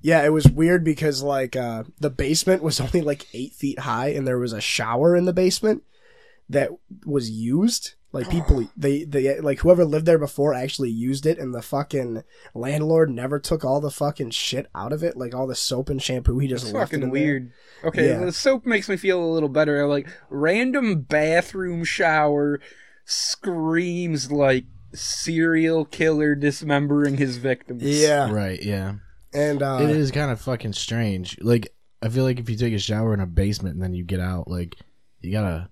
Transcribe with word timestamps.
yeah, 0.00 0.24
it 0.24 0.30
was 0.32 0.48
weird 0.48 0.82
because 0.82 1.22
like 1.22 1.54
uh, 1.54 1.84
the 2.00 2.10
basement 2.10 2.62
was 2.62 2.80
only 2.80 3.02
like 3.02 3.28
eight 3.32 3.52
feet 3.52 3.78
high, 3.78 4.08
and 4.08 4.26
there 4.26 4.38
was 4.38 4.52
a 4.52 4.60
shower 4.60 5.14
in 5.14 5.26
the 5.26 5.32
basement 5.32 5.84
that 6.48 6.70
was 7.06 7.30
used. 7.30 7.94
Like 8.12 8.28
people, 8.28 8.66
they 8.76 9.04
they 9.04 9.38
like 9.40 9.60
whoever 9.60 9.84
lived 9.84 10.04
there 10.06 10.18
before 10.18 10.52
actually 10.52 10.90
used 10.90 11.26
it, 11.26 11.38
and 11.38 11.54
the 11.54 11.62
fucking 11.62 12.24
landlord 12.54 13.08
never 13.08 13.38
took 13.38 13.64
all 13.64 13.80
the 13.80 13.90
fucking 13.90 14.30
shit 14.30 14.66
out 14.74 14.92
of 14.92 15.04
it, 15.04 15.16
like 15.16 15.32
all 15.32 15.46
the 15.46 15.54
soap 15.54 15.88
and 15.90 16.02
shampoo. 16.02 16.38
He 16.40 16.48
just 16.48 16.64
It's 16.64 16.72
left 16.72 16.92
it 16.92 16.96
fucking 16.96 17.02
in 17.04 17.08
there. 17.14 17.22
weird. 17.24 17.52
Okay, 17.84 18.08
Yeah. 18.08 18.24
the 18.24 18.32
soap 18.32 18.66
makes 18.66 18.88
me 18.88 18.96
feel 18.96 19.22
a 19.22 19.30
little 19.32 19.48
better. 19.48 19.86
Like 19.86 20.08
random 20.28 21.02
bathroom 21.02 21.84
shower 21.84 22.60
screams 23.04 24.30
like 24.32 24.64
serial 24.92 25.84
killer 25.84 26.34
dismembering 26.34 27.16
his 27.16 27.36
victims. 27.36 27.82
Yeah, 27.82 28.30
Right, 28.32 28.60
yeah. 28.62 28.94
and 29.32 29.62
uh, 29.62 29.78
it 29.82 29.90
is 29.90 30.10
kind 30.10 30.30
of 30.32 30.40
fucking 30.40 30.72
strange. 30.72 31.38
Like, 31.40 31.68
I 32.02 32.08
feel 32.08 32.24
like 32.24 32.40
if 32.40 32.50
you 32.50 32.56
take 32.56 32.74
a 32.74 32.78
shower 32.78 33.14
in 33.14 33.20
a 33.20 33.26
basement 33.26 33.74
and 33.74 33.82
then 33.82 33.94
you 33.94 34.04
get 34.04 34.20
out, 34.20 34.48
like, 34.48 34.76
you 35.20 35.30
gotta 35.32 35.68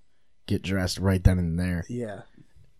get 0.46 0.62
dressed 0.62 0.98
right 0.98 1.22
then 1.24 1.38
and 1.38 1.58
there 1.58 1.84
yeah, 1.90 2.20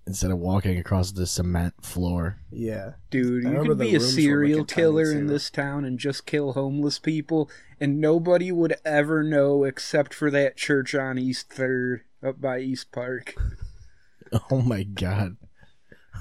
instead 0.09 0.31
of 0.31 0.39
walking 0.39 0.79
across 0.79 1.13
the 1.13 1.27
cement 1.27 1.75
floor. 1.83 2.39
yeah. 2.51 2.93
Dude, 3.11 3.47
I 3.47 3.51
you 3.51 3.57
remember 3.59 3.75
could 3.77 3.79
be 3.79 3.95
a 3.95 3.99
rooms 3.99 4.03
were, 4.03 4.07
like, 4.07 4.15
serial 4.15 4.63
a 4.63 4.67
killer 4.67 5.13
in 5.13 5.27
this 5.29 5.51
town 5.51 5.85
and 5.85 5.99
just 5.99 6.27
kill 6.27 6.55
homeless 6.55 6.99
people, 6.99 7.49
and 7.81 8.01
nobody 8.01 8.51
would 8.51 8.75
ever 8.85 9.23
know 9.23 9.65
except 9.65 10.13
for 10.13 10.31
that 10.31 10.57
church 10.57 10.95
on 10.95 11.19
East 11.19 11.51
Third 11.51 12.03
up 12.23 12.41
by 12.41 12.59
East 12.59 12.91
Park. 12.91 13.35
Oh 14.51 14.61
my 14.61 14.83
god. 14.83 15.39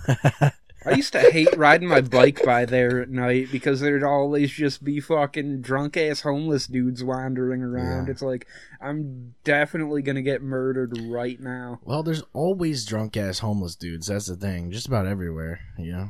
I 0.86 0.92
used 0.92 1.12
to 1.14 1.20
hate 1.32 1.56
riding 1.58 1.88
my 1.88 2.02
bike 2.02 2.44
by 2.46 2.66
there 2.66 3.02
at 3.02 3.10
night 3.10 3.48
because 3.52 3.80
there'd 3.82 4.04
always 4.04 4.52
just 4.52 4.84
be 4.84 5.00
fucking 5.00 5.62
drunk 5.62 5.98
ass 5.98 6.22
homeless 6.22 6.68
dudes 6.68 7.04
wandering 7.04 7.62
around. 7.62 8.06
Yeah. 8.06 8.12
It's 8.12 8.22
like 8.22 8.48
I'm 8.80 9.36
definitely 9.44 10.02
gonna 10.02 10.22
get 10.22 10.42
murdered 10.42 10.98
right 11.06 11.40
now. 11.40 11.80
Well, 11.84 12.04
there's 12.04 12.24
always 12.34 12.86
drunk 12.86 13.18
ass 13.18 13.40
homeless 13.40 13.76
dudes. 13.76 14.08
That's 14.08 14.28
the 14.28 14.36
thing. 14.36 14.72
Just 14.72 14.88
about 14.88 15.08
everywhere, 15.08 15.60
you 15.78 15.92
know? 15.92 16.10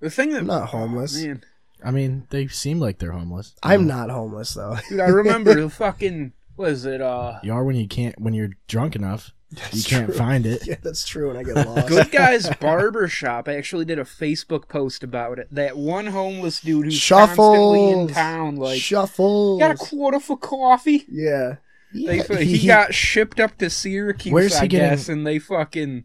The 0.00 0.10
thing 0.10 0.30
that 0.30 0.40
I'm 0.40 0.46
not 0.46 0.68
homeless. 0.68 1.22
Oh, 1.22 1.26
man, 1.26 1.44
I 1.84 1.90
mean, 1.90 2.26
they 2.30 2.46
seem 2.48 2.80
like 2.80 2.98
they're 2.98 3.12
homeless. 3.12 3.54
I'm 3.62 3.86
not 3.86 4.10
homeless 4.10 4.54
though. 4.54 4.76
dude, 4.88 5.00
I 5.00 5.08
remember 5.08 5.54
the 5.54 5.70
fucking 5.70 6.32
was 6.56 6.84
it 6.84 7.00
uh 7.00 7.38
You 7.42 7.52
are 7.52 7.64
when 7.64 7.76
you 7.76 7.86
can't, 7.88 8.18
when 8.20 8.32
you're 8.34 8.50
drunk 8.66 8.96
enough. 8.96 9.32
You 9.72 9.82
can't 9.82 10.06
true. 10.06 10.14
find 10.14 10.46
it. 10.46 10.66
Yeah, 10.66 10.76
that's 10.82 11.06
true. 11.06 11.30
And 11.30 11.38
I 11.38 11.42
get 11.42 11.54
lost. 11.66 11.88
Good 11.88 12.10
Guys 12.10 12.48
Barber 12.60 13.08
Shop 13.08 13.48
actually 13.48 13.84
did 13.84 13.98
a 13.98 14.04
Facebook 14.04 14.68
post 14.68 15.02
about 15.02 15.38
it. 15.38 15.48
That 15.50 15.76
one 15.76 16.06
homeless 16.06 16.60
dude 16.60 16.86
who's 16.86 17.08
constantly 17.08 17.90
in 17.90 18.08
town, 18.08 18.56
like 18.56 18.80
Shuffles. 18.80 19.60
got 19.60 19.72
a 19.72 19.76
quarter 19.76 20.20
for 20.20 20.36
coffee. 20.36 21.04
yeah. 21.08 21.56
They 21.92 22.16
Yeah, 22.28 22.36
he, 22.38 22.66
got 22.66 22.92
shipped 22.92 23.38
up 23.38 23.56
to 23.58 23.70
Syracuse, 23.70 24.32
Where's 24.32 24.58
he 24.58 24.64
I 24.64 24.66
getting- 24.66 24.88
guess, 24.90 25.08
and 25.08 25.24
they 25.26 25.38
fucking 25.38 26.02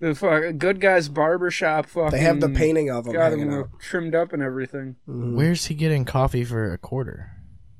the 0.00 0.14
fuck, 0.14 0.56
good 0.58 0.80
guys 0.80 1.08
barbershop 1.08 1.86
fucking. 1.86 2.10
They 2.12 2.20
have 2.24 2.40
the 2.40 2.48
painting 2.48 2.90
of 2.90 3.06
him 3.06 3.12
Got 3.14 3.32
him 3.34 3.52
out. 3.52 3.78
trimmed 3.78 4.14
up 4.14 4.32
and 4.32 4.42
everything. 4.42 4.96
Mhm. 5.08 5.34
Where's 5.36 5.66
he 5.66 5.74
getting 5.74 6.04
coffee 6.06 6.44
for 6.44 6.72
a 6.72 6.78
quarter? 6.78 7.30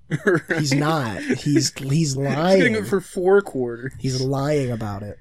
He's 0.58 0.72
not. 0.72 1.20
He's 1.20 1.42
he's 1.44 1.72
He's 1.78 2.14
getting 2.14 2.34
lying. 2.34 2.74
it 2.76 2.86
for 2.86 3.00
four 3.00 3.40
quarter. 3.42 3.90
He's 3.98 4.20
lying 4.20 4.70
about 4.70 5.02
it. 5.02 5.18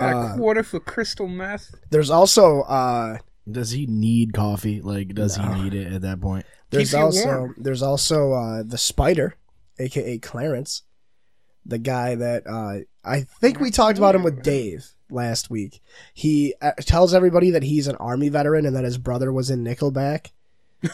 A 0.00 0.04
Uh, 0.04 0.36
quarter 0.36 0.62
for 0.62 0.80
crystal 0.80 1.28
meth. 1.28 1.74
There's 1.90 2.10
also 2.10 2.62
uh 2.62 3.18
Does 3.50 3.70
he 3.70 3.86
need 3.86 4.32
coffee? 4.32 4.80
Like, 4.80 5.14
does 5.14 5.36
No. 5.38 5.52
he 5.52 5.62
need 5.64 5.74
it 5.74 5.92
at 5.92 6.02
that 6.02 6.20
point? 6.20 6.46
there's 6.70 6.90
Keeps 6.90 6.94
also 6.94 7.50
there's 7.58 7.82
also 7.82 8.32
uh 8.32 8.62
the 8.64 8.78
spider, 8.78 9.34
aka 9.78 10.18
Clarence, 10.18 10.82
the 11.66 11.78
guy 11.78 12.14
that 12.14 12.44
uh 12.46 12.78
I 13.04 13.22
think 13.40 13.60
we 13.60 13.70
talked 13.70 13.98
about 13.98 14.14
him 14.14 14.22
with 14.22 14.42
Dave 14.42 14.86
last 15.10 15.50
week. 15.50 15.82
He 16.14 16.54
uh, 16.62 16.70
tells 16.80 17.12
everybody 17.12 17.50
that 17.50 17.64
he's 17.64 17.86
an 17.88 17.96
army 17.96 18.28
veteran 18.30 18.64
and 18.64 18.74
that 18.76 18.84
his 18.84 18.96
brother 18.96 19.30
was 19.32 19.50
in 19.50 19.62
Nickelback. 19.64 20.28
Do 20.82 20.88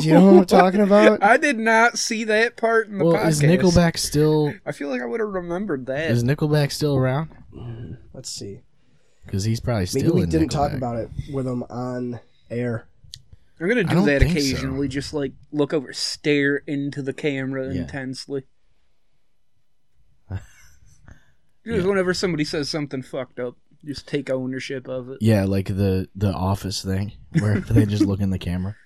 you 0.00 0.14
know 0.14 0.32
what 0.32 0.38
I'm 0.40 0.46
talking 0.46 0.80
about? 0.80 1.22
I 1.24 1.36
did 1.36 1.58
not 1.58 1.98
see 1.98 2.24
that 2.24 2.56
part 2.56 2.88
in 2.88 2.98
the 2.98 3.04
Well, 3.04 3.14
podcast. 3.16 3.28
is 3.28 3.40
Nickelback 3.42 3.96
still? 3.98 4.54
I 4.64 4.72
feel 4.72 4.88
like 4.88 5.02
I 5.02 5.06
would 5.06 5.20
have 5.20 5.28
remembered 5.30 5.86
that. 5.86 6.10
Is 6.10 6.22
Nickelback 6.22 6.70
still 6.70 6.94
around? 6.96 7.30
Mm, 7.54 7.96
let's 8.12 8.30
see. 8.30 8.60
Because 9.24 9.44
he's 9.44 9.60
probably 9.60 9.86
still. 9.86 10.02
Maybe 10.02 10.14
we 10.14 10.22
in 10.22 10.28
didn't 10.30 10.48
talk 10.50 10.72
about 10.72 10.96
it 10.96 11.10
with 11.32 11.46
him 11.46 11.62
on 11.64 12.20
air. 12.50 12.86
I'm 13.60 13.68
gonna 13.68 13.84
do 13.84 14.04
that 14.06 14.22
think 14.22 14.38
so. 14.38 14.38
occasionally. 14.38 14.88
Just 14.88 15.12
like 15.12 15.32
look 15.52 15.74
over, 15.74 15.92
stare 15.92 16.56
into 16.66 17.02
the 17.02 17.12
camera 17.12 17.72
Yeah. 17.74 17.82
intensely. 17.82 18.44
Just 20.30 20.42
Yeah. 21.64 21.84
whenever 21.86 22.14
somebody 22.14 22.44
says 22.44 22.68
something 22.70 23.02
fucked 23.02 23.38
up, 23.38 23.56
just 23.84 24.06
take 24.06 24.30
ownership 24.30 24.88
of 24.88 25.10
it. 25.10 25.18
Yeah, 25.20 25.44
like 25.44 25.66
the 25.66 26.08
the 26.14 26.32
Office 26.32 26.82
thing 26.82 27.12
where 27.38 27.60
they 27.60 27.86
just 27.86 28.04
look 28.04 28.20
in 28.20 28.30
the 28.30 28.38
camera. 28.38 28.76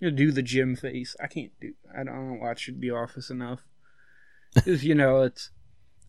You 0.00 0.10
do 0.10 0.30
the 0.30 0.42
gym 0.42 0.76
face. 0.76 1.16
I 1.22 1.26
can't 1.26 1.52
do. 1.60 1.72
I 1.92 2.04
don't, 2.04 2.08
I 2.08 2.12
don't 2.16 2.40
watch 2.40 2.70
The 2.78 2.90
Office 2.90 3.30
enough. 3.30 3.60
Because 4.54 4.84
you 4.84 4.94
know, 4.94 5.22
it's. 5.22 5.50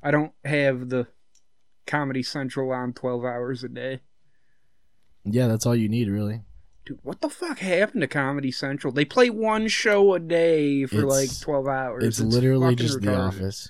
I 0.01 0.11
don't 0.11 0.31
have 0.45 0.87
the 0.89 1.07
Comedy 1.85 2.23
Central 2.23 2.71
on 2.71 2.93
twelve 2.93 3.25
hours 3.25 3.63
a 3.63 3.67
day. 3.69 4.01
Yeah, 5.25 5.47
that's 5.47 5.65
all 5.65 5.75
you 5.75 5.89
need, 5.89 6.07
really. 6.07 6.43
Dude, 6.85 6.99
what 7.03 7.19
the 7.19 7.29
fuck 7.29 7.59
happened 7.59 8.01
to 8.01 8.07
Comedy 8.07 8.51
Central? 8.51 8.93
They 8.93 9.03
play 9.03 9.29
one 9.29 9.67
show 9.67 10.13
a 10.13 10.19
day 10.19 10.85
for 10.85 10.99
It's- 10.99 11.11
like 11.11 11.41
twelve 11.41 11.67
hours. 11.67 12.05
It's, 12.05 12.19
literally 12.21 12.67
fucking 12.75 12.77
just 12.77 13.01
The. 13.01 13.13
Office. 13.13 13.69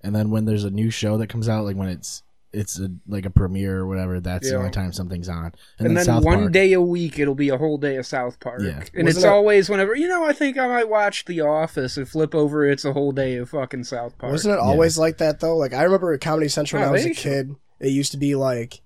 And 0.00 0.14
then 0.16 0.30
when 0.30 0.46
there's 0.46 0.64
a 0.64 0.70
new 0.70 0.90
show 0.90 1.18
that 1.18 1.28
comes 1.28 1.48
out, 1.48 1.64
like 1.64 1.76
when 1.76 1.88
it's 1.88 2.22
it's 2.52 2.78
a, 2.78 2.90
like 3.06 3.24
a 3.24 3.30
premiere 3.30 3.78
or 3.78 3.86
whatever, 3.86 4.20
that's 4.20 4.50
the 4.50 4.56
only 4.56 4.70
time 4.70 4.92
something's 4.92 5.28
on. 5.28 5.52
And, 5.78 5.96
then 5.96 6.04
South 6.04 6.24
one 6.24 6.38
Park. 6.40 6.52
day 6.52 6.72
a 6.74 6.80
week, 6.82 7.18
it'll 7.18 7.34
be 7.34 7.48
a 7.48 7.56
whole 7.56 7.78
day 7.78 7.96
of 7.96 8.04
South 8.06 8.38
Park. 8.40 8.60
Yeah. 8.62 8.70
And 8.94 9.04
Wasn't 9.04 9.08
it's 9.08 9.24
it- 9.24 9.28
always 9.28 9.70
whenever, 9.70 9.94
you 9.94 10.06
know, 10.08 10.24
I 10.24 10.32
think 10.32 10.58
I 10.58 10.66
might 10.68 10.88
watch 10.88 11.24
The 11.24 11.40
Office 11.40 11.96
and 11.96 12.08
flip 12.08 12.34
over, 12.34 12.66
it's 12.66 12.84
a 12.84 12.92
whole 12.92 13.12
day 13.12 13.36
of 13.36 13.50
fucking 13.50 13.84
South 13.84 14.18
Park. 14.18 14.32
Wasn't 14.32 14.52
it 14.52 14.60
always 14.60 14.98
like 14.98 15.18
that 15.18 15.40
though? 15.40 15.56
Like 15.56 15.72
I 15.72 15.82
remember 15.84 16.12
at 16.12 16.20
Comedy 16.20 16.48
Central 16.48 16.80
when 16.80 16.88
Oh, 16.88 16.90
I 16.90 16.92
was 16.92 17.04
a 17.04 17.08
they- 17.08 17.14
kid. 17.14 17.54
It 17.80 17.88
used 17.88 18.12
to 18.12 18.18
be 18.18 18.34
like 18.34 18.80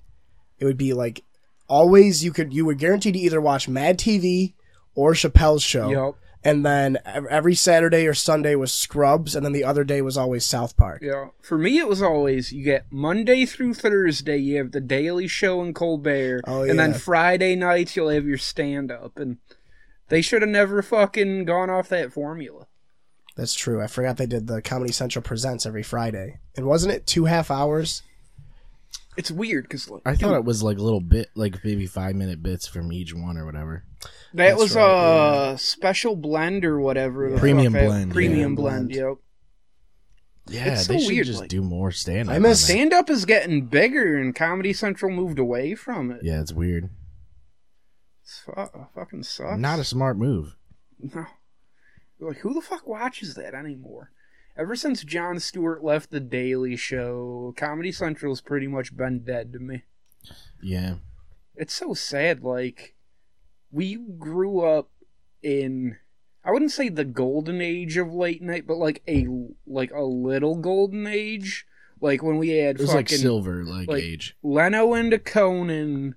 it 0.59 0.65
would 0.65 0.79
be 0.79 0.93
like 0.95 1.23
always 1.69 2.25
you 2.25 2.33
could 2.33 2.53
you 2.55 2.65
were 2.65 2.75
guaranteed 2.75 3.15
to 3.15 3.21
either 3.21 3.41
watch 3.41 3.69
Mad 3.69 3.99
TV 3.99 4.55
or 4.95 5.13
Chappelle's 5.13 5.63
show, 5.63 5.91
Yep. 5.91 6.15
And 6.45 6.65
then 6.65 6.99
every 7.07 7.55
Saturday 7.55 8.07
or 8.07 8.15
Sunday 8.15 8.55
was 8.55 8.73
Scrubs, 8.73 9.35
and 9.35 9.45
then 9.45 9.53
the 9.53 9.65
other 9.65 9.83
day 9.85 10.01
was 10.03 10.17
always 10.17 10.45
South 10.45 10.77
Park. 10.77 11.03
Yeah. 11.03 11.29
For 11.43 11.59
me, 11.59 11.79
it 11.79 11.89
was 11.89 12.03
always 12.03 12.53
you 12.53 12.65
get 12.65 12.87
Monday 12.91 13.45
through 13.47 13.75
Thursday, 13.75 14.37
you 14.39 14.59
have 14.59 14.73
the 14.73 14.81
Daily 14.81 15.27
Show 15.29 15.61
and 15.63 15.75
Colbert, 15.75 16.43
Oh, 16.47 16.63
and 16.63 16.79
then. 16.79 16.95
Friday 16.95 17.57
nights 17.57 17.97
you'll 17.97 18.09
have 18.11 18.27
your 18.27 18.39
stand 18.39 18.91
up, 18.93 19.19
and 19.19 19.39
they 20.09 20.23
should 20.23 20.43
have 20.43 20.49
never 20.51 20.83
fucking 20.83 21.45
gone 21.45 21.69
off 21.71 21.89
that 21.89 22.13
formula. 22.13 22.67
That's 23.37 23.55
true. 23.55 23.83
I 23.83 23.87
forgot 23.87 24.17
they 24.17 24.27
did 24.27 24.47
the 24.47 24.63
Comedy 24.63 24.93
Central 24.93 25.23
presents 25.23 25.67
every 25.67 25.83
Friday, 25.83 26.39
and 26.57 26.65
wasn't 26.65 26.95
it 26.95 27.07
two 27.07 27.25
half 27.27 27.51
hours? 27.51 28.03
It's 29.19 29.31
weird 29.31 29.65
because 29.65 29.91
like 29.91 30.03
I 30.07 30.15
thought 30.15 30.35
it 30.37 30.45
was 30.45 30.63
like 30.63 30.79
a 30.79 30.83
little 30.83 31.01
bit, 31.01 31.31
like 31.35 31.65
maybe 31.65 31.87
five 31.87 32.15
minute 32.15 32.43
bits 32.43 32.67
from 32.67 32.93
each 32.93 33.15
one 33.15 33.37
or 33.37 33.45
whatever. 33.47 33.85
That 34.35 34.49
That's 34.51 34.61
was 34.61 34.75
right, 34.77 35.53
a 35.55 35.59
special 35.59 36.17
blend 36.17 36.65
or 36.65 36.81
whatever. 36.81 37.31
the 37.31 37.39
Premium 37.39 37.73
fuck 37.73 37.83
that- 37.83 37.87
blend, 37.89 38.13
Premium 38.13 38.51
yeah. 38.53 38.57
blend. 38.57 38.89
Blend. 38.89 38.95
Yep. 38.95 39.17
Yeah, 40.49 40.73
It's 40.75 40.87
so 40.87 40.93
they 40.93 41.01
should 41.01 41.09
weird, 41.09 41.27
just 41.27 41.41
like- 41.41 41.49
do 41.49 41.61
more 41.63 41.91
stand 41.91 42.29
up. 42.29 42.35
I 42.35 42.39
miss- 42.39 42.65
Stand 42.65 42.93
up 42.93 43.11
is 43.11 43.25
getting 43.25 43.67
bigger, 43.67 44.17
and 44.17 44.35
Comedy 44.35 44.73
Central 44.73 45.11
moved 45.11 45.39
away 45.41 45.75
from 45.75 46.11
it. 46.13 46.21
Yeah, 46.23 46.41
it's 46.41 46.53
weird. 46.53 46.91
It's 48.23 48.39
fu- 48.45 48.53
uh, 48.53 48.87
fucking 48.95 49.25
sucks. 49.25 49.59
Not 49.59 49.79
a 49.81 49.85
smart 49.85 50.17
move. 50.19 50.57
No. 51.01 51.27
Like, 52.21 52.39
who 52.39 52.55
the 52.55 52.61
fuck 52.61 52.87
watches 52.87 53.35
that 53.35 53.55
anymore? 53.55 54.11
Ever 54.57 54.75
since 54.75 55.05
Jon 55.05 55.39
Stewart 55.39 55.85
left 55.85 56.11
The 56.11 56.21
Daily 56.21 56.77
Show, 56.77 57.53
Comedy 57.57 57.93
Central's 57.93 58.41
pretty 58.41 58.67
much 58.67 58.97
been 58.97 59.23
dead 59.23 59.53
to 59.53 59.59
me. 59.59 59.83
Yeah. 60.63 60.95
It's 61.57 61.75
so 61.75 61.93
sad. 61.93 62.43
Like, 62.43 62.95
we 63.77 63.97
grew 64.19 64.61
up 64.61 64.91
in. 65.43 65.99
I 66.43 66.51
wouldn't 66.51 66.73
say 66.73 66.89
the 66.89 67.05
golden 67.05 67.61
age 67.61 67.99
of 67.99 68.13
late 68.13 68.41
night, 68.41 68.67
but 68.67 68.79
like 68.79 69.03
a 69.07 69.27
like 69.67 69.93
a 69.93 70.03
little 70.03 70.57
golden 70.57 71.07
age, 71.07 71.67
like 72.01 72.23
when 72.23 72.39
we 72.39 72.51
had 72.51 72.77
It 72.77 72.81
was 72.83 72.93
fucking 72.93 73.01
like 73.01 73.09
silver 73.11 73.65
like, 73.65 73.89
like- 73.89 74.03
age. 74.03 74.35
Leno 74.43 74.95
into 74.95 75.19
Conan, 75.19 76.15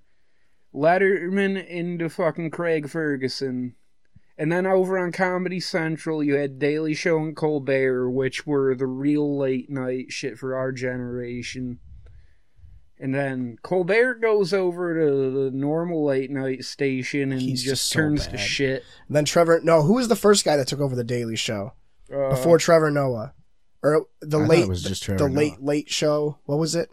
Letterman 0.73 1.67
into 1.67 2.09
fucking 2.09 2.51
Craig 2.51 2.89
Ferguson. 2.89 3.75
And 4.37 4.49
then 4.49 4.65
over 4.65 4.97
on 4.97 5.11
Comedy 5.11 5.59
Central, 5.59 6.23
you 6.23 6.35
had 6.35 6.59
Daily 6.59 6.93
Show 6.93 7.17
and 7.17 7.35
Colbert, 7.35 8.09
which 8.09 8.47
were 8.47 8.73
the 8.73 8.87
real 8.87 9.37
late 9.37 9.69
night 9.69 10.13
shit 10.13 10.37
for 10.37 10.55
our 10.55 10.71
generation. 10.71 11.79
And 13.01 13.15
then 13.15 13.57
Colbert 13.61 14.15
goes 14.15 14.53
over 14.53 14.93
to 14.93 15.31
the 15.45 15.51
normal 15.51 16.03
late 16.03 16.29
night 16.29 16.65
station 16.65 17.31
and 17.31 17.41
He's 17.41 17.63
just 17.63 17.81
just 17.83 17.85
so 17.91 17.99
turns 17.99 18.27
to 18.27 18.37
shit. 18.37 18.83
And 19.07 19.15
then 19.15 19.23
Trevor, 19.25 19.61
no, 19.63 19.83
who 19.83 19.93
was 19.93 20.09
the 20.09 20.15
first 20.17 20.43
guy 20.43 20.57
that 20.57 20.67
took 20.67 20.81
over 20.81 20.95
the 20.95 21.03
Daily 21.05 21.37
Show 21.37 21.73
Uh, 22.13 22.29
before 22.29 22.57
Trevor 22.57 22.91
Noah, 22.91 23.33
or 23.81 24.07
the 24.21 24.39
I 24.39 24.45
late 24.45 24.63
it 24.63 24.67
was 24.69 24.83
just 24.83 25.03
Trevor 25.03 25.29
the 25.29 25.33
late 25.33 25.61
late 25.61 25.89
show? 25.89 26.39
What 26.45 26.57
was 26.59 26.75
it? 26.75 26.89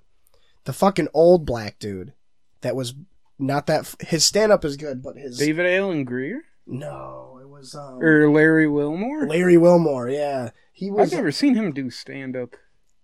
The 0.65 0.73
fucking 0.73 1.09
old 1.13 1.45
black 1.45 1.79
dude 1.81 2.13
that 2.61 2.77
was 2.77 2.95
not 3.39 3.67
that. 3.67 3.81
f- 3.81 3.97
His 4.01 4.25
stand 4.25 4.53
up 4.53 4.65
is 4.65 4.77
good, 4.77 5.03
but 5.03 5.17
his 5.17 5.39
David 5.39 5.67
Alan 5.67 6.05
Grier 6.05 6.43
no, 6.69 7.39
it 7.41 7.49
was 7.49 7.75
um, 7.77 8.03
or 8.03 8.29
Larry 8.29 8.67
Wilmore. 8.69 9.27
Larry 9.29 9.57
Wilmore. 9.57 10.09
Yeah, 10.09 10.51
he 10.73 10.91
was. 10.91 11.13
I've 11.13 11.19
never 11.19 11.31
seen 11.33 11.55
him 11.55 11.73
do 11.73 11.91
stand 11.91 12.37
up. 12.37 12.57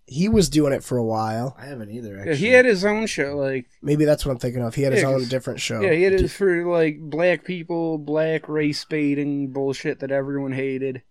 He 0.05 0.27
was 0.27 0.49
doing 0.49 0.73
it 0.73 0.83
for 0.83 0.97
a 0.97 1.03
while. 1.03 1.55
I 1.57 1.65
haven't 1.65 1.89
either. 1.91 2.21
Yeah, 2.25 2.33
he 2.33 2.47
had 2.49 2.65
his 2.65 2.83
own 2.83 3.07
show, 3.07 3.37
like 3.37 3.67
Maybe 3.81 4.03
that's 4.05 4.25
what 4.25 4.33
I'm 4.33 4.37
thinking 4.39 4.61
of. 4.61 4.75
He 4.75 4.81
had 4.81 4.91
his 4.93 5.01
Yeah, 5.03 5.07
own 5.09 5.19
'cause- 5.19 5.29
different 5.29 5.59
show. 5.61 5.81
Yeah, 5.81 5.93
he 5.93 6.03
had 6.03 6.13
it 6.13 6.27
for 6.29 6.65
like 6.65 6.99
black 6.99 7.45
people, 7.45 7.97
black 7.97 8.49
race 8.49 8.83
baiting 8.85 9.51
bullshit 9.53 9.99
that 9.99 10.11
everyone 10.11 10.51
hated. 10.51 11.03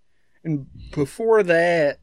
And 0.45 0.67
before 0.93 1.43
that, 1.45 2.01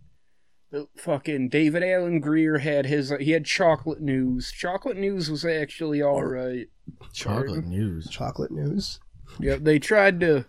the 0.72 0.88
fucking 0.98 1.50
David 1.50 1.84
Alan 1.84 2.20
Grier 2.22 2.58
had 2.60 2.86
his. 2.88 3.12
Uh, 3.12 3.18
he 3.18 3.32
had 3.32 3.46
Chocolate 3.46 4.02
News. 4.02 4.52
Chocolate 4.52 4.98
News 4.98 5.30
was 5.30 5.46
actually 5.46 6.02
all 6.02 6.24
right. 6.24 6.68
chocolate 7.14 7.66
news. 7.66 8.08
Chocolate 8.10 8.52
News. 8.52 9.00
Yep, 9.40 9.60
they 9.62 9.78
tried 9.78 10.20
to. 10.22 10.46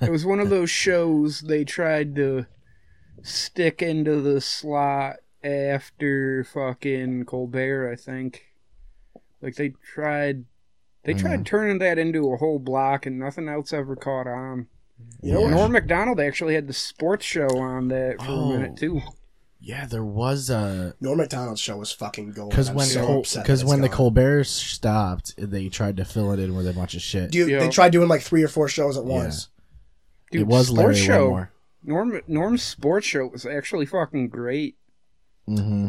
It 0.00 0.10
was 0.10 0.26
one 0.26 0.40
of 0.40 0.50
those 0.50 0.70
shows 0.70 1.40
they 1.42 1.64
tried 1.64 2.16
to 2.16 2.46
stick 3.22 3.80
into 3.82 4.20
the 4.20 4.40
slot 4.40 5.16
after 5.42 6.44
fucking 6.44 7.24
Colbert. 7.24 7.90
I 7.92 7.96
think. 7.96 8.44
Like 9.40 9.54
they 9.56 9.70
tried. 9.94 10.44
They 11.04 11.14
tried 11.14 11.34
mm-hmm. 11.34 11.42
turning 11.44 11.78
that 11.78 11.98
into 11.98 12.32
a 12.32 12.36
whole 12.36 12.58
block, 12.58 13.06
and 13.06 13.18
nothing 13.18 13.48
else 13.48 13.72
ever 13.72 13.96
caught 13.96 14.26
on. 14.26 14.66
You 15.22 15.32
Yeah. 15.32 15.38
what? 15.38 15.50
Norm 15.50 15.72
Macdonald 15.72 16.20
actually 16.20 16.54
had 16.54 16.66
the 16.66 16.72
sports 16.72 17.24
show 17.24 17.48
on 17.58 17.88
that 17.88 18.20
for 18.20 18.30
Oh. 18.30 18.50
a 18.50 18.52
minute 18.52 18.72
oh. 18.74 18.76
too. 18.76 19.00
Yeah, 19.60 19.86
there 19.86 20.04
was 20.04 20.50
a 20.50 20.94
Norm 21.00 21.18
Macdonald's 21.18 21.60
show 21.60 21.76
was 21.78 21.90
fucking 21.92 22.32
gold. 22.32 22.50
because 22.50 22.70
when 22.70 22.86
so 22.86 23.04
Col- 23.04 23.18
upset 23.20 23.42
because 23.44 23.62
it's 23.62 23.68
when 23.68 23.80
the 23.80 23.88
gone. 23.88 23.96
Colbert 23.96 24.44
stopped, 24.44 25.34
they 25.36 25.68
tried 25.68 25.96
to 25.96 26.04
fill 26.04 26.32
it 26.32 26.38
in 26.38 26.54
with 26.54 26.68
a 26.68 26.72
bunch 26.72 26.94
of 26.94 27.02
shit. 27.02 27.30
Dude, 27.30 27.50
Yeah. 27.50 27.58
they 27.60 27.68
tried 27.68 27.90
doing 27.90 28.08
like 28.08 28.22
three 28.22 28.42
or 28.42 28.48
four 28.48 28.68
shows 28.68 28.96
at 28.96 29.04
once. 29.04 29.48
Dude, 30.30 30.42
it 30.42 30.46
was 30.46 30.70
Larry 30.70 30.94
sports 30.94 30.98
show. 30.98 31.22
Wilmore. 31.22 31.52
Norm 31.82 32.20
Norm's 32.28 32.62
sports 32.62 33.06
show 33.06 33.26
was 33.26 33.46
actually 33.46 33.86
fucking 33.86 34.28
great. 34.28 34.76
Mm-hmm. 35.48 35.88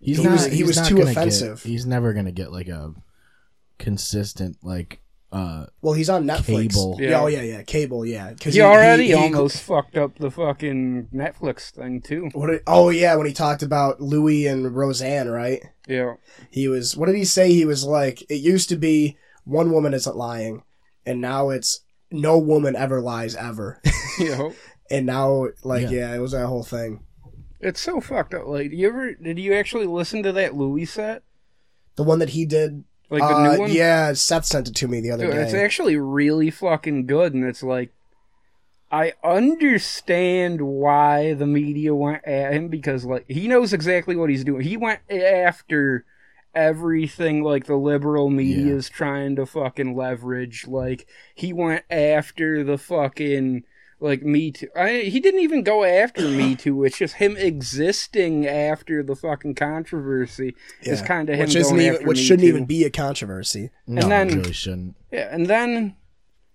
He's 0.00 0.18
He 0.18 0.24
not, 0.24 0.32
was- 0.32 0.44
he 0.46 0.56
he's 0.58 0.66
was 0.66 0.76
not 0.76 0.88
too 0.88 1.00
offensive. 1.02 1.62
Get, 1.62 1.70
he's 1.70 1.86
never 1.86 2.12
gonna 2.12 2.32
get 2.32 2.52
like 2.52 2.68
a 2.68 2.92
consistent 3.78 4.56
like 4.62 5.00
uh 5.32 5.66
Well, 5.82 5.94
he's 5.94 6.08
on 6.10 6.24
Netflix. 6.24 6.72
Cable. 6.74 6.96
Yeah. 7.00 7.10
Yeah. 7.10 7.20
Oh 7.22 7.26
yeah, 7.26 7.42
yeah, 7.42 7.62
cable. 7.62 8.06
Yeah, 8.06 8.30
because 8.32 8.54
He, 8.54 8.60
already 8.60 9.12
almost 9.12 9.60
fucked 9.62 9.96
up 9.96 10.18
the 10.18 10.30
fucking 10.30 11.08
Netflix 11.14 11.70
thing 11.72 12.00
too. 12.00 12.28
What 12.32 12.48
did, 12.48 12.62
oh 12.66 12.90
yeah, 12.90 13.14
when 13.16 13.26
he 13.26 13.32
talked 13.32 13.62
about 13.62 14.00
Louis 14.00 14.46
and 14.46 14.74
Roseanne, 14.74 15.28
right? 15.28 15.62
Yeah. 15.88 16.14
He 16.50 16.68
was. 16.68 16.96
What 16.96 17.06
did 17.06 17.16
he 17.16 17.24
say? 17.24 17.52
He 17.52 17.64
was 17.64 17.84
like, 17.84 18.22
it 18.30 18.36
used 18.40 18.68
to 18.70 18.76
be 18.76 19.16
one 19.44 19.72
woman 19.72 19.94
isn't 19.94 20.16
lying, 20.16 20.62
and 21.04 21.20
now 21.20 21.50
it's 21.50 21.80
no 22.10 22.38
woman 22.38 22.76
ever 22.76 23.00
lies 23.00 23.34
ever. 23.34 23.80
You 24.18 24.30
know, 24.30 24.54
and 24.90 25.04
now, 25.04 25.48
like, 25.62 25.82
Yeah. 25.90 25.90
yeah. 25.90 26.14
it 26.14 26.20
was 26.20 26.32
that 26.32 26.46
whole 26.46 26.62
thing. 26.62 27.04
It's 27.60 27.80
so 27.80 28.00
fucked 28.00 28.34
up. 28.34 28.46
Like, 28.46 28.72
you 28.72 28.88
ever 28.88 29.14
did 29.14 29.38
you 29.38 29.54
actually 29.54 29.86
listen 29.86 30.22
to 30.22 30.32
that 30.32 30.54
Louis 30.56 30.84
set? 30.86 31.22
The 31.96 32.02
one 32.02 32.18
that 32.18 32.30
he 32.30 32.44
did. 32.46 32.84
Like 33.08 33.22
the 33.22 33.36
uh, 33.36 33.52
new 33.52 33.58
one? 33.60 33.70
Yeah, 33.72 34.12
Seth 34.14 34.44
sent 34.46 34.68
it 34.68 34.74
to 34.76 34.88
me 34.88 35.00
the 35.00 35.12
other 35.12 35.26
Dude, 35.26 35.34
day. 35.34 35.42
it's 35.42 35.54
actually 35.54 35.96
really 35.96 36.50
fucking 36.50 37.06
good, 37.06 37.34
and 37.34 37.44
it's 37.44 37.62
like 37.62 37.92
I 38.90 39.12
understand 39.24 40.60
why 40.60 41.34
the 41.34 41.46
media 41.46 41.94
went 41.94 42.26
at 42.26 42.52
him 42.52 42.68
because 42.68 43.04
like 43.04 43.24
he 43.28 43.48
knows 43.48 43.72
exactly 43.72 44.16
what 44.16 44.30
he's 44.30 44.44
doing. 44.44 44.62
He 44.62 44.76
went 44.76 45.00
after 45.10 46.04
everything 46.54 47.42
like 47.42 47.66
the 47.66 47.76
liberal 47.76 48.30
media 48.30 48.66
Yeah. 48.66 48.72
is 48.74 48.88
trying 48.88 49.36
to 49.36 49.46
fucking 49.46 49.94
leverage. 49.96 50.66
Like 50.66 51.06
he 51.34 51.52
went 51.52 51.84
after 51.90 52.64
the 52.64 52.78
fucking 52.78 53.64
like 54.00 54.22
Me 54.22 54.50
Too. 54.50 54.68
I, 54.76 55.00
he 55.00 55.20
didn't 55.20 55.40
even 55.40 55.62
go 55.62 55.84
after 55.84 56.28
Me 56.28 56.54
Too. 56.56 56.84
It's 56.84 56.98
just 56.98 57.14
him 57.14 57.36
existing 57.36 58.46
after 58.46 59.02
the 59.02 59.16
fucking 59.16 59.54
controversy 59.54 60.54
is 60.82 61.02
kind 61.02 61.28
of 61.30 61.36
him 61.36 61.46
which 61.46 61.56
isn't 61.56 61.76
going 61.76 61.86
even, 61.86 61.94
after 61.96 62.06
which 62.06 62.18
Me 62.18 62.24
shouldn't 62.24 62.42
Too. 62.42 62.48
even 62.48 62.64
be 62.66 62.84
a 62.84 62.90
controversy. 62.90 63.70
no, 63.86 64.08
then- 64.08 64.30
it 64.30 64.34
really 64.36 64.52
shouldn't. 64.52 64.96
Yeah, 65.12 65.28
and 65.32 65.46
then 65.46 65.96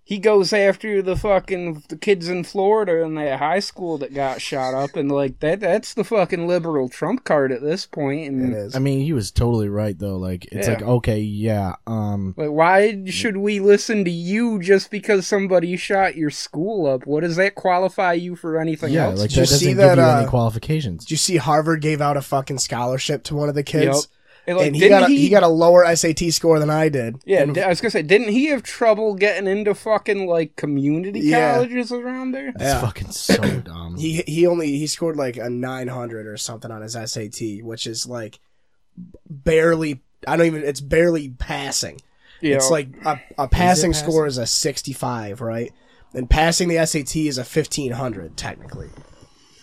he 0.03 0.17
goes 0.17 0.51
after 0.51 1.01
the 1.01 1.15
fucking 1.15 1.83
the 1.89 1.95
kids 1.95 2.27
in 2.27 2.43
Florida 2.43 3.01
in 3.03 3.15
that 3.15 3.39
high 3.39 3.59
school 3.59 3.97
that 3.99 4.13
got 4.13 4.41
shot 4.41 4.73
up, 4.73 4.95
and 4.95 5.11
like 5.11 5.39
that 5.39 5.59
that's 5.59 5.93
the 5.93 6.03
fucking 6.03 6.47
liberal 6.47 6.89
trump 6.89 7.23
card 7.23 7.51
at 7.51 7.61
this 7.61 7.85
point. 7.85 8.27
And 8.27 8.53
It 8.53 8.57
is. 8.57 8.75
I 8.75 8.79
mean, 8.79 9.01
he 9.01 9.13
was 9.13 9.31
totally 9.31 9.69
right 9.69 9.97
though. 9.97 10.17
Like 10.17 10.45
it's 10.51 10.67
Yeah. 10.67 10.73
like 10.73 10.83
okay, 10.83 11.19
yeah, 11.19 11.75
um, 11.87 12.33
like, 12.35 12.49
why 12.49 13.05
should 13.05 13.37
we 13.37 13.59
listen 13.59 14.03
to 14.05 14.11
you 14.11 14.59
just 14.59 14.91
because 14.91 15.27
somebody 15.27 15.77
shot 15.77 16.15
your 16.15 16.29
school 16.31 16.87
up? 16.87 17.05
What 17.05 17.21
does 17.21 17.35
that 17.37 17.55
qualify 17.55 18.13
you 18.13 18.35
for 18.35 18.59
anything 18.59 18.91
yeah, 18.93 19.05
else? 19.05 19.19
like 19.19 19.29
Did 19.29 19.35
you 19.37 19.41
that 19.43 19.49
doesn't 19.49 19.59
see 19.59 19.65
give 19.67 19.77
that, 19.77 19.97
you 19.97 20.03
uh, 20.03 20.17
any 20.19 20.27
qualifications. 20.27 21.05
Did 21.05 21.11
you 21.11 21.17
see 21.17 21.37
Harvard 21.37 21.81
gave 21.81 22.01
out 22.01 22.17
a 22.17 22.21
fucking 22.21 22.57
scholarship 22.59 23.23
to 23.25 23.35
one 23.35 23.49
of 23.49 23.55
the 23.55 23.63
Yep. 23.63 23.95
Kids? 24.45 24.47
And, 24.47 24.57
like, 24.57 24.67
and 24.67 24.75
he 24.75 24.89
got 24.89 25.03
a, 25.03 25.13
he, 25.13 25.29
got 25.29 25.43
a 25.43 25.47
lower 25.47 25.95
SAT 25.95 26.19
score 26.33 26.59
than 26.59 26.69
I 26.69 26.89
did. 26.89 27.17
yeah. 27.25 27.41
And- 27.43 27.57
I 27.57 27.67
was 27.69 27.79
gonna 27.81 27.91
say, 27.91 28.01
didn't 28.01 28.29
he 28.29 28.47
have 28.47 28.63
trouble 28.63 29.13
getting 29.15 29.47
into 29.47 29.73
fucking 29.75 30.27
like 30.27 30.55
community 30.55 31.19
Yeah. 31.21 31.53
colleges 31.55 31.91
around 31.91 32.31
there? 32.31 32.49
It's 32.49 32.61
yeah. 32.61 32.81
fucking 32.81 33.11
so 33.11 33.35
dumb. 33.61 33.97
he 33.97 34.23
he 34.27 34.47
only 34.47 34.77
he 34.77 34.87
scored 34.87 35.15
like 35.15 35.37
a 35.37 35.49
900 35.49 36.25
or 36.27 36.37
something 36.37 36.71
on 36.71 36.81
his 36.81 36.93
SAT, 36.93 37.61
which 37.63 37.85
is 37.87 38.07
like 38.07 38.39
barely. 39.29 40.01
I 40.27 40.37
don't 40.37 40.45
even. 40.47 40.63
It's 40.63 40.81
barely 40.81 41.29
passing. 41.29 41.99
Yeah, 42.41 42.55
It's 42.55 42.71
like 42.71 42.87
a, 43.05 43.21
a 43.37 43.47
passing 43.47 43.91
passing? 43.91 43.93
score 43.93 44.25
is 44.25 44.39
a 44.39 44.47
65, 44.47 45.41
right? 45.41 45.71
And 46.13 46.27
passing 46.27 46.69
the 46.69 46.83
SAT 46.85 47.15
is 47.15 47.37
a 47.37 47.41
1500 47.41 48.35
technically. 48.35 48.89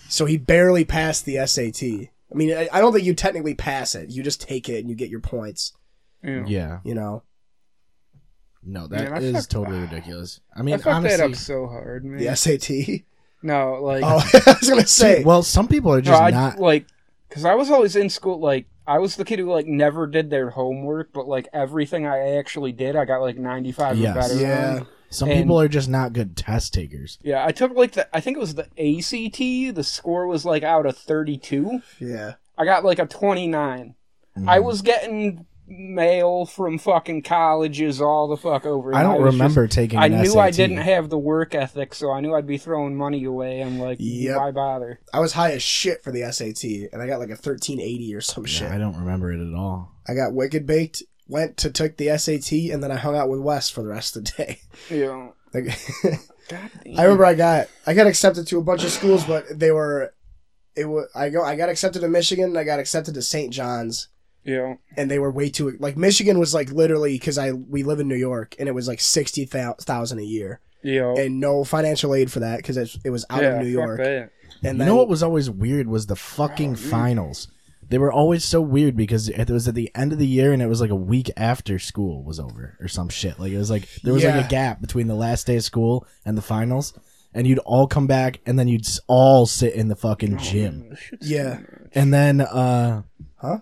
So 0.09 0.27
he 0.27 0.37
barely 0.37 0.85
passed 0.85 1.25
the 1.27 1.45
SAT. 1.45 2.11
I 2.31 2.35
mean, 2.35 2.57
I, 2.57 2.69
I 2.73 2.81
don't 2.81 2.93
think 2.93 3.05
you 3.05 3.15
technically 3.15 3.55
pass 3.55 3.95
it. 3.95 4.11
You 4.11 4.23
just 4.23 4.41
take 4.41 4.69
it 4.69 4.81
and 4.81 4.89
you 4.91 4.95
get 4.95 5.09
your 5.11 5.21
points. 5.21 5.73
yeah. 6.23 6.45
yeah, 6.47 6.79
You 6.85 6.95
know. 6.95 7.23
No, 8.63 8.87
that 8.89 9.11
Man, 9.13 9.23
is 9.23 9.35
I 9.35 9.39
fucked- 9.39 9.51
totally 9.51 9.79
ridiculous. 9.79 10.41
I 10.55 10.63
mean, 10.63 10.75
I 10.75 10.77
mean, 10.77 10.83
fucked 10.85 10.97
honestly, 10.97 11.17
that 11.19 11.31
up 11.31 11.37
so 11.37 11.67
hard, 11.69 12.05
man. 12.05 12.19
The 12.19 12.35
SAT. 12.37 13.05
No, 13.43 13.75
like 13.83 14.03
Oh, 14.05 14.19
I 14.47 14.57
was 14.61 14.69
gonna 14.69 14.87
say. 14.87 15.23
well, 15.25 15.43
some 15.43 15.69
people 15.69 15.93
are 15.93 15.99
no, 15.99 16.03
just 16.03 16.21
I, 16.23 16.31
not. 16.31 16.59
like 16.59 16.87
because 17.29 17.45
I 17.45 17.55
was 17.55 17.71
always 17.71 17.95
in 17.95 18.11
school. 18.11 18.41
Like 18.41 18.67
I 18.87 18.99
was 18.99 19.15
the 19.17 19.25
kid 19.25 19.39
who 19.39 19.51
like 19.51 19.67
never 19.67 20.07
did 20.09 20.29
their 20.29 20.51
homework, 20.51 21.13
but 21.13 21.29
like 21.29 21.49
everything 21.53 22.05
I 22.07 22.37
actually 22.37 22.73
did, 22.73 22.97
I 22.97 23.05
got 23.05 23.21
like 23.21 23.39
ninety 23.39 23.71
five 23.71 23.97
Yes. 23.97 24.17
or 24.17 24.21
better. 24.21 24.41
yeah. 24.41 24.77
on. 24.81 24.87
Some 25.11 25.31
and- 25.31 25.41
people 25.43 25.61
are 25.61 25.69
just 25.69 25.89
not 25.89 26.13
good 26.13 26.37
test 26.37 26.75
takers. 26.75 27.19
Yeah, 27.23 27.45
I 27.45 27.53
took 27.53 27.73
like 27.75 27.93
the 27.93 28.15
I 28.15 28.21
think 28.21 28.37
it 28.37 28.41
was 28.41 28.55
the 28.55 28.65
ACT. 28.79 29.75
The 29.75 29.85
score 29.85 30.27
was 30.27 30.45
like 30.45 30.63
out 30.63 30.87
of 30.87 30.97
thirty 30.97 31.39
two. 31.39 31.81
Yeah. 31.99 32.35
I 32.57 32.65
got 32.65 32.85
like 32.85 32.99
a 32.99 33.07
twenty 33.07 33.47
nine. 33.47 33.95
Mm-hmm. 34.37 34.49
I 34.49 34.59
was 34.61 34.83
getting 34.83 35.47
mail 35.71 36.47
from 36.47 36.79
fucking 36.79 37.23
colleges 37.23 38.01
all 38.01 38.27
the 38.29 38.37
fuck 38.39 38.65
over. 38.65 38.95
I 38.95 39.03
don't 39.03 39.21
was 39.23 39.35
remember 39.35 39.67
just- 39.67 39.77
taking. 39.77 39.99
I 39.99 40.07
an 40.07 40.23
knew 40.23 40.39
I 40.39 40.51
didn't 40.51 40.79
have 40.79 41.11
the 41.11 41.19
work 41.19 41.55
ethic, 41.55 41.95
so 41.95 42.11
I 42.11 42.21
knew 42.21 42.35
I'd 42.35 42.47
be 42.47 42.57
throwing 42.59 42.97
money 42.97 43.25
away. 43.25 43.61
I'm 43.63 43.79
like, 43.79 43.99
Yep. 44.01 44.37
why 44.37 44.51
bother? 44.51 45.01
I 45.13 45.21
was 45.21 45.33
high 45.35 45.53
as 45.53 45.63
shit 45.63 46.03
for 46.03 46.11
the 46.11 46.23
SAT, 46.33 46.89
and 46.93 47.03
I 47.03 47.07
got 47.07 47.19
like 47.19 47.29
a 47.29 47.33
1380 47.33 48.15
or 48.15 48.21
some 48.23 48.45
shit. 48.47 48.71
I 48.71 48.79
don't 48.79 48.97
remember 48.97 49.33
it 49.33 49.47
at 49.47 49.55
all. 49.55 49.93
I 50.07 50.15
got 50.15 50.33
wicked 50.33 50.67
baked. 50.67 51.03
Went 51.29 51.57
to 51.59 51.71
took 51.71 51.97
the 51.99 52.17
SAT, 52.17 52.53
and 52.73 52.83
then 52.83 52.91
I 52.91 52.97
hung 52.97 53.15
out 53.17 53.29
with 53.29 53.41
Wes 53.41 53.69
for 53.71 53.83
the 53.83 53.89
rest 53.89 54.17
of 54.17 54.25
the 54.25 54.33
day. 54.33 54.61
You 54.89 55.07
know, 55.07 55.35
Like, 55.53 55.79
God. 56.49 56.71
I 56.97 57.03
remember 57.03 57.27
I 57.27 57.35
got 57.35 57.69
I 57.87 57.95
got 57.95 58.07
accepted 58.07 58.47
to 58.47 58.59
a 58.59 58.63
bunch 58.63 58.83
of 58.85 58.91
schools, 58.91 59.25
but 59.25 59.45
they 59.59 59.71
were 59.71 60.15
it 60.75 60.87
was 60.87 61.07
I 61.15 61.29
go 61.29 61.43
I 61.43 61.57
got 61.57 61.69
accepted 61.69 62.01
to 62.01 62.09
Michigan. 62.09 62.57
I 62.57 62.65
got 62.65 62.79
accepted 62.81 63.15
to 63.15 63.23
St. 63.23 63.53
John's, 63.53 64.09
You 64.45 64.57
know, 64.57 64.79
and 64.97 65.11
they 65.11 65.19
were 65.19 65.31
way 65.31 65.51
too 65.51 65.77
like 65.79 65.97
Michigan 65.99 66.39
was 66.39 66.55
like 66.55 66.71
literally 66.71 67.15
because 67.19 67.37
I 67.37 67.53
we 67.53 67.83
live 67.83 68.01
in 68.01 68.09
New 68.09 68.17
York, 68.17 68.55
and 68.59 68.69
it 68.69 68.73
was 68.73 68.89
like 68.89 69.01
sixty 69.01 69.45
thousand 69.45 70.19
a 70.21 70.25
year, 70.25 70.61
you 70.83 71.01
know. 71.01 71.17
and 71.17 71.41
no 71.41 71.65
financial 71.65 72.15
aid 72.15 72.33
for 72.33 72.41
that 72.41 72.59
because 72.59 72.77
it, 72.79 72.97
it 73.05 73.11
was 73.11 73.27
out 73.29 73.43
yeah, 73.43 73.49
of 73.51 73.63
New 73.63 73.75
fuck 73.75 73.87
York. 73.87 73.99
that. 73.99 74.31
And 74.63 74.73
you 74.73 74.79
then, 74.79 74.89
know 74.89 74.97
what 74.97 75.09
was 75.09 75.23
always 75.23 75.51
weird 75.51 75.87
was 75.87 76.07
the 76.07 76.17
fucking 76.17 76.77
finals. 76.77 77.49
They 77.91 77.99
were 77.99 78.13
always 78.13 78.45
so 78.45 78.61
weird 78.61 78.97
because 78.97 79.29
it 79.31 79.49
was 79.49 79.67
at 79.67 79.75
the 79.75 79.91
end 79.95 80.13
of 80.13 80.19
the 80.19 80.27
year 80.27 80.53
and 80.53 80.61
it 80.61 80.67
was 80.67 80.81
like 80.81 80.91
a 80.91 80.95
week 80.97 81.31
after 81.37 81.79
school 81.79 82.23
was 82.23 82.39
over 82.39 82.77
or 82.81 82.89
some 82.89 83.09
shit. 83.09 83.39
Like 83.41 83.53
it 83.53 83.59
was 83.59 83.71
like 83.71 83.89
there 84.03 84.13
was 84.13 84.23
Yeah. 84.23 84.37
like 84.37 84.47
a 84.47 84.49
gap 84.49 84.81
between 84.81 85.07
the 85.07 85.15
last 85.15 85.47
day 85.47 85.57
of 85.57 85.65
school 85.65 86.07
and 86.27 86.37
the 86.37 86.43
finals, 86.43 86.93
and 87.33 87.47
you'd 87.47 87.61
all 87.61 87.87
come 87.87 88.07
back 88.07 88.41
and 88.45 88.59
then 88.59 88.69
you'd 88.69 88.87
all 89.07 89.47
sit 89.47 89.75
in 89.75 89.89
the 89.89 89.97
fucking 89.97 90.37
gym. 90.39 90.91
This 90.91 90.99
shit's 90.99 91.31
Yeah. 91.31 91.57
too. 91.59 91.89
And 91.95 92.13
then 92.13 92.41
uh 92.43 93.03
huh? 93.37 93.59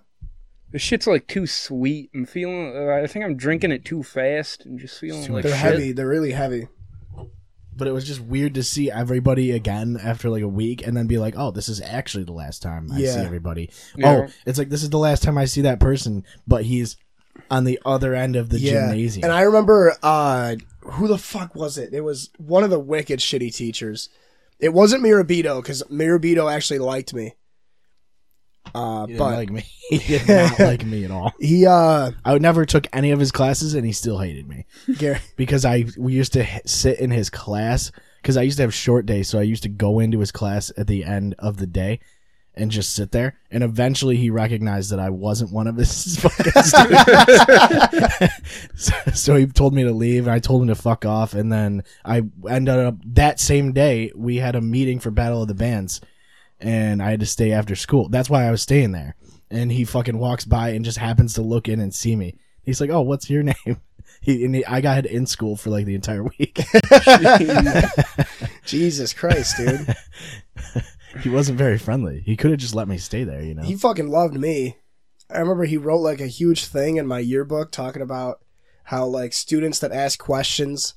This 0.72 0.82
shit's 0.82 1.06
like 1.06 1.28
too 1.28 1.46
sweet. 1.46 2.10
I'm 2.12 2.26
feeling. 2.26 2.74
Uh, 2.76 3.00
I 3.02 3.06
think 3.06 3.24
I'm 3.24 3.36
drinking 3.36 3.70
it 3.70 3.84
too 3.84 4.02
fast 4.02 4.66
and 4.66 4.78
just 4.78 4.98
feeling 4.98 5.32
like 5.32 5.44
they're 5.44 5.52
shit. 5.52 5.60
heavy. 5.60 5.92
They're 5.92 6.08
really 6.08 6.32
heavy. 6.32 6.66
But 7.76 7.86
it 7.86 7.92
was 7.92 8.06
just 8.06 8.20
weird 8.20 8.54
to 8.54 8.62
see 8.62 8.90
everybody 8.90 9.52
again 9.52 9.98
after 10.02 10.30
like 10.30 10.42
a 10.42 10.48
week 10.48 10.86
and 10.86 10.96
then 10.96 11.06
be 11.06 11.18
like, 11.18 11.34
"Oh, 11.36 11.50
this 11.50 11.68
is 11.68 11.80
actually 11.80 12.24
the 12.24 12.32
last 12.32 12.62
time 12.62 12.90
I 12.92 12.98
see 12.98 13.20
everybody." 13.20 13.70
Yeah. 13.96 14.26
Oh, 14.26 14.32
it's 14.46 14.58
like 14.58 14.68
this 14.68 14.82
is 14.82 14.90
the 14.90 14.98
last 14.98 15.22
time 15.22 15.38
I 15.38 15.44
see 15.44 15.62
that 15.62 15.80
person, 15.80 16.24
but 16.46 16.64
he's 16.64 16.96
on 17.50 17.64
the 17.64 17.78
other 17.84 18.14
end 18.14 18.36
of 18.36 18.48
the 18.48 18.58
yeah. 18.58 18.88
gymnasium. 18.88 19.24
And 19.24 19.32
I 19.32 19.42
remember 19.42 19.96
uh 20.02 20.56
who 20.80 21.08
the 21.08 21.18
fuck 21.18 21.54
was 21.54 21.78
it? 21.78 21.92
It 21.92 22.02
was 22.02 22.30
one 22.38 22.64
of 22.64 22.70
the 22.70 22.78
wicked 22.78 23.20
shitty 23.20 23.54
teachers. 23.54 24.08
It 24.58 24.72
wasn't 24.72 25.04
Mirabito 25.04 25.62
because 25.62 25.82
Mirabito 25.84 26.52
actually 26.52 26.78
liked 26.78 27.12
me. 27.12 27.34
Uh, 28.74 29.02
He 29.06 29.12
didn't 29.12 29.18
but 29.18 29.34
like 29.34 29.50
me. 29.50 29.64
He 29.90 29.98
did 30.18 30.28
not 30.28 30.58
like 30.70 30.84
me 30.84 31.04
at 31.04 31.10
all. 31.10 31.32
he 31.40 31.64
uh, 31.66 32.10
I 32.24 32.38
never 32.38 32.64
took 32.66 32.86
any 32.92 33.10
of 33.12 33.20
his 33.20 33.30
classes, 33.32 33.74
and 33.74 33.86
he 33.86 33.92
still 33.92 34.18
hated 34.18 34.48
me 34.48 34.66
Gar- 34.98 35.20
because 35.36 35.64
I 35.64 35.84
we 35.96 36.12
used 36.14 36.32
to 36.34 36.40
h- 36.42 36.62
sit 36.66 36.98
in 36.98 37.10
his 37.10 37.30
class 37.30 37.92
because 38.22 38.36
I 38.36 38.42
used 38.42 38.56
to 38.56 38.62
have 38.64 38.74
short 38.74 39.06
days, 39.06 39.28
so 39.28 39.38
I 39.38 39.42
used 39.42 39.62
to 39.62 39.68
go 39.68 40.00
into 40.00 40.18
his 40.18 40.32
class 40.32 40.72
at 40.76 40.86
the 40.88 41.04
end 41.04 41.34
of 41.38 41.58
the 41.58 41.66
day 41.66 42.00
and 42.58 42.70
just 42.70 42.94
sit 42.96 43.12
there. 43.12 43.38
And 43.50 43.62
eventually, 43.62 44.16
he 44.16 44.30
recognized 44.30 44.90
that 44.90 44.98
I 44.98 45.10
wasn't 45.10 45.52
one 45.52 45.66
of 45.68 45.76
his 45.76 46.16
fucking 46.18 46.52
students, 46.62 48.34
so, 48.74 48.92
so 49.14 49.34
he 49.36 49.46
told 49.46 49.74
me 49.74 49.84
to 49.84 49.92
leave, 49.92 50.26
and 50.26 50.32
I 50.34 50.38
told 50.38 50.62
him 50.62 50.68
to 50.68 50.74
fuck 50.74 51.04
off. 51.04 51.34
And 51.34 51.52
then 51.52 51.84
I 52.04 52.22
ended 52.48 52.76
up 52.78 52.96
that 53.14 53.38
same 53.40 53.72
day 53.72 54.10
we 54.16 54.36
had 54.36 54.54
a 54.56 54.60
meeting 54.60 54.98
for 54.98 55.10
Battle 55.10 55.42
of 55.42 55.48
the 55.48 55.54
Bands 55.54 56.00
and 56.60 57.02
I 57.02 57.10
had 57.10 57.20
to 57.20 57.26
stay 57.26 57.52
after 57.52 57.76
school. 57.76 58.08
That's 58.08 58.30
why 58.30 58.46
I 58.46 58.50
was 58.50 58.62
staying 58.62 58.92
there. 58.92 59.16
And 59.50 59.70
he 59.70 59.84
fucking 59.84 60.18
walks 60.18 60.44
by 60.44 60.70
and 60.70 60.84
just 60.84 60.98
happens 60.98 61.34
to 61.34 61.42
look 61.42 61.68
in 61.68 61.80
and 61.80 61.94
see 61.94 62.16
me. 62.16 62.34
He's 62.62 62.80
like, 62.80 62.90
"Oh, 62.90 63.02
what's 63.02 63.30
your 63.30 63.42
name?" 63.66 63.80
He 64.20 64.44
and 64.44 64.54
he, 64.54 64.64
I 64.64 64.80
got 64.80 65.06
in 65.06 65.26
school 65.26 65.56
for 65.56 65.70
like 65.70 65.86
the 65.86 65.94
entire 65.94 66.24
week. 66.24 66.56
Jesus 68.64 69.12
Christ, 69.12 69.56
dude. 69.56 69.94
he 71.22 71.28
wasn't 71.28 71.58
very 71.58 71.78
friendly. 71.78 72.20
He 72.20 72.36
could 72.36 72.50
have 72.50 72.60
just 72.60 72.74
let 72.74 72.88
me 72.88 72.98
stay 72.98 73.24
there, 73.24 73.42
you 73.42 73.54
know. 73.54 73.62
he 73.62 73.76
fucking 73.76 74.08
loved 74.08 74.34
me. 74.34 74.78
I 75.30 75.38
remember 75.38 75.64
he 75.64 75.76
wrote 75.76 76.00
like 76.00 76.20
a 76.20 76.26
huge 76.26 76.66
thing 76.66 76.96
in 76.96 77.06
my 77.06 77.18
yearbook 77.18 77.72
talking 77.72 78.02
about 78.02 78.40
how 78.84 79.06
like 79.06 79.32
students 79.32 79.78
that 79.80 79.92
ask 79.92 80.18
questions. 80.18 80.94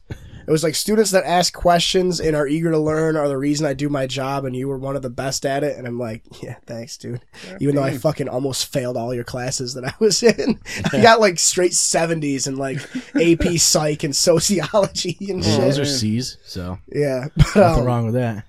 It 0.50 0.51
was 0.51 0.63
like 0.63 0.74
students 0.74 1.12
that 1.12 1.25
ask 1.25 1.53
questions 1.53 2.20
and 2.20 2.36
are 2.36 2.48
eager 2.48 2.72
to 2.72 2.79
learn 2.79 3.15
are 3.15 3.27
the 3.27 3.38
reason 3.38 3.68
I 3.68 3.75
do 3.75 3.88
my 3.88 4.08
job, 4.08 4.46
and 4.46 4.56
you 4.56 4.68
were 4.68 4.79
one 4.79 4.96
of 4.96 5.03
the 5.03 5.10
best 5.12 5.46
at 5.46 5.63
it. 5.63 5.77
And 5.77 5.86
I'm 5.86 6.00
like, 6.00 6.24
yeah, 6.41 6.56
thanks, 6.65 6.98
dude. 6.98 7.22
Even 7.60 7.75
though 7.75 7.84
I 7.84 7.96
fucking 7.96 8.27
almost 8.27 8.74
failed 8.74 8.98
all 8.98 9.13
your 9.13 9.24
classes 9.24 9.75
that 9.75 9.86
I 9.86 9.94
was 10.00 10.24
in, 10.39 10.60
I 10.91 11.03
got 11.03 11.20
like 11.20 11.38
straight 11.38 11.75
seventies 11.75 12.48
in 12.48 12.56
like 12.56 12.77
AP 13.13 13.60
Psych 13.60 14.03
and 14.03 14.15
sociology 14.15 15.20
and 15.29 15.41
Well, 15.41 15.62
those 15.62 15.77
are 15.77 15.86
C's, 15.86 16.39
so 16.44 16.79
Yeah, 16.91 17.27
but 17.38 17.56
nothing 17.56 17.82
um, 17.82 17.86
wrong 17.86 18.06
with 18.06 18.15
that. 18.15 18.44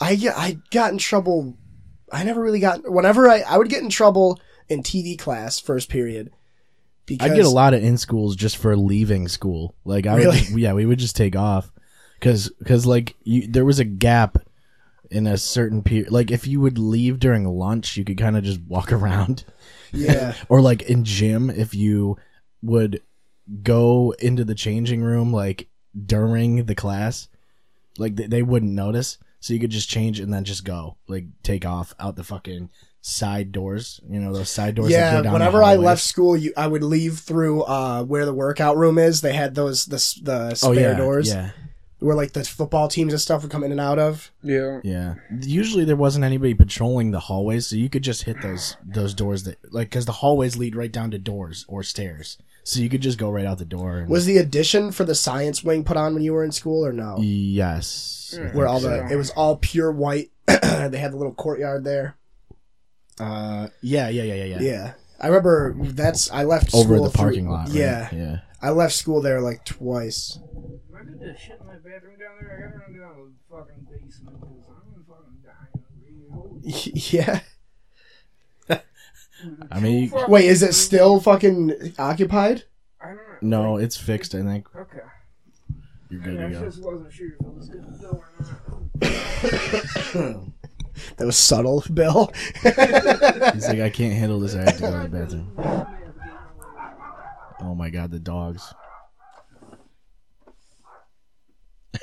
I 0.00 0.12
I 0.34 0.56
got 0.70 0.92
in 0.92 0.98
trouble. 0.98 1.58
I 2.10 2.24
never 2.24 2.40
really 2.40 2.60
got. 2.60 2.90
Whenever 2.90 3.28
I 3.28 3.40
I 3.40 3.58
would 3.58 3.68
get 3.68 3.82
in 3.82 3.90
trouble 3.90 4.40
in 4.70 4.82
TV 4.82 5.18
class 5.18 5.60
first 5.60 5.90
period. 5.90 6.30
Because 7.08 7.30
I 7.30 7.34
get 7.34 7.44
a 7.44 7.48
lot 7.50 7.74
of 7.74 7.82
in 7.82 7.96
schools 7.98 8.36
just 8.36 8.56
for 8.56 8.76
leaving 8.76 9.28
school. 9.28 9.74
Like 9.84 10.06
I 10.06 10.14
would, 10.14 10.24
Really? 10.24 10.38
just- 10.38 10.56
yeah, 10.58 10.72
we 10.74 10.86
would 10.86 10.98
just 10.98 11.16
take 11.16 11.34
off 11.36 11.72
because 12.20 12.50
because 12.58 12.86
like 12.86 13.16
you, 13.24 13.46
there 13.48 13.64
was 13.64 13.78
a 13.78 13.84
gap 13.84 14.38
in 15.10 15.26
a 15.26 15.38
certain 15.38 15.82
period. 15.82 16.10
Like 16.12 16.30
if 16.30 16.46
you 16.46 16.60
would 16.60 16.78
leave 16.78 17.18
during 17.18 17.44
lunch, 17.46 17.96
you 17.96 18.04
could 18.04 18.18
kind 18.18 18.36
of 18.36 18.44
just 18.44 18.60
walk 18.62 18.92
around. 18.98 19.44
Yeah, 19.92 20.34
or 20.48 20.60
like 20.60 20.82
in 20.82 21.04
gym 21.04 21.48
if 21.50 21.74
you 21.74 22.16
would 22.62 23.00
go 23.62 24.14
into 24.18 24.44
the 24.44 24.54
changing 24.54 25.00
room 25.00 25.32
like 25.32 25.68
during 26.04 26.66
the 26.66 26.74
class 26.74 27.28
like 27.96 28.14
they, 28.16 28.26
they 28.26 28.42
wouldn't 28.42 28.72
notice 28.72 29.16
so 29.40 29.54
you 29.54 29.58
could 29.60 29.70
just 29.70 29.88
change 29.88 30.20
and 30.20 30.30
then 30.34 30.44
just 30.44 30.64
go 30.64 30.98
like 31.06 31.24
take 31.42 31.64
off 31.64 31.94
out 31.98 32.14
the 32.16 32.22
fucking 32.24 32.68
side 33.08 33.52
doors 33.52 34.00
you 34.08 34.20
know 34.20 34.32
those 34.32 34.50
side 34.50 34.74
doors 34.74 34.90
that 34.90 34.94
yeah. 34.94 35.10
go 35.12 35.22
down 35.22 35.32
the 35.32 35.38
Whenever 35.38 35.62
I 35.62 35.76
left 35.76 36.02
school, 36.02 36.36
you 36.36 36.52
I 36.56 36.66
would 36.66 36.82
leave 36.82 37.18
through 37.20 37.62
uh 37.62 38.04
where 38.04 38.26
the 38.26 38.34
workout 38.34 38.76
room 38.76 38.98
is. 38.98 39.20
They 39.22 39.32
had 39.32 39.54
those 39.54 39.86
the 39.86 39.96
the 40.22 40.54
spare 40.54 40.70
oh 40.70 40.72
yeah 40.72 40.94
doors 40.94 41.28
yeah 41.28 41.50
where 42.00 42.14
like 42.14 42.32
the 42.32 42.44
football 42.44 42.86
teams 42.86 43.12
and 43.12 43.20
stuff 43.20 43.42
would 43.42 43.50
come 43.50 43.64
in 43.64 43.72
and 43.72 43.80
out 43.80 43.98
of. 43.98 44.30
Yeah. 44.42 44.80
yeah 44.84 45.14
usually 45.40 45.84
there 45.84 45.96
wasn't 45.96 46.24
anybody 46.24 46.54
patrolling 46.54 47.10
the 47.10 47.20
hallways 47.20 47.66
so 47.66 47.76
you 47.76 47.88
could 47.88 48.04
just 48.04 48.24
hit 48.24 48.40
those 48.42 48.76
those 48.84 49.14
doors 49.14 49.44
that 49.44 49.58
like 49.72 49.88
because 49.88 50.06
the 50.06 50.12
hallways 50.12 50.56
lead 50.56 50.76
right 50.76 50.92
down 50.92 51.10
to 51.10 51.18
doors 51.18 51.64
or 51.68 51.82
stairs 51.82 52.38
so 52.62 52.80
you 52.80 52.88
could 52.90 53.00
just 53.00 53.18
go 53.18 53.30
right 53.30 53.46
out 53.46 53.58
the 53.58 53.64
door 53.64 53.98
and 53.98 54.08
Was 54.10 54.26
the 54.26 54.36
addition 54.36 54.92
for 54.92 55.04
the 55.04 55.14
science 55.14 55.64
wing 55.64 55.82
put 55.82 55.96
on 55.96 56.14
when 56.14 56.22
you 56.22 56.34
were 56.34 56.44
in 56.44 56.52
school 56.52 56.84
or 56.84 56.92
no? 56.92 57.16
yes 57.20 58.34
I 58.34 58.42
think 58.42 58.54
Where 58.54 58.68
all 58.68 58.80
so. 58.80 58.90
the 58.90 59.12
it 59.12 59.16
was 59.16 59.30
all 59.30 59.56
pure 59.56 59.90
white. 59.90 60.30
they 60.46 60.98
had 60.98 61.12
the 61.12 61.16
little 61.16 61.32
courtyard 61.32 61.84
there. 61.84 62.17
Uh 63.20 63.68
yeah 63.82 64.08
yeah 64.08 64.22
yeah 64.22 64.34
yeah 64.34 64.44
yeah 64.44 64.60
Yeah. 64.60 64.92
I 65.20 65.26
remember 65.28 65.74
that's 65.80 66.30
I 66.30 66.44
left 66.44 66.72
over 66.74 66.94
school 66.94 67.04
the 67.04 67.10
through- 67.10 67.18
parking 67.24 67.48
lot 67.50 67.66
right? 67.68 67.76
Yeah, 67.76 68.08
yeah 68.12 68.36
I 68.62 68.70
left 68.70 68.94
school 68.94 69.20
there 69.22 69.40
like 69.40 69.64
twice. 69.64 70.38
Am 70.42 70.80
I 70.94 71.02
good 71.04 71.20
to 71.20 71.36
shit 71.38 71.58
in 71.60 71.66
my 71.66 71.74
bathroom 71.74 72.16
down 72.18 72.36
there? 72.40 72.50
I 72.56 72.60
gotta 72.66 72.78
run 72.78 72.98
down 72.98 73.14
to 73.16 73.30
the 73.30 73.56
fucking 73.56 73.86
basement 73.90 74.40
because 74.40 74.66
I'm 74.68 75.04
fucking 75.08 75.38
dying 75.44 76.26
over 76.34 76.58
here. 76.68 77.40
Yeah. 78.68 78.80
I 79.70 79.78
mean, 79.80 80.08
fuck. 80.10 80.28
Wait, 80.28 80.46
is 80.46 80.62
it 80.64 80.74
still 80.74 81.20
fucking 81.20 81.94
occupied? 81.98 82.64
I 83.00 83.06
don't 83.10 83.16
know. 83.42 83.62
no, 83.62 83.76
it's 83.76 83.96
fixed. 83.96 84.34
I 84.34 84.42
think 84.42 84.66
Okay. 84.74 84.98
you're 86.10 86.20
good 86.20 86.40
I 86.40 86.48
to 86.48 86.50
go. 86.50 86.64
just 86.64 86.82
wasn't 86.82 87.12
sure 87.12 87.28
if 87.28 87.34
it 87.40 87.54
was 87.54 87.68
good 87.68 87.84
to 87.84 87.92
go 88.00 88.22
or 89.02 90.34
not. 90.34 90.44
That 91.16 91.26
was 91.26 91.36
subtle, 91.36 91.84
Bill. 91.92 92.32
He's 92.62 93.68
like, 93.68 93.80
I 93.80 93.90
can't 93.90 94.14
handle 94.14 94.40
this. 94.40 94.54
I 94.54 94.62
have 94.64 94.76
to 94.76 94.82
go 94.82 95.02
to 95.02 95.08
the 95.08 95.18
bathroom. 95.18 95.86
Oh 97.60 97.74
my 97.74 97.90
god, 97.90 98.10
the 98.10 98.18
dogs. 98.18 98.72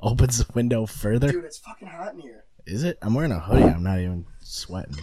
Opens 0.00 0.38
the 0.38 0.46
window 0.54 0.86
further. 0.86 1.30
Dude, 1.32 1.44
it's 1.44 1.58
fucking 1.58 1.88
hot 1.88 2.14
in 2.14 2.20
here. 2.20 2.44
Is 2.66 2.84
it? 2.84 2.98
I'm 3.02 3.14
wearing 3.14 3.32
a 3.32 3.40
hoodie. 3.40 3.64
I'm 3.64 3.82
not 3.82 3.98
even 3.98 4.26
sweating. 4.40 4.96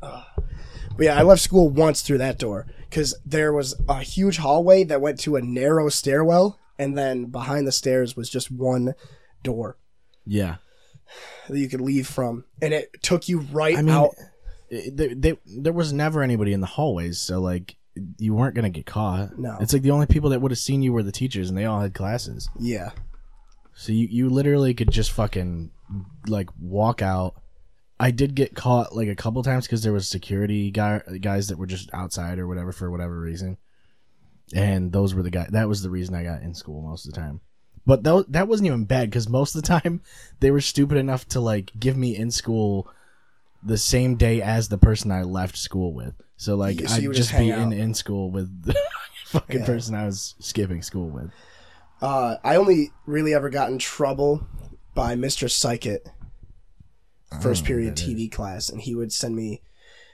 But 0.00 1.06
yeah, 1.06 1.18
I 1.18 1.22
left 1.22 1.42
school 1.42 1.68
once 1.70 2.02
through 2.02 2.18
that 2.18 2.38
door 2.38 2.66
because 2.88 3.16
there 3.26 3.52
was 3.52 3.74
a 3.88 4.00
huge 4.00 4.36
hallway 4.36 4.84
that 4.84 5.00
went 5.00 5.18
to 5.20 5.34
a 5.34 5.42
narrow 5.42 5.88
stairwell, 5.88 6.60
and 6.78 6.96
then 6.96 7.24
behind 7.26 7.66
the 7.66 7.72
stairs 7.72 8.14
was 8.16 8.30
just 8.30 8.50
one 8.50 8.94
door 9.42 9.76
Yeah. 10.24 10.56
That 11.48 11.58
you 11.58 11.68
could 11.68 11.80
leave 11.80 12.06
from, 12.06 12.44
and 12.62 12.72
it 12.74 13.02
took 13.02 13.28
you 13.28 13.40
right 13.40 13.76
I 13.76 13.82
mean, 13.82 13.94
out. 13.94 14.10
it- 14.70 14.96
they, 14.96 15.14
they, 15.14 15.38
there 15.46 15.72
was 15.72 15.92
never 15.92 16.22
anybody 16.22 16.52
in 16.52 16.60
the 16.60 16.66
hallways, 16.66 17.20
so 17.20 17.40
like 17.40 17.76
you 18.18 18.34
weren't 18.34 18.56
gonna 18.56 18.70
get 18.70 18.86
caught. 18.86 19.38
No. 19.38 19.56
it's 19.60 19.72
like 19.72 19.82
the 19.82 19.92
only 19.92 20.06
people 20.06 20.30
that 20.30 20.40
would 20.40 20.50
have 20.50 20.58
seen 20.58 20.82
you 20.82 20.92
were 20.92 21.02
the 21.04 21.12
teachers, 21.12 21.48
and 21.48 21.56
they 21.56 21.64
all 21.66 21.80
had 21.80 21.94
classes. 21.94 22.48
Yeah, 22.58 22.90
So 23.74 23.92
you, 23.92 24.08
you 24.10 24.30
literally 24.30 24.74
could 24.74 24.90
just 24.90 25.12
fucking 25.12 25.70
like 26.26 26.48
walk 26.60 27.02
out. 27.02 27.34
I 28.00 28.10
did 28.10 28.34
get 28.34 28.56
caught 28.56 28.96
like 28.96 29.06
a 29.06 29.14
couple 29.14 29.42
times 29.44 29.66
because 29.66 29.84
there 29.84 29.92
was 29.92 30.08
security 30.08 30.72
guy, 30.72 31.02
guys 31.20 31.48
that 31.48 31.58
were 31.58 31.66
just 31.66 31.88
outside 31.94 32.40
or 32.40 32.48
whatever 32.48 32.72
for 32.72 32.90
whatever 32.90 33.20
reason, 33.20 33.58
and 34.52 34.90
those 34.90 35.14
were 35.14 35.22
the 35.22 35.30
guy. 35.30 35.46
That 35.50 35.68
was 35.68 35.82
the 35.82 35.90
reason 35.90 36.16
I 36.16 36.24
got 36.24 36.42
in 36.42 36.54
school 36.54 36.82
most 36.82 37.06
of 37.06 37.14
the 37.14 37.20
time. 37.20 37.40
But 37.86 38.02
that 38.04 38.26
that 38.30 38.48
wasn't 38.48 38.68
even 38.68 38.84
bad 38.86 39.10
because 39.10 39.28
most 39.28 39.54
of 39.54 39.62
the 39.62 39.68
time 39.68 40.00
they 40.40 40.50
were 40.50 40.60
stupid 40.60 40.96
enough 40.98 41.26
to 41.28 41.40
like 41.40 41.72
give 41.78 41.96
me 41.96 42.16
in 42.16 42.30
school 42.30 42.88
the 43.62 43.78
same 43.78 44.16
day 44.16 44.40
as 44.42 44.68
the 44.68 44.78
person 44.78 45.10
I 45.10 45.22
left 45.22 45.56
school 45.56 45.92
with. 45.92 46.14
So 46.36 46.54
like 46.56 46.80
so 46.80 46.94
I'd 46.94 47.02
just 47.02 47.30
just 47.30 47.38
be 47.38 47.50
in 47.50 47.72
in 47.72 47.94
school 47.94 48.30
with 48.30 48.62
the 48.64 48.76
fucking 49.26 49.60
Yeah. 49.60 49.66
person 49.66 49.94
I 49.94 50.06
was 50.06 50.34
skipping 50.38 50.82
school 50.82 51.08
with. 51.08 51.30
uh, 52.02 52.36
I 52.42 52.56
only 52.56 52.90
really 53.06 53.34
ever 53.34 53.50
got 53.50 53.70
in 53.70 53.78
trouble 53.78 54.46
by 54.94 55.14
Mr. 55.14 55.48
Psychit, 55.48 56.06
first 57.42 57.64
period 57.64 57.94
TV 57.96 58.30
class, 58.30 58.68
and 58.68 58.80
he 58.80 58.94
would 58.94 59.12
send 59.12 59.36
me. 59.36 59.62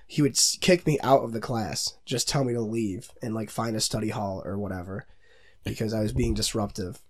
He 0.06 0.22
would 0.22 0.36
kick 0.60 0.86
me 0.86 0.98
out 1.04 1.22
of 1.22 1.32
the 1.32 1.40
class, 1.40 1.94
just 2.04 2.28
tell 2.28 2.42
me 2.42 2.52
to 2.52 2.60
leave 2.60 3.12
and 3.22 3.32
like 3.34 3.48
find 3.48 3.76
a 3.76 3.80
study 3.80 4.08
hall 4.08 4.42
or 4.44 4.58
whatever, 4.58 5.06
because 5.62 5.94
I 5.94 6.00
was 6.00 6.12
being 6.12 6.34
disruptive. 6.34 7.00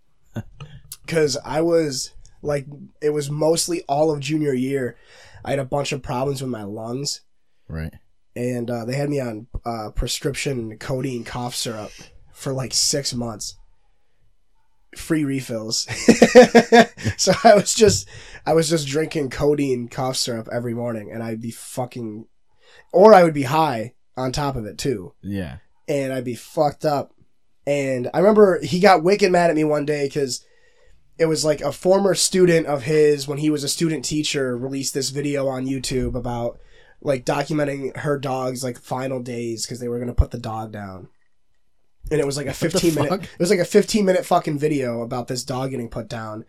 Because 1.05 1.37
I 1.45 1.61
was 1.61 2.13
like, 2.43 2.67
it 3.03 3.11
was 3.11 3.31
mostly 3.31 3.83
all 3.89 4.11
of 4.11 4.21
junior 4.21 4.53
year. 4.55 4.97
I 5.45 5.51
had 5.51 5.59
a 5.59 5.65
bunch 5.65 5.93
of 5.93 6.03
problems 6.03 6.41
with 6.43 6.51
my 6.51 6.63
lungs, 6.65 7.23
Right. 7.69 7.93
and 8.37 8.71
uh, 8.71 8.85
they 8.85 8.95
had 8.95 9.09
me 9.11 9.21
on 9.21 9.47
uh, 9.65 9.91
prescription 9.95 10.77
codeine 10.79 11.25
cough 11.25 11.55
syrup 11.55 11.91
for 12.33 12.53
like 12.53 12.73
six 12.75 13.15
months. 13.15 13.57
Free 14.97 15.25
refills. 15.25 15.83
so 17.17 17.33
I 17.45 17.55
was 17.55 17.75
just, 17.75 18.09
I 18.45 18.53
was 18.55 18.69
just 18.69 18.89
drinking 18.89 19.31
codeine 19.31 19.89
cough 19.89 20.17
syrup 20.17 20.49
every 20.53 20.75
morning, 20.75 21.11
and 21.13 21.23
I'd 21.23 21.41
be 21.41 21.53
fucking, 21.53 22.27
or 22.93 23.15
I 23.15 23.23
would 23.25 23.35
be 23.35 23.45
high 23.45 23.95
on 24.17 24.33
top 24.33 24.57
of 24.57 24.67
it 24.67 24.79
too, 24.79 25.15
Yeah. 25.23 25.59
and 25.89 26.13
I'd 26.13 26.25
be 26.25 26.35
fucked 26.35 26.85
up. 26.85 27.13
And 27.67 28.11
I 28.15 28.19
remember 28.19 28.61
he 28.63 28.81
got 28.81 29.03
wicked 29.03 29.31
mad 29.31 29.51
at 29.51 29.57
me 29.57 29.65
one 29.65 29.85
day 29.85 30.07
because 30.07 30.45
it 31.19 31.27
was 31.27 31.45
like 31.45 31.61
a 31.61 31.73
former 31.73 32.15
student 32.15 32.67
of 32.67 32.85
his 32.85 33.29
when 33.29 33.39
he 33.39 33.51
was 33.51 33.63
a 33.63 33.69
student 33.69 34.05
teacher 34.05 34.57
released 34.57 34.95
this 34.95 35.11
video 35.11 35.47
on 35.47 35.67
YouTube 35.67 36.15
about 36.15 36.59
like 37.03 37.25
documenting 37.25 37.97
her 37.99 38.19
dog's 38.19 38.65
like 38.65 38.79
final 38.79 39.21
days 39.21 39.67
because 39.67 39.81
they 39.81 39.89
were 39.89 39.99
gonna 39.99 40.15
put 40.15 40.31
the 40.31 40.39
dog 40.39 40.73
down. 40.73 41.09
And 42.11 42.19
it 42.21 42.27
was 42.27 42.37
like 42.37 42.47
a 42.47 42.55
15 42.55 42.95
minute 42.95 43.23
it 43.23 43.39
was 43.39 43.51
like 43.51 43.59
a 43.59 43.65
15 43.65 44.05
minute 44.05 44.25
fucking 44.25 44.59
video 44.59 45.03
about 45.03 45.29
this 45.29 45.45
dog 45.45 45.71
getting 45.71 45.89
put 45.91 46.09
down. 46.09 46.45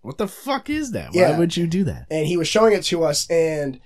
What 0.00 0.18
the 0.18 0.28
fuck 0.28 0.70
is 0.70 0.92
that? 0.92 1.12
Why 1.12 1.20
Yeah. 1.20 1.38
would 1.38 1.56
you 1.56 1.66
do 1.66 1.84
that? 1.84 2.06
And 2.10 2.26
he 2.26 2.36
was 2.36 2.48
showing 2.48 2.72
it 2.72 2.84
to 2.84 3.04
us 3.04 3.28
and 3.30 3.78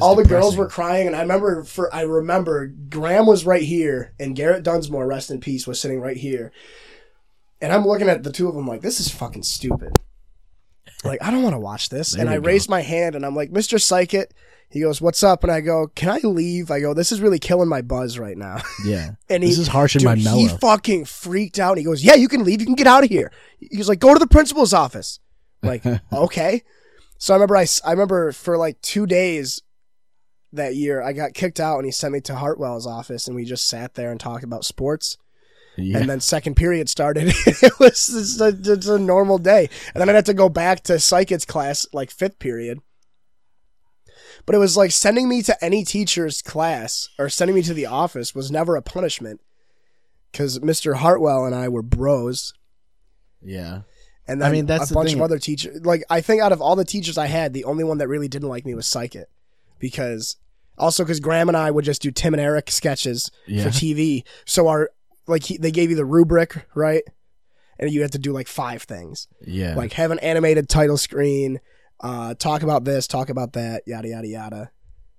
all 0.00 0.14
the 0.14 0.24
girls 0.24 0.56
were 0.56 0.68
crying 0.68 1.06
and 1.06 1.16
I 1.16 1.20
remember 1.22 1.64
for 1.64 1.92
I 1.94 2.02
remember 2.02 2.66
Graham 2.66 3.26
was 3.26 3.44
right 3.44 3.62
here 3.62 4.12
and 4.20 4.36
Garrett 4.36 4.62
Dunsmore, 4.62 5.06
rest 5.06 5.30
in 5.30 5.40
peace, 5.40 5.66
was 5.66 5.80
sitting 5.80 6.00
right 6.00 6.16
here. 6.16 6.52
And 7.60 7.72
I'm 7.72 7.86
looking 7.86 8.08
at 8.08 8.22
the 8.22 8.32
two 8.32 8.48
of 8.48 8.54
them 8.54 8.66
like 8.66 8.80
this 8.82 9.00
is 9.00 9.10
fucking 9.10 9.42
stupid. 9.42 9.98
Like 11.04 11.22
I 11.22 11.30
don't 11.30 11.42
want 11.42 11.54
to 11.54 11.60
watch 11.60 11.88
this. 11.88 12.12
There 12.12 12.20
and 12.20 12.30
I 12.30 12.36
go. 12.36 12.42
raised 12.42 12.68
my 12.68 12.82
hand 12.82 13.14
and 13.14 13.24
I'm 13.24 13.34
like, 13.34 13.50
Mr. 13.50 13.78
Psychit. 13.78 14.26
He 14.72 14.80
goes, 14.82 15.00
What's 15.00 15.24
up? 15.24 15.42
And 15.42 15.50
I 15.50 15.60
go, 15.60 15.88
Can 15.88 16.10
I 16.10 16.20
leave? 16.22 16.70
I 16.70 16.78
go, 16.78 16.94
This 16.94 17.10
is 17.10 17.20
really 17.20 17.40
killing 17.40 17.68
my 17.68 17.82
buzz 17.82 18.18
right 18.18 18.36
now. 18.36 18.58
Yeah. 18.84 19.12
And 19.28 19.42
he, 19.42 19.50
this 19.50 19.58
is 19.58 19.66
harshing 19.66 19.98
dude, 20.00 20.06
my 20.06 20.14
mellow. 20.14 20.38
he 20.38 20.48
fucking 20.48 21.06
freaked 21.06 21.58
out. 21.58 21.76
He 21.76 21.84
goes, 21.84 22.02
"Yeah, 22.02 22.14
you 22.14 22.28
can 22.28 22.44
leave. 22.44 22.60
You 22.60 22.66
can 22.66 22.76
get 22.76 22.86
out 22.86 23.04
of 23.04 23.10
here." 23.10 23.30
He 23.58 23.76
was 23.76 23.88
like, 23.88 23.98
"Go 23.98 24.14
to 24.14 24.18
the 24.18 24.26
principal's 24.26 24.72
office." 24.72 25.18
Like, 25.62 25.84
okay. 26.12 26.62
So 27.20 27.34
I 27.34 27.36
remember 27.36 27.56
I, 27.58 27.66
I 27.84 27.90
remember 27.90 28.32
for 28.32 28.56
like 28.56 28.80
two 28.80 29.06
days 29.06 29.60
that 30.54 30.74
year 30.74 31.02
I 31.02 31.12
got 31.12 31.34
kicked 31.34 31.60
out 31.60 31.76
and 31.76 31.84
he 31.84 31.92
sent 31.92 32.14
me 32.14 32.20
to 32.22 32.34
Hartwell's 32.34 32.86
office 32.86 33.26
and 33.26 33.36
we 33.36 33.44
just 33.44 33.68
sat 33.68 33.94
there 33.94 34.10
and 34.10 34.18
talked 34.18 34.42
about 34.42 34.64
sports. 34.64 35.18
yeah. 35.76 35.98
And 35.98 36.08
then 36.08 36.20
second 36.20 36.56
period 36.56 36.88
started. 36.88 37.28
it 37.46 37.78
was 37.78 38.06
just 38.06 38.40
a, 38.40 38.52
just 38.54 38.88
a 38.88 38.98
normal 38.98 39.36
day. 39.36 39.68
And 39.94 40.00
then 40.00 40.08
I'd 40.08 40.14
have 40.14 40.24
to 40.24 40.34
go 40.34 40.48
back 40.48 40.82
to 40.84 40.94
Psychit's 40.94 41.44
class 41.44 41.86
like 41.92 42.10
fifth 42.10 42.38
period. 42.38 42.80
But 44.46 44.54
it 44.54 44.58
was 44.58 44.78
like 44.78 44.90
sending 44.90 45.28
me 45.28 45.42
to 45.42 45.62
any 45.62 45.84
teacher's 45.84 46.40
class 46.40 47.10
or 47.18 47.28
sending 47.28 47.54
me 47.54 47.62
to 47.62 47.74
the 47.74 47.84
office 47.84 48.34
was 48.34 48.50
never 48.50 48.76
a 48.76 48.82
punishment. 48.82 49.42
Because 50.32 50.58
Mr. 50.60 50.96
Hartwell 50.96 51.44
and 51.44 51.54
I 51.54 51.68
were 51.68 51.82
bros. 51.82 52.54
yeah. 53.42 53.82
And 54.30 54.44
I 54.44 54.50
mean, 54.50 54.66
that's 54.66 54.90
a 54.90 54.94
bunch 54.94 55.10
thing. 55.10 55.18
of 55.18 55.22
other 55.24 55.38
teachers. 55.38 55.84
Like, 55.84 56.04
I 56.08 56.20
think 56.20 56.40
out 56.42 56.52
of 56.52 56.60
all 56.62 56.76
the 56.76 56.84
teachers 56.84 57.18
I 57.18 57.26
had, 57.26 57.52
the 57.52 57.64
only 57.64 57.84
one 57.84 57.98
that 57.98 58.08
really 58.08 58.28
didn't 58.28 58.48
like 58.48 58.64
me 58.64 58.74
was 58.74 58.86
Psychit. 58.86 59.24
Because, 59.78 60.36
also 60.78 61.04
because 61.04 61.20
Graham 61.20 61.48
and 61.48 61.56
I 61.56 61.70
would 61.70 61.84
just 61.84 62.02
do 62.02 62.10
Tim 62.10 62.34
and 62.34 62.40
Eric 62.40 62.70
sketches 62.70 63.30
Yeah. 63.46 63.64
for 63.64 63.68
TV. 63.70 64.24
So 64.44 64.68
our, 64.68 64.90
like, 65.26 65.44
he, 65.44 65.56
they 65.56 65.70
gave 65.70 65.90
you 65.90 65.96
the 65.96 66.04
rubric, 66.04 66.66
right? 66.74 67.02
And 67.78 67.90
you 67.90 68.02
had 68.02 68.12
to 68.12 68.18
do 68.18 68.32
like 68.32 68.46
five 68.48 68.82
things. 68.82 69.26
Yeah. 69.46 69.74
Like, 69.74 69.94
have 69.94 70.10
an 70.10 70.18
animated 70.18 70.68
title 70.68 70.98
screen, 70.98 71.60
uh, 72.00 72.34
talk 72.34 72.62
about 72.62 72.84
this, 72.84 73.06
talk 73.06 73.30
about 73.30 73.54
that, 73.54 73.82
yada, 73.86 74.08
yada, 74.08 74.28
yada. 74.28 74.70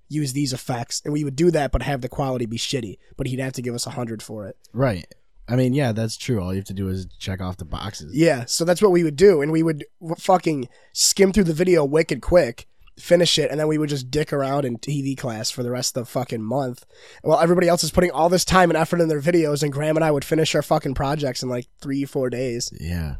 Use 0.08 0.32
these 0.32 0.52
effects. 0.52 1.00
And 1.04 1.12
we 1.12 1.24
would 1.24 1.36
do 1.36 1.50
that, 1.50 1.72
but 1.72 1.82
have 1.82 2.02
the 2.02 2.08
quality 2.08 2.46
be 2.46 2.58
shitty. 2.58 2.98
But 3.16 3.26
he'd 3.26 3.40
have 3.40 3.54
to 3.54 3.62
give 3.62 3.74
us 3.74 3.86
a 3.86 3.90
hundred 3.90 4.22
for 4.22 4.46
it. 4.46 4.56
right. 4.72 5.06
I 5.52 5.56
mean, 5.56 5.74
yeah, 5.74 5.92
that's 5.92 6.16
true. 6.16 6.42
All 6.42 6.54
you 6.54 6.60
have 6.60 6.66
to 6.68 6.72
do 6.72 6.88
is 6.88 7.06
check 7.18 7.42
off 7.42 7.58
the 7.58 7.66
boxes. 7.66 8.16
Yeah, 8.16 8.46
so 8.46 8.64
that's 8.64 8.80
what 8.80 8.90
we 8.90 9.04
would 9.04 9.16
do, 9.16 9.42
and 9.42 9.52
we 9.52 9.62
would 9.62 9.84
fucking 10.16 10.70
skim 10.94 11.30
through 11.30 11.44
the 11.44 11.52
video 11.52 11.84
wicked 11.84 12.22
quick, 12.22 12.66
finish 12.98 13.38
it, 13.38 13.50
and 13.50 13.60
then 13.60 13.68
we 13.68 13.76
would 13.76 13.90
just 13.90 14.10
dick 14.10 14.32
around 14.32 14.64
in 14.64 14.78
TV 14.78 15.14
class 15.14 15.50
for 15.50 15.62
the 15.62 15.70
rest 15.70 15.94
of 15.94 16.04
the 16.04 16.10
fucking 16.10 16.42
month. 16.42 16.86
While 17.20 17.38
everybody 17.38 17.68
else 17.68 17.84
is 17.84 17.90
putting 17.90 18.10
all 18.10 18.30
this 18.30 18.46
time 18.46 18.70
and 18.70 18.78
effort 18.78 19.02
in 19.02 19.08
their 19.08 19.20
videos, 19.20 19.62
and 19.62 19.70
Graham 19.70 19.98
and 19.98 20.04
I 20.04 20.10
would 20.10 20.24
finish 20.24 20.54
our 20.54 20.62
fucking 20.62 20.94
projects 20.94 21.42
in 21.42 21.50
like 21.50 21.66
three, 21.82 22.06
four 22.06 22.30
days 22.30 22.72
Yeah. 22.80 23.16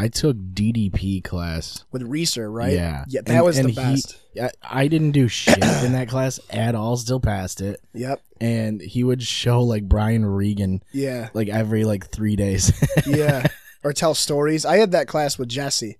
I 0.00 0.08
took 0.08 0.36
DDP 0.36 1.22
class. 1.22 1.84
with 1.92 2.02
Reeser, 2.02 2.50
right? 2.50 2.72
Yeah. 2.72 3.04
yeah, 3.08 3.20
that 3.22 3.34
And- 3.36 3.44
was 3.44 3.56
the 3.56 3.60
and 3.62 3.70
he- 3.70 3.76
best. 3.76 4.16
I, 4.40 4.50
I 4.62 4.88
didn't 4.88 5.10
do 5.12 5.26
shit 5.28 5.58
in 5.58 5.92
that 5.92 6.08
class 6.08 6.38
at 6.50 6.74
all. 6.74 6.96
Still 6.96 7.20
passed 7.20 7.60
it. 7.60 7.80
Yep. 7.94 8.20
And 8.40 8.80
he 8.80 9.02
would 9.04 9.22
show 9.22 9.62
like 9.62 9.88
Brian 9.88 10.24
Regan 10.24 10.82
Yeah. 10.92 11.28
like 11.34 11.48
every 11.48 11.84
like 11.84 12.08
three 12.10 12.36
days. 12.36 12.72
Yeah. 13.06 13.46
or 13.84 13.92
tell 13.92 14.14
stories. 14.14 14.64
I 14.64 14.76
had 14.76 14.92
that 14.92 15.08
class 15.08 15.36
with 15.38 15.48
Jesse. 15.48 15.98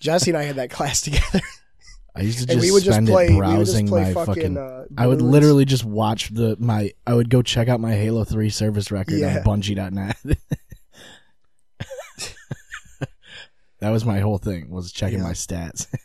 Jesse 0.00 0.30
and 0.30 0.36
I 0.38 0.42
had 0.42 0.56
that 0.56 0.70
class 0.70 1.00
together, 1.02 1.40
I 2.14 2.22
used 2.22 2.40
to 2.40 2.46
just 2.46 2.52
and 2.52 2.60
we 2.60 2.70
would 2.70 2.82
just 2.82 2.94
spend 2.96 3.06
play. 3.08 3.26
it 3.26 3.30
We 3.30 3.36
would 3.36 3.44
just 3.44 3.54
browsing 3.72 3.86
play 3.88 4.02
my 4.02 4.12
fucking. 4.12 4.34
fucking. 4.34 4.58
uh, 4.58 4.84
I 4.98 5.06
would 5.06 5.22
literally 5.22 5.64
just 5.64 5.84
watch 5.84 6.28
the 6.34 6.56
my. 6.58 6.92
I 7.06 7.14
would 7.14 7.30
go 7.30 7.40
check 7.42 7.68
out 7.68 7.80
my 7.80 7.92
Halo 7.92 8.24
Three 8.24 8.50
service 8.50 8.90
record 8.90 9.18
Yeah. 9.18 9.38
on 9.46 9.60
Bungie.net. 9.62 10.16
that 13.80 13.90
was 13.90 14.04
my 14.04 14.20
whole 14.20 14.38
thing 14.38 14.70
was 14.70 14.92
checking 14.92 15.18
Yeah. 15.18 15.24
my 15.24 15.32
stats. 15.32 15.86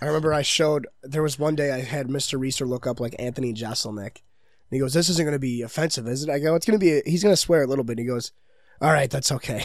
I 0.00 0.06
remember 0.06 0.34
I 0.34 0.42
showed 0.42 0.86
there 1.02 1.22
was 1.22 1.38
one 1.38 1.54
day 1.54 1.72
I 1.72 1.80
had 1.80 2.08
Mr. 2.08 2.38
Reeser 2.38 2.66
look 2.66 2.86
up 2.86 3.00
like 3.00 3.14
Anthony 3.18 3.54
Jeselnik. 3.54 4.16
And 4.18 4.70
he 4.72 4.78
goes, 4.78 4.92
This 4.92 5.08
isn't 5.08 5.24
gonna 5.24 5.38
be 5.38 5.62
offensive, 5.62 6.06
is 6.08 6.22
it? 6.24 6.30
I 6.30 6.38
go, 6.40 6.54
It's 6.54 6.66
gonna 6.66 6.78
be 6.78 7.00
he's 7.06 7.22
gonna 7.22 7.36
swear 7.36 7.62
a 7.62 7.66
little 7.66 7.84
bit. 7.84 7.92
And 7.92 8.00
He 8.00 8.06
goes, 8.06 8.32
All 8.80 8.92
right, 8.92 9.10
that's 9.10 9.32
okay. 9.32 9.64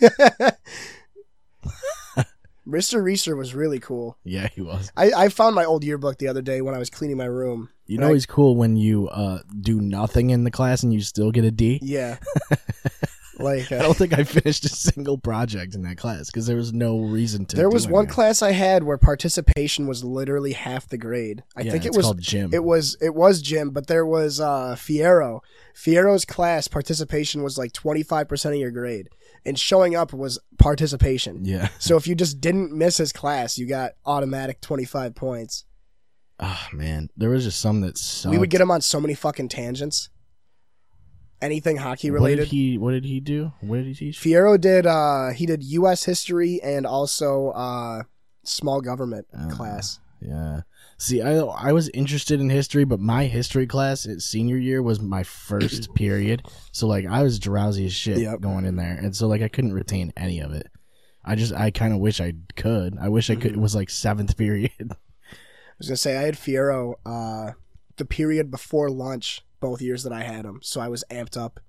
Mr. 2.66 3.02
Reeser 3.02 3.36
was 3.36 3.54
really 3.54 3.78
cool. 3.78 4.16
yeah, 4.24 4.48
he 4.48 4.62
was. 4.62 4.90
I, 4.96 5.10
I 5.12 5.28
found 5.28 5.54
my 5.54 5.66
old 5.66 5.84
yearbook 5.84 6.16
the 6.16 6.28
other 6.28 6.40
day 6.40 6.62
when 6.62 6.74
I 6.74 6.78
was 6.78 6.88
cleaning 6.88 7.18
my 7.18 7.26
room. 7.26 7.68
You 7.86 7.98
know 7.98 8.08
I- 8.08 8.14
he's 8.14 8.24
cool 8.24 8.56
when 8.56 8.76
you 8.76 9.08
uh 9.08 9.40
do 9.60 9.82
nothing 9.82 10.30
in 10.30 10.44
the 10.44 10.50
class 10.50 10.82
and 10.82 10.92
you 10.94 11.02
still 11.02 11.30
get 11.30 11.44
a 11.44 11.50
D. 11.50 11.78
Yeah. 11.82 12.16
like 13.38 13.70
I 13.72 13.76
uh, 13.76 13.82
don't 13.82 13.96
think 13.96 14.12
I 14.18 14.24
finished 14.24 14.64
a 14.64 14.68
single 14.68 15.18
project 15.18 15.74
in 15.74 15.82
that 15.82 15.96
class 15.96 16.26
because 16.26 16.46
there 16.46 16.56
was 16.56 16.72
no 16.72 17.00
reason 17.00 17.46
to. 17.46 17.56
there 17.56 17.70
was 17.70 17.88
one 17.88 18.06
class 18.06 18.42
I 18.42 18.52
had 18.52 18.84
where 18.84 18.98
participation 18.98 19.86
was 19.86 20.04
literally 20.04 20.52
half 20.52 20.88
the 20.88 20.98
grade. 20.98 21.42
I 21.56 21.62
Yeah, 21.62 21.72
think 21.72 21.84
it 21.86 21.94
was 21.94 22.06
called 22.06 22.20
gym. 22.20 22.50
It 22.52 22.64
was 22.64 22.96
it 23.00 23.14
was 23.14 23.42
gym, 23.42 23.70
but 23.70 23.86
there 23.86 24.06
was 24.06 24.40
uh 24.40 24.76
Fiero. 24.78 25.40
Fiero's 25.74 26.24
class 26.24 26.68
participation 26.68 27.42
was 27.42 27.58
like 27.58 27.72
twenty 27.72 28.02
five 28.02 28.28
percent 28.28 28.54
of 28.54 28.60
your 28.60 28.70
grade, 28.70 29.08
and 29.44 29.58
showing 29.58 29.96
up 29.96 30.12
was 30.12 30.38
participation. 30.58 31.44
yeah, 31.44 31.68
So 31.78 31.96
if 31.96 32.06
you 32.06 32.14
just 32.14 32.40
didn't 32.40 32.72
miss 32.72 32.98
his 32.98 33.12
class, 33.12 33.58
you 33.58 33.66
got 33.66 33.92
automatic 34.06 34.60
twenty 34.60 34.84
five 34.84 35.14
points. 35.14 35.64
Oh 36.40 36.66
man, 36.72 37.10
there 37.16 37.30
was 37.30 37.44
just 37.44 37.60
some 37.60 37.80
that 37.82 37.96
sucked. 37.96 38.32
We 38.32 38.38
would 38.38 38.50
get 38.50 38.60
him 38.60 38.70
on 38.70 38.80
so 38.80 39.00
many 39.00 39.14
fucking 39.14 39.48
tangents. 39.48 40.10
Anything 41.44 41.76
hockey 41.76 42.10
What 42.10 42.18
did 42.18 42.24
related. 42.24 42.48
he? 42.48 42.78
What 42.78 42.92
did 42.92 43.04
he 43.04 43.20
do? 43.20 43.52
What 43.60 43.76
did 43.76 43.86
he 43.86 43.94
teach? 43.94 44.18
Fiero 44.18 44.58
did 44.60 44.86
uh 44.86 45.30
he 45.30 45.44
did 45.46 45.62
US 45.62 46.04
history 46.04 46.60
and 46.62 46.86
also 46.86 47.50
uh 47.50 48.02
small 48.44 48.80
government 48.80 49.26
Uh, 49.36 49.48
class. 49.50 50.00
Yeah. 50.20 50.62
See, 50.96 51.20
I 51.20 51.36
I 51.38 51.72
was 51.72 51.88
interested 51.90 52.40
in 52.40 52.48
history, 52.48 52.84
but 52.84 52.98
my 53.00 53.26
history 53.26 53.66
class 53.66 54.06
at 54.06 54.22
senior 54.22 54.56
year 54.56 54.82
was 54.82 55.00
my 55.00 55.22
first 55.22 55.94
period. 56.02 56.42
So 56.72 56.86
like 56.86 57.04
I 57.06 57.22
was 57.22 57.38
drowsy 57.38 57.86
as 57.86 57.92
shit 57.92 58.18
Yep. 58.18 58.40
going 58.40 58.64
in 58.64 58.76
there, 58.76 58.96
and 58.96 59.14
so 59.14 59.26
like 59.28 59.42
I 59.42 59.48
couldn't 59.48 59.74
retain 59.74 60.12
any 60.16 60.40
of 60.40 60.52
it. 60.52 60.68
I 61.24 61.34
just 61.34 61.52
I 61.52 61.70
kind 61.70 61.92
of 61.92 61.98
wish 62.00 62.20
I 62.20 62.32
could. 62.56 62.96
I 63.00 63.08
wish 63.08 63.28
I 63.30 63.34
could. 63.36 63.52
It 63.52 63.60
was 63.60 63.74
like 63.74 63.90
seventh 63.90 64.36
period. 64.44 64.70
I 64.80 65.76
was 65.78 65.88
gonna 65.88 65.96
say 65.96 66.16
I 66.16 66.22
had 66.22 66.36
Fiero 66.36 66.94
uh 67.04 67.52
the 67.96 68.04
period 68.04 68.50
before 68.50 68.88
lunch 68.90 69.42
both 69.60 69.80
years 69.82 70.02
that 70.04 70.12
I 70.12 70.22
had 70.22 70.44
him, 70.44 70.60
so 70.62 70.80
I 70.80 70.88
was 70.88 71.04
amped 71.10 71.36
up. 71.36 71.60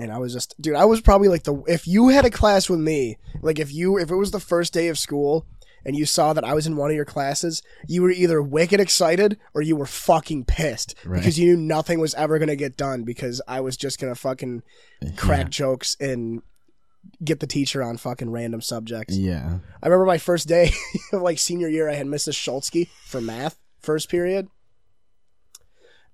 And 0.00 0.12
I 0.12 0.18
was 0.18 0.32
just 0.32 0.54
dude, 0.62 0.76
I 0.76 0.84
was 0.84 1.00
probably 1.00 1.26
like 1.28 1.42
the 1.42 1.60
if 1.66 1.86
you 1.88 2.08
had 2.08 2.24
a 2.24 2.30
class 2.30 2.70
with 2.70 2.78
me, 2.78 3.18
like 3.42 3.58
if 3.58 3.72
you 3.72 3.98
if 3.98 4.10
it 4.12 4.14
was 4.16 4.30
the 4.30 4.38
first 4.38 4.72
day 4.72 4.86
of 4.88 4.96
school 4.98 5.44
and 5.84 5.96
you 5.96 6.06
saw 6.06 6.32
that 6.32 6.44
I 6.44 6.54
was 6.54 6.68
in 6.68 6.76
one 6.76 6.88
of 6.90 6.94
your 6.94 7.04
classes, 7.04 7.62
you 7.88 8.02
were 8.02 8.10
either 8.12 8.40
wicked 8.40 8.78
excited 8.78 9.38
or 9.54 9.62
you 9.62 9.74
were 9.74 9.86
fucking 9.86 10.44
pissed 10.44 10.94
Right. 11.04 11.18
because 11.18 11.36
you 11.36 11.46
knew 11.56 11.56
nothing 11.66 11.98
was 11.98 12.14
ever 12.14 12.38
gonna 12.38 12.54
get 12.54 12.76
done 12.76 13.02
because 13.02 13.42
I 13.48 13.60
was 13.60 13.76
just 13.76 13.98
gonna 13.98 14.14
fucking 14.14 14.62
crack 15.16 15.50
jokes 15.50 15.96
and 15.98 16.42
get 17.24 17.40
the 17.40 17.46
teacher 17.48 17.82
on 17.82 17.96
fucking 17.96 18.30
random 18.30 18.60
subjects. 18.60 19.16
Yeah. 19.16 19.58
I 19.82 19.86
remember 19.86 20.06
my 20.06 20.18
first 20.18 20.46
day 20.46 20.70
of 21.12 21.22
like 21.22 21.40
senior 21.40 21.68
year, 21.68 21.88
I 21.88 21.94
had 21.94 22.06
Mrs. 22.06 22.34
Schultzke 22.34 22.88
for 23.04 23.20
math, 23.20 23.58
first 23.80 24.08
period. 24.08 24.46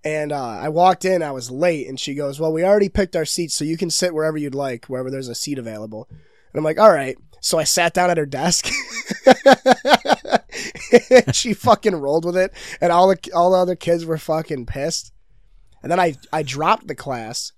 And 0.04 0.32
uh, 0.32 0.46
I 0.46 0.68
walked 0.68 1.06
in, 1.06 1.22
I 1.22 1.32
was 1.32 1.50
late, 1.50 1.88
and 1.88 1.98
she 1.98 2.14
goes, 2.14 2.38
Well, 2.38 2.52
we 2.52 2.62
already 2.62 2.90
picked 2.90 3.16
our 3.16 3.24
seats, 3.24 3.54
so 3.54 3.64
you 3.64 3.78
can 3.78 3.90
sit 3.90 4.14
wherever 4.14 4.36
you'd 4.36 4.54
like, 4.54 4.86
wherever 4.86 5.10
there's 5.10 5.28
a 5.28 5.34
seat 5.34 5.58
available. 5.58 6.06
And 6.10 6.58
I'm 6.58 6.64
like, 6.64 6.78
All 6.78 6.92
right. 6.92 7.16
So 7.40 7.58
I 7.58 7.64
sat 7.64 7.92
down 7.92 8.10
at 8.10 8.16
her 8.16 8.26
desk. 8.26 8.64
she 11.32 11.52
fucking 11.52 11.94
rolled 11.94 12.24
with 12.24 12.36
it, 12.36 12.52
and 12.80 12.90
all 12.90 13.08
the 13.08 13.18
all 13.34 13.50
the 13.50 13.58
other 13.58 13.76
kids 13.76 14.06
were 14.06 14.16
fucking 14.16 14.66
pissed. 14.66 15.12
And 15.82 15.92
then 15.92 16.00
I 16.00 16.14
I 16.32 16.42
dropped 16.42 16.86
the 16.86 16.94
class, 16.94 17.52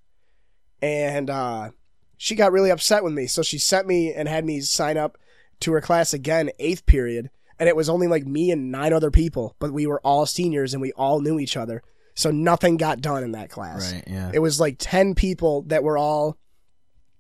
and 0.83 1.31
uh, 1.31 1.71
she 2.17 2.35
got 2.35 2.51
really 2.51 2.71
upset 2.71 3.05
with 3.05 3.13
me. 3.13 3.27
So 3.27 3.43
she 3.43 3.59
sent 3.59 3.87
me 3.87 4.13
and 4.13 4.29
had 4.29 4.45
me 4.45 4.61
sign 4.61 4.97
up 4.97 5.19
to 5.61 5.73
her 5.73 5.81
class 5.81 6.13
again, 6.13 6.51
eighth 6.59 6.87
period, 6.87 7.31
and 7.59 7.69
it 7.69 7.77
was 7.77 7.89
only 7.89 8.09
like 8.09 8.27
me 8.27 8.51
and 8.51 8.73
nine 8.73 8.93
other 8.93 9.11
people, 9.11 9.55
but 9.59 9.73
we 9.73 9.87
were 9.87 10.01
all 10.01 10.27
seniors 10.27 10.73
and 10.73 10.83
we 10.83 10.93
all 10.93 11.21
knew 11.21 11.39
each 11.39 11.57
other. 11.57 11.83
So 12.17 12.31
nothing 12.31 12.79
got 12.79 13.01
done 13.01 13.23
in 13.23 13.33
that 13.33 13.51
class. 13.51 13.93
Right. 13.93 14.03
Yeah. 14.07 14.31
It 14.35 14.41
was 14.41 14.59
like 14.59 14.77
10 14.79 15.15
people 15.15 15.63
that 15.69 15.85
were 15.85 15.97
all. 15.97 16.39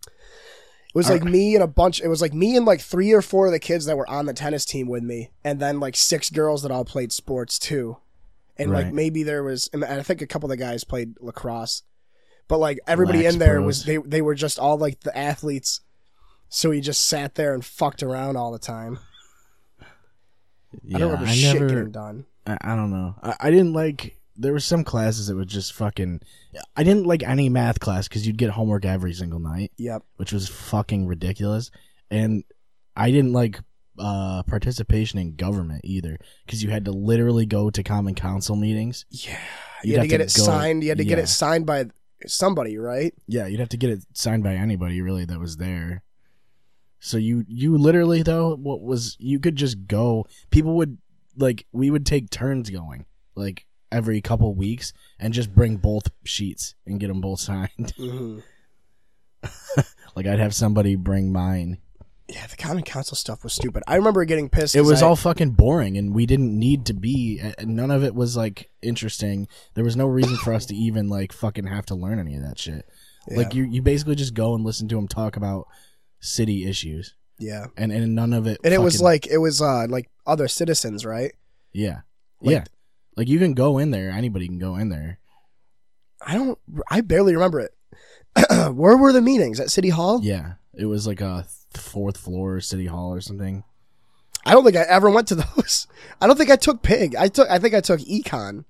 It 0.03 0.95
was 0.95 1.11
like 1.11 1.25
me 1.25 1.55
and 1.55 1.63
a 1.63 1.67
bunch. 1.67 2.01
It 2.01 2.09
was 2.09 2.23
like 2.23 2.33
me 2.33 2.57
and 2.57 2.65
like 2.65 2.81
three 2.81 3.13
or 3.13 3.21
four 3.21 3.45
of 3.47 3.53
the 3.53 3.59
kids 3.59 3.85
that 3.85 3.99
were 3.99 4.09
on 4.09 4.25
the 4.25 4.33
tennis 4.33 4.65
team 4.65 4.89
with 4.89 5.03
me, 5.03 5.31
and 5.45 5.61
then 5.61 5.79
like 5.79 5.95
six 5.95 6.31
girls 6.31 6.63
that 6.63 6.71
all 6.73 6.87
played 6.87 7.13
sports 7.13 7.59
too. 7.59 7.99
And 8.57 8.73
like 8.73 8.91
maybe 8.91 9.23
there 9.23 9.43
was, 9.45 9.69
and 9.75 9.85
I 9.85 10.01
think 10.03 10.23
a 10.23 10.27
couple 10.27 10.51
of 10.51 10.57
the 10.59 10.65
guys 10.65 10.85
played 10.85 11.21
lacrosse, 11.21 11.83
but 12.49 12.57
like 12.57 12.79
everybody 12.87 13.25
Lax 13.25 13.35
in 13.35 13.39
there 13.41 13.57
bros. 13.57 13.67
was 13.67 13.85
they 13.85 13.99
they 13.99 14.23
were 14.23 14.35
just 14.35 14.59
all 14.59 14.79
like 14.79 15.01
the 15.01 15.15
athletes. 15.17 15.83
So 16.49 16.71
he 16.71 16.81
just 16.81 17.07
sat 17.07 17.35
there 17.35 17.53
and 17.53 17.63
fucked 17.63 18.03
around 18.03 18.39
all 18.39 18.51
the 18.51 18.59
time. 18.59 18.99
yeah, 20.83 20.97
I 20.97 21.01
don't 21.01 21.11
remember 21.11 21.31
I 21.31 21.35
shit 21.35 21.55
never- 21.61 21.69
getting 21.69 21.91
done. 21.91 22.25
I, 22.47 22.57
I 22.63 22.75
don't 22.77 22.91
know. 22.91 23.17
I, 23.23 23.35
I 23.41 23.51
didn't 23.51 23.75
like. 23.75 24.17
There 24.38 24.53
were 24.53 24.61
some 24.61 24.85
classes 24.85 25.27
that 25.29 25.37
were 25.37 25.44
just 25.44 25.72
fucking. 25.72 26.20
I 26.77 26.83
didn't 26.85 27.07
like 27.07 27.22
any 27.22 27.49
math 27.49 27.81
class 27.81 28.09
because 28.09 28.27
you'd 28.27 28.38
get 28.38 28.51
homework 28.51 28.85
every 28.85 29.12
single 29.12 29.40
night, 29.40 29.72
Yep. 29.79 30.03
which 30.16 30.33
was 30.33 30.49
fucking 30.49 31.07
ridiculous. 31.07 31.70
And 32.11 32.44
I 32.96 33.11
didn't 33.11 33.33
like 33.33 33.61
uh, 33.99 34.42
participation 34.44 35.18
in 35.18 35.37
government 35.37 35.81
either 35.85 36.18
because 36.44 36.62
you 36.62 36.70
had 36.70 36.85
to 36.87 36.92
literally 36.92 37.46
go 37.46 37.70
to 37.70 37.83
common 37.83 38.14
council 38.14 38.57
meetings. 38.57 39.05
Yeah. 39.11 39.38
You 39.85 39.96
had 39.96 40.03
to 40.03 40.09
get 40.09 40.18
to 40.18 40.25
it 40.25 40.35
go- 40.37 40.42
signed. 40.42 40.83
You 40.83 40.88
had 40.90 40.99
to 40.99 41.05
get 41.05 41.18
it 41.18 41.29
signed 41.29 41.66
by 41.66 41.87
somebody, 42.27 42.79
right? 42.79 43.14
Yeah, 43.27 43.46
you'd 43.46 43.61
have 43.61 43.68
to 43.70 43.77
get 43.77 43.90
it 43.90 44.05
signed 44.14 44.42
by 44.42 44.55
anybody 44.55 45.01
really 45.03 45.25
that 45.27 45.38
was 45.38 45.59
there. 45.59 46.03
So 46.99 47.18
you 47.18 47.44
you 47.46 47.77
literally 47.77 48.22
though 48.22 48.57
what 48.57 48.81
was 48.81 49.16
you 49.20 49.38
could 49.38 49.57
just 49.57 49.87
go. 49.87 50.27
People 50.51 50.77
would 50.77 50.99
like 51.37 51.66
we 51.72 51.90
would 51.90 52.07
take 52.07 52.31
turns 52.31 52.70
going 52.70 53.05
like 53.35 53.65
every 53.92 54.20
couple 54.20 54.55
weeks 54.55 54.92
and 55.18 55.33
just 55.35 55.55
bring 55.55 55.77
both 55.77 56.09
sheets 56.25 56.75
and 56.87 56.99
get 57.01 57.09
them 57.09 57.20
both 57.20 57.40
signed. 57.40 57.92
Mm-hmm. 57.99 58.38
like 60.16 60.27
I'd 60.27 60.38
have 60.40 60.55
somebody 60.55 60.96
bring 60.96 61.33
mine. 61.33 61.79
Yeah, 62.29 62.46
the 62.49 62.57
common 62.57 62.83
council 62.83 63.16
stuff 63.16 63.44
was 63.44 63.53
stupid. 63.53 63.85
I 63.87 63.94
remember 63.96 64.25
getting 64.25 64.49
pissed. 64.49 64.75
It 64.75 64.81
was 64.81 65.03
I- 65.03 65.07
all 65.07 65.14
fucking 65.14 65.51
boring 65.51 65.96
and 65.96 66.12
we 66.14 66.27
didn't 66.27 66.59
need 66.59 66.87
to 66.87 66.94
be 66.94 67.40
none 67.62 67.90
of 67.92 68.03
it 68.03 68.14
was 68.14 68.37
like 68.37 68.70
interesting. 68.83 69.46
There 69.75 69.85
was 69.85 69.96
no 69.96 70.07
reason 70.09 70.37
for 70.37 70.53
us 70.53 70.66
to 70.66 70.75
even 70.75 71.09
like 71.09 71.33
fucking 71.33 71.66
have 71.66 71.87
to 71.87 71.94
learn 71.94 72.18
any 72.18 72.35
of 72.35 72.42
that 72.42 72.59
shit. 72.59 72.88
Like 73.29 73.55
you 73.55 73.64
you 73.64 73.83
basically 73.83 74.14
just 74.16 74.35
go 74.35 74.55
and 74.55 74.64
listen 74.64 74.88
to 74.88 74.96
them 74.96 75.07
talk 75.09 75.37
about 75.37 75.66
city 76.20 76.66
issues. 76.66 77.14
yeah, 77.38 77.66
and 77.77 77.92
and 77.92 78.14
none 78.14 78.33
of 78.33 78.46
it. 78.49 78.59
and 78.64 78.72
it 78.75 78.81
was 78.81 79.01
like 79.01 79.27
it 79.27 79.38
was 79.38 79.61
uh 79.62 79.87
like 79.88 80.09
other 80.27 80.49
citizens, 80.49 81.05
right? 81.05 81.33
yeah, 81.72 82.01
like- 82.40 82.53
yeah. 82.53 82.64
Like 83.16 83.29
you 83.29 83.38
can 83.38 83.55
go 83.55 83.79
in 83.79 83.90
there. 83.90 84.11
Anybody 84.11 84.46
can 84.46 84.59
go 84.59 84.76
in 84.76 84.88
there. 84.88 85.18
I 86.24 86.35
don't. 86.35 86.59
I 86.90 87.00
barely 87.00 87.35
remember 87.35 87.61
it. 87.61 87.72
Where 88.74 88.96
were 88.96 89.12
the 89.12 89.22
meetings 89.22 89.61
at 89.61 89.70
City 89.70 89.88
Hall? 89.90 90.20
Yeah, 90.22 90.55
it 90.74 90.87
was 90.87 91.07
like 91.07 91.20
a 91.20 91.46
fourth 91.74 92.16
floor 92.16 92.61
city 92.61 92.87
hall 92.87 93.12
or 93.12 93.20
something. 93.20 93.64
I 94.44 94.52
don't 94.52 94.64
think 94.64 94.76
I 94.76 94.83
ever 94.83 95.11
went 95.11 95.29
to 95.29 95.35
those. 95.37 95.87
I 96.20 96.26
don't 96.26 96.37
think 96.37 96.50
I 96.50 96.57
took 96.57 96.83
Pig. 96.83 97.16
I 97.16 97.29
took. 97.29 97.48
I 97.48 97.59
think 97.59 97.74
I 97.74 97.81
took 97.81 98.00
Econ. 98.00 98.64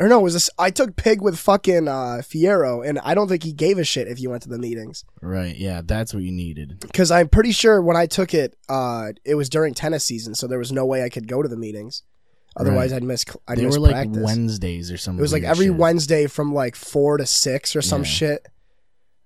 Or 0.00 0.08
no, 0.08 0.18
it 0.18 0.22
was 0.24 0.32
this? 0.34 0.50
I 0.58 0.70
took 0.70 0.96
Pig 0.96 1.22
with 1.22 1.38
fucking 1.38 1.86
uh, 1.86 2.20
Fiero, 2.20 2.84
and 2.84 2.98
I 2.98 3.14
don't 3.14 3.28
think 3.28 3.44
he 3.44 3.52
gave 3.52 3.78
a 3.78 3.84
shit 3.84 4.08
if 4.08 4.18
you 4.18 4.28
went 4.28 4.42
to 4.42 4.48
the 4.48 4.58
meetings. 4.58 5.04
Right. 5.22 5.54
Yeah, 5.54 5.82
that's 5.84 6.12
what 6.12 6.24
you 6.24 6.32
needed. 6.32 6.80
Because 6.80 7.12
I'm 7.12 7.28
pretty 7.28 7.52
sure 7.52 7.80
when 7.80 7.96
I 7.96 8.06
took 8.06 8.34
it, 8.34 8.56
uh, 8.68 9.12
it 9.24 9.36
was 9.36 9.48
during 9.48 9.72
tennis 9.72 10.02
season, 10.02 10.34
so 10.34 10.48
there 10.48 10.58
was 10.58 10.72
no 10.72 10.84
way 10.84 11.04
I 11.04 11.08
could 11.08 11.28
go 11.28 11.42
to 11.42 11.48
the 11.48 11.56
meetings. 11.56 12.02
Otherwise, 12.56 12.92
Right. 12.92 12.98
I'd 12.98 13.02
miss. 13.04 13.24
I'd 13.48 13.58
they 13.58 13.64
miss 13.64 13.74
were 13.74 13.80
like 13.80 13.92
practice. 13.92 14.22
Wednesdays 14.22 14.92
or 14.92 14.96
something. 14.96 15.18
It 15.18 15.22
was 15.22 15.32
like 15.32 15.42
every 15.42 15.70
Wednesday 15.70 16.26
from 16.26 16.54
like 16.54 16.76
four 16.76 17.16
to 17.16 17.26
six 17.26 17.74
or 17.74 17.82
some 17.82 18.02
Yeah. 18.02 18.08
shit, 18.08 18.48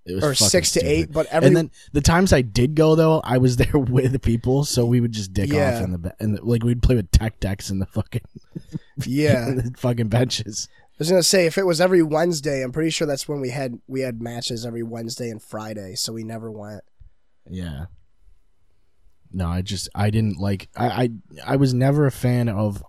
it 0.06 0.14
was 0.14 0.24
or 0.24 0.34
six 0.34 0.72
to 0.72 0.80
stupid. 0.80 0.88
eight. 0.90 1.12
But 1.12 1.26
every 1.26 1.48
and 1.48 1.56
then 1.56 1.70
the 1.92 2.00
times 2.00 2.32
I 2.32 2.40
did 2.40 2.74
go 2.74 2.94
though, 2.94 3.20
I 3.20 3.36
was 3.38 3.56
there 3.58 3.78
with 3.78 4.22
people, 4.22 4.64
so 4.64 4.86
we 4.86 5.00
would 5.00 5.12
just 5.12 5.32
dick 5.34 5.52
Yeah. 5.52 5.76
off 5.76 5.82
in 5.84 5.92
the 5.92 6.14
and 6.18 6.40
like 6.42 6.64
we'd 6.64 6.82
play 6.82 6.94
with 6.96 7.10
tech 7.10 7.38
decks 7.40 7.68
in 7.68 7.78
the 7.80 7.86
fucking 7.86 8.22
yeah, 9.06 9.50
the 9.50 9.74
fucking 9.76 10.08
benches. 10.08 10.68
I 10.72 10.94
was 10.98 11.10
gonna 11.10 11.22
say 11.22 11.44
if 11.46 11.58
it 11.58 11.66
was 11.66 11.80
every 11.82 12.02
Wednesday, 12.02 12.62
I'm 12.62 12.72
pretty 12.72 12.90
sure 12.90 13.06
that's 13.06 13.28
when 13.28 13.40
we 13.40 13.50
had 13.50 13.78
we 13.86 14.00
had 14.00 14.22
matches 14.22 14.64
every 14.64 14.82
Wednesday 14.82 15.28
and 15.28 15.40
Friday, 15.42 15.94
so 15.96 16.12
we 16.14 16.24
never 16.24 16.50
went. 16.50 16.82
Yeah. 17.48 17.86
No, 19.30 19.46
I 19.46 19.60
just 19.60 19.88
I 19.94 20.08
didn't 20.10 20.38
like 20.38 20.68
I 20.74 20.86
I, 20.86 21.10
I 21.52 21.56
was 21.56 21.74
never 21.74 22.06
a 22.06 22.10
fan 22.10 22.48
of 22.48 22.82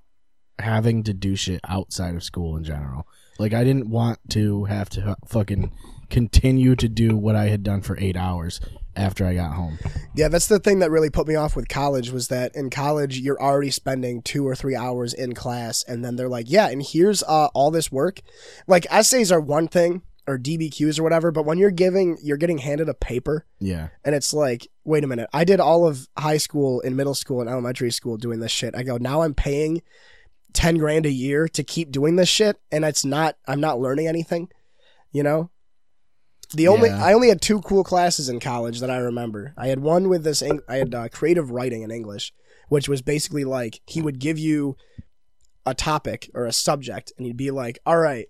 having 0.60 1.04
to 1.04 1.14
do 1.14 1.36
shit 1.36 1.60
outside 1.68 2.16
of 2.16 2.24
school 2.24 2.56
in 2.58 2.64
general. 2.64 3.08
Like 3.38 3.54
I 3.54 3.64
didn't 3.64 3.90
want 3.90 4.20
to 4.32 4.66
have 4.66 4.90
to 4.92 5.16
fucking 5.28 5.72
continue 6.10 6.76
to 6.76 6.90
do 6.90 7.16
what 7.16 7.36
I 7.36 7.46
had 7.50 7.64
done 7.64 7.82
for 7.82 7.98
8 8.00 8.18
hours 8.18 8.60
after 8.96 9.26
I 9.26 9.36
got 9.36 9.54
home. 9.54 9.78
Yeah, 10.16 10.28
that's 10.28 10.48
the 10.48 10.60
thing 10.60 10.80
that 10.80 10.92
really 10.92 11.10
put 11.10 11.28
me 11.28 11.36
off 11.36 11.56
with 11.56 11.70
college 11.70 12.12
was 12.12 12.28
that 12.30 12.54
in 12.56 12.70
college 12.70 13.20
you're 13.20 13.42
already 13.42 13.72
spending 13.72 14.22
two 14.22 14.46
or 14.46 14.56
three 14.56 14.76
hours 14.76 15.14
in 15.14 15.34
class, 15.34 15.84
and 15.88 16.04
then 16.04 16.16
they're 16.18 16.28
like, 16.28 16.48
"Yeah, 16.50 16.68
and 16.68 16.82
here's 16.84 17.24
uh, 17.24 17.48
all 17.54 17.72
this 17.72 17.92
work." 17.92 18.20
Like 18.68 18.86
essays 18.90 19.32
are 19.32 19.40
one 19.40 19.68
thing, 19.70 20.02
or 20.28 20.38
DBQs 20.38 21.00
or 21.00 21.04
whatever, 21.04 21.32
but 21.32 21.46
when 21.46 21.58
you're 21.60 21.72
giving, 21.72 22.18
you're 22.22 22.36
getting 22.38 22.58
handed 22.58 22.90
a 22.90 22.94
paper, 22.94 23.46
Yeah. 23.60 23.90
and 24.04 24.14
it's 24.16 24.34
like, 24.34 24.68
wait 24.84 25.04
a 25.04 25.08
minute, 25.08 25.30
I 25.32 25.44
did 25.44 25.60
all 25.60 25.88
of 25.88 26.08
high 26.18 26.38
school 26.38 26.82
and 26.82 26.98
middle 26.98 27.16
school 27.16 27.40
and 27.42 27.50
elementary 27.50 27.92
school 27.92 28.18
doing 28.18 28.40
this 28.40 28.52
shit. 28.52 28.76
I 28.76 28.84
go, 28.84 28.98
now 28.98 29.22
I'm 29.22 29.34
paying 29.34 29.82
ten 30.54 30.78
grand 30.78 31.06
a 31.06 31.12
year 31.12 31.48
to 31.50 31.64
keep 31.64 31.92
doing 31.92 32.16
this 32.16 32.30
shit, 32.30 32.58
and 32.72 32.84
it's 32.86 33.06
not, 33.06 33.38
I'm 33.48 33.60
not 33.62 33.80
learning 33.80 34.08
anything, 34.08 34.50
you 35.12 35.24
know. 35.24 35.50
The 36.54 36.68
only 36.68 36.90
Yeah. 36.90 37.04
I 37.04 37.14
only 37.14 37.30
had 37.30 37.42
two 37.42 37.62
cool 37.62 37.84
classes 37.84 38.28
in 38.30 38.40
college 38.40 38.80
that 38.80 38.90
I 38.90 38.98
remember. 38.98 39.54
I 39.56 39.68
had 39.68 39.80
one 39.82 40.10
with 40.10 40.24
this. 40.24 40.42
I 40.68 40.76
had 40.78 40.96
uh, 40.96 41.08
creative 41.10 41.52
writing 41.52 41.84
in 41.84 41.92
English, 41.92 42.34
which 42.70 42.90
was 42.90 43.02
basically 43.04 43.44
like 43.44 43.82
he 43.86 44.02
would 44.02 44.18
give 44.20 44.40
you 44.40 44.76
a 45.66 45.76
topic 45.76 46.32
or 46.34 46.46
a 46.46 46.52
subject, 46.52 47.14
and 47.18 47.28
he'd 47.28 47.38
be 47.38 47.52
like, 47.52 47.78
"All 47.86 48.00
right, 48.00 48.28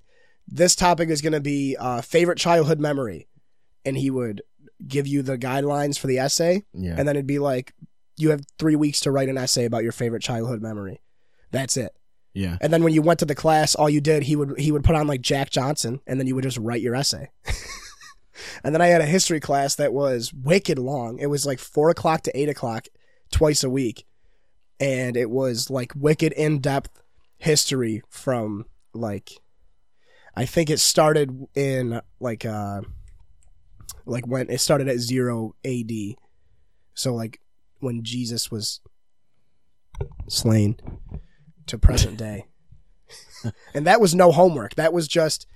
this 0.48 0.76
topic 0.76 1.08
is 1.10 1.22
going 1.22 1.32
to 1.34 1.40
be 1.40 1.78
uh, 1.80 2.02
favorite 2.02 2.38
childhood 2.38 2.80
memory," 2.82 3.30
and 3.86 3.98
he 3.98 4.10
would 4.10 4.42
give 4.86 5.08
you 5.08 5.22
the 5.22 5.38
guidelines 5.38 5.98
for 5.98 6.08
the 6.08 6.18
essay, 6.20 6.64
Yeah. 6.74 6.96
and 6.98 7.08
then 7.08 7.16
it'd 7.16 7.26
be 7.28 7.40
like, 7.40 7.74
"You 8.18 8.32
have 8.32 8.42
three 8.58 8.76
weeks 8.76 9.00
to 9.02 9.12
write 9.12 9.30
an 9.30 9.38
essay 9.38 9.64
about 9.64 9.84
your 9.84 9.94
favorite 9.94 10.22
childhood 10.24 10.62
memory." 10.62 11.00
That's 11.52 11.78
it. 11.78 11.94
Yeah. 12.34 12.58
And 12.62 12.72
then 12.72 12.84
when 12.84 12.94
you 12.94 13.02
went 13.02 13.20
to 13.20 13.26
the 13.26 13.36
class, 13.36 13.76
all 13.76 13.90
you 13.90 14.02
did 14.02 14.24
he 14.24 14.36
would 14.36 14.60
he 14.60 14.72
would 14.72 14.84
put 14.84 14.96
on 14.96 15.08
like 15.08 15.22
Jack 15.22 15.50
Johnson, 15.50 16.00
and 16.06 16.20
then 16.20 16.28
you 16.28 16.36
would 16.36 16.44
just 16.44 16.58
write 16.58 16.82
your 16.82 16.96
essay. 16.96 17.30
and 18.64 18.74
then 18.74 18.82
I 18.82 18.88
had 18.88 19.02
a 19.02 19.06
history 19.06 19.40
class 19.40 19.76
that 19.76 19.94
was 19.94 20.34
wicked 20.34 20.80
long. 20.80 21.20
It 21.20 21.28
was 21.28 21.46
like 21.46 21.60
four 21.60 21.90
o'clock 21.90 22.22
to 22.24 22.40
eight 22.40 22.50
o'clock 22.50 22.88
twice 23.32 23.64
a 23.64 23.70
week, 23.70 24.06
and 24.80 25.18
it 25.18 25.30
was 25.30 25.70
like 25.70 25.92
wicked 25.96 26.34
in 26.34 26.60
depth 26.60 27.02
history 27.38 28.04
from 28.10 28.66
like 28.94 29.32
I 30.36 30.46
think 30.46 30.70
it 30.70 30.80
started 30.80 31.48
in 31.56 32.02
like 32.20 32.46
uh 32.46 32.82
like 34.06 34.28
when 34.28 34.50
it 34.50 34.60
started 34.60 34.88
at 34.88 35.00
zero 35.00 35.56
AD, 35.66 35.92
so 36.94 37.14
like 37.14 37.40
when 37.80 38.04
Jesus 38.04 38.52
was 38.52 38.82
slain 40.28 40.78
to 41.70 41.78
present 41.78 42.18
day. 42.18 42.46
and 43.74 43.88
that 43.88 44.02
was 44.02 44.14
no 44.14 44.32
homework. 44.32 44.76
That 44.76 44.94
was 44.94 45.08
just 45.08 45.48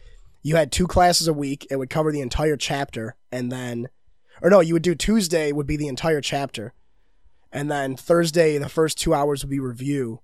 you 0.42 0.56
had 0.56 0.72
two 0.72 0.88
classes 0.88 1.28
a 1.28 1.34
week. 1.34 1.68
It 1.70 1.78
would 1.78 1.90
cover 1.90 2.12
the 2.12 2.22
entire 2.22 2.58
chapter, 2.58 3.16
and 3.32 3.52
then, 3.52 3.90
or 4.42 4.50
no, 4.50 4.60
you 4.60 4.74
would 4.74 4.84
do 4.84 4.96
Tuesday 4.96 5.52
would 5.52 5.68
be 5.68 5.78
the 5.78 5.88
entire 5.88 6.22
chapter, 6.22 6.74
and 7.52 7.70
then 7.72 7.96
Thursday 7.96 8.58
the 8.58 8.70
first 8.70 8.98
two 8.98 9.14
hours 9.14 9.44
would 9.44 9.52
be 9.52 9.60
review 9.60 10.22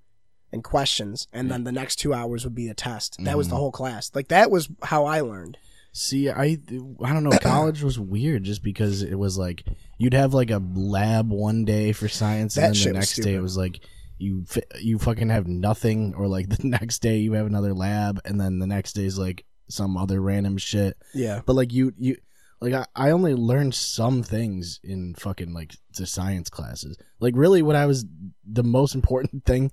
and 0.52 0.64
questions, 0.64 1.28
and 1.32 1.50
then 1.50 1.64
the 1.64 1.72
next 1.72 1.98
two 1.98 2.14
hours 2.14 2.44
would 2.44 2.56
be 2.56 2.68
a 2.68 2.74
test. 2.74 3.18
That 3.24 3.38
was 3.38 3.48
the 3.48 3.54
mm-hmm. 3.54 3.60
whole 3.60 3.72
class. 3.72 4.12
Like 4.14 4.30
that 4.30 4.52
was 4.52 4.70
how 4.84 5.06
I 5.06 5.22
learned. 5.22 5.58
See, 5.92 6.30
I 6.30 6.58
I 7.04 7.14
don't 7.14 7.24
know. 7.24 7.32
College 7.42 7.84
was 7.84 8.00
weird 8.00 8.44
just 8.44 8.64
because 8.64 9.02
it 9.02 9.16
was 9.16 9.38
like 9.38 9.64
you'd 9.98 10.14
have 10.14 10.34
like 10.34 10.52
a 10.52 10.62
lab 10.74 11.30
one 11.30 11.66
day 11.66 11.94
for 11.94 12.08
science, 12.08 12.56
That 12.56 12.68
and 12.68 12.78
shit 12.78 12.86
then 12.86 12.94
the 12.94 13.00
was 13.00 13.08
next 13.08 13.16
day 13.16 13.22
stupid. 13.22 13.38
it 13.38 13.42
was 13.42 13.58
like 13.58 13.80
you 14.20 14.46
you 14.80 15.00
fucking 15.00 15.30
have 15.30 15.48
nothing, 15.48 16.14
or 16.16 16.28
like 16.28 16.50
the 16.58 16.68
next 16.68 17.00
day 17.00 17.18
you 17.18 17.34
have 17.34 17.48
another 17.48 17.74
lab, 17.74 18.22
and 18.26 18.40
then 18.40 18.60
the 18.60 18.68
next 18.68 18.94
day 18.94 19.06
is 19.06 19.18
like 19.18 19.46
some 19.70 19.98
other 19.98 20.22
random 20.22 20.58
shit. 20.58 20.98
Yeah. 21.14 21.42
But 21.46 21.56
like 21.56 21.74
you 21.74 21.94
you 21.98 22.18
like 22.62 22.74
I, 22.74 22.86
I 22.96 23.12
only 23.12 23.34
learned 23.34 23.74
some 23.74 24.24
things 24.24 24.80
in 24.84 25.16
fucking 25.16 25.54
like 25.54 25.74
the 25.98 26.06
science 26.06 26.50
classes. 26.50 26.98
Like 27.20 27.34
really, 27.36 27.62
what 27.62 27.76
I 27.76 27.86
was 27.86 28.06
the 28.46 28.64
most 28.64 28.96
important 28.96 29.44
thing 29.46 29.72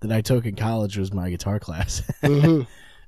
that 0.00 0.12
I 0.12 0.20
took 0.20 0.44
in 0.44 0.56
college 0.56 0.98
was 0.98 1.12
my 1.12 1.30
guitar 1.30 1.58
class. 1.58 2.02
hmm 2.20 2.62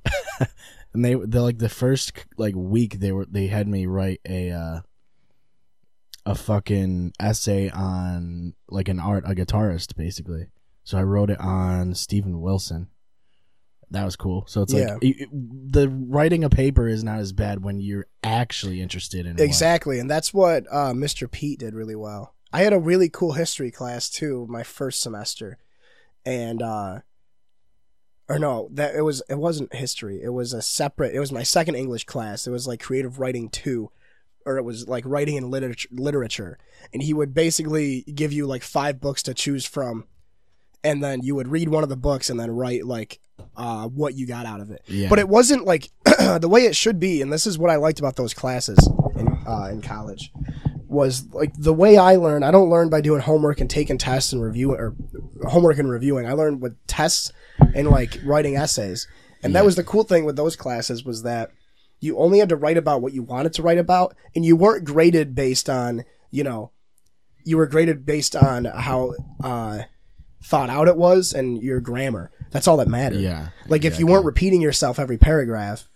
and 0.93 1.05
they 1.05 1.13
they 1.13 1.39
like 1.39 1.59
the 1.59 1.69
first 1.69 2.13
like 2.37 2.55
week 2.55 2.99
they 2.99 3.11
were 3.11 3.25
they 3.25 3.47
had 3.47 3.67
me 3.67 3.85
write 3.85 4.21
a 4.27 4.51
uh 4.51 4.79
a 6.25 6.35
fucking 6.35 7.13
essay 7.19 7.69
on 7.69 8.53
like 8.69 8.87
an 8.87 8.99
art 8.99 9.23
a 9.25 9.35
guitarist 9.35 9.95
basically 9.95 10.47
so 10.89 10.97
i 10.97 11.03
wrote 11.03 11.29
it 11.29 11.39
on 11.39 11.93
Stephen 11.93 12.41
wilson 12.41 12.87
that 13.91 14.03
was 14.05 14.15
cool 14.15 14.43
so 14.47 14.61
it's 14.63 14.73
Yeah. 14.73 14.93
like 14.93 15.03
it- 15.03 15.21
it- 15.21 15.71
the 15.73 15.87
writing 15.89 16.43
a 16.43 16.49
paper 16.49 16.87
is 16.87 17.03
not 17.03 17.19
as 17.19 17.31
bad 17.31 17.63
when 17.63 17.79
you're 17.79 18.07
actually 18.23 18.81
interested 18.81 19.25
in 19.27 19.39
Exactly, 19.39 19.99
and 19.99 20.09
that's 20.09 20.33
what 20.33 20.65
uh, 20.71 20.93
Mr. 20.93 21.29
Pete 21.29 21.59
did 21.59 21.73
really 21.75 21.95
well. 21.95 22.33
I 22.51 22.61
had 22.63 22.73
a 22.73 22.79
really 22.79 23.09
cool 23.09 23.33
history 23.33 23.69
class 23.71 24.09
too, 24.09 24.45
my 24.49 24.63
first 24.63 24.99
semester, 25.01 25.57
and 26.25 26.61
uh, 26.61 26.99
or 28.27 28.37
no, 28.39 28.69
that 28.73 28.95
it 28.95 29.01
was 29.01 29.21
it 29.29 29.37
wasn't 29.39 29.73
history. 29.73 30.21
It 30.21 30.29
was 30.33 30.53
a 30.53 30.61
separate. 30.61 31.13
It 31.15 31.19
was 31.19 31.31
my 31.31 31.43
second 31.43 31.75
English 31.75 32.05
class. 32.05 32.45
It 32.47 32.51
was 32.51 32.67
like 32.67 32.79
creative 32.79 33.19
writing 33.19 33.49
two, 33.49 33.91
or 34.45 34.57
it 34.57 34.63
was 34.63 34.87
like 34.87 35.03
writing 35.05 35.37
and 35.37 35.49
literature. 35.51 35.89
Literature, 35.91 36.57
and 36.93 37.01
he 37.03 37.13
would 37.13 37.33
basically 37.33 38.03
give 38.13 38.31
you 38.33 38.45
like 38.47 38.63
five 38.63 38.99
books 38.99 39.23
to 39.23 39.33
choose 39.33 39.65
from, 39.65 40.05
and 40.83 41.03
then 41.03 41.21
you 41.21 41.35
would 41.35 41.47
read 41.47 41.69
one 41.69 41.83
of 41.83 41.89
the 41.89 41.97
books 41.97 42.29
and 42.29 42.39
then 42.39 42.51
write 42.51 42.85
like 42.85 43.19
uh, 43.55 43.87
what 43.87 44.15
you 44.15 44.25
got 44.25 44.45
out 44.45 44.61
of 44.61 44.71
it. 44.71 44.81
yeah 44.87 45.09
But 45.09 45.19
it 45.19 45.27
wasn't 45.27 45.65
like 45.65 45.89
the 46.05 46.49
way 46.49 46.65
it 46.65 46.75
should 46.75 46.99
be, 46.99 47.21
and 47.21 47.31
this 47.31 47.45
is 47.45 47.57
what 47.57 47.69
I 47.69 47.75
liked 47.75 47.99
about 47.99 48.15
those 48.15 48.33
classes 48.33 48.77
in 49.15 49.27
uh, 49.47 49.69
in 49.71 49.81
college 49.81 50.31
was 50.87 51.31
like 51.33 51.53
the 51.55 51.73
way 51.73 51.97
I 51.97 52.15
learn. 52.15 52.43
I 52.43 52.51
don't 52.51 52.69
learn 52.69 52.89
by 52.89 53.01
doing 53.01 53.21
homework 53.21 53.61
and 53.61 53.69
taking 53.69 53.97
tests 53.97 54.33
and 54.33 54.41
reviewing 54.41 54.79
or 54.79 54.95
homework 55.47 55.77
and 55.77 55.89
reviewing. 55.89 56.25
I 56.25 56.33
learned 56.33 56.61
with 56.61 56.75
tests 56.87 57.31
and 57.75 57.89
like 57.89 58.19
writing 58.25 58.55
essays. 58.55 59.07
And 59.43 59.55
that 59.55 59.63
was 59.63 59.75
the 59.75 59.83
cool 59.83 60.03
thing 60.03 60.25
with 60.25 60.35
those 60.35 60.55
classes 60.57 61.05
was 61.05 61.23
that 61.23 61.51
you 62.01 62.17
only 62.17 62.39
had 62.39 62.49
to 62.49 62.55
write 62.55 62.77
about 62.77 63.01
what 63.01 63.13
you 63.13 63.23
wanted 63.23 63.53
to 63.53 63.61
write 63.61 63.77
about, 63.77 64.15
and 64.35 64.43
you 64.43 64.55
weren't 64.55 64.83
graded 64.83 65.35
based 65.35 65.69
on 65.69 66.03
you 66.31 66.43
know 66.43 66.71
you 67.43 67.57
were 67.57 67.67
graded 67.67 68.05
based 68.05 68.35
on 68.35 68.65
how 68.65 69.13
uh, 69.43 69.79
thought 70.41 70.69
out 70.69 70.87
it 70.87 70.97
was 70.97 71.33
and 71.33 71.61
your 71.61 71.79
grammar. 71.79 72.31
That's 72.51 72.67
all 72.67 72.77
that 72.77 72.87
mattered. 72.87 73.19
yeah 73.21 73.49
Like 73.67 73.85
if 73.85 73.99
you 73.99 74.07
weren't 74.07 74.25
repeating 74.25 74.61
yourself 74.61 74.97
every 74.99 75.17
paragraph, 75.17 75.87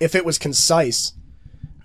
if 0.00 0.14
it 0.14 0.24
was 0.24 0.38
concise, 0.38 1.12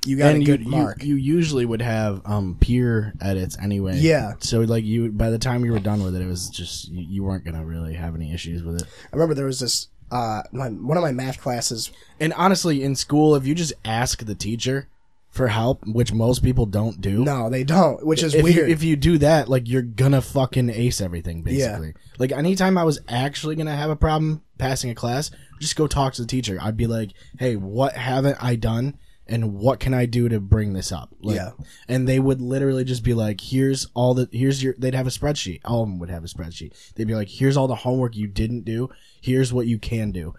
you 0.05 0.17
got 0.17 0.33
and 0.33 0.43
a 0.43 0.45
good 0.45 0.63
you, 0.63 0.69
mark. 0.69 1.03
You, 1.03 1.15
you 1.15 1.35
usually 1.35 1.65
would 1.65 1.81
have 1.81 2.21
um 2.25 2.57
peer 2.59 3.13
edits 3.21 3.57
anyway 3.61 3.97
Yeah. 3.97 4.33
so 4.39 4.61
like 4.61 4.85
you 4.85 5.11
by 5.11 5.29
the 5.29 5.37
time 5.39 5.65
you 5.65 5.73
were 5.73 5.79
done 5.79 6.01
with 6.03 6.15
it 6.15 6.21
it 6.21 6.27
was 6.27 6.49
just 6.49 6.87
you, 6.87 7.05
you 7.07 7.23
weren't 7.23 7.43
gonna 7.43 7.65
really 7.65 7.95
have 7.95 8.15
any 8.15 8.33
issues 8.33 8.63
with 8.63 8.81
it 8.81 8.87
I 9.11 9.15
remember 9.15 9.33
there 9.35 9.45
was 9.45 9.59
this 9.59 9.87
uh 10.09 10.43
my, 10.53 10.69
one 10.69 10.95
of 10.97 11.03
my 11.03 11.11
math 11.11 11.39
classes. 11.41 11.91
And 12.19 12.33
honestly, 12.33 12.81
in 12.81 12.95
school, 12.95 13.35
if 13.35 13.45
you 13.45 13.53
just 13.53 13.73
ask 13.85 14.25
the 14.25 14.33
teacher 14.35 14.87
for 15.29 15.47
help, 15.47 15.85
which 15.85 16.11
most 16.11 16.43
people 16.43 16.65
don't 16.65 16.99
do, 17.01 17.23
No, 17.23 17.49
they 17.49 17.63
don't, 17.63 18.05
which 18.05 18.23
is 18.23 18.33
if 18.33 18.43
weird. 18.43 18.67
You, 18.67 18.73
if 18.73 18.83
you 18.83 18.95
do 18.95 19.17
that, 19.19 19.47
like 19.47 19.67
you're 19.67 19.81
gonna 19.81 20.21
fucking 20.21 20.69
ace 20.69 21.01
everything, 21.01 21.43
basically. 21.43 21.93
Like 22.17 22.31
anytime 22.31 22.77
I 22.77 22.83
was 22.83 22.99
actually 23.07 23.55
gonna 23.55 23.75
have 23.75 23.89
a 23.89 23.95
problem 23.95 24.41
passing 24.57 24.89
a 24.89 24.95
class, 24.95 25.31
just 25.59 25.75
go 25.75 25.87
talk 25.87 26.13
to 26.13 26.21
the 26.21 26.27
teacher. 26.27 26.57
I'd 26.61 26.77
be 26.77 26.87
like, 26.87 27.11
"Hey, 27.37 27.55
what 27.55 27.93
haven't 27.95 28.37
I 28.41 28.55
done?" 28.55 28.97
And 29.27 29.53
what 29.53 29.79
can 29.79 29.93
I 29.93 30.07
do 30.07 30.27
to 30.27 30.39
bring 30.39 30.73
this 30.73 30.91
up? 30.91 31.13
Like, 31.21 31.35
Yeah. 31.35 31.51
And 31.87 32.07
they 32.07 32.19
would 32.19 32.41
literally 32.41 32.83
just 32.83 33.03
be 33.03 33.13
like, 33.13 33.39
"Here's 33.39 33.85
all 33.93 34.15
the 34.15 34.27
here's 34.31 34.63
your." 34.63 34.73
They'd 34.79 34.95
have 34.95 35.05
a 35.05 35.11
spreadsheet. 35.11 35.59
All 35.63 35.83
of 35.83 35.89
them 35.89 35.99
would 35.99 36.09
have 36.09 36.23
a 36.23 36.27
spreadsheet. 36.27 36.73
They'd 36.95 37.05
be 37.07 37.13
like, 37.13 37.29
"Here's 37.29 37.55
all 37.55 37.67
the 37.67 37.75
homework 37.75 38.15
you 38.15 38.25
didn't 38.25 38.65
do. 38.65 38.89
Here's 39.21 39.53
what 39.53 39.67
you 39.67 39.77
can 39.77 40.09
do." 40.11 40.33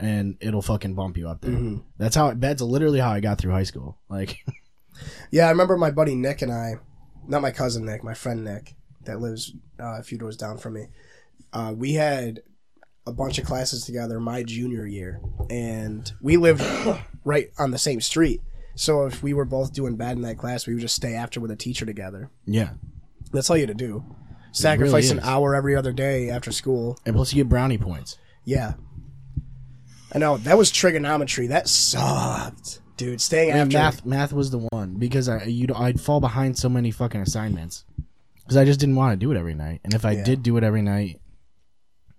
And 0.00 0.36
it'll 0.40 0.62
fucking 0.62 0.94
bump 0.94 1.16
you 1.16 1.28
up 1.28 1.40
there. 1.40 1.52
Mm-hmm. 1.52 1.78
That's 1.98 2.14
how 2.16 2.32
that's 2.34 2.62
literally 2.62 3.00
how 3.00 3.10
I 3.10 3.20
got 3.20 3.38
through 3.38 3.52
high 3.52 3.64
school. 3.64 3.98
Like, 4.08 4.38
yeah, 5.30 5.46
I 5.46 5.50
remember 5.50 5.76
my 5.76 5.90
buddy 5.90 6.14
Nick 6.14 6.42
and 6.42 6.52
I, 6.52 6.74
not 7.26 7.42
my 7.42 7.50
cousin 7.50 7.84
Nick, 7.84 8.02
my 8.04 8.14
friend 8.14 8.44
Nick, 8.44 8.74
that 9.04 9.20
lives 9.20 9.54
uh, 9.80 9.98
a 9.98 10.02
few 10.02 10.18
doors 10.18 10.36
down 10.36 10.58
from 10.58 10.74
me. 10.74 10.86
Uh, 11.52 11.72
we 11.76 11.94
had 11.94 12.40
a 13.06 13.12
bunch 13.12 13.38
of 13.38 13.46
classes 13.46 13.84
together 13.84 14.20
my 14.20 14.42
junior 14.42 14.86
year, 14.86 15.20
and 15.50 16.12
we 16.20 16.36
lived 16.36 16.62
right 17.24 17.50
on 17.58 17.70
the 17.70 17.78
same 17.78 18.00
street. 18.00 18.40
So 18.74 19.06
if 19.06 19.22
we 19.22 19.34
were 19.34 19.44
both 19.46 19.72
doing 19.72 19.96
bad 19.96 20.16
in 20.16 20.22
that 20.22 20.38
class, 20.38 20.66
we 20.66 20.74
would 20.74 20.80
just 20.82 20.94
stay 20.94 21.14
after 21.14 21.40
with 21.40 21.50
a 21.50 21.56
teacher 21.56 21.84
together. 21.84 22.30
yeah, 22.46 22.70
That's 23.32 23.50
all 23.50 23.56
you 23.56 23.66
had 23.66 23.76
to 23.76 23.86
do. 23.86 24.04
Sacrifice 24.52 25.10
an 25.10 25.20
hour 25.20 25.54
every 25.54 25.74
other 25.76 25.92
day 25.92 26.30
after 26.30 26.52
school. 26.52 26.98
and 27.04 27.14
plus 27.14 27.32
you 27.32 27.42
get 27.42 27.48
brownie 27.48 27.76
points. 27.78 28.18
Yeah. 28.44 28.74
I 30.12 30.18
know 30.18 30.36
that 30.38 30.56
was 30.58 30.70
trigonometry. 30.70 31.48
That 31.48 31.68
sucked, 31.68 32.80
dude. 32.96 33.20
Staying 33.20 33.50
And 33.52 33.60
after 33.74 33.78
math, 33.78 34.04
math 34.06 34.32
was 34.32 34.50
the 34.50 34.58
one 34.70 34.94
because 34.94 35.28
I 35.28 35.44
you 35.44 35.66
I'd 35.74 36.00
fall 36.00 36.20
behind 36.20 36.56
so 36.58 36.68
many 36.68 36.90
fucking 36.90 37.20
assignments 37.20 37.84
because 38.36 38.56
I 38.56 38.64
just 38.64 38.80
didn't 38.80 38.96
want 38.96 39.12
to 39.12 39.24
do 39.24 39.30
it 39.32 39.36
every 39.38 39.54
night. 39.54 39.80
And 39.84 39.92
if 39.94 40.04
I 40.04 40.12
Yeah. 40.12 40.24
did 40.24 40.42
do 40.42 40.56
it 40.56 40.64
every 40.64 40.82
night, 40.82 41.20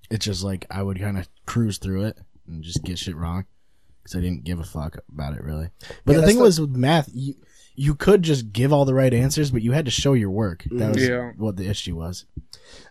it's 0.10 0.25
just 0.25 0.43
like 0.43 0.65
I 0.69 0.84
would 0.84 0.99
kind 0.99 1.17
of 1.17 1.28
cruise 1.45 1.78
through 1.80 2.04
it 2.06 2.17
and 2.47 2.63
just 2.63 2.84
get 2.84 2.99
shit 2.99 3.15
wrong 3.15 3.45
because 4.04 4.15
I 4.15 4.21
didn't 4.21 4.43
give 4.43 4.60
a 4.60 4.63
fuck 4.63 4.97
about 5.12 5.34
it 5.36 5.43
really. 5.43 5.69
But 6.06 6.13
Yeah, 6.13 6.21
the 6.21 6.28
thing 6.28 6.38
the- 6.38 6.43
was 6.43 6.60
with 6.62 6.75
math, 6.75 7.10
you 7.13 7.36
you 7.75 7.95
could 7.95 8.23
just 8.23 8.52
give 8.52 8.73
all 8.73 8.84
the 8.84 8.93
right 8.93 9.13
answers, 9.13 9.52
but 9.52 9.62
you 9.62 9.71
had 9.71 9.86
to 9.86 9.91
show 9.91 10.12
your 10.12 10.30
work. 10.32 10.65
That 10.69 10.93
was 10.93 11.08
Yeah. 11.08 11.32
what 11.38 11.56
the 11.56 11.65
issue 11.69 11.95
was. 11.95 12.25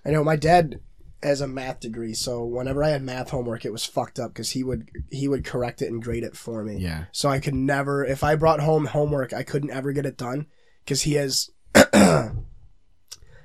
I 0.03 0.11
know 0.11 0.25
my 0.25 0.37
dad 0.37 0.81
has 1.23 1.41
a 1.41 1.49
math 1.49 1.81
degree, 1.81 2.15
so 2.15 2.45
whenever 2.45 2.83
I 2.85 2.91
had 2.91 3.03
math 3.03 3.31
homework, 3.31 3.65
it 3.65 3.73
was 3.73 3.85
fucked 3.85 4.19
up 4.19 4.33
because 4.33 4.51
he 4.51 4.63
would 4.63 4.89
he 5.11 5.27
would 5.29 5.45
correct 5.45 5.83
it 5.83 5.91
and 5.91 6.03
grade 6.03 6.23
it 6.25 6.37
for 6.37 6.63
me. 6.65 6.77
Yeah. 6.79 7.05
So 7.13 7.29
I 7.29 7.41
could 7.41 7.55
never, 7.55 8.05
if 8.05 8.23
I 8.23 8.35
brought 8.37 8.61
home 8.61 8.87
homework, 8.87 9.33
I 9.33 9.43
couldn't 9.43 9.71
ever 9.71 9.93
get 9.93 10.07
it 10.07 10.17
done 10.17 10.47
because 10.85 11.03
he 11.03 11.15
has 11.15 11.51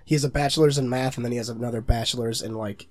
he 0.06 0.16
has 0.16 0.24
a 0.24 0.30
bachelor's 0.30 0.78
in 0.78 0.90
math 0.90 1.16
and 1.18 1.26
then 1.26 1.32
he 1.32 1.38
has 1.38 1.50
another 1.50 1.82
bachelor's 1.82 2.42
in 2.42 2.54
like 2.56 2.88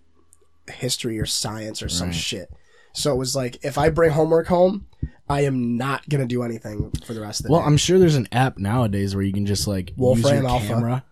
history 0.71 1.19
or 1.19 1.27
science 1.27 1.83
or 1.83 1.89
some 1.89 2.09
Right. 2.09 2.17
shit. 2.17 2.49
So 2.95 3.13
it 3.13 3.17
was 3.19 3.35
like 3.37 3.59
if 3.65 3.79
I 3.79 3.89
bring 3.91 4.11
homework 4.11 4.47
home, 4.49 4.87
I 5.29 5.43
am 5.43 5.77
not 5.77 6.09
gonna 6.09 6.27
do 6.27 6.43
anything 6.43 6.91
for 7.05 7.15
the 7.15 7.21
rest 7.21 7.41
of 7.41 7.47
the 7.47 7.53
Well, 7.53 7.61
day. 7.61 7.63
Well, 7.63 7.69
I'm 7.69 7.77
sure 7.77 7.99
there's 7.99 8.17
an 8.17 8.29
app 8.33 8.59
nowadays 8.59 9.15
where 9.15 9.25
you 9.25 9.33
can 9.33 9.47
just 9.47 9.67
like 9.67 9.91
use 9.91 9.99
Wolfram 9.99 10.43
your 10.43 10.49
Alpha. 10.49 10.67
camera 10.67 11.05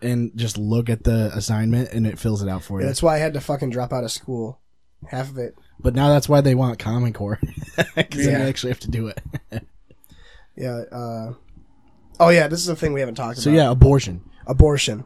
and 0.00 0.30
just 0.36 0.56
look 0.58 0.88
at 0.88 1.04
the 1.04 1.30
assignment 1.34 1.90
and 1.92 2.06
it 2.06 2.18
fills 2.18 2.42
it 2.42 2.48
out 2.48 2.62
for 2.62 2.80
you. 2.80 2.86
That's 2.86 3.02
why 3.02 3.16
I 3.16 3.18
had 3.18 3.34
to 3.34 3.40
fucking 3.40 3.70
drop 3.70 3.92
out 3.92 4.04
of 4.04 4.12
school. 4.12 4.60
Half 5.06 5.30
of 5.30 5.38
it. 5.38 5.54
But 5.80 5.94
now 5.94 6.08
that's 6.08 6.28
why 6.28 6.40
they 6.40 6.54
want 6.56 6.78
Common 6.78 7.12
Core 7.12 7.38
because 7.96 8.26
Yeah. 8.26 8.38
they 8.38 8.48
actually 8.48 8.70
have 8.70 8.80
to 8.80 8.90
do 8.90 9.08
it. 9.08 9.20
Yeah. 10.56 10.82
Uh, 10.90 11.34
oh 12.18 12.30
yeah, 12.30 12.48
this 12.48 12.58
is 12.58 12.66
the 12.66 12.74
thing 12.74 12.92
we 12.92 12.98
haven't 12.98 13.14
talked 13.14 13.38
so 13.38 13.48
about. 13.48 13.56
So 13.56 13.62
yeah, 13.64 13.70
abortion. 13.70 14.22
abortion. 14.44 15.04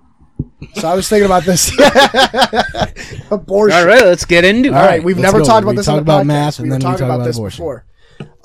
So 0.76 0.88
I 0.88 0.94
was 0.94 1.10
thinking 1.10 1.26
about 1.26 1.44
this 1.44 1.70
abortion. 3.30 3.78
All 3.78 3.86
right, 3.86 4.02
let's 4.02 4.24
get 4.24 4.46
into 4.46 4.70
it. 4.70 4.74
All 4.74 4.82
right, 4.82 5.04
we've 5.04 5.18
never 5.18 5.40
go. 5.40 5.44
talked 5.44 5.62
about 5.64 5.72
We 5.72 5.76
this 5.76 5.88
on 5.88 5.96
talked 5.96 6.06
the 6.06 6.12
about 6.12 6.22
podcast. 6.24 6.26
math, 6.26 6.58
we 6.58 6.62
and 6.62 6.70
were 6.72 6.78
then 6.78 6.80
we 6.80 6.82
talking 6.84 6.98
talk 7.00 7.04
about, 7.06 7.14
about 7.16 7.24
this 7.26 7.36
abortion. 7.36 7.58
before. 7.62 7.86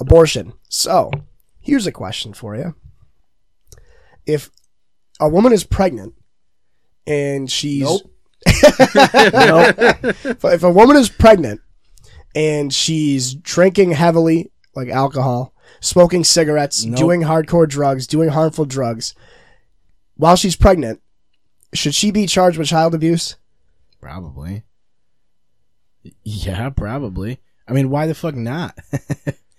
Abortion. 0.01 0.53
So, 0.67 1.11
here's 1.61 1.87
a 1.87 1.93
question 1.93 2.33
for 2.33 2.57
you: 2.57 2.75
If 4.25 4.49
a 5.21 5.29
woman 5.29 5.53
is 5.53 5.63
pregnant 5.63 6.13
and 7.07 7.49
she's 7.49 7.81
Nope. 7.83 8.01
if, 8.45 10.43
if 10.45 10.63
a 10.63 10.71
woman 10.71 10.95
is 10.97 11.09
pregnant 11.09 11.61
and 12.35 12.73
she's 12.73 13.33
drinking 13.33 13.91
heavily, 13.91 14.51
like 14.75 14.89
alcohol, 14.89 15.53
smoking 15.79 16.23
cigarettes, 16.23 16.85
Nope. 16.85 16.97
doing 16.99 17.21
hardcore 17.21 17.67
drugs, 17.67 18.05
doing 18.07 18.29
harmful 18.29 18.65
drugs, 18.65 19.15
while 20.15 20.35
she's 20.35 20.55
pregnant, 20.55 21.01
should 21.73 21.95
she 21.95 22.11
be 22.11 22.27
charged 22.27 22.57
with 22.57 22.67
child 22.67 22.93
abuse? 22.93 23.35
Probably. 23.99 24.63
Yeah, 26.23 26.69
probably. 26.69 27.39
I 27.67 27.73
mean, 27.73 27.89
why 27.89 28.07
the 28.07 28.15
fuck 28.15 28.35
not? 28.35 28.77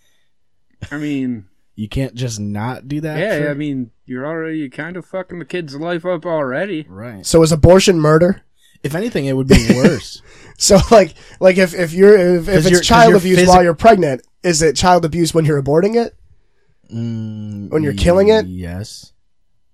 I 0.91 0.97
mean, 0.97 1.47
you 1.75 1.89
can't 1.89 2.15
just 2.15 2.41
not 2.41 2.89
do 2.89 3.01
that. 3.03 3.19
yeah, 3.19 3.39
for- 3.41 3.51
I 3.51 3.55
mean, 3.55 3.91
you're 4.09 4.27
already 4.27 4.69
kind 4.71 4.97
of 4.97 5.05
fucking 5.07 5.39
the 5.39 5.45
kid's 5.45 5.77
life 5.77 6.05
up 6.07 6.27
already. 6.27 6.87
right. 6.89 7.25
So 7.25 7.43
is 7.43 7.53
abortion 7.53 8.01
murder? 8.01 8.43
If 8.83 8.95
anything, 8.95 9.27
it 9.27 9.35
would 9.35 9.49
be 9.49 9.67
worse. 9.75 10.23
So 10.61 10.79
like 10.91 11.15
like 11.39 11.57
if 11.57 11.73
if 11.73 11.93
you're 11.93 12.17
if, 12.19 12.49
if 12.49 12.55
'Cause 12.55 12.57
it's 12.67 12.71
you're- 12.73 12.83
child 12.85 13.15
abuse 13.15 13.39
physi- 13.39 13.47
while 13.47 13.63
you're 13.63 13.75
pregnant, 13.75 14.23
is 14.43 14.61
it 14.61 14.75
child 14.75 15.05
abuse 15.05 15.33
when 15.33 15.45
you're 15.45 15.63
aborting 15.63 15.95
it? 15.95 16.17
Mm, 16.93 17.71
When 17.71 17.83
you're 17.85 17.93
killing 17.95 18.29
it? 18.29 18.47
Yes. 18.47 19.13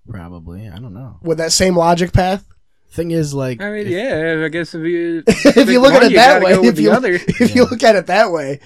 Probably. 0.08 0.68
I 0.68 0.78
don't 0.78 0.92
know. 0.92 1.18
With 1.22 1.38
that 1.38 1.52
same 1.52 1.74
logic 1.76 2.12
path? 2.12 2.44
Thing 2.90 3.10
is, 3.12 3.32
like, 3.32 3.62
I 3.62 3.70
mean, 3.70 3.86
if- 3.86 3.88
yeah, 3.88 4.42
I 4.44 4.48
guess 4.48 4.74
if 4.74 4.82
you 4.84 5.22
if 5.26 5.68
you 5.70 5.80
look 5.80 5.94
at 5.94 6.02
it 6.04 6.14
that 6.16 6.42
way, 6.42 6.52
if 6.52 6.78
you 6.78 6.92
other. 6.92 7.14
if 7.14 7.54
you 7.54 7.64
look 7.64 7.82
at 7.82 7.96
it 7.96 8.06
that 8.08 8.30
way, 8.30 8.60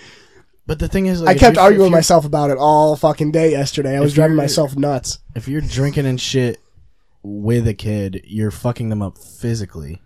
But 0.69 0.79
the 0.79 0.87
thing 0.87 1.07
is, 1.07 1.21
like, 1.23 1.37
I 1.37 1.39
kept 1.41 1.57
arguing 1.59 1.85
with 1.85 1.93
myself 1.93 2.25
about 2.27 2.51
it 2.51 2.59
all 2.59 2.95
fucking 2.95 3.33
day 3.33 3.51
yesterday. 3.51 3.97
I 3.97 4.01
was 4.01 4.13
if 4.13 4.17
driving 4.17 4.37
myself 4.37 4.77
nuts. 4.77 5.19
If 5.35 5.49
you're 5.49 5.63
drinking 5.63 6.05
and 6.07 6.21
shit 6.21 6.61
with 7.23 7.67
a 7.67 7.73
kid, 7.75 8.21
you're 8.25 8.51
fucking 8.51 8.91
them 8.91 9.01
up 9.03 9.17
physically. 9.19 10.03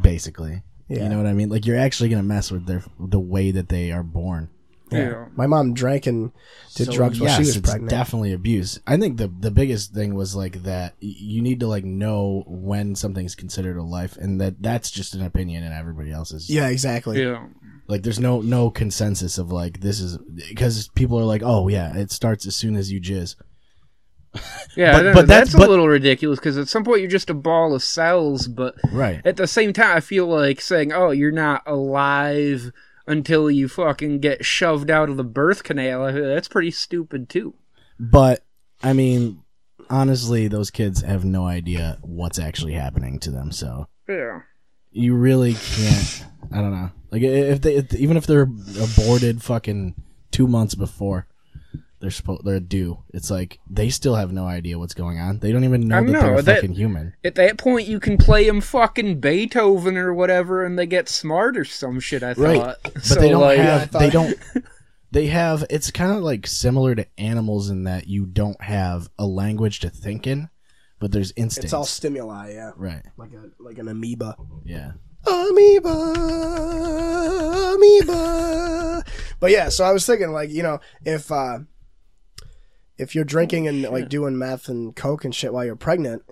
Basically. 0.00 0.62
Yeah. 0.88 1.04
You 1.04 1.08
know 1.10 1.16
what 1.18 1.26
I 1.26 1.32
mean? 1.32 1.48
Like 1.48 1.66
you're 1.66 1.78
actually 1.78 2.08
gonna 2.08 2.22
mess 2.22 2.50
with 2.50 2.66
their 2.66 2.82
the 2.98 3.20
way 3.20 3.50
that 3.50 3.68
they 3.68 3.92
are 3.92 4.02
born. 4.02 4.48
Yeah. 4.90 5.26
My 5.36 5.46
mom 5.46 5.72
drank 5.72 6.06
and 6.06 6.32
did 6.74 6.86
So, 6.86 6.92
drugs 6.92 7.18
while 7.18 7.30
yes, 7.30 7.36
she 7.38 7.40
was 7.46 7.56
it's 7.56 7.68
pregnant. 7.70 7.88
definitely 7.90 8.32
abuse. 8.34 8.78
I 8.86 8.96
think 8.98 9.16
the 9.16 9.28
the 9.28 9.50
biggest 9.50 9.94
thing 9.94 10.14
was 10.14 10.34
like 10.36 10.64
that 10.64 10.94
y- 11.02 11.14
you 11.18 11.40
need 11.42 11.60
to 11.60 11.66
like 11.66 11.84
know 11.84 12.44
when 12.46 12.94
something's 12.94 13.34
considered 13.34 13.76
a 13.78 13.82
life, 13.82 14.16
and 14.18 14.40
that 14.40 14.62
that's 14.62 14.90
just 14.90 15.14
an 15.14 15.22
opinion, 15.22 15.62
and 15.62 15.72
everybody 15.72 16.10
else's. 16.10 16.50
yeah, 16.50 16.68
exactly. 16.68 17.22
Yeah. 17.22 17.46
Like 17.88 18.02
there's 18.02 18.20
no 18.20 18.40
no 18.40 18.70
consensus 18.70 19.38
of 19.38 19.50
like 19.52 19.80
this 19.80 20.00
is 20.00 20.18
because 20.48 20.88
people 20.94 21.18
are 21.18 21.24
like, 21.24 21.42
oh 21.44 21.68
yeah, 21.68 21.96
it 21.96 22.10
starts 22.10 22.46
as 22.46 22.54
soon 22.56 22.76
as 22.76 22.90
you 22.92 23.00
jizz. 23.00 23.34
Yeah, 24.76 24.92
But- 25.02 25.14
but 25.14 25.26
that's, 25.26 25.50
that's- 25.52 25.54
but- 25.54 25.66
a 25.66 25.70
little 25.70 25.88
ridiculous 25.88 26.38
because 26.38 26.56
at 26.56 26.68
some 26.68 26.84
point 26.84 27.00
you're 27.00 27.10
just 27.10 27.28
a 27.28 27.34
ball 27.34 27.74
of 27.74 27.82
cells, 27.82 28.48
but 28.48 28.74
Right. 28.90 29.20
at 29.26 29.36
the 29.36 29.46
same 29.46 29.72
time, 29.74 29.96
I 29.96 30.00
feel 30.00 30.26
like 30.26 30.60
saying, 30.62 30.92
"Oh, 30.92 31.10
you're 31.10 31.30
not 31.32 31.62
alive 31.66 32.72
until 33.06 33.50
you 33.50 33.68
fucking 33.68 34.20
get 34.20 34.44
shoved 34.44 34.90
out 34.90 35.10
of 35.10 35.18
the 35.18 35.24
birth 35.24 35.64
canal." 35.64 36.10
That's 36.12 36.48
pretty 36.48 36.70
stupid 36.70 37.28
too. 37.28 37.54
But 38.00 38.42
I 38.82 38.94
mean, 38.94 39.42
honestly, 39.90 40.48
those 40.48 40.70
kids 40.70 41.02
have 41.02 41.24
no 41.26 41.44
idea 41.46 41.98
what's 42.00 42.38
actually 42.38 42.72
happening 42.72 43.18
to 43.20 43.30
them. 43.30 43.52
So 43.52 43.88
Yeah. 44.08 44.40
you 44.90 45.14
really 45.14 45.52
can't. 45.54 46.24
I 46.50 46.56
don't 46.62 46.72
know. 46.72 46.90
Like 47.12 47.22
if 47.22 47.60
they, 47.60 47.74
if, 47.76 47.94
even 47.94 48.16
if 48.16 48.26
they're 48.26 48.48
aborted, 48.80 49.42
fucking 49.42 49.94
two 50.30 50.48
months 50.48 50.74
before 50.74 51.26
they're 52.00 52.10
supposed 52.10 52.44
they're 52.44 52.58
due, 52.58 53.04
it's 53.14 53.30
like 53.30 53.60
they 53.70 53.90
still 53.90 54.14
have 54.16 54.32
no 54.32 54.46
idea 54.46 54.78
what's 54.78 54.94
going 54.94 55.20
on. 55.20 55.38
They 55.38 55.52
don't 55.52 55.62
even 55.64 55.86
know 55.86 55.98
I 55.98 56.00
that 56.00 56.10
know, 56.10 56.20
they're 56.20 56.42
that- 56.42 56.54
fucking 56.56 56.72
human. 56.74 57.12
At 57.22 57.34
that 57.36 57.58
point, 57.58 57.86
you 57.86 58.00
can 58.00 58.16
play 58.16 58.46
them 58.46 58.60
fucking 58.60 59.20
Beethoven 59.20 59.96
or 59.98 60.12
whatever, 60.14 60.64
and 60.64 60.76
they 60.78 60.86
get 60.86 61.08
smart 61.08 61.56
or 61.56 61.64
some 61.64 62.00
shit. 62.00 62.22
I 62.22 62.32
Right. 62.32 62.56
thought, 62.60 62.76
But 62.82 63.04
so 63.04 63.20
they 63.20 63.28
don't 63.28 63.40
like, 63.42 63.58
have. 63.58 63.90
Thought- 63.90 63.98
They 64.00 64.10
don't. 64.18 64.38
They 65.12 65.26
have. 65.26 65.64
It's 65.68 65.90
kind 65.90 66.10
of 66.12 66.22
like 66.22 66.46
similar 66.46 66.94
to 66.94 67.06
animals 67.18 67.68
in 67.68 67.84
that 67.84 68.08
you 68.08 68.24
don't 68.24 68.60
have 68.62 69.10
a 69.18 69.26
language 69.26 69.80
to 69.80 69.90
think 69.90 70.26
in, 70.26 70.48
but 70.98 71.12
there's 71.12 71.32
instincts. 71.36 71.66
It's 71.66 71.72
all 71.74 71.84
stimuli, 71.84 72.54
yeah. 72.54 72.70
right. 72.74 73.02
Like 73.18 73.32
a 73.34 73.50
like 73.62 73.76
an 73.78 73.88
amoeba. 73.88 74.36
Yeah. 74.64 74.92
Amoeba, 75.26 75.88
amoeba. 77.74 79.04
But 79.40 79.50
yeah, 79.50 79.68
so 79.68 79.84
I 79.84 79.92
was 79.92 80.06
thinking, 80.06 80.32
like, 80.32 80.50
you 80.50 80.62
know, 80.62 80.80
if 81.04 81.30
uh 81.32 81.60
if 82.98 83.14
you're 83.14 83.24
drinking 83.24 83.66
and 83.68 83.82
like 83.82 84.08
doing 84.08 84.38
meth 84.38 84.68
and 84.68 84.94
coke 84.94 85.24
and 85.24 85.34
shit 85.34 85.52
while 85.52 85.64
you're 85.64 85.76
pregnant, 85.76 86.22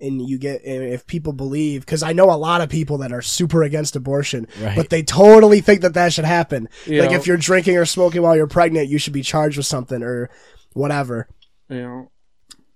and 0.00 0.26
you 0.26 0.38
get 0.38 0.62
and 0.64 0.82
if 0.84 1.06
people 1.06 1.32
believe, 1.32 1.80
because 1.84 2.02
I 2.02 2.12
know 2.12 2.30
a 2.30 2.36
lot 2.36 2.60
of 2.60 2.68
people 2.68 2.98
that 2.98 3.12
are 3.12 3.22
super 3.22 3.62
against 3.62 3.96
abortion, 3.96 4.46
Right. 4.60 4.76
but 4.76 4.90
they 4.90 5.02
totally 5.02 5.60
think 5.60 5.80
that 5.82 5.94
that 5.94 6.12
should 6.12 6.24
happen. 6.24 6.68
Yeah. 6.86 7.02
Like, 7.02 7.12
if 7.12 7.26
you're 7.26 7.36
drinking 7.36 7.76
or 7.76 7.84
smoking 7.84 8.22
while 8.22 8.36
you're 8.36 8.46
pregnant, 8.46 8.88
you 8.88 8.98
should 8.98 9.12
be 9.12 9.22
charged 9.22 9.56
with 9.56 9.66
something 9.66 10.02
or 10.02 10.30
whatever. 10.72 11.28
you 11.68 11.82
know, 11.82 12.10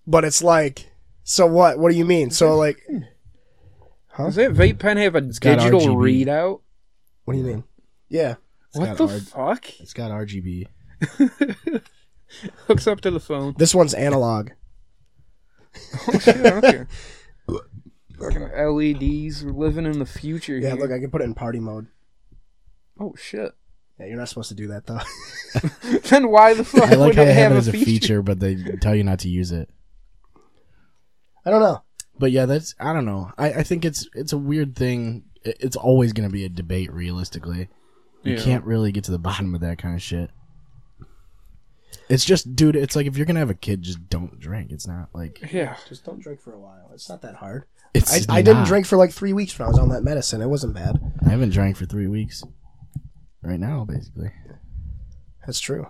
But 0.07 0.25
it's 0.25 0.43
like, 0.43 0.91
so 1.25 1.47
what? 1.47 1.79
What 1.79 1.93
do 1.93 1.97
you 1.97 2.05
mean? 2.05 2.31
So 2.31 2.57
like, 2.57 2.83
does 4.19 4.35
that 4.37 4.53
vape 4.53 4.79
pen 4.79 4.97
have 4.99 5.15
a 5.15 5.21
got 5.23 5.41
digital 5.59 5.97
readout? 5.97 6.61
what 7.25 7.35
do 7.35 7.41
you 7.41 7.45
mean? 7.47 7.65
Yeah. 8.09 8.35
What 8.73 8.97
the 8.97 9.07
R- 9.07 9.19
fuck? 9.19 9.81
It's 9.81 9.93
got 9.93 10.11
RGB. 10.11 10.67
Hooks 12.67 12.87
up 12.87 13.01
to 13.03 13.11
the 13.11 13.21
phone. 13.21 13.55
This 13.59 13.75
one's 13.75 13.95
analog. 13.95 14.51
Oh, 16.09 16.19
shit, 16.19 16.37
okay. 16.47 16.85
Fucking 18.19 18.43
LEDs. 18.43 19.45
We're 19.45 19.53
living 19.53 19.85
in 19.87 19.99
the 19.99 20.07
future 20.07 20.57
Yeah, 20.57 20.71
here. 20.73 20.79
look, 20.81 20.91
I 20.93 20.99
can 21.01 21.11
put 21.11 21.21
it 21.23 21.25
in 21.25 21.35
party 21.35 21.61
mode. 21.61 21.87
oh 23.01 23.15
shit. 23.19 23.53
Yeah, 23.99 24.07
you're 24.07 24.17
not 24.17 24.29
supposed 24.29 24.49
to 24.49 24.55
do 24.55 24.69
that 24.69 24.87
though. 24.87 25.01
then 26.09 26.29
why 26.31 26.55
the 26.55 26.65
fuck 26.65 26.85
I 26.91 26.95
like 26.95 27.09
would 27.09 27.17
how 27.17 27.23
it 27.23 27.27
they 27.27 27.35
have 27.35 27.53
have 27.53 27.53
it 27.53 27.55
a 27.55 27.59
as 27.59 27.69
a 27.69 27.73
feature? 27.73 27.85
feature, 27.85 28.23
but 28.23 28.41
they 28.41 28.57
tell 28.81 28.95
you 28.95 29.05
not 29.05 29.19
to 29.21 29.29
use 29.29 29.53
it. 29.53 29.69
I 31.45 31.51
don't 31.51 31.61
know. 31.61 31.83
But 32.23 32.31
yeah, 32.31 32.47
that's 32.47 32.77
I 32.79 32.93
don't 32.93 33.05
know. 33.05 33.33
I, 33.37 33.53
I 33.53 33.63
think 33.65 33.85
it's 33.85 34.09
it's 34.15 34.33
a 34.33 34.39
weird 34.39 34.77
thing. 34.77 35.25
It's 35.43 35.75
always 35.75 36.13
going 36.13 36.29
to 36.29 36.33
be 36.33 36.45
a 36.45 36.49
debate. 36.49 36.93
Realistically, 36.93 37.69
you 38.23 38.35
Yeah. 38.35 38.41
can't 38.45 38.65
really 38.65 38.93
get 38.93 39.03
to 39.05 39.11
the 39.11 39.19
bottom 39.19 39.57
of 39.57 39.61
that 39.63 39.79
kind 39.79 39.97
of 39.97 40.01
shit. 40.01 40.31
It's 42.09 42.25
just, 42.25 42.55
dude. 42.55 42.77
It's 42.77 42.95
like 42.95 43.07
if 43.07 43.17
you're 43.17 43.27
gonna 43.27 43.41
have 43.41 43.51
a 43.51 43.55
kid, 43.55 43.83
just 43.83 44.09
don't 44.09 44.39
drink. 44.39 44.71
It's 44.71 44.87
not 44.87 45.09
like 45.13 45.51
Yeah. 45.53 45.77
Just 45.89 46.05
don't 46.05 46.21
drink 46.23 46.41
for 46.41 46.53
a 46.55 46.61
while. 46.61 46.91
It's 46.95 47.09
not 47.09 47.23
that 47.23 47.35
hard. 47.35 47.65
it's. 47.93 48.13
I, 48.29 48.37
I 48.37 48.43
didn't 48.43 48.61
not. 48.61 48.69
drink 48.69 48.87
for 48.87 48.97
like 48.97 49.11
three 49.11 49.33
weeks 49.33 49.59
when 49.59 49.67
I 49.67 49.69
was 49.69 49.81
on 49.81 49.89
that 49.89 50.05
medicine. 50.05 50.43
It 50.43 50.49
wasn't 50.49 50.75
bad. 50.75 51.01
I 51.27 51.31
haven't 51.31 51.51
drank 51.51 51.77
for 51.77 51.87
three 51.87 52.07
weeks. 52.07 52.45
Right 53.43 53.59
now, 53.59 53.85
basically. 53.85 54.31
That's 55.45 55.59
true. 55.59 55.89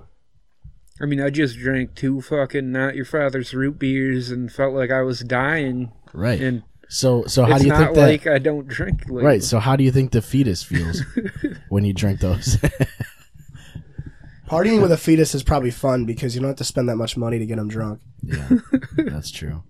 I 1.02 1.06
mean, 1.06 1.20
I 1.20 1.30
just 1.30 1.58
drank 1.58 1.96
two 1.96 2.20
fucking 2.20 2.70
not 2.70 2.94
your 2.94 3.04
father's 3.04 3.52
root 3.52 3.78
beers 3.78 4.30
and 4.30 4.52
felt 4.52 4.72
like 4.72 4.92
I 4.92 5.02
was 5.02 5.20
dying. 5.20 5.90
Right. 6.12 6.40
And 6.40 6.62
so, 6.88 7.24
so 7.26 7.44
how 7.44 7.58
do 7.58 7.66
you 7.66 7.74
think 7.74 7.94
that? 7.94 8.00
like 8.00 8.26
I 8.28 8.38
don't 8.38 8.68
drink. 8.68 9.08
Like, 9.08 9.24
right. 9.24 9.42
So, 9.42 9.58
how 9.58 9.74
do 9.74 9.82
you 9.82 9.90
think 9.90 10.12
the 10.12 10.22
fetus 10.22 10.62
feels 10.62 11.02
when 11.68 11.84
you 11.84 11.92
drink 11.92 12.20
those? 12.20 12.56
Partying 14.48 14.82
with 14.82 14.92
a 14.92 14.98
fetus 14.98 15.34
is 15.34 15.42
probably 15.42 15.70
fun 15.70 16.04
because 16.04 16.34
you 16.34 16.40
don't 16.40 16.50
have 16.50 16.56
to 16.58 16.64
spend 16.64 16.88
that 16.88 16.96
much 16.96 17.16
money 17.16 17.38
to 17.38 17.46
get 17.46 17.56
them 17.56 17.68
drunk. 17.68 18.00
yeah, 18.22 18.48
that's 18.96 19.30
true. 19.30 19.62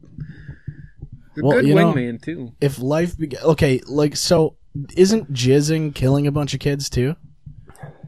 a 1.39 1.43
well, 1.43 1.53
good 1.61 1.69
you 1.69 1.75
know- 1.75 1.93
wingman 1.95 2.21
too. 2.21 2.53
if 2.61 2.79
life 2.81 3.17
be- 3.17 3.39
okay 3.39 3.81
like 3.87 4.17
so 4.17 4.57
isn't 4.97 5.33
jizzing 5.33 5.95
killing 5.95 6.27
a 6.27 6.33
bunch 6.33 6.53
of 6.53 6.61
kids 6.61 6.91
too 6.91 7.15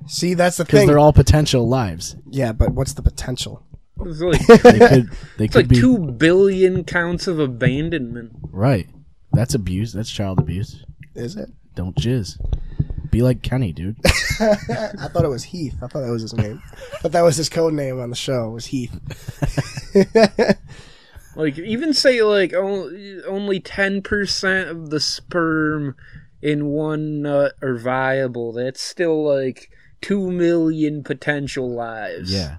See, 0.06 0.34
that's 0.34 0.56
the 0.58 0.64
because 0.64 0.80
thing. 0.80 0.88
they're 0.88 0.98
all 0.98 1.12
potential 1.12 1.68
lives 1.68 2.16
yeah, 2.30 2.52
but 2.52 2.70
what's 2.72 2.92
the 2.94 3.02
potential? 3.02 3.64
It's 4.04 4.20
like 4.20 4.46
they 4.46 4.78
could 4.88 5.10
they 5.38 5.44
it's 5.46 5.54
could 5.54 5.54
like 5.54 5.68
be 5.68 5.76
two 5.76 5.98
billion 5.98 6.84
counts 6.84 7.26
of 7.26 7.38
abandonment. 7.38 8.32
right 8.50 8.88
that's 9.32 9.54
abuse 9.54 9.92
that's 9.92 10.10
child 10.10 10.38
abuse 10.40 10.84
Is 11.14 11.36
it? 11.36 11.50
don't 11.74 11.96
jizz 11.96 12.38
be 13.10 13.22
like 13.22 13.42
kenny 13.42 13.72
dude 13.72 13.96
I 14.40 15.08
thought 15.12 15.24
it 15.24 15.28
was 15.28 15.44
Heath. 15.44 15.76
I 15.80 15.86
thought 15.86 16.00
that 16.02 16.10
was 16.10 16.22
his 16.22 16.34
name. 16.34 16.60
I 16.92 16.96
thought 16.98 17.12
that 17.12 17.22
was 17.22 17.36
his 17.36 17.48
code 17.48 17.72
name 17.72 18.00
on 18.00 18.10
the 18.10 18.16
show. 18.16 18.50
Was 18.50 18.66
Heath? 18.66 18.92
Like 21.36 21.58
even 21.58 21.92
say 21.94 22.22
like 22.22 22.54
only 22.54 23.20
only 23.24 23.58
ten 23.58 24.02
percent 24.02 24.68
of 24.70 24.90
the 24.90 25.00
sperm 25.00 25.96
in 26.40 26.66
one 26.66 27.22
nut 27.22 27.54
are 27.60 27.76
viable. 27.76 28.52
That's 28.52 28.80
still 28.80 29.24
like 29.24 29.70
two 30.04 30.30
million 30.30 31.02
potential 31.02 31.70
lives. 31.74 32.32
yeah 32.32 32.56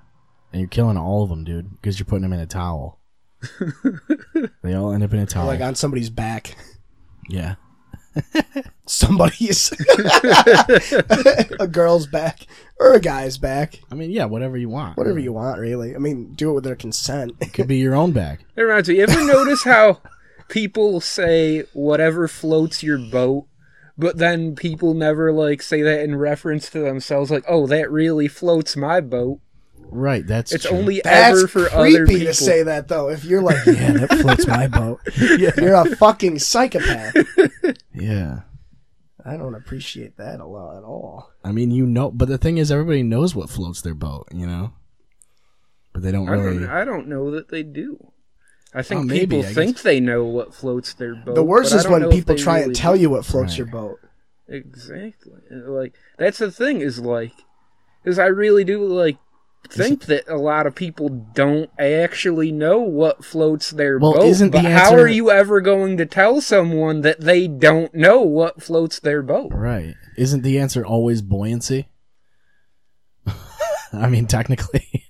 and 0.52 0.62
you're 0.62 0.70
killing 0.70 0.98
all 0.98 1.24
of 1.24 1.30
them 1.30 1.44
dude 1.44 1.70
because 1.72 2.00
you're 2.00 2.06
putting 2.06 2.24
them 2.24 2.34
in 2.34 2.40
a 2.40 2.46
towel 2.46 3.00
they 4.64 4.74
all 4.74 4.92
end 4.92 5.04
up 5.04 5.14
in 5.14 5.20
a 5.20 5.26
towel 5.26 5.46
Like 5.48 5.62
on 5.62 5.76
somebody's 5.76 6.10
back. 6.10 6.56
Yeah. 7.30 7.56
Somebody's 8.88 9.72
a 11.60 11.68
girl's 11.70 12.08
back 12.08 12.48
or 12.80 12.94
a 12.94 13.00
guy's 13.00 13.38
back. 13.38 13.80
I 13.92 13.96
mean, 13.96 14.10
yeah, 14.12 14.26
whatever 14.26 14.58
you 14.58 14.70
want. 14.70 14.98
Whatever 14.98 15.20
you 15.20 15.34
want, 15.34 15.60
really. 15.60 15.96
I 15.96 15.98
mean, 16.00 16.34
do 16.34 16.52
it 16.52 16.54
with 16.54 16.64
their 16.64 16.76
consent. 16.76 17.34
It 17.42 17.54
could 17.54 17.68
be 17.68 17.78
your 17.78 17.96
own 17.96 18.14
bag. 18.14 18.46
That 18.56 18.64
reminds 18.64 18.90
me. 18.90 18.96
You 18.98 19.04
ever 19.04 19.24
notice 19.26 19.64
how 19.64 20.02
people 20.48 21.02
say 21.02 21.64
whatever 21.74 22.28
floats 22.28 22.82
your 22.84 22.98
boat, 22.98 23.48
but 23.98 24.18
then 24.18 24.56
people 24.56 24.94
never 24.94 25.32
like 25.32 25.62
say 25.62 25.82
that 25.82 26.02
in 26.02 26.16
reference 26.16 26.70
to 26.72 26.80
themselves, 26.80 27.32
like, 27.32 27.46
"Oh, 27.48 27.68
that 27.68 27.92
really 27.92 28.28
floats 28.28 28.76
my 28.76 29.02
boat." 29.02 29.40
Right. 29.88 30.26
That's 30.26 30.52
It's 30.52 30.66
true. 30.66 30.78
only 30.78 31.02
That's 31.04 31.38
ever 31.40 31.48
for 31.48 31.66
creepy 31.68 31.96
other 31.96 32.08
people. 32.08 32.26
to 32.28 32.34
say 32.34 32.64
that 32.64 32.88
though. 32.88 33.10
If 33.10 33.24
you're 33.24 33.42
like, 33.44 33.66
yeah, 33.68 33.94
that 33.94 34.14
floats 34.20 34.48
my 34.48 34.68
boat. 34.68 35.00
You're 35.18 35.76
a 35.76 35.96
fucking 35.96 36.40
psychopath. 36.40 37.16
Yeah. 37.94 38.42
I 39.24 39.38
don't 39.38 39.56
appreciate 39.56 40.18
that 40.18 40.40
a 40.40 40.46
lot 40.46 40.78
at 40.78 40.84
all. 40.84 41.32
I 41.44 41.52
mean, 41.52 41.72
you 41.72 41.86
know, 41.86 42.12
but 42.12 42.28
the 42.28 42.38
thing 42.38 42.58
is, 42.58 42.72
everybody 42.72 43.04
knows 43.04 43.34
what 43.36 43.50
floats 43.50 43.82
their 43.82 43.94
boat, 43.96 44.28
you 44.34 44.46
know. 44.46 44.74
But 45.94 46.02
they 46.04 46.12
don't 46.12 46.28
I 46.28 46.34
really. 46.34 46.60
don't. 46.60 46.70
I 46.70 46.84
don't 46.86 47.08
know 47.08 47.32
that 47.32 47.50
they 47.50 47.64
do. 47.64 48.12
I 48.76 48.82
think 48.82 49.02
Oh, 49.02 49.04
maybe, 49.06 49.38
people 49.38 49.50
I 49.50 49.54
think 49.54 49.82
they 49.84 50.00
know 50.00 50.26
what 50.26 50.54
floats 50.54 50.94
their 50.94 51.16
boat. 51.16 51.36
The 51.36 51.44
worst 51.44 51.72
but 51.72 51.76
I 51.76 51.80
is 51.80 51.84
don't 51.86 51.94
when 52.02 52.10
people 52.12 52.36
try 52.36 52.56
really 52.56 52.66
and 52.66 52.76
tell 52.76 52.96
do. 52.96 53.02
you 53.02 53.10
what 53.10 53.26
floats 53.26 53.54
Right. 53.54 53.58
your 53.60 53.68
boat. 53.68 54.00
Exactly. 54.48 55.42
Like 55.50 55.96
that's 56.18 56.38
the 56.40 56.52
thing 56.52 56.82
is 56.82 57.00
like, 57.00 57.32
is 58.04 58.20
I 58.20 58.26
really 58.28 58.64
do 58.64 58.84
like 58.86 59.18
think 59.70 60.06
that 60.06 60.28
a 60.28 60.38
lot 60.38 60.68
of 60.68 60.76
people 60.76 61.10
don't 61.10 61.72
actually 61.80 62.52
know 62.52 62.78
what 62.80 63.26
floats 63.26 63.72
their 63.72 63.98
Well, 63.98 64.14
boat. 64.14 64.26
isn't 64.26 64.52
the 64.52 64.60
but 64.62 64.66
how 64.72 64.94
are 64.94 65.08
you 65.08 65.32
ever 65.32 65.62
going 65.62 65.98
to 65.98 66.06
tell 66.06 66.40
someone 66.42 67.02
that 67.02 67.22
they 67.22 67.48
don't 67.48 67.96
know 67.96 68.22
what 68.22 68.62
floats 68.62 69.00
their 69.00 69.24
boat? 69.24 69.52
Right. 69.54 69.96
Isn't 70.18 70.44
the 70.44 70.60
answer 70.60 70.86
always 70.86 71.22
buoyancy? 71.24 71.88
I 73.94 74.08
mean, 74.10 74.28
technically, 74.28 75.06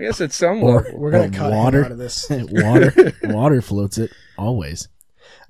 I 0.00 0.04
guess 0.04 0.20
it's 0.20 0.36
somewhat. 0.36 0.94
We're 0.94 1.10
gonna 1.10 1.26
Or 1.26 1.30
cut 1.30 1.52
water. 1.52 1.84
out 1.84 1.92
of 1.92 1.98
this. 1.98 2.26
water 2.30 3.12
water 3.24 3.60
floats 3.60 3.98
it 3.98 4.10
always. 4.38 4.88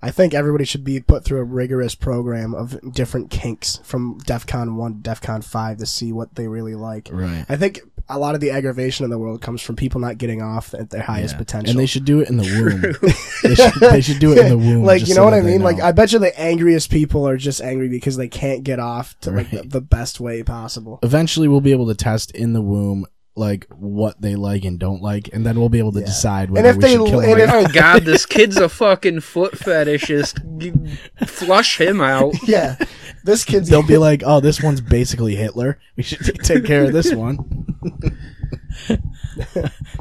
I 0.03 0.11
think 0.11 0.35
everybody 0.35 0.65
should 0.65 0.83
be 0.83 0.99
put 1.01 1.25
through 1.25 1.41
a 1.41 1.45
rigorous 1.45 1.95
program 1.95 2.55
of 2.55 2.79
different 2.93 3.31
kinks 3.31 3.79
from 3.85 4.19
DEFCON 4.23 4.75
1 4.77 5.03
to 5.03 5.11
DEFCON 5.11 5.45
5 5.45 5.77
to 5.79 5.87
see 5.87 6.11
what 6.13 6.35
they 6.35 6.49
really 6.49 6.75
like. 6.75 7.11
Right. 7.13 7.45
I 7.49 7.57
think 7.57 7.81
a 8.09 8.19
lot 8.19 8.35
of 8.35 8.41
the 8.41 8.51
aggravation 8.51 9.05
in 9.05 9.11
the 9.11 9.19
world 9.19 9.41
comes 9.43 9.61
from 9.63 9.77
people 9.77 10.01
not 10.01 10.17
getting 10.19 10.41
off 10.43 10.75
at 10.75 10.89
their 10.91 11.03
highest 11.03 11.35
Yeah. 11.35 11.39
potential. 11.39 11.71
And 11.71 11.79
they 11.79 11.87
should 11.87 12.05
do 12.07 12.21
it 12.21 12.29
in 12.31 12.39
the 12.39 12.43
womb. 12.43 12.81
they, 13.43 13.55
should, 13.55 13.75
they 13.81 14.01
should 14.01 14.19
do 14.19 14.33
it 14.33 14.39
in 14.39 14.49
the 14.49 14.59
womb. 14.59 14.85
like 14.85 15.01
just 15.01 15.11
you 15.11 15.15
so 15.15 15.21
know 15.21 15.25
what 15.27 15.35
I 15.35 15.43
mean? 15.43 15.61
Like. 15.63 15.81
I 15.81 15.93
bet 15.93 16.13
you 16.13 16.19
the 16.19 16.39
angriest 16.41 16.91
people 16.91 17.29
are 17.29 17.37
just 17.37 17.61
angry 17.61 17.89
because 17.89 18.17
they 18.17 18.29
can't 18.29 18.65
get 18.65 18.81
off 18.81 19.19
to 19.21 19.31
like 19.31 19.51
the, 19.51 19.63
the 19.63 19.81
best 19.83 20.19
way 20.19 20.43
possible. 20.43 20.99
eventually 21.03 21.47
we'll 21.47 21.61
be 21.61 21.73
able 21.73 21.87
to 21.89 21.95
test 21.95 22.31
in 22.33 22.55
the 22.55 22.63
womb 22.63 23.07
like 23.41 23.67
what 23.71 24.21
they 24.21 24.37
like 24.37 24.65
and 24.65 24.79
don't 24.79 25.03
like, 25.03 25.29
and 25.33 25.45
then 25.45 25.59
we'll 25.59 25.69
be 25.69 25.79
able 25.81 25.91
to 25.93 26.01
decide 26.01 26.51
whether 26.51 26.69
if 26.69 26.77
we 26.77 26.83
they- 26.83 26.93
should 26.95 27.07
kill 27.09 27.21
and 27.21 27.41
them. 27.41 27.41
if- 27.41 27.51
Oh 27.53 27.67
God, 27.73 28.05
this 28.05 28.25
kid's 28.37 28.57
a 28.59 28.69
fucking 28.69 29.21
foot 29.21 29.55
fetishist. 29.55 30.59
G- 30.59 31.27
Flush 31.27 31.81
him 31.81 32.01
out. 32.01 32.35
Yeah, 32.47 32.77
this 33.25 33.45
kid's 33.45 33.69
They'll 33.69 33.83
be 33.83 33.97
like, 34.09 34.23
"Oh, 34.25 34.39
this 34.41 34.63
one's 34.63 34.81
basically 34.81 35.35
Hitler. 35.35 35.79
We 35.97 36.03
should 36.05 36.21
t- 36.25 36.33
take 36.33 36.65
care 36.65 36.85
of 36.85 36.93
this 36.93 37.13
one." 37.13 37.67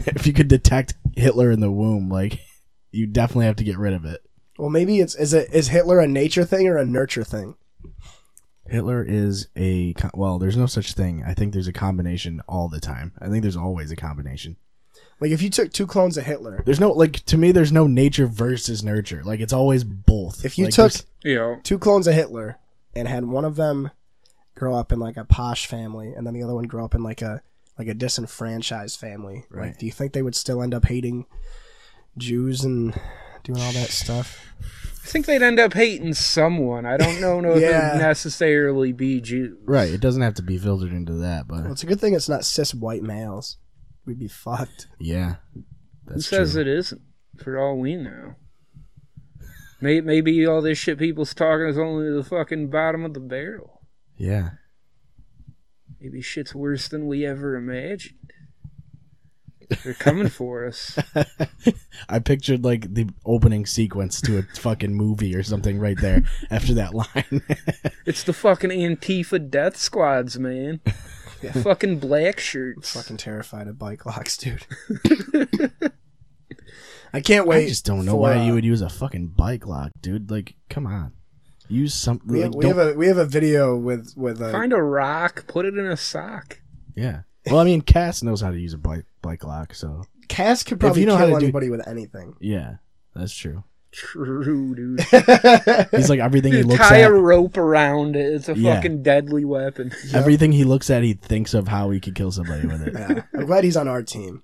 if 0.08 0.28
you 0.28 0.34
could 0.34 0.48
detect 0.48 0.94
Hitler 1.16 1.52
in 1.52 1.60
the 1.60 1.72
womb, 1.72 2.10
like 2.10 2.40
you 2.92 3.08
definitely 3.08 3.46
have 3.46 3.56
to 3.58 3.64
get 3.64 3.78
rid 3.78 3.94
of 3.94 4.06
it. 4.06 4.22
well, 4.58 4.70
maybe 4.70 5.00
it's 5.00 5.16
is 5.16 5.34
it 5.34 5.50
is 5.54 5.70
Hitler 5.70 6.00
a 6.00 6.08
nature 6.08 6.46
thing 6.46 6.68
or 6.68 6.78
a 6.78 6.86
nurture 6.86 7.24
thing? 7.24 7.56
Hitler 8.70 9.04
is 9.04 9.48
a 9.58 9.94
well. 10.14 10.40
There's 10.40 10.58
no 10.58 10.66
such 10.66 10.94
thing. 10.94 11.24
I 11.26 11.34
think 11.34 11.54
there's 11.54 11.68
a 11.68 11.74
combination 11.74 12.42
all 12.48 12.68
the 12.70 12.80
time. 12.80 13.14
I 13.20 13.28
think 13.28 13.42
there's 13.42 13.56
always 13.58 13.92
a 13.92 13.96
combination. 13.96 14.58
Like 15.20 15.32
if 15.32 15.42
you 15.42 15.50
took 15.50 15.72
two 15.74 15.86
clones 15.88 16.18
of 16.18 16.26
Hitler, 16.26 16.62
There's 16.66 16.80
no 16.80 16.92
like 16.92 17.26
to 17.26 17.38
me. 17.38 17.52
There's 17.52 17.72
no 17.72 17.88
nature 17.88 18.26
versus 18.28 18.84
nurture. 18.84 19.22
Like 19.24 19.40
it's 19.42 19.52
always 19.54 19.84
both. 19.84 20.46
if 20.46 20.58
you 20.58 20.66
Like, 20.66 20.74
took 20.74 20.94
You 21.24 21.36
know, 21.36 21.60
two 21.64 21.78
clones 21.78 22.08
of 22.08 22.14
Hitler 22.14 22.58
and 22.96 23.08
had 23.08 23.26
one 23.26 23.44
of 23.46 23.56
them 23.58 23.92
grow 24.56 24.76
up 24.76 24.92
in 24.92 25.00
like 25.00 25.18
a 25.18 25.26
posh 25.26 25.68
family 25.68 26.14
and 26.14 26.26
then 26.26 26.34
the 26.34 26.44
other 26.44 26.56
one 26.56 26.66
grow 26.66 26.86
up 26.86 26.96
in 26.96 27.04
like 27.04 27.22
a 27.22 27.42
like 27.78 27.88
a 27.88 27.94
disenfranchised 27.94 29.00
family, 29.00 29.46
Right. 29.50 29.68
like 29.68 29.78
do 29.78 29.86
you 29.86 29.92
think 29.92 30.14
they 30.14 30.22
would 30.22 30.36
still 30.36 30.62
end 30.62 30.74
up 30.74 30.86
hating 30.86 31.26
Jews 32.18 32.64
and 32.64 32.94
doing 33.44 33.62
all 33.62 33.72
that 33.74 33.90
stuff? 33.90 34.54
I 35.04 35.08
think 35.08 35.26
they'd 35.26 35.42
end 35.42 35.60
up 35.60 35.74
hating 35.74 36.14
someone. 36.14 36.86
I 36.86 36.98
don't 36.98 37.20
know 37.22 37.40
if 37.54 37.62
Yeah. 37.62 37.90
it'd 37.90 38.02
necessarily 38.02 38.92
be 38.92 39.22
Jews. 39.22 39.58
right. 39.66 39.90
It 39.90 40.02
doesn't 40.02 40.22
have 40.22 40.36
to 40.36 40.44
be 40.44 40.58
filtered 40.58 40.92
into 40.94 41.14
that, 41.14 41.48
but 41.48 41.64
Well, 41.64 41.72
it's 41.72 41.84
a 41.84 41.88
good 41.88 42.00
thing 42.00 42.14
it's 42.14 42.30
not 42.30 42.46
cis 42.46 42.74
white 42.76 43.02
males. 43.04 43.58
We'd 44.06 44.20
be 44.20 44.28
fucked. 44.28 44.88
yeah, 45.00 45.36
Who 45.54 45.64
that's 46.08 46.28
says 46.28 46.54
true. 46.54 46.62
it 46.62 46.68
isn't? 46.68 47.02
For 47.38 47.58
all 47.58 47.78
we 47.80 47.96
know. 47.96 48.36
Maybe, 49.82 50.02
maybe 50.06 50.46
all 50.46 50.62
this 50.62 50.78
shit 50.78 50.98
people's 51.00 51.34
talking 51.34 51.68
is 51.68 51.78
only 51.78 52.12
the 52.12 52.24
fucking 52.24 52.70
bottom 52.70 53.06
of 53.06 53.14
the 53.14 53.20
barrel. 53.22 53.82
Yeah. 54.18 54.52
Maybe 56.02 56.22
shit's 56.22 56.54
worse 56.54 56.88
than 56.90 57.08
we 57.08 57.26
ever 57.26 57.56
imagined. 57.56 58.34
They're 59.84 59.94
coming 59.94 60.30
for 60.30 60.66
us. 60.66 60.98
I 62.10 62.20
pictured 62.20 62.64
like 62.64 62.94
the 62.94 63.08
opening 63.26 63.66
sequence 63.66 64.20
to 64.22 64.40
a 64.40 64.44
fucking 64.44 64.94
movie 64.94 65.36
or 65.36 65.44
something 65.44 65.80
right 65.80 65.98
there 66.00 66.24
after 66.50 66.74
that 66.76 66.94
line. 66.94 67.44
It's 68.06 68.24
the 68.24 68.34
fucking 68.34 68.72
Antifa 68.72 69.50
death 69.52 69.78
squads, 69.78 70.40
man. 70.40 70.80
Yeah. 71.44 71.52
Fucking 71.52 72.00
black 72.00 72.40
shirts. 72.40 72.94
Fucking 72.94 73.18
terrified 73.18 73.68
of 73.68 73.78
bike 73.78 74.06
locks, 74.08 74.36
dude. 74.36 74.66
I 77.14 77.22
can't 77.22 77.48
wait. 77.48 77.66
I 77.66 77.68
just 77.68 77.86
don't 77.86 78.06
know 78.06 78.14
for, 78.14 78.22
why 78.22 78.38
uh, 78.40 78.44
you 78.46 78.54
would 78.54 78.66
use 78.66 78.82
a 78.82 78.90
fucking 78.90 79.28
bike 79.30 79.68
lock, 79.68 79.92
dude. 80.02 80.32
Like, 80.32 80.56
come 80.70 80.88
on, 80.88 81.14
use 81.68 81.94
something. 81.94 82.28
We, 82.28 82.44
like, 82.44 82.54
have, 82.54 82.56
we 82.56 82.68
have 82.68 82.78
a 82.78 82.94
we 82.94 83.08
have 83.08 83.18
a 83.18 83.26
video 83.26 83.78
with 83.78 84.14
with 84.18 84.42
a 84.42 84.52
Find 84.52 84.74
a 84.74 84.82
rock, 84.82 85.46
put 85.48 85.66
it 85.66 85.78
in 85.78 85.86
a 85.86 85.98
sock. 85.98 86.62
yeah. 86.96 87.22
Well, 87.52 87.60
I 87.62 87.64
mean, 87.66 87.82
Cass 87.82 88.24
knows 88.24 88.42
how 88.42 88.52
to 88.52 88.60
use 88.60 88.74
a 88.74 88.78
bike 88.78 89.06
bike 89.22 89.44
lock, 89.44 89.74
so 89.74 90.04
Cass 90.28 90.64
could 90.64 90.80
probably 90.80 91.02
you 91.02 91.08
know 91.08 91.18
how 91.18 91.26
kill 91.26 91.36
to 91.36 91.40
do- 91.40 91.46
anybody 91.46 91.70
with 91.70 91.88
anything. 91.88 92.36
yeah, 92.40 92.76
that's 93.16 93.34
true. 93.34 93.64
True, 93.92 94.76
dude. 94.76 95.00
He's 95.92 96.12
like 96.12 96.20
everything 96.20 96.52
he 96.52 96.60
You 96.60 96.64
looks 96.66 96.88
tie 96.88 97.02
at. 97.02 97.10
a 97.10 97.14
rope 97.14 97.58
around 97.58 98.16
it. 98.16 98.34
It's 98.34 98.48
a 98.48 98.54
Yeah. 98.56 98.76
fucking 98.76 99.02
deadly 99.02 99.46
weapon. 99.46 99.92
Everything 100.14 100.52
he 100.52 100.64
looks 100.64 100.92
at, 100.92 101.02
he 101.02 101.14
thinks 101.14 101.56
of 101.56 101.68
how 101.68 101.90
he 101.90 102.00
could 102.00 102.14
kill 102.14 102.32
somebody 102.32 102.68
with 102.68 102.84
it. 102.84 102.94
Yeah, 103.00 103.24
I'm 103.34 103.48
glad 103.48 103.64
he's 103.64 103.76
on 103.78 103.88
our 103.88 104.04
team. 104.04 104.44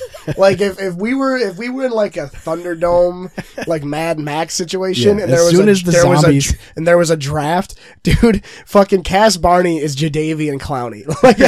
like 0.36 0.60
if, 0.60 0.80
if 0.80 0.94
we 0.94 1.14
were 1.14 1.36
if 1.36 1.56
we 1.58 1.68
were 1.68 1.86
in 1.86 1.92
like 1.92 2.16
a 2.16 2.26
Thunderdome 2.26 3.30
like 3.66 3.84
Mad 3.84 4.18
Max 4.18 4.54
situation 4.54 5.18
Yeah, 5.18 5.24
and 5.24 5.32
as 5.32 5.38
there 5.38 5.44
was 5.44 5.54
soon 5.54 5.68
a, 5.68 5.70
as 5.72 5.82
the 5.82 5.90
there 5.90 6.06
was 6.08 6.24
a 6.24 6.56
and 6.76 6.86
there 6.86 6.98
was 6.98 7.10
a 7.10 7.16
draft, 7.16 7.74
dude, 8.02 8.44
fucking 8.66 9.02
Cass 9.02 9.36
Barney 9.36 9.78
is 9.78 9.96
Jadeveon 9.96 10.58
Clowney. 10.60 11.02
Like 11.22 11.38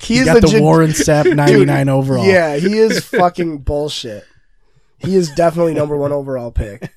He 0.00 0.24
got 0.24 0.40
the 0.40 0.48
Jad- 0.48 0.62
Warren 0.62 0.90
Sapp 0.90 1.34
99 1.34 1.88
overall. 1.88 2.24
Yeah, 2.24 2.56
he 2.56 2.78
is 2.78 3.04
fucking 3.04 3.58
bullshit. 3.58 4.24
He 4.98 5.14
is 5.14 5.30
definitely 5.34 5.74
number 5.74 5.96
one 5.96 6.12
overall 6.12 6.50
pick. 6.50 6.92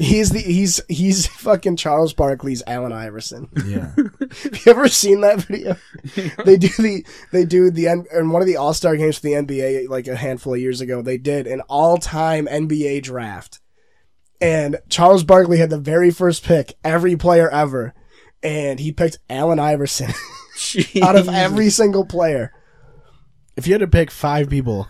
He's 0.00 0.30
the 0.30 0.40
he's 0.40 0.80
he's 0.88 1.26
fucking 1.42 1.76
Charles 1.76 2.14
Barkley's 2.14 2.62
Allen 2.66 2.92
Iverson. 2.92 3.48
Yeah. 3.66 3.92
Have 3.94 4.66
you 4.66 4.72
ever 4.72 4.88
seen 4.88 5.20
that 5.20 5.42
video? 5.42 5.76
they 6.44 6.56
do 6.56 6.68
the 6.68 7.04
they 7.30 7.44
do 7.44 7.70
the 7.70 7.86
in 7.86 8.30
one 8.30 8.40
of 8.40 8.48
the 8.48 8.56
All 8.56 8.72
Star 8.72 8.96
games 8.96 9.16
for 9.16 9.22
the 9.22 9.34
NBA 9.34 9.88
like 9.88 10.08
a 10.08 10.16
handful 10.16 10.54
of 10.54 10.60
years 10.60 10.80
ago. 10.80 11.02
They 11.02 11.18
did 11.18 11.46
an 11.46 11.60
all 11.68 11.98
time 11.98 12.46
NBA 12.46 13.02
draft, 13.02 13.60
and 14.40 14.78
Charles 14.88 15.22
Barkley 15.22 15.58
had 15.58 15.70
the 15.70 15.78
very 15.78 16.10
first 16.10 16.42
pick, 16.42 16.74
every 16.82 17.16
player 17.16 17.50
ever, 17.50 17.94
and 18.42 18.80
he 18.80 18.92
picked 18.92 19.18
Allen 19.28 19.60
Iverson 19.60 20.12
out 21.02 21.16
of 21.16 21.28
every 21.28 21.68
single 21.70 22.06
player. 22.06 22.52
If 23.56 23.66
you 23.66 23.74
had 23.74 23.80
to 23.80 23.86
pick 23.86 24.10
five 24.10 24.48
people, 24.48 24.88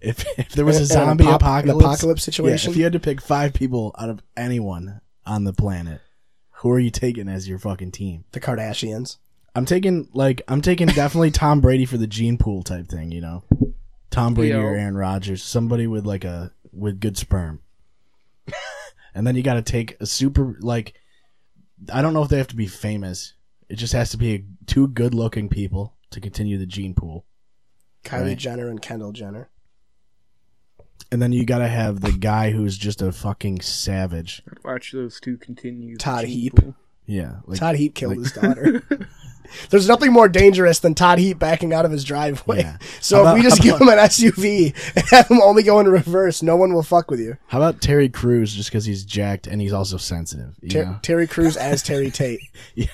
if, 0.00 0.24
if 0.38 0.50
there 0.50 0.64
was 0.64 0.78
a 0.78 0.86
zombie 0.86 1.24
apop- 1.24 1.28
an 1.28 1.34
apocalypse, 1.34 1.84
apocalypse 1.84 2.22
yeah, 2.26 2.32
situation? 2.32 2.70
if 2.70 2.76
you 2.76 2.84
had 2.84 2.92
to 2.92 3.00
pick 3.00 3.20
five 3.20 3.52
people 3.52 3.94
out 3.98 4.10
of 4.10 4.22
anyone 4.36 5.00
on 5.26 5.44
the 5.44 5.52
planet, 5.52 6.00
who 6.60 6.70
are 6.70 6.78
you 6.78 6.90
taking 6.90 7.28
as 7.28 7.48
your 7.48 7.58
fucking 7.58 7.92
team? 7.92 8.24
The 8.32 8.40
Kardashians. 8.40 9.16
I'm 9.54 9.64
taking 9.64 10.08
like 10.12 10.42
I'm 10.46 10.60
taking 10.60 10.86
definitely 10.88 11.30
Tom 11.30 11.60
Brady 11.60 11.84
for 11.84 11.96
the 11.96 12.06
gene 12.06 12.38
pool 12.38 12.62
type 12.62 12.88
thing, 12.88 13.10
you 13.10 13.20
know. 13.20 13.42
Tom 14.10 14.34
Brady 14.34 14.50
Yo. 14.50 14.60
or 14.60 14.76
Aaron 14.76 14.96
Rodgers, 14.96 15.42
somebody 15.42 15.86
with 15.86 16.06
like 16.06 16.24
a 16.24 16.52
with 16.72 17.00
good 17.00 17.16
sperm. 17.16 17.60
and 19.14 19.26
then 19.26 19.36
you 19.36 19.42
got 19.42 19.54
to 19.54 19.62
take 19.62 19.96
a 20.00 20.06
super 20.06 20.56
like 20.60 20.94
I 21.92 22.02
don't 22.02 22.12
know 22.12 22.22
if 22.22 22.28
they 22.28 22.38
have 22.38 22.48
to 22.48 22.56
be 22.56 22.66
famous. 22.66 23.34
It 23.68 23.76
just 23.76 23.92
has 23.92 24.10
to 24.10 24.16
be 24.16 24.34
a, 24.34 24.44
two 24.66 24.88
good-looking 24.88 25.48
people 25.48 25.94
to 26.10 26.20
continue 26.20 26.58
the 26.58 26.66
gene 26.66 26.92
pool. 26.92 27.24
Kylie 28.04 28.28
Right. 28.28 28.38
Jenner 28.38 28.68
and 28.68 28.82
Kendall 28.82 29.12
Jenner. 29.12 29.48
And 31.12 31.20
then 31.20 31.32
you 31.32 31.44
gotta 31.44 31.68
have 31.68 32.00
the 32.00 32.12
guy 32.12 32.52
who's 32.52 32.78
just 32.78 33.02
a 33.02 33.10
fucking 33.10 33.62
savage. 33.62 34.42
Watch 34.64 34.92
those 34.92 35.20
two 35.20 35.36
continue. 35.36 35.96
Todd 35.96 36.24
Heap. 36.24 36.58
Yeah, 37.10 37.36
like 37.46 37.58
Todd 37.58 37.74
Heap 37.76 37.94
killed 37.94 38.16
like- 38.16 38.20
his 38.20 38.32
daughter. 38.32 38.82
There's 39.70 39.88
nothing 39.88 40.12
more 40.12 40.28
dangerous 40.28 40.78
than 40.78 40.94
Todd 40.94 41.18
Heap 41.18 41.40
backing 41.40 41.72
out 41.72 41.84
of 41.84 41.90
his 41.90 42.04
driveway. 42.04 42.60
Yeah. 42.60 42.76
So 43.00 43.24
How 43.24 43.32
if 43.32 43.38
we 43.38 43.42
just 43.42 43.58
how 43.58 43.64
give 43.64 43.80
him 43.80 43.88
an 43.88 43.98
SUV 43.98 44.72
and 44.94 45.04
have 45.10 45.26
him 45.28 45.40
only 45.42 45.64
go 45.64 45.80
in 45.80 45.88
reverse, 45.88 46.40
no 46.40 46.54
one 46.54 46.72
will 46.72 46.84
fuck 46.84 47.10
with 47.10 47.18
you. 47.18 47.36
How 47.48 47.58
about 47.58 47.80
Terry 47.80 48.08
Crews 48.08 48.54
just 48.54 48.68
because 48.70 48.84
he's 48.84 49.04
jacked 49.04 49.48
and 49.48 49.60
he's 49.60 49.72
also 49.72 49.96
sensitive? 49.96 50.54
You 50.62 50.68
Ter- 50.68 50.84
know? 50.84 50.98
Terry 51.02 51.26
Crews 51.26 51.56
as 51.56 51.82
Terry 51.82 52.12
Tate. 52.12 52.38
Yeah, 52.76 52.86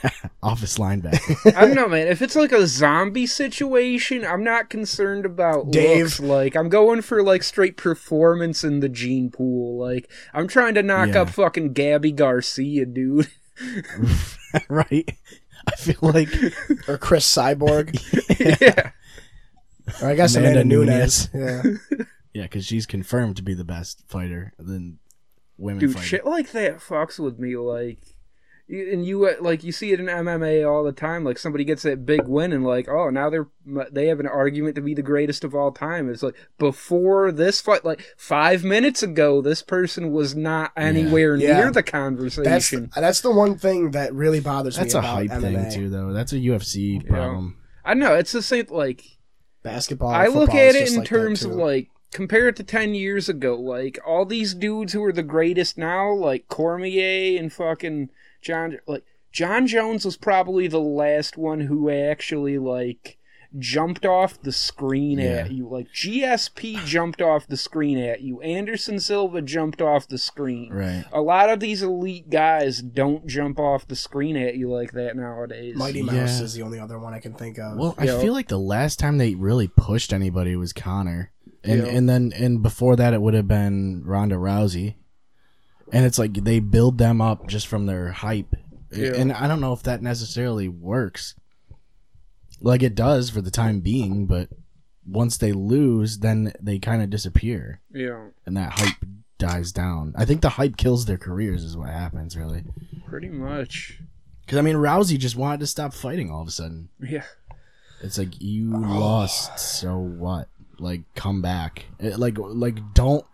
office 0.42 0.78
linebacker. 0.78 1.54
I 1.54 1.66
don't 1.66 1.74
know, 1.74 1.88
man. 1.88 2.06
If 2.08 2.22
it's 2.22 2.36
like 2.36 2.52
a 2.52 2.66
zombie 2.66 3.26
situation, 3.26 4.24
I'm 4.24 4.42
not 4.42 4.70
concerned 4.70 5.26
about 5.26 5.70
Dave. 5.72 6.04
looks. 6.04 6.20
Like 6.20 6.56
I'm 6.56 6.70
going 6.70 7.02
for 7.02 7.22
like 7.22 7.42
straight 7.42 7.76
performance 7.76 8.64
in 8.64 8.80
the 8.80 8.88
gene 8.88 9.30
pool. 9.30 9.76
Like 9.78 10.10
I'm 10.32 10.48
trying 10.48 10.72
to 10.76 10.82
knock 10.82 11.08
Yeah. 11.08 11.22
up 11.22 11.30
fucking 11.30 11.74
Gabi 11.74 12.16
Garcia, 12.16 12.86
dude. 12.86 13.28
right? 14.68 15.10
I 15.66 15.76
feel 15.76 15.98
like 16.02 16.28
Or 16.88 16.98
Cris 16.98 17.26
Cyborg. 17.32 17.98
yeah. 18.60 18.90
Or 20.02 20.08
I 20.10 20.14
guess 20.14 20.34
Amanda 20.36 20.60
Amanda, 20.62 20.84
Nunes. 20.86 21.28
Yeah. 21.32 21.62
yeah, 22.34 22.42
because 22.42 22.66
she's 22.66 22.86
confirmed 22.86 23.36
to 23.36 23.42
be 23.42 23.54
the 23.54 23.64
best 23.64 24.02
fighter 24.08 24.52
than 24.58 24.98
women 25.58 25.80
dude 25.80 25.94
fighter. 25.94 26.06
shit 26.06 26.26
like 26.26 26.52
that 26.52 26.76
fucks 26.78 27.18
with 27.18 27.38
me 27.38 27.56
like 27.56 27.98
you- 28.06 28.15
and 28.68 29.06
you 29.06 29.24
uh, 29.26 29.34
like 29.40 29.62
you 29.62 29.70
see 29.70 29.92
it 29.92 30.00
in 30.00 30.06
MMA 30.06 30.68
all 30.68 30.82
the 30.82 30.90
time 30.92 31.22
like 31.22 31.38
somebody 31.38 31.62
gets 31.64 31.82
that 31.82 32.04
big 32.04 32.26
win 32.26 32.52
and 32.52 32.64
like 32.64 32.88
oh 32.88 33.10
now 33.10 33.30
they're 33.30 33.46
they 33.92 34.08
have 34.08 34.18
an 34.18 34.26
argument 34.26 34.74
to 34.74 34.80
be 34.80 34.92
the 34.94 35.02
greatest 35.02 35.44
of 35.44 35.54
all 35.54 35.70
time 35.70 36.10
it's 36.10 36.22
like 36.22 36.34
before 36.58 37.30
this 37.30 37.60
fight 37.60 37.84
like 37.84 38.00
5 38.16 38.64
minutes 38.64 39.02
ago 39.04 39.40
this 39.40 39.62
person 39.62 40.10
was 40.12 40.34
not 40.34 40.72
anywhere 40.76 41.36
Yeah. 41.36 41.54
near 41.58 41.66
the 41.66 41.74
That's 41.74 41.90
conversation 41.90 42.90
that's 42.96 43.20
the 43.20 43.30
one 43.30 43.56
thing 43.56 43.92
that 43.92 44.12
really 44.14 44.40
bothers 44.40 44.76
That's 44.76 44.94
me 44.94 45.00
That's 45.00 45.06
a 45.06 45.10
about 45.10 45.28
hype 45.30 45.30
MMA. 45.42 45.70
thing 45.70 45.70
too, 45.82 45.88
though. 45.90 46.12
That's 46.12 46.32
a 46.32 46.36
UFC 46.36 47.06
problem. 47.06 47.56
I 47.84 47.94
know 47.94 48.14
it's 48.14 48.32
the 48.32 48.42
same 48.42 48.66
like 48.70 49.04
Basketball. 49.62 50.10
I 50.10 50.26
look 50.26 50.54
at 50.54 50.74
it 50.74 50.90
in 50.90 50.98
like 50.98 51.06
terms 51.08 51.44
of 51.44 51.52
like 51.52 51.90
compare 52.12 52.48
it 52.48 52.56
to 52.56 52.62
10 52.64 52.94
years 52.94 53.28
ago 53.28 53.56
like 53.56 53.98
all 54.06 54.24
these 54.24 54.54
dudes 54.54 54.92
who 54.92 55.02
are 55.04 55.12
the 55.12 55.22
greatest 55.24 55.76
now 55.76 56.12
like 56.12 56.46
Cormier 56.48 57.38
and 57.38 57.52
fucking 57.52 58.10
John 58.46 58.78
like 58.86 59.04
Jon 59.32 59.66
Jones 59.66 60.04
was 60.04 60.16
probably 60.16 60.66
the 60.68 60.80
last 60.80 61.36
one 61.36 61.60
who 61.62 61.90
actually 61.90 62.58
like 62.58 63.18
jumped 63.58 64.04
off 64.04 64.40
the 64.42 64.52
screen 64.52 65.18
Yeah. 65.18 65.28
at 65.44 65.50
you 65.52 65.66
like 65.68 65.86
GSP 65.92 66.84
jumped 66.84 67.22
off 67.22 67.46
the 67.46 67.56
screen 67.56 67.96
at 67.98 68.20
you 68.20 68.40
Anderson 68.42 68.98
Silva 69.00 69.40
jumped 69.40 69.80
off 69.80 70.08
the 70.08 70.18
screen 70.18 70.72
Right. 70.72 71.04
a 71.12 71.20
lot 71.22 71.48
of 71.48 71.60
these 71.60 71.82
elite 71.82 72.28
guys 72.28 72.82
don't 72.82 73.26
jump 73.26 73.58
off 73.58 73.86
the 73.88 73.96
screen 73.96 74.36
at 74.36 74.56
you 74.56 74.70
like 74.70 74.92
that 74.92 75.16
nowadays 75.16 75.74
Mighty 75.76 76.02
Mouse 76.02 76.14
Yeah. 76.38 76.44
is 76.44 76.54
the 76.54 76.62
only 76.62 76.78
other 76.78 76.98
one 76.98 77.14
I 77.14 77.18
can 77.20 77.32
think 77.34 77.58
of. 77.58 77.78
Well, 77.78 77.94
I 77.98 78.06
Yeah. 78.06 78.18
feel 78.20 78.32
like 78.34 78.48
the 78.48 78.58
last 78.58 78.98
time 78.98 79.16
they 79.18 79.34
really 79.34 79.68
pushed 79.68 80.12
anybody 80.12 80.54
was 80.56 80.72
Conor, 80.74 81.30
and 81.64 81.82
Yeah. 81.86 81.88
and 81.92 82.08
then 82.08 82.32
and 82.36 82.62
before 82.62 82.96
that 82.96 83.14
it 83.14 83.22
would 83.22 83.34
have 83.34 83.48
been 83.48 84.02
Ronda 84.04 84.36
Rousey, 84.36 84.94
and 85.92 86.04
it's 86.04 86.18
like 86.18 86.34
they 86.34 86.60
build 86.60 86.98
them 86.98 87.20
up 87.20 87.46
just 87.46 87.66
from 87.66 87.86
their 87.86 88.12
hype, 88.12 88.54
Yeah. 88.92 89.12
and 89.14 89.32
I 89.32 89.46
don't 89.48 89.60
know 89.60 89.72
if 89.72 89.82
that 89.84 90.02
necessarily 90.02 90.68
works. 90.68 91.34
Like 92.60 92.82
it 92.82 92.94
does 92.94 93.30
for 93.30 93.40
the 93.40 93.50
time 93.50 93.80
being, 93.80 94.26
but 94.26 94.48
once 95.06 95.36
they 95.36 95.52
lose, 95.52 96.18
then 96.18 96.52
they 96.60 96.78
kind 96.78 97.02
of 97.02 97.10
disappear, 97.10 97.80
yeah 97.92 98.28
and 98.46 98.56
that 98.56 98.72
hype 98.78 98.96
dies 99.38 99.70
down. 99.72 100.14
I 100.16 100.24
think 100.24 100.40
the 100.40 100.48
hype 100.50 100.76
kills 100.76 101.04
their 101.04 101.18
careers, 101.18 101.62
is 101.62 101.76
what 101.76 101.90
happens 101.90 102.36
really. 102.36 102.64
pretty 103.06 103.28
much 103.28 104.00
Because 104.44 104.58
I 104.58 104.62
mean, 104.62 104.76
Rousey 104.76 105.18
just 105.18 105.36
wanted 105.36 105.60
to 105.60 105.66
stop 105.66 105.92
fighting 105.94 106.30
all 106.30 106.42
of 106.42 106.48
a 106.48 106.50
sudden. 106.50 106.88
yeah 107.00 107.24
It's 108.02 108.18
like 108.18 108.40
you 108.40 108.70
lost, 108.76 109.58
so 109.58 109.98
what? 109.98 110.48
Like 110.78 111.02
come 111.14 111.40
back. 111.42 111.84
It- 111.98 112.18
like 112.18 112.36
like 112.38 112.78
don't. 112.94 113.24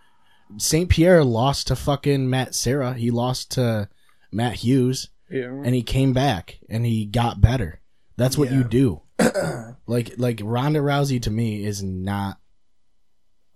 Saint 0.58 0.88
Pierre 0.88 1.24
lost 1.24 1.68
to 1.68 1.76
fucking 1.76 2.28
Matt 2.28 2.54
Serra. 2.54 2.94
He 2.94 3.10
lost 3.10 3.52
to 3.52 3.88
Matt 4.30 4.56
Hughes, 4.56 5.08
yeah 5.30 5.46
and 5.48 5.74
he 5.74 5.82
came 5.82 6.12
back 6.12 6.58
and 6.68 6.84
he 6.84 7.06
got 7.06 7.40
better. 7.40 7.80
That's 8.16 8.36
what 8.36 8.52
you 8.52 8.64
do. 8.64 9.02
like 9.86 10.12
like 10.18 10.40
Ronda 10.42 10.80
Rousey 10.80 11.20
to 11.22 11.30
me 11.30 11.64
is 11.64 11.82
not 11.82 12.38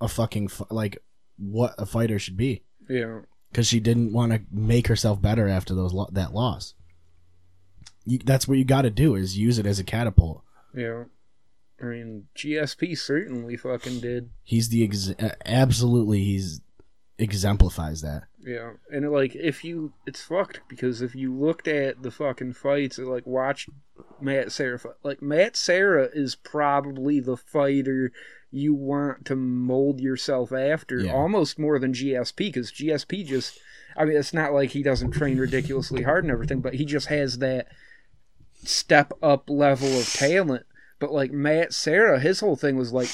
a 0.00 0.08
fucking 0.08 0.50
like 0.70 0.98
what 1.38 1.74
a 1.78 1.86
fighter 1.86 2.18
should 2.18 2.36
be 2.36 2.62
yeah 2.88 3.20
because 3.50 3.66
she 3.66 3.80
didn't 3.80 4.12
want 4.12 4.32
to 4.32 4.42
make 4.50 4.86
herself 4.86 5.20
better 5.20 5.48
after 5.48 5.74
those 5.74 5.92
lo- 5.92 6.08
that 6.12 6.34
loss. 6.34 6.74
You, 8.04 8.18
that's 8.18 8.46
what 8.46 8.58
you 8.58 8.64
got 8.64 8.82
to 8.82 8.90
do 8.90 9.14
is 9.14 9.38
use 9.38 9.58
it 9.58 9.66
as 9.66 9.78
a 9.78 9.84
catapult. 9.84 10.42
Yeah. 10.74 11.04
I 11.80 11.86
mean, 11.86 12.28
GSP 12.36 12.96
certainly 12.96 13.56
fucking 13.56 14.00
did. 14.00 14.30
He's 14.42 14.68
the 14.68 14.84
ex- 14.84 15.14
absolutely 15.44 16.22
he's 16.24 16.60
exemplifies 17.18 18.02
that. 18.02 18.24
Yeah. 18.38 18.72
And 18.90 19.10
like, 19.10 19.34
if 19.34 19.64
you, 19.64 19.92
it's 20.06 20.22
fucked 20.22 20.60
because 20.68 21.02
if 21.02 21.14
you 21.14 21.34
looked 21.34 21.66
at 21.68 22.02
the 22.02 22.10
fucking 22.10 22.52
fights, 22.54 22.98
and, 22.98 23.08
like, 23.08 23.26
watch 23.26 23.68
Matt 24.20 24.52
Serra 24.52 24.78
fight, 24.78 24.94
like, 25.02 25.22
Matt 25.22 25.56
Serra 25.56 26.08
is 26.12 26.34
probably 26.36 27.20
the 27.20 27.36
fighter 27.36 28.12
you 28.50 28.74
want 28.74 29.24
to 29.26 29.34
mold 29.36 30.00
yourself 30.00 30.52
after 30.52 31.00
Yeah. 31.00 31.12
almost 31.12 31.58
more 31.58 31.78
than 31.78 31.92
GSP 31.92 32.48
because 32.48 32.70
GSP 32.70 33.24
just, 33.24 33.58
I 33.96 34.04
mean, 34.04 34.16
it's 34.16 34.32
not 34.32 34.52
like 34.52 34.70
he 34.70 34.82
doesn't 34.82 35.10
train 35.10 35.38
ridiculously 35.38 36.02
hard 36.02 36.24
and 36.24 36.30
everything, 36.30 36.60
but 36.60 36.74
he 36.74 36.84
just 36.84 37.08
has 37.08 37.38
that 37.38 37.66
step 38.62 39.12
up 39.22 39.50
level 39.50 39.88
of 39.98 40.06
talent. 40.12 40.64
But 40.98 41.12
like 41.12 41.30
Matt 41.32 41.74
Serra, 41.74 42.20
his 42.20 42.40
whole 42.40 42.56
thing 42.56 42.76
was 42.76 42.92
like 42.92 43.08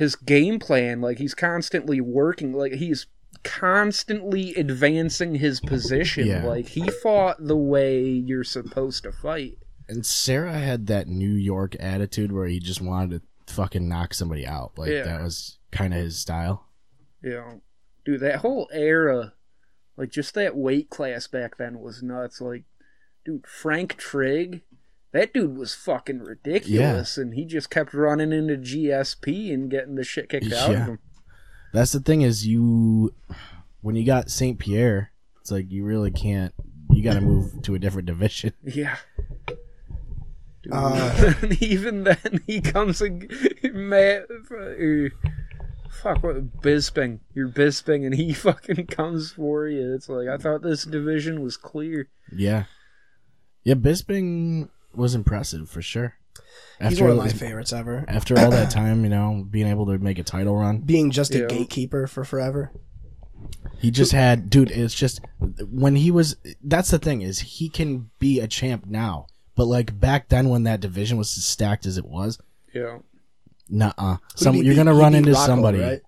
his 0.00 0.16
game 0.16 0.58
plan. 0.58 1.02
Like 1.02 1.18
he's 1.18 1.34
constantly 1.34 2.00
working. 2.00 2.54
Like 2.54 2.72
he's 2.72 3.06
constantly 3.44 4.54
advancing 4.54 5.34
his 5.34 5.60
position. 5.60 6.26
Yeah. 6.26 6.44
Like 6.44 6.68
he 6.68 6.88
fought 6.88 7.36
the 7.38 7.56
way 7.56 8.02
you're 8.08 8.42
supposed 8.42 9.02
to 9.02 9.12
fight. 9.12 9.58
And 9.90 10.06
Serra 10.06 10.54
had 10.54 10.86
that 10.86 11.06
New 11.06 11.34
York 11.34 11.76
attitude 11.78 12.32
where 12.32 12.46
he 12.46 12.60
just 12.60 12.80
wanted 12.80 13.20
to 13.46 13.52
fucking 13.54 13.86
knock 13.86 14.14
somebody 14.14 14.46
out. 14.46 14.72
Like 14.78 14.88
Yeah. 14.90 15.02
that 15.04 15.22
was 15.22 15.58
kind 15.70 15.92
of 15.92 16.00
his 16.00 16.18
style. 16.18 16.66
Know, 17.22 17.60
dude, 18.06 18.20
that 18.20 18.36
whole 18.36 18.70
era, 18.72 19.34
like 19.98 20.08
just 20.10 20.32
that 20.32 20.56
weight 20.56 20.88
class 20.88 21.26
back 21.26 21.58
then 21.58 21.78
was 21.80 22.02
nuts. 22.02 22.40
Like, 22.40 22.64
dude, 23.26 23.46
Frank 23.46 23.98
Trigg. 23.98 24.62
That 25.12 25.34
dude 25.34 25.56
was 25.58 25.74
fucking 25.74 26.20
ridiculous, 26.20 27.18
and 27.18 27.34
he 27.34 27.44
just 27.44 27.68
kept 27.70 27.92
running 27.94 28.32
into 28.32 28.56
GSP 28.56 29.52
and 29.52 29.68
getting 29.70 29.96
the 29.96 30.04
shit 30.04 30.28
kicked 30.28 30.52
out 30.52 30.70
Yeah. 30.70 30.82
of 30.82 30.86
him. 30.86 30.98
That's 31.72 31.92
the 31.92 32.00
thing 32.00 32.22
is 32.22 32.46
you 32.46 33.12
when 33.80 33.96
you 33.96 34.04
got 34.04 34.30
Saint 34.30 34.58
Pierre, 34.58 35.10
it's 35.40 35.50
like 35.50 35.70
you 35.70 35.84
really 35.84 36.10
can't. 36.10 36.52
You 36.90 37.02
got 37.02 37.14
to 37.14 37.20
move 37.20 37.62
to 37.62 37.74
a 37.74 37.78
different 37.78 38.06
division. 38.06 38.52
Yeah. 38.64 38.96
Dude, 40.62 40.72
Uh, 40.72 41.34
even 41.60 42.04
then, 42.04 42.40
he 42.46 42.60
comes 42.60 43.00
and 43.00 43.26
Matt, 43.72 44.26
uh, 44.30 45.08
fuck 46.02 46.22
what 46.22 46.60
Bisping, 46.60 47.20
you're 47.34 47.48
Bisping, 47.48 48.04
and 48.04 48.14
he 48.14 48.32
fucking 48.34 48.86
comes 48.88 49.32
for 49.32 49.66
you. 49.68 49.94
It's 49.94 50.08
like 50.08 50.28
I 50.28 50.36
thought 50.36 50.62
this 50.62 50.84
division 50.84 51.40
was 51.42 51.56
clear. 51.56 52.08
Yeah, 52.30 52.64
yeah. 53.64 53.74
Bisping 53.74 54.68
was 54.94 55.14
impressive 55.14 55.68
for 55.70 55.82
sure. 55.82 56.14
he's 56.80 57.00
one 57.00 57.10
of 57.10 57.16
my 57.16 57.28
favorites 57.28 57.72
ever. 57.72 58.04
after 58.08 58.38
all 58.38 58.50
that 58.50 58.70
time, 58.80 59.04
you 59.04 59.10
know, 59.10 59.46
being 59.48 59.66
able 59.66 59.86
to 59.86 59.98
make 59.98 60.18
a 60.18 60.22
title 60.24 60.56
run, 60.56 60.78
Being 60.80 61.10
just 61.10 61.34
a 61.34 61.40
Yeah. 61.40 61.46
gatekeeper 61.46 62.06
for 62.06 62.24
forever. 62.24 62.72
he 63.78 63.90
just 63.90 64.12
had, 64.12 64.50
dude. 64.50 64.70
It's 64.70 64.94
just 64.94 65.20
when 65.70 65.96
he 65.96 66.10
was. 66.10 66.36
That's 66.62 66.90
the 66.90 66.98
thing 66.98 67.22
is 67.22 67.38
he 67.40 67.68
can 67.68 68.10
be 68.18 68.40
a 68.40 68.46
champ 68.48 68.86
now, 68.86 69.26
but 69.56 69.64
like 69.66 69.98
back 69.98 70.28
then 70.28 70.48
when 70.48 70.64
that 70.64 70.80
division 70.80 71.16
was 71.18 71.36
as 71.38 71.44
stacked 71.44 71.86
as 71.86 71.96
it 71.98 72.04
was, 72.04 72.38
Yeah. 72.74 72.98
nah. 73.68 73.92
Who 73.96 74.18
Some 74.34 74.54
did 74.56 74.62
he 74.62 74.66
you're 74.66 74.76
gonna 74.76 74.94
He 74.94 75.00
run 75.00 75.12
beat 75.12 75.18
into 75.18 75.30
Rockhold, 75.32 75.46
somebody. 75.46 75.78
right? 75.80 76.00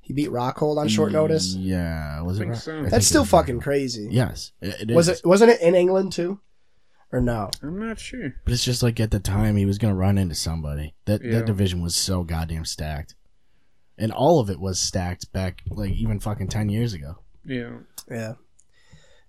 He 0.00 0.12
beat 0.12 0.28
Rockhold 0.28 0.76
on 0.76 0.86
short 0.88 1.10
mm, 1.10 1.14
notice. 1.14 1.54
Yeah, 1.54 2.20
was 2.20 2.36
it? 2.36 2.40
think 2.40 2.52
Rock- 2.52 2.60
so. 2.60 2.72
I 2.72 2.76
think 2.80 2.90
That's 2.90 3.06
it 3.06 3.08
still 3.08 3.22
was 3.22 3.30
fucking 3.30 3.56
Rockhold. 3.58 3.62
crazy. 3.62 4.08
Yes, 4.10 4.52
it, 4.60 4.90
Was 4.94 5.08
is. 5.08 5.18
it? 5.20 5.26
Wasn't 5.26 5.50
it 5.50 5.60
in 5.62 5.74
England 5.74 6.12
too? 6.12 6.40
Or 7.14 7.20
no? 7.20 7.48
I'm 7.62 7.78
not 7.78 8.00
sure. 8.00 8.34
But 8.44 8.52
it's 8.54 8.64
just 8.64 8.82
like 8.82 8.98
at 8.98 9.12
the 9.12 9.20
time 9.20 9.56
he 9.56 9.64
was 9.66 9.78
gonna 9.78 9.94
run 9.94 10.18
into 10.18 10.34
somebody. 10.34 10.94
That 11.04 11.22
Yeah. 11.22 11.32
that 11.38 11.46
division 11.46 11.80
was 11.80 11.94
so 11.94 12.24
goddamn 12.24 12.64
stacked, 12.64 13.14
and 13.96 14.10
all 14.10 14.40
of 14.40 14.50
it 14.50 14.58
was 14.58 14.80
stacked 14.80 15.32
back 15.32 15.62
like 15.70 15.92
even 15.92 16.18
fucking 16.18 16.48
ten 16.48 16.68
years 16.68 16.92
ago. 16.92 17.18
Yeah. 17.44 17.78
Yeah. 18.10 18.34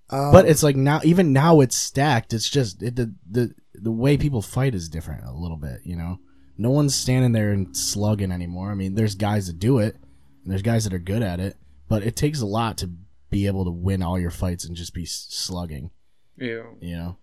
Um, 0.10 0.32
But 0.32 0.48
it's 0.48 0.64
like 0.64 0.76
now, 0.76 1.00
even 1.04 1.32
now, 1.32 1.60
it's 1.62 1.76
stacked. 1.78 2.34
It's 2.34 2.50
just 2.50 2.82
it, 2.82 2.96
the 2.96 3.14
the 3.30 3.54
the 3.76 3.92
way 3.92 4.18
people 4.18 4.42
fight 4.42 4.74
is 4.74 4.90
different 4.90 5.24
a 5.26 5.32
little 5.34 5.58
bit. 5.58 5.82
You 5.84 5.96
know, 5.96 6.18
no 6.58 6.72
one's 6.72 6.96
standing 6.96 7.34
there 7.34 7.52
and 7.52 7.76
slugging 7.78 8.32
anymore. 8.32 8.72
I 8.72 8.76
mean, 8.76 8.96
there's 8.96 9.14
guys 9.16 9.46
that 9.48 9.60
do 9.60 9.78
it, 9.78 9.96
And 10.44 10.52
there's 10.52 10.62
guys 10.64 10.86
that 10.86 10.94
are 10.94 11.00
good 11.00 11.22
at 11.22 11.40
it, 11.40 11.58
but 11.88 12.02
it 12.04 12.16
takes 12.16 12.42
a 12.42 12.46
lot 12.46 12.78
to 12.80 12.90
be 13.30 13.46
able 13.48 13.66
to 13.66 13.72
win 13.72 14.02
all 14.02 14.18
your 14.20 14.32
fights 14.32 14.64
and 14.66 14.76
just 14.76 14.94
be 14.94 15.06
slugging. 15.06 15.92
Yeah. 16.38 16.64
You 16.82 16.96
know, 16.96 17.18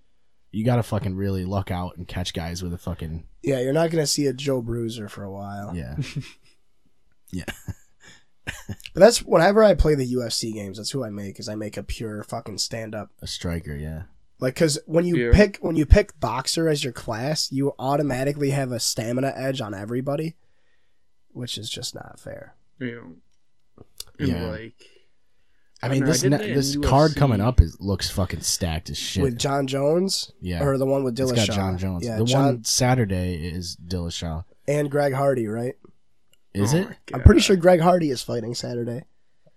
you 0.53 0.65
got 0.65 0.77
to 0.77 0.83
fucking 0.85 1.17
really 1.17 1.45
luck 1.45 1.71
out 1.71 1.97
and 1.97 2.07
catch 2.07 2.33
guys 2.35 2.63
with 2.63 2.73
a 2.73 2.79
fucking 2.79 3.25
Yeah, 3.43 3.61
you're 3.61 3.73
not 3.73 3.91
gonna 3.91 4.07
see 4.07 4.27
a 4.27 4.33
Joe 4.33 4.61
Bruiser 4.63 5.09
for 5.09 5.25
a 5.25 5.31
while. 5.33 5.75
yeah. 5.77 5.97
Yeah. 7.35 7.45
But 8.45 9.01
that's 9.01 9.23
whenever 9.23 9.63
I 9.65 9.75
play 9.75 9.95
the 9.95 10.13
UFC 10.15 10.53
games, 10.53 10.77
that's 10.77 10.91
who 10.91 11.03
I 11.05 11.09
make. 11.11 11.39
Is 11.41 11.49
I 11.49 11.55
make 11.55 11.77
a 11.79 11.83
pure 11.83 12.23
fucking 12.25 12.59
stand 12.59 12.95
up. 12.95 13.11
a 13.23 13.27
striker. 13.27 13.75
Yeah, 13.75 14.03
Like, 14.41 14.55
cause 14.57 14.79
when 14.87 15.07
you 15.07 15.17
Yeah. 15.17 15.31
pick 15.33 15.57
when 15.59 15.77
you 15.77 15.87
pick 15.87 16.19
boxer 16.21 16.69
as 16.69 16.83
your 16.85 16.93
class, 16.93 17.51
you 17.53 17.73
automatically 17.79 18.51
have 18.51 18.71
a 18.73 18.81
stamina 18.81 19.33
edge 19.35 19.61
on 19.63 19.73
everybody, 19.75 20.37
which 21.31 21.57
is 21.57 21.71
just 21.71 21.95
not 21.95 22.21
fair. 22.21 22.55
Yeah. 22.81 23.05
And 24.19 24.29
Yeah. 24.29 24.47
like 24.51 24.75
I 25.83 25.87
I 25.87 25.91
mean 25.91 26.05
this 26.05 26.23
ne- 26.23 26.37
this 26.55 26.77
card 26.77 27.13
UFC. 27.13 27.17
coming 27.17 27.41
up 27.41 27.61
is 27.61 27.77
looks 27.81 28.09
fucking 28.09 28.41
stacked 28.43 28.89
as 28.91 28.97
shit. 28.99 29.23
With 29.23 29.39
Jon 29.39 29.67
Jones, 29.67 30.31
yeah, 30.41 30.63
or 30.63 30.79
the 30.79 30.87
one 30.87 31.03
with 31.03 31.19
it's 31.19 31.33
Dillashaw, 31.33 31.47
got 31.49 31.55
Jon 31.57 31.79
Jones. 31.79 32.05
yeah, 32.05 32.19
the 32.19 32.25
John 32.25 32.45
one 32.45 32.65
Saturday 32.65 33.35
is 33.35 33.77
Dillashaw. 33.77 34.45
and 34.69 34.91
Greg 34.91 35.13
Hardy, 35.13 35.47
right? 35.49 35.75
Is 36.55 36.73
oh 36.75 36.79
it? 36.79 36.89
I'm 37.13 37.23
pretty 37.23 37.41
sure 37.41 37.57
Greg 37.57 37.81
Hardy 37.81 38.11
is 38.11 38.23
fighting 38.23 38.55
Saturday. 38.55 39.05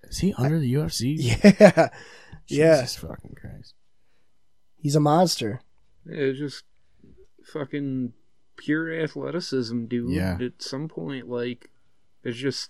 Is 0.03 0.19
he 0.19 0.33
under 0.33 0.59
the 0.59 0.73
UFC? 0.73 1.15
Yeah, 1.17 1.89
yeah, 2.47 2.77
Jesus 2.81 2.95
fucking 2.95 3.35
Christ. 3.39 3.73
he's 4.77 4.95
a 4.95 4.99
monster. 4.99 5.61
It's 6.05 6.39
just 6.39 6.63
fucking 7.43 8.13
pure 8.57 8.91
athleticism, 8.93 9.85
dude. 9.85 10.11
Yeah. 10.11 10.37
At 10.41 10.61
some 10.61 10.87
point, 10.87 11.27
like, 11.29 11.69
it's 12.23 12.37
just 12.37 12.69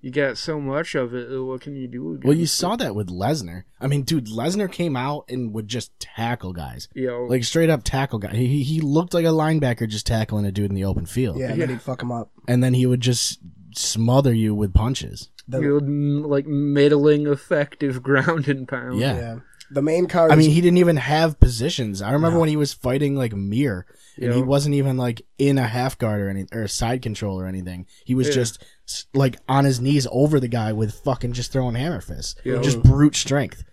you 0.00 0.10
got 0.10 0.38
so 0.38 0.60
much 0.60 0.94
of 0.94 1.14
it. 1.14 1.28
uh, 1.32 1.42
What 1.44 1.60
can 1.62 1.74
you 1.74 1.88
do? 1.88 2.10
Against 2.12 2.24
Well, 2.26 2.36
you 2.36 2.44
it? 2.44 2.48
saw 2.48 2.76
that 2.76 2.94
with 2.94 3.08
Lesnar. 3.08 3.64
I 3.80 3.86
mean, 3.86 4.02
dude, 4.02 4.26
Lesnar 4.26 4.70
came 4.70 4.96
out 4.96 5.24
and 5.28 5.52
would 5.54 5.68
just 5.68 5.98
tackle 5.98 6.52
guys, 6.52 6.88
you 6.94 7.06
know, 7.08 7.24
like 7.24 7.44
straight 7.44 7.70
up 7.70 7.82
tackle 7.84 8.18
guy. 8.18 8.34
He 8.34 8.62
he 8.62 8.80
looked 8.80 9.14
like 9.14 9.24
a 9.24 9.28
linebacker 9.28 9.88
just 9.88 10.06
tackling 10.06 10.44
a 10.46 10.52
dude 10.52 10.70
in 10.70 10.74
the 10.76 10.84
open 10.84 11.06
field, 11.06 11.38
Yeah, 11.38 11.50
and 11.52 11.60
then 11.60 11.68
he'd 11.70 11.82
fuck 11.82 12.02
him 12.02 12.12
up. 12.12 12.30
and 12.46 12.62
then 12.62 12.74
he 12.74 12.86
would 12.86 13.00
just 13.00 13.40
smother 13.74 14.32
you 14.32 14.54
with 14.54 14.72
punches. 14.74 15.30
The, 15.48 15.60
you 15.60 15.68
know, 15.68 15.76
m- 15.76 16.22
like 16.24 16.46
middling 16.46 17.26
effective 17.26 18.02
ground 18.02 18.48
and 18.48 18.66
pound. 18.66 18.98
Yeah. 18.98 19.16
yeah, 19.16 19.36
the 19.70 19.82
main 19.82 20.06
card. 20.06 20.32
I 20.32 20.36
mean, 20.36 20.50
he 20.50 20.60
didn't 20.60 20.78
even 20.78 20.96
have 20.96 21.38
positions. 21.40 22.02
I 22.02 22.12
remember 22.12 22.38
when 22.40 22.48
he 22.48 22.56
was 22.56 22.72
fighting 22.72 23.14
like 23.16 23.32
Mir, 23.32 23.86
and 24.20 24.32
he 24.34 24.42
wasn't 24.42 24.74
even 24.74 24.96
like 24.96 25.22
in 25.38 25.58
a 25.58 25.66
half 25.68 25.98
guard 25.98 26.20
or 26.20 26.28
any 26.28 26.46
or 26.52 26.62
a 26.62 26.68
side 26.68 27.00
control 27.02 27.38
or 27.40 27.46
anything. 27.46 27.86
He 28.04 28.14
was 28.14 28.28
Yeah. 28.28 28.34
just 28.34 28.60
s- 28.62 28.68
like 29.14 29.36
on 29.48 29.64
his 29.64 29.80
knees 29.80 30.06
over 30.10 30.38
the 30.40 30.48
guy 30.48 30.72
with 30.72 30.94
fucking 31.00 31.32
just 31.32 31.52
throwing 31.52 31.74
hammer 31.74 32.00
fists, 32.00 32.34
Yeah. 32.44 32.60
just 32.62 32.82
brute 32.82 33.16
strength. 33.16 33.64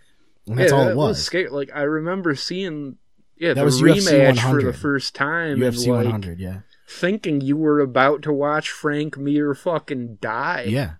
And 0.48 0.58
that's 0.58 0.72
Yeah, 0.72 0.78
all 0.78 0.86
that 0.86 0.92
it 0.92 0.98
was. 0.98 1.24
scary. 1.24 1.50
Like 1.50 1.70
I 1.74 1.82
remember 1.84 2.36
seeing, 2.36 2.98
yeah, 3.38 3.50
That 3.54 3.62
the 3.62 3.66
was 3.66 3.82
UFC 3.82 4.12
rematch 4.34 4.50
for 4.52 4.62
the 4.64 4.74
first 4.74 5.16
time, 5.16 5.58
UFC 5.60 5.86
and 5.86 5.96
like 5.96 6.06
100, 6.06 6.40
yeah, 6.40 6.60
thinking 6.88 7.42
you 7.42 7.56
were 7.58 7.80
about 7.80 8.22
to 8.24 8.34
watch 8.34 8.70
Frank 8.70 9.18
Mir 9.18 9.54
fucking 9.54 10.18
die. 10.22 10.66
yeah. 10.68 10.94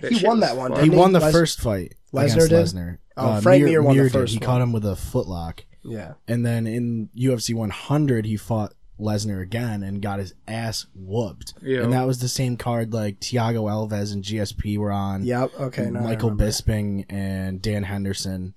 That 0.00 0.12
He 0.12 0.26
won 0.26 0.40
that 0.40 0.56
one, 0.56 0.72
fun. 0.72 0.82
He 0.84 0.90
he? 0.90 0.96
won 0.96 1.12
the 1.12 1.20
Les- 1.20 1.32
first 1.32 1.60
fight 1.60 1.94
Lesnar 2.12 2.24
against 2.46 2.48
did? 2.50 2.80
Lesnar. 2.80 2.98
Oh, 3.16 3.28
uh, 3.28 3.40
Frank 3.40 3.64
Mir 3.64 3.80
won 3.82 3.96
the 3.96 4.02
did. 4.04 4.12
first 4.12 4.32
He 4.32 4.38
one. 4.40 4.46
caught 4.46 4.60
him 4.60 4.72
with 4.72 4.84
a 4.84 4.94
footlock, 4.96 5.60
yeah, 5.84 6.14
and 6.26 6.44
then 6.44 6.66
in 6.66 7.10
UFC 7.16 7.54
100 7.54 8.26
he 8.26 8.36
fought 8.36 8.74
Lesnar 9.00 9.42
again 9.42 9.82
and 9.82 10.00
got 10.00 10.18
his 10.20 10.34
ass 10.46 10.86
whooped. 10.94 11.54
Yeah. 11.62 11.82
And 11.82 11.92
that 11.92 12.06
was 12.06 12.20
the 12.20 12.28
same 12.28 12.56
card 12.56 12.92
like 12.92 13.20
Thiago 13.20 13.64
Alves 13.70 14.12
and 14.12 14.22
GSP 14.22 14.78
were 14.78 14.92
on. 14.92 15.24
yep. 15.24 15.50
Okay, 15.58 15.90
now 15.90 16.00
Michael. 16.00 16.30
Bisping 16.30 17.04
and 17.08 17.60
Dan 17.60 17.82
Henderson. 17.84 18.54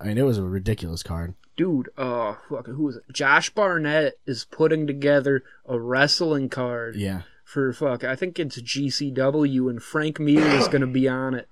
I 0.00 0.04
mean, 0.04 0.18
it 0.18 0.22
was 0.24 0.38
a 0.38 0.42
ridiculous 0.44 1.02
card. 1.02 1.34
dude, 1.56 1.90
uh, 1.98 2.34
fuck, 2.48 2.66
who 2.66 2.84
was 2.84 2.96
it? 2.96 3.02
Josh 3.12 3.50
Barnett 3.50 4.14
is 4.26 4.46
putting 4.50 4.86
together 4.86 5.42
a 5.66 5.78
wrestling 5.78 6.48
card 6.48 6.96
Yeah. 6.96 7.22
for 7.44 7.70
fuck. 7.74 8.02
I 8.02 8.16
think 8.16 8.38
it's 8.38 8.60
GCW, 8.62 9.68
and 9.68 9.82
Frank 9.82 10.18
Mir 10.18 10.40
is 10.56 10.68
gonna 10.68 10.86
be 10.86 11.06
on 11.08 11.34
it. 11.34 11.48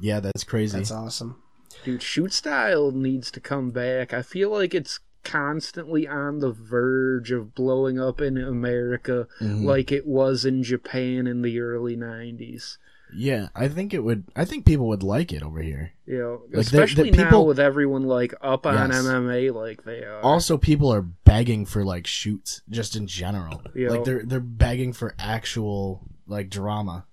Yeah, 0.00 0.20
that's 0.20 0.44
crazy. 0.44 0.76
That's 0.78 0.92
awesome. 0.92 1.42
Dude, 1.84 2.02
shoot 2.02 2.32
style 2.32 2.92
needs 2.92 3.30
to 3.32 3.40
come 3.40 3.70
back. 3.72 4.12
I 4.14 4.22
feel 4.22 4.50
like 4.50 4.72
it's 4.74 5.00
constantly 5.24 6.06
on 6.08 6.38
the 6.38 6.50
verge 6.52 7.30
of 7.30 7.54
blowing 7.54 7.98
up 8.00 8.20
in 8.20 8.36
America, 8.38 9.26
Mhm. 9.40 9.64
like 9.64 9.92
it 9.92 10.06
was 10.06 10.44
in 10.44 10.62
Japan 10.62 11.26
in 11.26 11.42
the 11.42 11.58
early 11.60 11.96
'90s. 11.96 12.78
yeah, 13.14 13.48
I 13.54 13.68
think 13.68 13.94
it 13.94 14.04
would. 14.04 14.24
I 14.36 14.44
think 14.44 14.66
people 14.66 14.86
would 14.88 15.02
like 15.02 15.32
it 15.32 15.42
over 15.42 15.60
here. 15.62 15.92
You 16.04 16.18
know, 16.18 16.42
Like, 16.52 16.66
especially 16.66 17.10
the 17.10 17.16
now 17.16 17.24
people- 17.24 17.46
with 17.46 17.58
everyone 17.58 18.02
like 18.02 18.34
up 18.42 18.66
on 18.66 18.90
Yes. 18.90 19.02
MMA 19.06 19.50
like 19.50 19.84
they 19.84 20.04
are. 20.04 20.20
Also, 20.20 20.58
people 20.58 20.92
are 20.92 21.00
begging 21.00 21.64
for 21.64 21.84
like 21.86 22.06
shoots, 22.06 22.60
just 22.68 22.94
in 22.96 23.06
general. 23.06 23.62
Yeah. 23.74 23.88
Like 23.90 24.04
they're 24.04 24.24
they're 24.26 24.40
begging 24.40 24.92
for 24.92 25.14
actual 25.18 26.02
like 26.26 26.50
drama. 26.50 27.06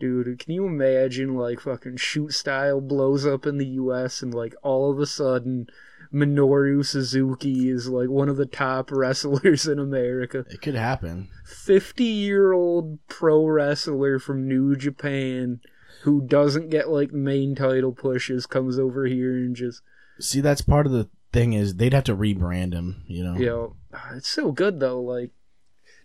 Dude, 0.00 0.38
can 0.40 0.52
you 0.52 0.66
imagine 0.66 1.36
like 1.36 1.60
fucking 1.60 1.96
shoot 1.98 2.32
style 2.34 2.80
blows 2.80 3.24
up 3.24 3.46
in 3.46 3.56
the 3.58 3.66
US 3.66 4.22
and 4.22 4.34
like 4.34 4.54
all 4.62 4.90
of 4.90 4.98
a 4.98 5.06
sudden 5.06 5.68
Minoru 6.12 6.84
Suzuki 6.84 7.68
is 7.68 7.88
like 7.88 8.08
one 8.08 8.28
of 8.28 8.36
the 8.36 8.46
top 8.46 8.90
wrestlers 8.92 9.66
in 9.66 9.78
America. 9.78 10.44
It 10.50 10.62
could 10.62 10.74
happen. 10.74 11.28
50 11.44 12.04
year 12.04 12.52
old 12.52 12.98
pro 13.08 13.44
wrestler 13.46 14.18
from 14.18 14.48
New 14.48 14.76
Japan 14.76 15.60
who 16.02 16.20
doesn't 16.20 16.70
get 16.70 16.88
like 16.88 17.12
main 17.12 17.54
title 17.54 17.92
pushes 17.92 18.46
comes 18.46 18.78
over 18.78 19.06
here 19.06 19.34
and 19.34 19.56
just, 19.56 19.82
See, 20.18 20.40
that's 20.40 20.62
part 20.62 20.86
of 20.86 20.92
the 20.92 21.08
thing 21.32 21.52
is 21.52 21.74
they'd 21.74 21.92
have 21.92 22.04
to 22.04 22.16
rebrand 22.16 22.72
him. 22.72 23.02
You 23.06 23.24
know. 23.24 23.34
you 23.36 23.46
know, 23.46 23.76
it's 24.14 24.28
so 24.28 24.52
good 24.52 24.80
though. 24.80 25.00
Like, 25.00 25.30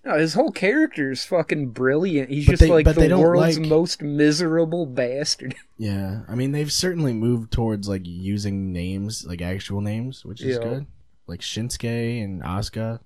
no, 0.05 0.17
his 0.17 0.33
whole 0.33 0.51
character 0.51 1.11
is 1.11 1.23
fucking 1.25 1.69
brilliant. 1.69 2.29
He's 2.29 2.45
But 2.45 2.51
just 2.53 2.61
they- 2.61 2.69
like 2.69 2.85
the 2.95 3.17
world's 3.17 3.59
like- 3.59 3.67
most 3.67 4.01
miserable 4.01 4.85
bastard. 4.85 5.55
Yeah, 5.77 6.21
I 6.27 6.35
mean 6.35 6.51
they've 6.51 6.71
certainly 6.71 7.11
moved 7.13 7.51
towards 7.51 7.87
like 7.89 8.03
using 8.05 8.71
names, 8.71 9.25
like 9.25 9.41
actual 9.41 9.81
names, 9.81 10.23
which 10.23 10.41
is 10.41 10.57
Yeah. 10.57 10.63
good. 10.63 10.85
Like 11.27 11.39
Shinsuke 11.41 12.23
and 12.23 12.41
Asuka. 12.43 12.99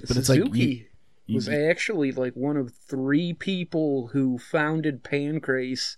But 0.00 0.16
it's 0.16 0.28
like 0.28 0.38
Suzuki 0.40 0.60
you- 0.60 0.84
You- 1.26 1.34
was 1.34 1.48
actually 1.48 2.12
like 2.12 2.34
one 2.34 2.56
of 2.56 2.72
three 2.72 3.32
people 3.34 4.08
who 4.12 4.38
founded 4.38 5.02
Pancrase, 5.04 5.96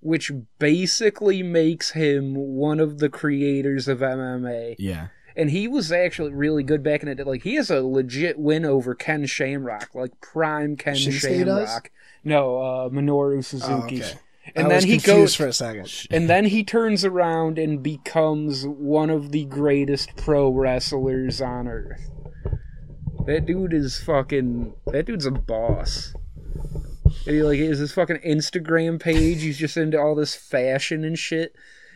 which 0.00 0.30
basically 0.58 1.42
makes 1.42 1.92
him 1.92 2.34
one 2.34 2.80
of 2.80 2.98
the 2.98 3.08
creators 3.08 3.86
of 3.88 4.00
MMA. 4.02 4.74
yeah, 4.78 5.08
And 5.36 5.50
he 5.50 5.66
was 5.66 5.90
actually 5.90 6.32
really 6.32 6.62
good 6.62 6.82
back 6.82 7.02
in 7.02 7.08
the 7.08 7.14
day. 7.14 7.24
Like 7.24 7.42
he 7.42 7.56
has 7.56 7.70
a 7.70 7.82
legit 7.82 8.38
win 8.38 8.64
over 8.64 8.94
Ken 8.94 9.26
Shamrock, 9.26 9.94
like 9.94 10.20
prime 10.20 10.76
Ken 10.76 10.94
Shinsuke 10.94 11.44
does? 11.44 11.68
Shamrock. 11.68 11.90
No, 12.22 12.58
uh, 12.58 12.88
Minoru 12.88 13.44
Suzuki. 13.44 14.02
Oh, 14.02 14.06
okay. 14.06 14.12
And 14.54 14.66
I 14.66 14.70
then 14.70 14.84
he 14.84 14.98
goes 14.98 15.34
for 15.34 15.46
a 15.46 15.52
second. 15.52 15.90
and 16.10 16.28
then 16.28 16.44
he 16.44 16.62
turns 16.62 17.04
around 17.04 17.58
and 17.58 17.82
becomes 17.82 18.66
one 18.66 19.10
of 19.10 19.32
the 19.32 19.46
greatest 19.46 20.16
pro 20.16 20.50
wrestlers 20.50 21.40
on 21.40 21.66
earth. 21.66 22.10
That 23.26 23.46
dude 23.46 23.72
is 23.72 23.98
fucking. 24.00 24.74
That 24.86 25.06
dude's 25.06 25.26
a 25.26 25.30
boss. 25.30 26.14
And 27.26 27.36
he 27.36 27.42
like 27.42 27.58
is 27.58 27.78
his 27.78 27.92
fucking 27.92 28.18
Instagram 28.18 29.00
page. 29.00 29.42
He's 29.42 29.58
just 29.58 29.76
into 29.76 29.98
all 29.98 30.14
this 30.14 30.34
fashion 30.34 31.04
and 31.04 31.18
shit. 31.18 31.54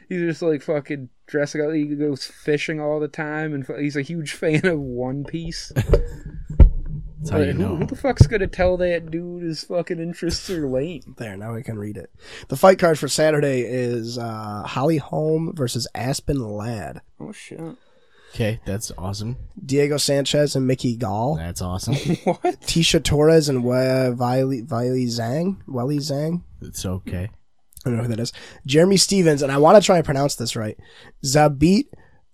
He's 0.09 0.20
just 0.22 0.42
like 0.42 0.62
fucking 0.62 1.09
dressing 1.26 1.61
up. 1.61 1.72
He 1.72 1.84
goes 1.86 2.24
fishing 2.24 2.80
all 2.80 2.98
the 3.00 3.09
time, 3.09 3.52
and 3.54 3.66
he's 3.78 3.96
a 3.96 4.02
huge 4.02 4.32
fan 4.34 4.64
of 4.66 4.78
One 4.80 5.24
Piece. 5.24 5.70
that's 5.74 7.30
how 7.30 7.38
Like, 7.38 7.46
you 7.48 7.52
who, 7.52 7.59
know. 7.59 7.76
who 7.76 7.86
the 7.86 7.96
fuck's 7.96 8.26
gonna 8.26 8.46
tell 8.46 8.76
that 8.78 9.11
dude 9.11 9.42
his 9.42 9.64
fucking 9.64 9.98
interests 10.00 10.48
are 10.50 10.66
lame? 10.68 11.14
There, 11.18 11.36
now 11.36 11.54
we 11.54 11.62
can 11.62 11.78
read 11.78 11.96
it. 11.96 12.11
The 12.48 12.56
fight 12.56 12.78
card 12.78 12.98
for 12.98 13.09
Saturday 13.09 13.62
is 13.62 14.18
uh, 14.18 14.62
Holly 14.64 14.98
Holm 14.98 15.52
versus 15.54 15.86
Aspen 15.94 16.38
Ladd. 16.38 17.00
Oh 17.20 17.32
shit! 17.32 17.61
Okay, 18.34 18.61
that's 18.64 18.92
awesome. 18.98 19.36
Diego 19.64 19.96
Sanchez 19.96 20.54
and 20.54 20.66
Mickey 20.66 20.96
Gall. 20.96 21.36
That's 21.36 21.62
awesome. 21.62 21.94
What? 22.24 22.42
Tecia 22.62 23.02
Torres 23.02 23.48
and 23.48 23.64
we- 23.64 23.72
Viley, 23.72 24.66
Viley 24.66 25.06
Zhang. 25.06 25.56
Welly 25.66 25.98
Zhang. 25.98 26.42
it's 26.62 26.84
okay. 26.86 27.30
I 27.87 27.91
don't 27.91 27.97
know 27.99 28.03
who 28.05 28.09
that 28.11 28.20
is. 28.20 28.33
Jeremy 28.66 28.97
Stephens, 28.97 29.43
and 29.43 29.53
I 29.53 29.59
want 29.59 29.81
to 29.81 29.85
try 29.85 29.97
and 29.97 30.05
pronounce 30.05 30.35
this 30.37 30.57
right. 30.57 30.76
Zabit 31.24 31.85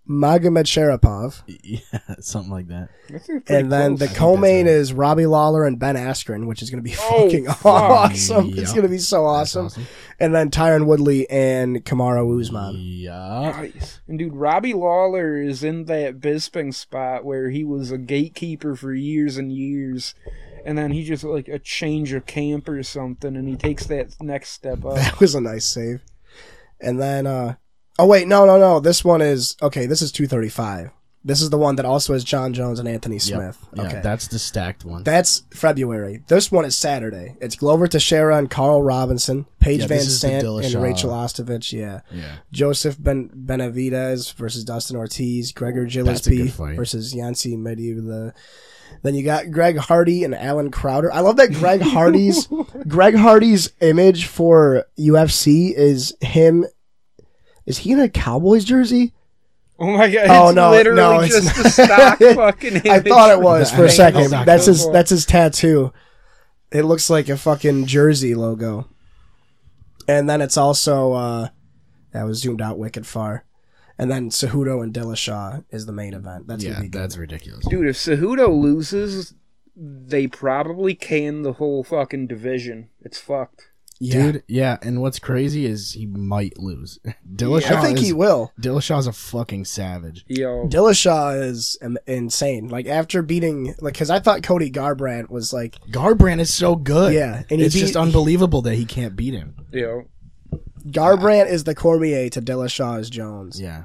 Magomed 0.09 0.65
Sharapov. 0.67 1.43
Yeah, 1.65 2.15
something 2.21 2.53
like 2.53 2.69
that. 2.69 2.89
And 3.49 3.73
then 3.73 3.97
close. 3.97 4.11
the 4.11 4.15
co-main 4.17 4.67
is 4.67 4.93
Robbie 4.93 5.25
Lawler 5.27 5.65
and 5.67 5.79
Ben 5.79 5.97
Askren, 5.97 6.47
which 6.47 6.61
is 6.63 6.69
going 6.71 6.83
to 6.85 6.89
be 6.89 6.95
Oh, 7.01 7.23
fucking 7.25 7.47
fuck. 7.47 7.65
awesome. 7.65 8.51
It's 8.59 8.73
going 8.73 8.83
to 8.83 8.89
be 8.91 8.99
so 8.99 9.25
awesome. 9.25 9.67
awesome. 9.67 9.87
And 10.21 10.35
then 10.35 10.51
Tyron 10.51 10.85
Woodley 10.87 11.29
and 11.31 11.83
Kamaru 11.85 12.39
Usman. 12.41 12.75
Yeah. 12.79 13.53
Nice. 13.57 14.01
And 14.07 14.19
dude, 14.19 14.35
Robbie 14.35 14.75
Lawler 14.75 15.41
is 15.41 15.65
in 15.65 15.87
that 15.87 16.21
Bisping 16.21 16.75
spot 16.75 17.25
where 17.25 17.49
he 17.51 17.65
was 17.65 17.91
a 17.91 17.99
gatekeeper 17.99 18.77
for 18.77 18.93
years 18.93 19.39
and 19.39 19.51
years. 19.53 20.15
And 20.65 20.77
then 20.77 20.91
he 20.91 21.05
just 21.05 21.25
like 21.25 21.49
a 21.49 21.59
change 21.59 22.13
of 22.13 22.27
camp 22.27 22.69
or 22.69 22.83
something, 22.83 23.37
and 23.37 23.49
he 23.49 23.57
takes 23.57 23.87
that 23.87 24.15
next 24.21 24.51
step 24.51 24.85
up. 24.85 24.97
That 24.97 25.21
was 25.21 25.35
a 25.35 25.41
nice 25.41 25.67
save. 25.67 26.03
And 26.81 27.01
then, 27.01 27.27
uh, 27.27 27.55
oh 27.99 28.07
wait, 28.07 28.27
no, 28.27 28.45
no, 28.47 28.59
no. 28.59 28.81
This 28.81 29.05
one 29.05 29.23
is 29.23 29.57
okay. 29.63 29.87
This 29.87 30.03
is 30.03 30.13
two 30.13 30.27
thirty 30.27 30.49
five. 30.49 30.91
This 31.27 31.41
is 31.41 31.49
the 31.49 31.57
one 31.57 31.77
that 31.77 31.87
also 31.87 32.13
has 32.13 32.23
Jon 32.23 32.53
Jones 32.53 32.79
and 32.79 32.87
Anthony 32.87 33.15
Yep. 33.17 33.23
Smith. 33.23 33.67
Yeah, 33.75 33.83
okay, 33.85 34.01
that's 34.03 34.29
the 34.29 34.39
stacked 34.39 34.85
one. 34.85 35.05
that's 35.05 35.43
February. 35.55 36.23
This 36.29 36.53
one 36.53 36.67
is 36.67 36.77
Saturday. 36.77 37.35
It's 37.41 37.57
Glover 37.57 37.87
Teixeira 37.89 38.37
and 38.37 38.51
Carl 38.51 38.83
Robinson, 38.83 39.47
Paige 39.59 39.81
Yeah, 39.81 39.87
Van 39.87 39.99
this 39.99 40.07
is 40.09 40.21
the 40.21 40.29
Sant 40.29 40.45
and 40.75 40.83
Rachel 40.83 41.11
Ostovich. 41.11 41.73
Yeah, 41.73 42.01
yeah. 42.13 42.37
Joseph 42.53 43.03
ben- 43.03 43.31
Benavidez 43.31 44.35
versus 44.35 44.65
Dustin 44.65 44.97
Ortiz, 44.97 45.53
Gregor 45.53 45.87
Gillespie 45.87 46.49
versus 46.49 47.15
Yancy 47.15 47.57
Mediev. 47.57 48.33
Then 49.03 49.15
you 49.15 49.25
got 49.25 49.51
Greg 49.51 49.79
Hardy 49.79 50.25
and 50.25 50.35
Allen 50.35 50.71
Crowder. 50.71 51.11
I 51.13 51.21
love 51.21 51.37
that 51.37 51.53
Greg 51.55 51.81
Hardy's 51.81 52.47
Greg 52.89 53.15
Hardy's 53.17 53.73
image 53.81 54.27
for 54.27 54.85
UFC 54.99 55.73
is 55.73 56.15
him. 56.21 56.67
Is 57.67 57.79
he 57.79 57.93
in 57.93 58.01
a 58.01 58.11
Cowboys 58.11 58.65
jersey? 58.65 59.15
Oh 59.79 59.97
my 59.97 60.09
god! 60.11 60.27
Oh, 60.29 60.49
it's 60.49 60.57
no, 60.57 60.71
literally 60.71 60.97
no, 60.97 61.21
it's 61.21 61.35
just 61.35 61.57
not. 61.57 61.67
a 61.67 61.71
stock 61.71 62.19
fucking. 62.37 62.89
I 62.89 63.01
thought 63.01 63.31
it 63.31 63.41
was 63.41 63.73
for 63.73 63.85
a 63.85 63.91
second. 63.91 64.31
That's 64.31 64.67
his 64.67 64.89
that's 64.91 65.11
his 65.11 65.27
tattoo. 65.27 65.93
It 66.71 66.83
looks 66.83 67.11
like 67.11 67.29
a 67.29 67.37
fucking 67.37 67.87
jersey 67.87 68.35
logo. 68.35 68.89
And 70.07 70.29
then 70.29 70.41
it's 70.41 70.57
also 70.57 71.13
uh 71.13 71.49
that 72.13 72.25
was 72.25 72.39
zoomed 72.39 72.63
out 72.63 72.79
wicked 72.79 73.07
far. 73.07 73.45
And 73.99 74.11
then 74.11 74.31
Cejudo 74.31 74.83
and 74.83 74.93
Dillashaw 74.93 75.65
is 75.71 75.87
the 75.87 75.93
main 75.93 76.15
event. 76.15 76.47
That's 76.47 76.65
yeah, 76.65 76.73
gonna 76.73 76.83
be 76.83 76.89
good. 76.89 77.03
that's 77.03 77.17
ridiculous. 77.17 77.67
Dude, 77.67 77.87
if 77.87 77.97
Cejudo 77.97 78.49
loses, 78.49 79.35
they 79.77 80.27
probably 80.27 80.95
can 80.95 81.43
the 81.43 81.55
whole 81.55 81.85
fucking 81.85 82.27
division. 82.27 82.91
It's 83.01 83.19
fucked. 83.19 83.71
Yeah. 84.05 84.33
Dude, 84.33 84.43
yeah, 84.49 84.77
and 84.83 85.01
what's 85.01 85.19
crazy 85.19 85.65
is 85.67 85.93
he 85.93 86.07
might 86.07 86.59
lose. 86.59 86.99
Dillashaw 87.35 87.77
I 87.77 87.83
think 87.83 87.99
is, 87.99 88.05
he 88.07 88.13
will. 88.13 88.53
Dillashaw's 88.61 89.07
a 89.07 89.13
fucking 89.13 89.65
savage. 89.65 90.25
Yo, 90.29 90.69
Dillashaw 90.69 91.43
is 91.43 91.79
im- 91.81 91.97
insane. 92.07 92.69
Like 92.69 92.87
after 92.87 93.23
beating, 93.23 93.75
like, 93.81 93.95
because 93.95 94.11
I 94.11 94.19
thought 94.21 94.43
Cody 94.43 94.71
Garbrandt 94.71 95.31
was 95.31 95.53
like, 95.53 95.77
Garbrandt 95.91 96.41
is 96.41 96.53
so 96.53 96.77
good. 96.77 97.15
Yeah, 97.15 97.43
and 97.51 97.61
he 97.61 97.67
it's 97.67 97.75
just 97.75 97.95
beat- 97.95 98.01
unbelievable 98.01 98.63
that 98.63 98.75
he 98.75 98.85
can't 98.85 99.17
beat 99.17 99.35
him. 99.35 99.57
yo, 99.73 100.05
Garbrandt 100.87 101.49
is 101.51 101.65
the 101.65 101.75
Cormier 101.75 102.29
to 102.31 102.43
Dillashaw 102.43 103.01
is 103.01 103.09
Jones. 103.09 103.59
Yeah, 103.61 103.85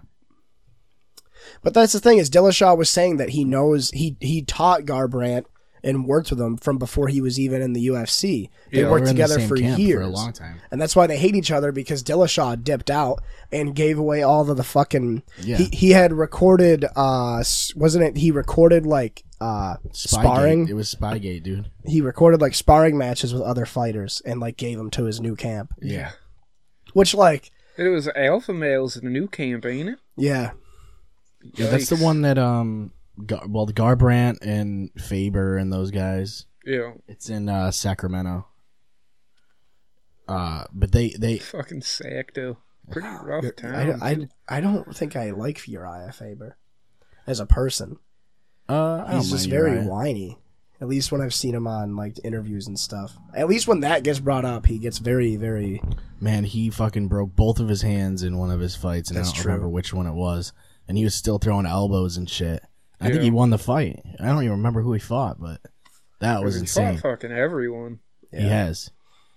But 1.64 1.74
that's 1.74 1.94
the 1.94 2.00
thing 2.02 2.18
is 2.18 2.30
Dillashaw 2.30 2.78
was 2.78 2.90
saying 2.90 3.18
that 3.18 3.30
he 3.30 3.46
knows 3.46 3.90
he 3.92 4.18
he 4.20 4.42
taught 4.42 4.82
Garbrandt 4.82 5.46
and 5.84 6.06
worked 6.06 6.30
with 6.30 6.40
him 6.42 6.58
from 6.58 6.78
before 6.78 7.08
he 7.08 7.22
was 7.22 7.40
even 7.40 7.62
in 7.62 7.74
the 7.74 7.88
UFC. 7.88 8.50
They 8.72 8.82
Yeah, 8.82 8.90
worked 8.90 8.92
were 8.92 8.98
in 9.00 9.04
the 9.06 9.12
together 9.12 9.40
for 9.40 9.58
years. 9.58 9.94
for 9.94 10.02
a 10.02 10.08
long 10.08 10.34
time. 10.34 10.60
And 10.72 10.82
that's 10.82 10.96
why 10.96 11.08
they 11.08 11.18
hate 11.18 11.36
each 11.36 11.52
other 11.52 11.72
because 11.72 12.04
Dillashaw 12.04 12.64
dipped 12.64 12.90
out 12.90 13.22
and 13.52 13.76
gave 13.76 13.98
away 13.98 14.22
all 14.24 14.50
of 14.50 14.58
the 14.58 14.64
fucking 14.64 15.24
Yeah. 15.42 15.58
he 15.58 15.66
he 15.74 15.90
had 15.92 16.14
recorded 16.14 16.86
uh 16.96 17.44
wasn't 17.76 18.04
it 18.04 18.18
he 18.18 18.32
recorded 18.32 18.86
like 18.86 19.24
uh 19.42 19.76
Spygate. 19.94 20.08
sparring 20.08 20.68
It 20.68 20.74
was 20.76 20.94
Spygate, 20.94 21.44
dude. 21.44 21.72
he 21.86 22.02
recorded 22.02 22.42
like 22.42 22.54
sparring 22.56 22.98
matches 22.98 23.34
with 23.34 23.44
other 23.44 23.66
fighters 23.66 24.22
and 24.26 24.40
like 24.40 24.58
gave 24.58 24.78
them 24.78 24.90
to 24.92 25.06
his 25.06 25.20
new 25.22 25.36
camp. 25.36 25.74
Yeah. 25.82 26.12
Which 26.94 27.14
like 27.14 27.52
it 27.78 27.88
was 27.88 28.10
Alpha 28.10 28.52
Males 28.54 28.98
in 28.98 29.06
the 29.06 29.10
new 29.12 29.28
camp, 29.28 29.66
ain't 29.66 29.90
it? 29.90 30.00
yeah. 30.18 30.52
Yeah, 31.56 31.68
that's 31.68 31.88
the 31.88 31.96
one 31.96 32.24
that 32.24 32.38
um, 32.38 32.92
Gar- 33.26 33.48
well, 33.48 33.66
the 33.66 33.74
Garbrandt 33.74 34.38
and 34.42 34.90
Faber 34.98 35.58
and 35.58 35.72
those 35.72 35.92
guys. 35.92 36.46
Yeah, 36.66 36.94
It's 37.08 37.30
in 37.30 37.50
uh, 37.50 37.72
Sacramento. 37.72 38.46
Uh, 40.28 40.66
but 40.72 40.92
they 40.92 41.10
they 41.18 41.38
fucking 41.40 41.82
Sacto. 41.82 42.58
Pretty 42.92 43.08
rough 43.24 43.46
I, 43.46 43.50
town. 43.52 44.00
I, 44.02 44.28
I 44.58 44.62
don't 44.62 44.96
think 44.96 45.16
I 45.16 45.32
like 45.32 45.68
Uriah 45.68 46.12
Faber 46.12 46.58
as 47.28 47.40
a 47.40 47.46
person. 47.46 47.98
uh, 48.68 49.16
He's 49.18 49.32
just 49.32 49.50
very 49.50 49.72
Uriah. 49.74 49.88
whiny. 49.88 50.38
At 50.82 50.88
least 50.88 51.12
when 51.12 51.20
I've 51.20 51.34
seen 51.34 51.54
him 51.54 51.68
on 51.68 51.96
like 51.98 52.16
interviews 52.24 52.68
and 52.68 52.80
stuff. 52.80 53.18
At 53.36 53.50
least 53.50 53.68
when 53.68 53.82
that 53.82 54.04
gets 54.04 54.20
brought 54.20 54.46
up, 54.46 54.66
he 54.66 54.78
gets 54.80 54.98
very, 55.00 55.36
very. 55.36 55.82
Man, 56.22 56.46
he 56.46 56.70
fucking 56.70 57.10
broke 57.10 57.36
both 57.36 57.60
of 57.60 57.68
his 57.68 57.82
hands 57.82 58.24
in 58.24 58.38
one 58.38 58.50
of 58.50 58.60
his 58.62 58.76
fights, 58.78 59.10
and 59.10 59.18
That's 59.18 59.30
I 59.30 59.34
don't 59.34 59.42
true. 59.42 59.52
remember 59.52 59.70
which 59.70 59.94
one 59.94 60.08
it 60.08 60.14
was. 60.14 60.54
And 60.88 60.98
he 60.98 61.04
was 61.04 61.14
still 61.16 61.38
throwing 61.38 61.66
elbows 61.66 62.16
and 62.18 62.30
shit. 62.30 62.64
I 63.02 63.10
think 63.10 63.22
he 63.24 63.32
won 63.32 63.50
the 63.50 63.58
fight. 63.58 64.02
I 64.20 64.26
don't 64.28 64.44
even 64.44 64.58
remember 64.58 64.82
who 64.82 64.94
he 64.94 65.00
fought, 65.00 65.40
but 65.40 65.62
that 66.20 66.44
was 66.44 66.56
He 66.56 66.62
insane. 66.62 66.98
fought 66.98 67.02
fucking 67.12 67.32
everyone. 67.32 68.00
He 68.32 68.42
has. 68.48 68.92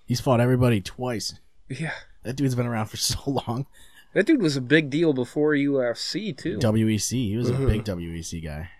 He's 0.06 0.20
fought 0.20 0.40
everybody 0.40 0.80
twice. 0.80 1.34
Yeah, 1.68 1.92
That 2.24 2.36
dude's 2.36 2.54
been 2.54 2.66
around 2.66 2.86
for 2.86 2.96
so 2.98 3.18
long. 3.26 3.66
that 4.14 4.26
dude 4.26 4.42
was 4.42 4.56
a 4.56 4.60
big 4.60 4.90
deal 4.90 5.12
before 5.12 5.52
UFC 5.52 6.36
too. 6.36 6.58
WEC. 6.58 7.10
He 7.12 7.36
was 7.36 7.48
a 7.50 7.54
big 7.54 7.84
WEC 7.86 8.44
guy. 8.44 8.70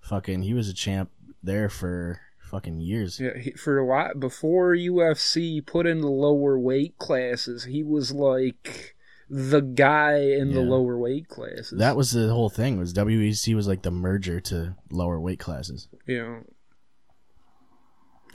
Fucking, 0.00 0.42
he 0.42 0.54
was 0.54 0.68
a 0.68 0.74
champ 0.74 1.10
there 1.42 1.68
for 1.68 2.20
fucking 2.40 2.80
years. 2.80 3.18
Yeah, 3.20 3.36
he, 3.38 3.50
for 3.52 3.78
a 3.78 3.84
while 3.84 4.14
before 4.14 4.74
UFC 4.74 5.64
put 5.64 5.86
in 5.86 6.00
the 6.00 6.08
lower 6.10 6.58
weight 6.58 6.96
classes, 6.98 7.64
he 7.64 7.82
was 7.82 8.12
like 8.12 8.95
the 9.28 9.60
guy 9.60 10.18
in 10.20 10.52
the 10.52 10.60
lower 10.60 10.96
weight 10.98 11.28
classes. 11.28 11.74
That 11.78 11.96
was 11.96 12.12
the 12.12 12.28
whole 12.32 12.48
thing. 12.48 12.78
Was 12.78 12.92
WEC 12.94 13.54
was 13.54 13.66
like 13.66 13.82
the 13.82 13.90
merger 13.90 14.40
to 14.40 14.76
lower 14.90 15.20
weight 15.20 15.38
classes. 15.40 15.88
Yeah. 16.06 16.40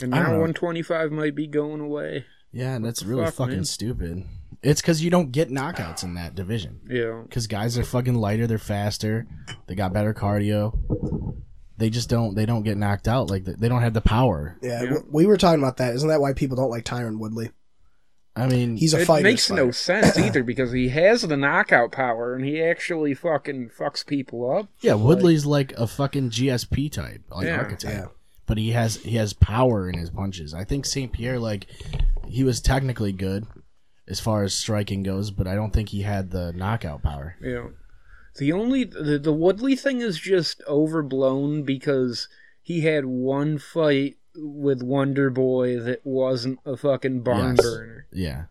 And 0.00 0.10
now 0.10 0.30
125 0.30 1.12
might 1.12 1.34
be 1.34 1.46
going 1.46 1.80
away. 1.80 2.24
Yeah, 2.50 2.74
and 2.74 2.84
that's 2.84 3.02
really 3.02 3.24
fuck, 3.26 3.34
fucking 3.34 3.54
man? 3.56 3.64
stupid. 3.64 4.24
It's 4.62 4.80
because 4.80 5.02
you 5.02 5.10
don't 5.10 5.32
get 5.32 5.48
knockouts 5.50 6.02
in 6.04 6.14
that 6.14 6.34
division. 6.34 6.80
Yeah, 6.88 7.22
Because 7.22 7.46
guys 7.46 7.76
are 7.78 7.84
fucking 7.84 8.14
lighter, 8.14 8.46
they're 8.46 8.58
faster, 8.58 9.26
they 9.66 9.74
got 9.74 9.92
better 9.92 10.12
cardio. 10.14 11.36
They 11.78 11.90
just 11.90 12.08
don't. 12.08 12.36
They 12.36 12.46
don't 12.46 12.62
get 12.62 12.76
knocked 12.76 13.08
out. 13.08 13.28
Like 13.28 13.44
they 13.44 13.68
don't 13.68 13.82
have 13.82 13.94
the 13.94 14.00
power. 14.02 14.56
Yeah, 14.62 14.82
Yeah. 14.84 14.96
we 15.10 15.26
were 15.26 15.36
talking 15.36 15.60
about 15.60 15.78
that. 15.78 15.94
Isn't 15.94 16.10
that 16.10 16.20
why 16.20 16.32
people 16.32 16.56
don't 16.56 16.70
like 16.70 16.84
Tyron 16.84 17.18
Woodley? 17.18 17.50
I 18.34 18.46
mean, 18.46 18.76
He's 18.78 18.94
a 18.94 19.00
it 19.02 19.06
fighter. 19.06 19.24
makes 19.24 19.50
no 19.50 19.70
sense 19.70 20.18
either 20.18 20.42
because 20.42 20.72
he 20.72 20.88
has 20.88 21.22
the 21.22 21.36
knockout 21.36 21.92
power 21.92 22.34
and 22.34 22.44
he 22.44 22.62
actually 22.62 23.12
fucking 23.14 23.70
fucks 23.78 24.06
people 24.06 24.50
up. 24.50 24.68
yeah. 24.80 24.94
Woodley's 24.94 25.44
like 25.44 25.72
a 25.72 25.86
fucking 25.86 26.30
GSP 26.30 26.90
type, 26.90 27.22
like 27.30 27.46
Yeah. 27.46 27.58
archetype. 27.58 27.92
Yeah. 27.92 28.06
But 28.46 28.56
he 28.58 28.70
has 28.70 28.96
he 28.96 29.16
has 29.16 29.32
power 29.34 29.88
in 29.88 29.98
his 29.98 30.10
punches. 30.10 30.52
I 30.54 30.64
think 30.64 30.84
Saint 30.86 31.12
Pierre, 31.12 31.38
like, 31.38 31.66
he 32.26 32.42
was 32.42 32.60
technically 32.60 33.12
good 33.12 33.46
as 34.08 34.18
far 34.18 34.42
as 34.44 34.52
striking 34.54 35.02
goes, 35.02 35.30
but 35.30 35.46
I 35.46 35.54
don't 35.54 35.72
think 35.72 35.90
he 35.90 36.02
had 36.02 36.30
the 36.30 36.52
knockout 36.52 37.02
power. 37.02 37.36
Yeah, 37.40 37.68
the 38.38 38.52
only 38.52 38.84
the, 38.84 39.18
the 39.18 39.32
Woodley 39.32 39.76
thing 39.76 40.00
is 40.00 40.18
just 40.18 40.60
overblown 40.66 41.62
because 41.62 42.28
he 42.62 42.80
had 42.80 43.04
one 43.04 43.58
fight 43.58 44.16
with 44.34 44.82
Wonder 44.82 45.30
Boy 45.30 45.78
that 45.80 46.00
wasn't 46.04 46.58
a 46.64 46.76
fucking 46.76 47.20
barn 47.22 47.56
Yes. 47.56 47.64
burner. 47.64 48.06
Yeah. 48.12 48.44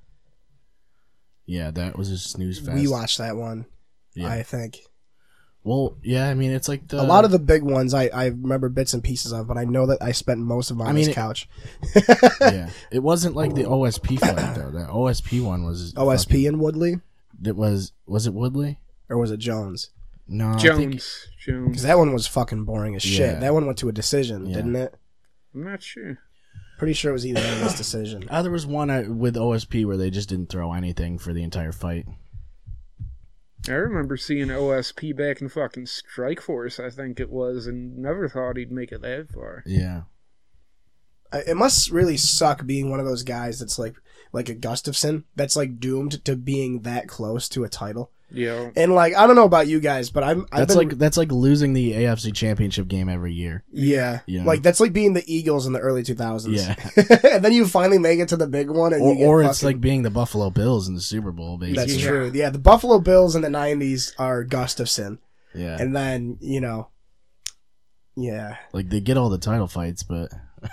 Yeah, 1.45 1.71
that 1.71 1.97
was 1.97 2.09
a 2.09 2.17
snooze 2.17 2.59
fest. 2.59 2.73
We 2.73 2.87
watched 2.87 3.17
that 3.17 3.35
one. 3.35 3.65
Yeah. 4.13 4.29
I 4.29 4.43
think 4.43 4.79
Well, 5.63 5.97
yeah, 6.03 6.27
I 6.29 6.33
mean, 6.33 6.51
it's 6.51 6.67
like 6.67 6.87
the 6.87 7.01
a 7.01 7.03
lot 7.03 7.25
of 7.25 7.31
the 7.31 7.39
big 7.39 7.63
ones 7.63 7.93
I, 7.93 8.07
I 8.07 8.25
remember 8.27 8.67
bits 8.69 8.93
and 8.93 9.03
pieces 9.03 9.31
of, 9.31 9.47
but 9.47 9.57
I 9.57 9.63
know 9.65 9.85
that 9.87 10.01
I 10.01 10.11
spent 10.11 10.39
most 10.39 10.71
of 10.71 10.77
mine 10.77 10.87
I 10.87 10.89
on 10.89 10.95
mean, 10.95 11.05
this 11.05 11.11
it- 11.11 11.15
couch. 11.15 11.49
yeah. 12.41 12.69
It 12.91 12.99
wasn't 12.99 13.35
like 13.35 13.53
the 13.55 13.63
OSP 13.63 14.19
fight 14.19 14.55
though. 14.55 14.71
The 14.71 14.85
OSP 14.87 15.43
one 15.43 15.63
was 15.63 15.93
OSP 15.93 16.47
and 16.47 16.59
Woodley, 16.59 16.99
It 17.43 17.55
was 17.55 17.91
was 18.05 18.27
it 18.27 18.33
Woodley? 18.33 18.79
or 19.09 19.17
was 19.17 19.31
it 19.31 19.37
Jones? 19.37 19.89
No, 20.27 20.49
I 20.49 20.57
Jones, 20.57 20.77
think 20.77 20.91
Because 20.93 21.27
Jones. 21.45 21.83
that 21.83 21.97
one 21.97 22.13
was 22.13 22.25
fucking 22.27 22.63
boring 22.63 22.95
as 22.95 23.01
shit. 23.03 23.33
Yeah. 23.33 23.39
That 23.39 23.53
one 23.53 23.65
went 23.65 23.77
to 23.79 23.89
a 23.89 23.91
decision, 23.91 24.45
Yeah. 24.45 24.55
didn't 24.55 24.75
it? 24.77 24.95
I'm 25.53 25.63
not 25.63 25.83
sure. 25.83 26.19
Pretty 26.77 26.93
sure 26.93 27.11
it 27.11 27.13
was 27.13 27.25
either 27.27 27.41
this 27.41 27.77
decision. 27.77 28.27
uh, 28.29 28.41
there 28.41 28.51
was 28.51 28.65
one 28.65 28.89
uh, 28.89 29.03
with 29.07 29.35
OSP 29.35 29.85
where 29.85 29.97
they 29.97 30.09
just 30.09 30.29
didn't 30.29 30.49
throw 30.49 30.73
anything 30.73 31.17
for 31.19 31.31
the 31.33 31.43
entire 31.43 31.71
fight. 31.71 32.05
I 33.67 33.73
remember 33.73 34.17
seeing 34.17 34.47
OSP 34.47 35.15
back 35.15 35.39
in 35.41 35.47
fucking 35.49 35.85
Strikeforce, 35.85 36.83
I 36.83 36.89
think 36.89 37.19
it 37.19 37.29
was, 37.29 37.67
and 37.67 37.97
never 37.97 38.27
thought 38.27 38.57
he'd 38.57 38.71
make 38.71 38.91
it 38.91 39.01
that 39.03 39.31
far. 39.31 39.61
Yeah. 39.67 40.03
I- 41.31 41.43
It 41.47 41.55
must 41.57 41.91
really 41.91 42.17
suck 42.17 42.65
being 42.65 42.89
one 42.89 42.99
of 42.99 43.05
those 43.05 43.21
guys 43.23 43.59
that's 43.59 43.77
like 43.77 43.95
like 44.33 44.49
a 44.49 44.55
Gustafsson 44.55 45.23
that's 45.35 45.55
like 45.55 45.79
doomed 45.79 46.23
to 46.25 46.35
being 46.35 46.81
that 46.81 47.07
close 47.07 47.47
to 47.49 47.63
a 47.63 47.69
title. 47.69 48.11
Yeah. 48.33 48.69
And 48.77 48.95
like 48.95 49.13
I 49.13 49.27
don't 49.27 49.35
know 49.35 49.43
about 49.43 49.67
you 49.67 49.81
guys, 49.81 50.09
but 50.09 50.23
I'm 50.23 50.45
I've 50.53 50.59
That's 50.59 50.75
been, 50.75 50.87
like 50.87 50.97
that's 50.97 51.17
like 51.17 51.33
losing 51.33 51.73
the 51.73 51.91
AFC 51.91 52.33
Championship 52.33 52.87
game 52.87 53.09
every 53.09 53.33
year. 53.33 53.65
yeah, 53.73 54.19
Yeah. 54.25 54.45
like 54.45 54.61
that's 54.61 54.79
like 54.79 54.93
being 54.93 55.13
the 55.13 55.23
Eagles 55.27 55.67
in 55.67 55.73
the 55.73 55.79
early 55.79 56.01
2000s. 56.01 56.47
Yeah. 56.55 56.75
and 57.35 57.43
then 57.43 57.51
you 57.51 57.67
finally 57.67 57.97
make 57.97 58.19
it 58.19 58.29
to 58.29 58.37
the 58.37 58.47
big 58.47 58.69
one, 58.69 58.93
and 58.93 59.01
Or, 59.01 59.11
you 59.11 59.17
get 59.19 59.25
or 59.27 59.43
it's 59.43 59.59
fucking- 59.59 59.67
like 59.75 59.81
being 59.81 60.03
the 60.03 60.09
Buffalo 60.09 60.49
Bills 60.49 60.87
in 60.87 60.95
the 60.95 61.01
Super 61.01 61.33
Bowl, 61.33 61.57
basically. 61.57 61.75
that's 61.85 61.97
Yeah. 62.01 62.07
true. 62.09 62.31
Yeah, 62.33 62.49
the 62.51 62.59
Buffalo 62.59 62.99
Bills 62.99 63.35
in 63.35 63.41
the 63.41 63.49
90s 63.49 64.13
are 64.17 64.45
Gustafsson, 64.45 65.17
Yeah. 65.53 65.75
and 65.77 65.93
then 65.93 66.37
you 66.39 66.61
know, 66.61 66.87
yeah, 68.15 68.55
like 68.73 68.89
they 68.89 69.01
get 69.01 69.17
all 69.17 69.29
the 69.29 69.37
title 69.37 69.67
fights, 69.67 70.03
but 70.03 70.31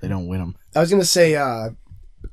They 0.00 0.08
don't 0.08 0.28
win 0.28 0.40
them. 0.40 0.56
I 0.76 0.80
was 0.80 0.90
gonna 0.90 1.04
say, 1.04 1.34
uh, 1.34 1.70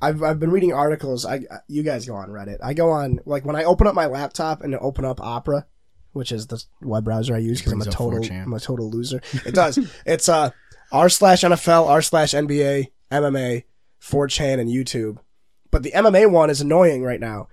I've 0.01 0.21
I've 0.21 0.39
been 0.39 0.51
reading 0.51 0.73
articles. 0.73 1.25
I 1.25 1.41
you 1.67 1.83
guys 1.83 2.05
go 2.05 2.15
on 2.15 2.29
Reddit. 2.29 2.57
I 2.63 2.73
go 2.73 2.91
on 2.91 3.19
like 3.25 3.45
when 3.45 3.55
I 3.55 3.63
open 3.63 3.87
up 3.87 3.95
my 3.95 4.05
laptop 4.05 4.61
and 4.61 4.75
open 4.75 5.05
up 5.05 5.19
Opera, 5.21 5.65
which 6.11 6.31
is 6.31 6.47
the 6.47 6.63
web 6.81 7.03
browser 7.03 7.35
I 7.35 7.39
use 7.39 7.59
because 7.59 7.73
I'm 7.73 7.81
a 7.81 7.85
total 7.85 8.23
I'm 8.31 8.53
a 8.53 8.59
total 8.59 8.89
loser. 8.89 9.21
It 9.45 9.55
does. 9.55 9.79
it's 10.05 10.29
uh 10.29 10.51
r 10.91 11.09
slash 11.09 11.41
NFL, 11.41 11.87
r 11.87 12.01
slash 12.01 12.31
NBA, 12.31 12.87
MMA, 13.11 13.63
4chan, 14.01 14.59
and 14.59 14.69
YouTube. 14.69 15.17
But 15.71 15.83
the 15.83 15.91
MMA 15.91 16.31
one 16.31 16.49
is 16.49 16.61
annoying 16.61 17.03
right 17.03 17.19
now 17.19 17.49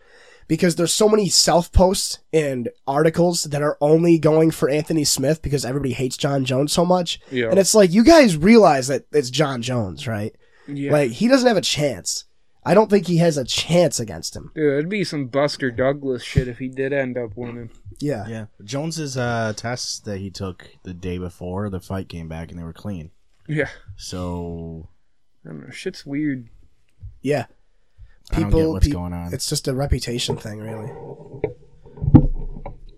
because 0.46 0.76
there's 0.76 0.92
so 0.92 1.08
many 1.08 1.28
self 1.28 1.72
posts 1.72 2.18
and 2.32 2.68
articles 2.86 3.44
that 3.44 3.62
are 3.62 3.78
only 3.80 4.18
going 4.18 4.50
for 4.50 4.68
Anthony 4.68 5.04
Smith 5.04 5.42
because 5.42 5.64
everybody 5.64 5.92
hates 5.92 6.16
Jon 6.16 6.44
Jones 6.44 6.72
so 6.72 6.84
much. 6.84 7.20
Yeah. 7.30 7.48
And 7.48 7.58
it's 7.58 7.74
like 7.74 7.92
you 7.92 8.04
guys 8.04 8.36
realize 8.36 8.88
that 8.88 9.06
it's 9.12 9.30
Jon 9.30 9.62
Jones, 9.62 10.06
right? 10.06 10.34
Yeah. 10.66 10.92
Like 10.92 11.10
he 11.10 11.28
doesn't 11.28 11.48
have 11.48 11.56
a 11.56 11.62
chance. 11.62 12.24
I 12.66 12.72
don't 12.74 12.88
think 12.88 13.06
he 13.06 13.18
has 13.18 13.36
a 13.36 13.44
chance 13.44 14.00
against 14.00 14.34
him. 14.34 14.50
Dude, 14.54 14.72
it'd 14.72 14.88
be 14.88 15.04
some 15.04 15.26
Buster 15.26 15.70
Douglas 15.70 16.22
shit 16.22 16.48
if 16.48 16.58
he 16.58 16.68
did 16.68 16.92
end 16.94 17.18
up 17.18 17.36
winning. 17.36 17.70
Yeah. 18.00 18.26
Yeah, 18.26 18.46
Jones's 18.64 19.16
uh, 19.16 19.52
tests 19.56 20.00
that 20.00 20.18
he 20.18 20.30
took 20.30 20.68
the 20.82 20.94
day 20.94 21.18
before 21.18 21.68
the 21.68 21.80
fight 21.80 22.08
came 22.08 22.28
back 22.28 22.50
and 22.50 22.58
they 22.58 22.64
were 22.64 22.72
clean. 22.72 23.10
Yeah. 23.46 23.68
So 23.96 24.88
I 25.44 25.48
don't 25.50 25.64
know. 25.66 25.70
Shit's 25.70 26.06
weird. 26.06 26.48
Yeah. 27.20 27.46
I 28.32 28.40
don't 28.40 28.50
get 28.50 28.68
what's 28.68 28.88
going 28.88 29.12
on. 29.12 29.34
It's 29.34 29.48
just 29.48 29.68
a 29.68 29.74
reputation 29.74 30.36
thing, 30.38 30.58
really. 30.58 30.90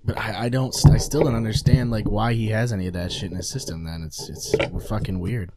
But 0.04 0.16
I, 0.18 0.44
I 0.44 0.48
don't. 0.48 0.72
I 0.88 0.98
still 0.98 1.22
don't 1.24 1.34
understand 1.34 1.90
like 1.90 2.08
why 2.08 2.32
he 2.34 2.46
has 2.48 2.72
any 2.72 2.86
of 2.86 2.92
that 2.92 3.10
shit 3.10 3.32
in 3.32 3.36
his 3.36 3.50
system. 3.50 3.82
Then 3.82 4.04
it's 4.06 4.28
it's 4.28 4.54
fucking 4.88 5.18
weird. 5.18 5.50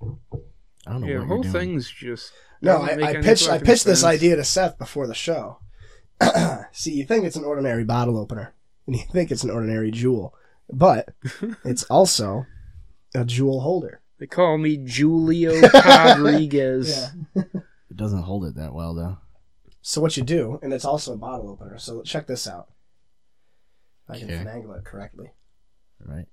I 0.00 0.92
don't 0.92 1.00
know 1.00 1.06
Yeah, 1.08 1.18
what 1.18 1.22
the 1.22 1.26
whole 1.26 1.36
you're 1.44 1.52
doing. 1.52 1.52
thing's 1.52 1.90
just. 1.90 2.32
No, 2.62 2.82
I, 2.82 3.10
I 3.10 3.14
pitched 3.22 3.48
I 3.48 3.58
pitched 3.58 3.84
this 3.84 4.04
idea 4.04 4.36
to 4.36 4.44
Seth 4.44 4.78
before 4.78 5.06
the 5.06 5.14
show. 5.14 5.58
See, 6.72 6.92
you 6.92 7.04
think 7.04 7.24
it's 7.24 7.36
an 7.36 7.44
ordinary 7.44 7.84
bottle 7.84 8.18
opener, 8.18 8.54
and 8.86 8.94
you 8.96 9.02
think 9.10 9.30
it's 9.30 9.44
an 9.44 9.50
ordinary 9.50 9.90
jewel, 9.90 10.34
but 10.70 11.08
it's 11.64 11.84
also 11.84 12.44
a 13.14 13.24
jewel 13.24 13.60
holder. 13.60 14.02
They 14.18 14.26
call 14.26 14.58
me 14.58 14.76
Julio 14.86 15.60
Rodriguez. 15.60 17.10
It 17.90 17.96
doesn't 17.96 18.22
hold 18.22 18.44
it 18.44 18.54
that 18.54 18.72
well 18.72 18.94
though. 18.94 19.18
So 19.82 20.00
what 20.00 20.16
you 20.16 20.22
do, 20.22 20.60
and 20.62 20.72
it's 20.72 20.84
also 20.84 21.12
a 21.14 21.16
bottle 21.16 21.50
opener. 21.50 21.76
So 21.76 22.02
check 22.02 22.28
this 22.28 22.46
out. 22.46 22.68
If 24.08 24.14
I 24.14 24.18
can 24.20 24.30
Okay. 24.30 24.44
finagle 24.44 24.78
it 24.78 24.84
correctly. 24.84 25.32
Right. 25.98 26.26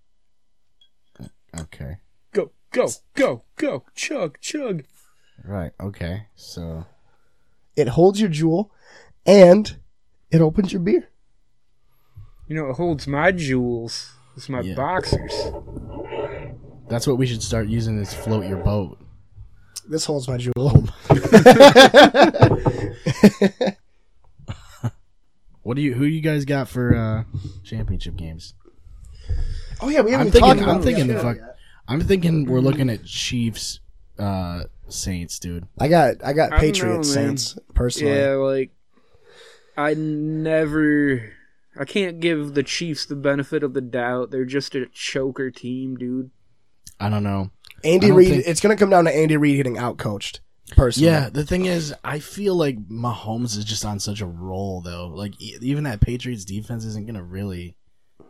Okay. 1.60 1.98
Go, 2.32 2.52
go, 2.72 2.90
go, 3.16 3.44
go. 3.56 3.86
Chug, 3.96 4.40
chug. 4.40 4.84
Right. 5.44 5.72
Okay. 5.80 6.28
So 6.36 6.86
It 7.76 7.90
holds 7.90 8.20
your 8.20 8.30
jewel, 8.30 8.72
and 9.26 9.78
it 10.32 10.42
opens 10.42 10.74
your 10.74 10.82
beer. 10.82 11.08
You 12.48 12.56
know, 12.56 12.70
it 12.70 12.76
holds 12.78 13.08
my 13.08 13.32
jewels. 13.32 14.12
It's 14.36 14.50
my 14.50 14.62
Yeah. 14.62 14.76
boxers. 14.76 15.34
that's 16.90 17.06
what 17.08 17.18
we 17.18 17.28
should 17.28 17.44
start 17.44 17.68
using 17.68 18.00
is 18.00 18.14
float 18.14 18.46
your 18.46 18.58
boat. 18.58 18.98
This 19.90 20.06
holds 20.06 20.28
my 20.28 20.38
jewel. 20.38 20.88
What 25.64 25.76
do 25.76 25.82
you? 25.82 25.94
Who 25.94 26.06
you 26.06 26.22
guys 26.22 26.46
got 26.46 26.70
for 26.70 26.96
uh 26.96 27.24
championship 27.66 28.16
games? 28.16 28.54
Oh 29.82 29.90
yeah, 29.90 30.00
we 30.02 30.12
haven't 30.12 30.22
I'm 30.22 30.28
even 30.28 30.32
thinking. 30.32 30.50
talked 30.50 30.62
about 30.62 30.76
I'm 30.78 30.82
thinking. 30.82 31.08
the 31.08 31.14
The 31.16 31.20
fuck, 31.20 31.38
I'm 31.90 32.02
thinking 32.02 32.46
we're 32.46 32.62
looking 32.62 32.90
at 32.90 33.04
Chiefs, 33.04 33.82
uh, 34.18 34.64
Saints, 34.90 35.40
dude. 35.40 35.68
I 35.80 35.88
got 35.88 36.16
I 36.24 36.34
got 36.34 36.54
I 36.54 36.60
Patriots 36.60 37.08
know. 37.10 37.14
Saints 37.14 37.58
personally. 37.74 38.16
Yeah, 38.18 38.34
like 38.36 38.72
I 39.78 39.94
never 39.94 41.34
I 41.80 41.86
can't 41.86 42.20
give 42.20 42.54
the 42.54 42.64
Chiefs 42.64 43.06
the 43.06 43.16
benefit 43.16 43.64
of 43.64 43.74
the 43.74 43.82
doubt. 43.82 44.32
They're 44.32 44.46
just 44.46 44.74
a 44.76 44.88
choker 44.88 45.52
team, 45.52 45.96
dude. 45.96 46.32
I 47.00 47.10
don't 47.10 47.24
know. 47.24 47.52
Andy 47.84 48.08
don't 48.08 48.18
Reid. 48.18 48.30
think- 48.30 48.48
It's 48.48 48.60
going 48.60 48.76
to 48.76 48.80
come 48.80 48.90
down 48.90 49.06
to 49.06 49.16
Andy 49.16 49.38
Reid 49.38 49.58
getting 49.58 49.76
outcoached. 49.76 50.40
Personally, 50.76 51.12
Yeah, 51.12 51.30
the 51.30 51.46
thing 51.46 51.66
is, 51.66 51.94
I 52.04 52.18
feel 52.20 52.56
like 52.56 52.78
Mahomes 52.90 53.56
is 53.56 53.64
just 53.64 53.86
on 53.86 54.00
such 54.00 54.20
a 54.20 54.26
roll, 54.26 54.82
though. 54.82 55.08
Like 55.08 55.40
e- 55.40 55.58
even 55.62 55.84
that 55.86 56.02
Patriots 56.02 56.44
defense 56.44 56.84
isn't 56.84 57.06
gonna 57.06 57.24
really 57.24 57.78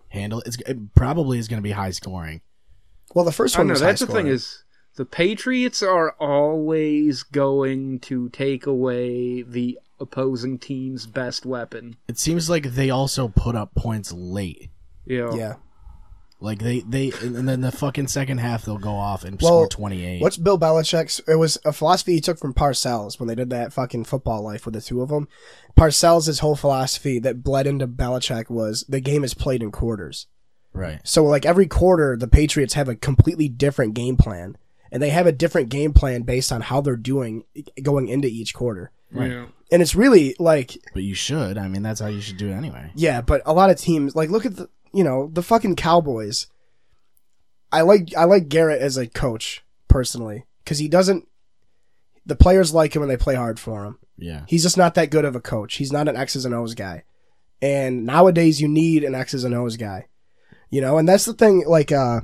handle 0.09 0.41
it. 0.41 0.47
It's, 0.47 0.57
it 0.67 0.93
probably 0.93 1.39
is 1.39 1.47
gonna 1.47 1.61
be 1.63 1.71
high 1.71 1.91
scoring. 1.91 2.41
Well, 3.15 3.23
the 3.25 3.31
first 3.31 3.55
I 3.55 3.61
one 3.61 3.67
know 3.67 3.71
was 3.71 3.79
that's 3.81 4.01
the 4.01 4.05
high-scoring. 4.07 4.25
thing 4.25 4.33
is 4.33 4.63
the 4.97 5.05
Patriots 5.05 5.81
are 5.81 6.11
always 6.19 7.23
going 7.23 7.99
to 8.01 8.29
take 8.29 8.65
away 8.65 9.41
the 9.43 9.79
opposing 9.99 10.59
team's 10.59 11.07
best 11.07 11.45
weapon. 11.45 11.95
It 12.07 12.19
seems 12.19 12.49
like 12.49 12.63
they 12.63 12.89
also 12.89 13.29
put 13.29 13.55
up 13.55 13.73
points 13.75 14.11
late. 14.11 14.69
Yeah. 15.05 15.33
yeah. 15.33 15.55
Like 16.39 16.59
they 16.59 16.81
they 16.81 17.11
and 17.23 17.47
then 17.49 17.61
the 17.61 17.71
fucking 17.71 18.07
second 18.09 18.37
half 18.37 18.63
they'll 18.65 18.77
go 18.77 18.91
off 18.93 19.23
and 19.23 19.41
Well, 19.41 19.49
score 19.51 19.67
twenty 19.69 20.05
eight. 20.05 20.21
What's 20.21 20.37
Bill 20.37 20.59
Belichick's? 20.59 21.19
It 21.27 21.35
was 21.35 21.57
a 21.65 21.73
philosophy 21.73 22.13
he 22.13 22.21
took 22.21 22.37
from 22.37 22.53
Parcells 22.53 23.19
when 23.19 23.27
they 23.27 23.33
did 23.33 23.49
that 23.49 23.73
fucking 23.73 24.03
football 24.05 24.43
life 24.43 24.63
with 24.65 24.75
the 24.75 24.81
two 24.81 25.01
of 25.01 25.09
them. 25.09 25.27
Parcells' 25.75 26.39
whole 26.41 26.55
philosophy 26.55 27.17
that 27.19 27.43
bled 27.43 27.65
into 27.65 27.87
Belichick 27.87 28.51
was 28.51 28.85
the 28.87 28.99
game 28.99 29.23
is 29.23 29.33
played 29.33 29.63
in 29.63 29.71
quarters. 29.71 30.27
right? 30.73 30.99
So 31.03 31.23
like 31.23 31.43
every 31.45 31.65
quarter, 31.65 32.15
the 32.15 32.27
Patriots 32.27 32.75
have 32.75 32.87
a 32.89 32.95
completely 32.95 33.49
different 33.49 33.95
game 33.95 34.15
plan, 34.15 34.57
and 34.91 35.01
they 35.01 35.09
have 35.09 35.27
a 35.27 35.31
different 35.31 35.69
game 35.69 35.93
plan 35.93 36.21
based 36.23 36.51
on 36.51 36.61
how 36.61 36.81
they're 36.81 36.95
doing 36.95 37.43
going 37.81 38.07
into 38.07 38.27
each 38.27 38.53
quarter. 38.53 38.91
Right. 39.11 39.31
Yeah. 39.31 39.45
And 39.71 39.81
it's 39.81 39.95
really 39.95 40.35
like 40.39 40.77
But 40.93 41.03
you 41.03 41.13
should. 41.15 41.57
I 41.57 41.67
mean, 41.67 41.81
that's 41.81 41.99
how 41.99 42.07
you 42.07 42.21
should 42.21 42.37
do 42.37 42.49
it 42.49 42.53
anyway. 42.53 42.91
Yeah, 42.95 43.21
but 43.21 43.41
a 43.45 43.53
lot 43.53 43.69
of 43.69 43.77
teams 43.77 44.15
like 44.15 44.29
look 44.29 44.45
at 44.45 44.55
the 44.55 44.69
you 44.93 45.03
know 45.03 45.29
the 45.31 45.43
fucking 45.43 45.75
Cowboys. 45.75 46.47
I 47.71 47.81
like 47.81 48.15
I 48.15 48.23
like 48.23 48.49
Garrett 48.49 48.81
as 48.81 48.97
a 48.97 49.07
coach 49.07 49.63
personally 49.87 50.45
because 50.63 50.79
he 50.79 50.87
doesn't. 50.87 51.27
The 52.25 52.35
players 52.35 52.73
like 52.73 52.95
him 52.95 53.01
and 53.01 53.11
they 53.11 53.17
play 53.17 53.35
hard 53.35 53.59
for 53.59 53.85
him. 53.85 53.99
Yeah. 54.17 54.43
He's 54.47 54.63
just 54.63 54.77
not 54.77 54.95
that 54.95 55.11
good 55.11 55.25
of 55.25 55.35
a 55.35 55.41
coach. 55.41 55.75
He's 55.75 55.93
not 55.93 56.07
an 56.07 56.17
X's 56.17 56.45
and 56.45 56.53
O's 56.53 56.73
guy, 56.73 57.03
and 57.61 58.05
nowadays 58.05 58.61
you 58.61 58.67
need 58.67 59.03
an 59.03 59.15
X's 59.15 59.43
and 59.43 59.55
O's 59.55 59.77
guy. 59.77 60.07
You 60.69 60.81
know, 60.81 60.97
and 60.97 61.07
that's 61.07 61.25
the 61.25 61.33
thing. 61.33 61.63
Like, 61.65 61.93
uh, 61.93 62.21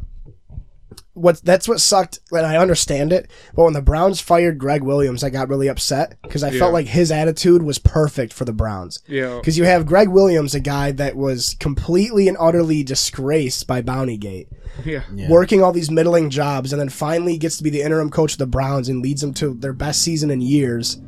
what 1.13 1.39
that's 1.43 1.67
what 1.67 1.79
sucked, 1.79 2.19
and 2.31 2.45
I 2.45 2.57
understand 2.57 3.13
it. 3.13 3.29
But 3.55 3.65
when 3.65 3.73
the 3.73 3.81
Browns 3.81 4.19
fired 4.19 4.57
Gregg 4.57 4.81
Williams, 4.83 5.23
I 5.23 5.29
got 5.29 5.47
really 5.49 5.67
upset 5.67 6.17
because 6.23 6.43
I 6.43 6.49
Yeah. 6.49 6.59
felt 6.59 6.73
like 6.73 6.87
his 6.87 7.11
attitude 7.11 7.61
was 7.61 7.77
perfect 7.77 8.33
for 8.33 8.45
the 8.45 8.53
Browns. 8.53 8.99
Yeah. 9.07 9.37
Because 9.37 9.57
you 9.57 9.63
have 9.65 9.85
Gregg 9.85 10.09
Williams, 10.09 10.55
a 10.55 10.59
guy 10.59 10.91
that 10.93 11.15
was 11.15 11.55
completely 11.59 12.27
and 12.27 12.37
utterly 12.39 12.83
disgraced 12.83 13.67
by 13.67 13.81
Bountygate, 13.81 14.47
Yeah. 14.83 15.03
Yeah. 15.15 15.29
working 15.29 15.61
all 15.61 15.71
these 15.71 15.91
middling 15.91 16.29
jobs, 16.31 16.73
and 16.73 16.79
then 16.79 16.89
finally 16.89 17.37
gets 17.37 17.57
to 17.57 17.63
be 17.63 17.69
the 17.69 17.81
interim 17.83 18.09
coach 18.09 18.33
of 18.33 18.39
the 18.39 18.47
Browns 18.47 18.89
and 18.89 19.01
leads 19.03 19.21
them 19.21 19.33
to 19.35 19.53
their 19.53 19.73
best 19.73 20.01
season 20.01 20.31
in 20.31 20.41
years. 20.41 20.99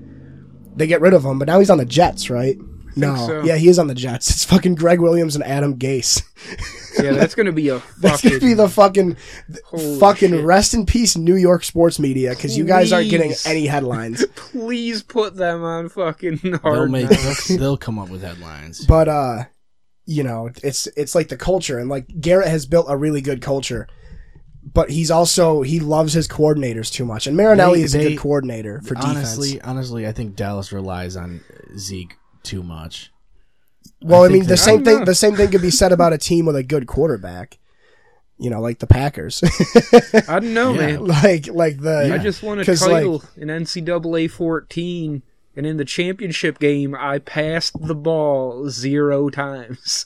They 0.76 0.88
get 0.88 1.02
rid 1.02 1.14
of 1.14 1.24
him, 1.26 1.40
but 1.40 1.48
now 1.48 1.60
he's 1.60 1.70
on 1.70 1.78
the 1.78 1.86
Jets, 1.86 2.30
right? 2.30 2.58
No, 2.96 3.16
so. 3.28 3.44
yeah, 3.44 3.56
he 3.58 3.68
is 3.68 3.78
on 3.80 3.88
the 3.88 3.96
Jets. 3.96 4.30
It's 4.30 4.46
fucking 4.46 4.76
Gregg 4.76 5.00
Williams 5.02 5.36
and 5.36 5.44
Adam 5.44 5.78
Gase. 5.78 6.22
Yeah, 7.04 7.12
that's 7.12 7.36
gonna 7.36 7.52
be 7.52 7.68
a 7.68 7.82
That's 8.00 8.22
gonna 8.22 8.40
be 8.40 8.54
the 8.54 8.70
fucking, 8.70 9.18
Holy 9.66 10.00
fucking 10.00 10.30
shit. 10.30 10.46
rest 10.46 10.74
in 10.74 10.86
peace, 10.86 11.18
New 11.18 11.36
York 11.36 11.66
sports 11.66 12.00
media, 12.00 12.30
because 12.30 12.58
you 12.58 12.64
guys 12.64 12.94
aren't 12.94 13.10
getting 13.10 13.34
any 13.46 13.66
headlines. 13.66 14.26
Please 14.36 15.04
put 15.04 15.36
them 15.36 15.62
on 15.62 15.90
fucking 15.90 16.40
They'll 16.64 16.88
make. 16.88 17.10
They'll, 17.10 17.58
they'll 17.58 17.78
come 17.78 18.00
up 18.00 18.10
with 18.10 18.22
headlines. 18.24 18.86
but 18.86 19.10
uh 19.10 19.44
you 20.06 20.24
know 20.24 20.50
it's 20.64 20.88
it's 20.96 21.16
like 21.16 21.28
the 21.28 21.36
culture 21.36 21.80
and 21.80 21.90
like 21.90 22.06
garrett 22.22 22.48
has 22.48 22.66
built 22.66 22.86
a 22.88 22.96
really 22.96 23.20
good 23.22 23.42
culture 23.42 23.88
but 24.64 24.90
he's 24.90 25.12
also 25.12 25.64
he 25.64 25.80
loves 25.82 26.14
his 26.14 26.28
coordinators 26.30 26.90
too 26.92 27.04
much 27.04 27.28
and 27.28 27.36
marinelli 27.36 27.80
They- 27.80 27.84
is 27.86 27.96
a 27.96 27.98
they- 27.98 28.10
good 28.12 28.20
coordinator 28.20 28.80
for 28.82 28.96
honestly, 29.00 29.48
defense 29.54 29.68
honestly, 29.68 30.08
I 30.08 30.14
think 30.14 30.36
Dallas 30.38 30.72
relies 30.72 31.18
on 31.18 31.42
Zeke 31.78 32.16
too 32.46 32.64
much. 32.64 33.12
well 34.02 34.24
i, 34.24 34.28
I 34.28 34.30
mean 34.30 34.44
the 34.44 34.50
that- 34.50 34.58
same 34.58 34.84
thing 34.86 35.00
know. 35.00 35.06
the 35.06 35.16
same 35.16 35.36
thing 35.36 35.52
could 35.52 35.62
be 35.62 35.72
said 35.72 35.92
about 35.92 36.14
a 36.14 36.18
team 36.18 36.46
with 36.46 36.56
a 36.56 36.64
good 36.64 36.88
quarterback 36.88 37.58
you 38.38 38.50
know 38.50 38.60
like 38.62 38.80
the 38.80 38.88
packers 38.88 39.42
I 40.28 40.40
don't 40.40 40.54
know, 40.54 40.74
Yeah. 40.74 40.80
man. 40.88 41.06
like 41.06 41.48
like 41.48 41.80
the 41.80 42.12
I 42.14 42.18
just 42.18 42.44
won 42.44 42.60
a 42.60 42.66
'cause, 42.66 42.82
title 42.82 43.20
like- 43.20 43.38
in 43.38 43.48
NCAA 43.50 44.30
14, 44.30 45.24
and 45.56 45.66
in 45.66 45.78
the 45.78 45.86
championship 45.86 46.60
game, 46.60 46.94
I 46.96 47.20
passed 47.20 47.80
the 47.80 47.96
ball 47.96 48.70
zero 48.70 49.30
times. 49.30 50.06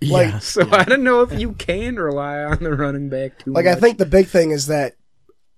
Like- 0.00 0.30
yeah. 0.32 0.38
So 0.38 0.66
I 0.72 0.84
don't 0.84 1.02
know 1.02 1.20
if 1.20 1.38
you 1.38 1.52
can 1.52 1.96
rely 1.96 2.38
on 2.42 2.62
the 2.62 2.72
running 2.74 3.10
back 3.10 3.40
too 3.40 3.52
like 3.52 3.66
much. 3.66 3.76
i 3.76 3.80
think 3.80 3.98
the 3.98 4.06
big 4.06 4.28
thing 4.28 4.50
is 4.50 4.68
that 4.68 4.94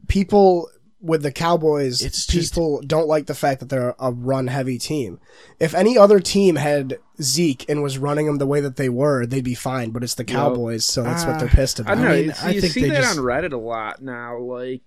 people 0.09 0.69
with 1.03 1.23
the 1.23 1.33
cowboys 1.33 2.03
It's 2.03 2.27
just- 2.27 2.53
people 2.55 2.83
don't 2.87 3.09
like 3.09 3.27
the 3.27 3.35
fact 3.35 3.61
that 3.61 3.69
they're 3.71 3.95
a 3.99 4.13
run 4.13 4.49
heavy 4.49 4.77
team 4.79 5.19
if 5.59 5.75
any 5.75 5.97
other 5.97 6.21
team 6.21 6.57
had 6.57 6.99
zeke 7.23 7.65
and 7.69 7.83
was 7.83 7.97
running 7.99 8.27
them 8.27 8.37
the 8.39 8.47
way 8.47 8.61
that 8.61 8.77
they 8.77 8.89
were 8.89 9.25
they'd 9.27 9.45
be 9.45 9.55
fine 9.55 9.91
but 9.91 10.03
it's 10.05 10.15
the 10.15 10.25
cowboys 10.25 10.85
so 10.85 11.03
that's 11.03 11.25
what 11.25 11.37
Ah, 11.37 11.39
they're 11.39 11.49
pissed 11.49 11.81
about 11.81 11.95
don't 11.95 12.05
know. 12.05 12.11
I 12.11 12.15
mean, 12.17 12.25
it's- 12.31 12.45
I 12.45 12.51
you 12.51 12.61
think 12.61 12.73
see 12.75 12.81
they 12.83 12.89
that 12.91 13.03
just- 13.03 13.19
on 13.19 13.25
Reddit 13.25 13.53
a 13.53 13.57
lot 13.57 14.03
now. 14.03 14.39
Like 14.39 14.83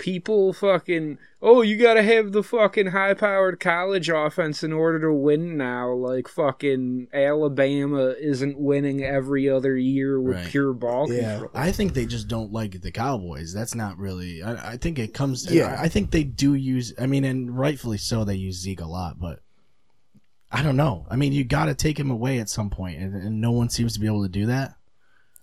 people 0.00 0.52
fucking 0.52 1.18
oh 1.42 1.62
you 1.62 1.76
gotta 1.76 2.02
have 2.02 2.32
the 2.32 2.42
fucking 2.42 2.88
high 2.88 3.14
powered 3.14 3.60
college 3.60 4.08
offense 4.08 4.62
in 4.64 4.72
order 4.72 4.98
to 5.00 5.12
win 5.12 5.56
now 5.56 5.92
like 5.92 6.26
fucking 6.26 7.06
alabama 7.12 8.14
isn't 8.18 8.58
winning 8.58 9.04
every 9.04 9.48
other 9.48 9.76
year 9.76 10.20
with 10.20 10.36
Right. 10.36 10.46
pure 10.46 10.72
ball 10.72 11.12
Yeah. 11.12 11.32
control 11.32 11.50
I 11.54 11.70
think 11.70 11.92
they 11.94 12.06
just 12.06 12.26
don't 12.28 12.52
like 12.52 12.80
the 12.80 12.90
Cowboys. 12.90 13.52
That's 13.52 13.74
not 13.74 13.98
really. 13.98 14.42
I, 14.42 14.72
I 14.72 14.76
think 14.76 14.98
it 14.98 15.12
comes. 15.14 15.50
Yeah. 15.50 15.76
I 15.78 15.88
think 15.88 16.10
they 16.10 16.24
do 16.24 16.54
use. 16.54 16.92
I 16.98 17.06
mean, 17.06 17.24
and 17.24 17.56
rightfully 17.56 17.98
so. 17.98 18.24
They 18.24 18.34
use 18.36 18.56
Zeke 18.60 18.80
a 18.80 18.86
lot, 18.86 19.18
but 19.20 19.40
I 20.50 20.62
don't 20.62 20.76
know. 20.76 21.06
I 21.10 21.16
mean, 21.16 21.32
you 21.32 21.44
got 21.44 21.66
to 21.66 21.74
take 21.74 21.98
him 21.98 22.10
away 22.10 22.38
at 22.40 22.48
some 22.48 22.70
point, 22.70 22.98
and, 22.98 23.14
and 23.14 23.40
no 23.40 23.52
one 23.52 23.68
seems 23.68 23.92
to 23.94 24.00
be 24.00 24.06
able 24.06 24.22
to 24.24 24.28
do 24.28 24.46
that. 24.46 24.74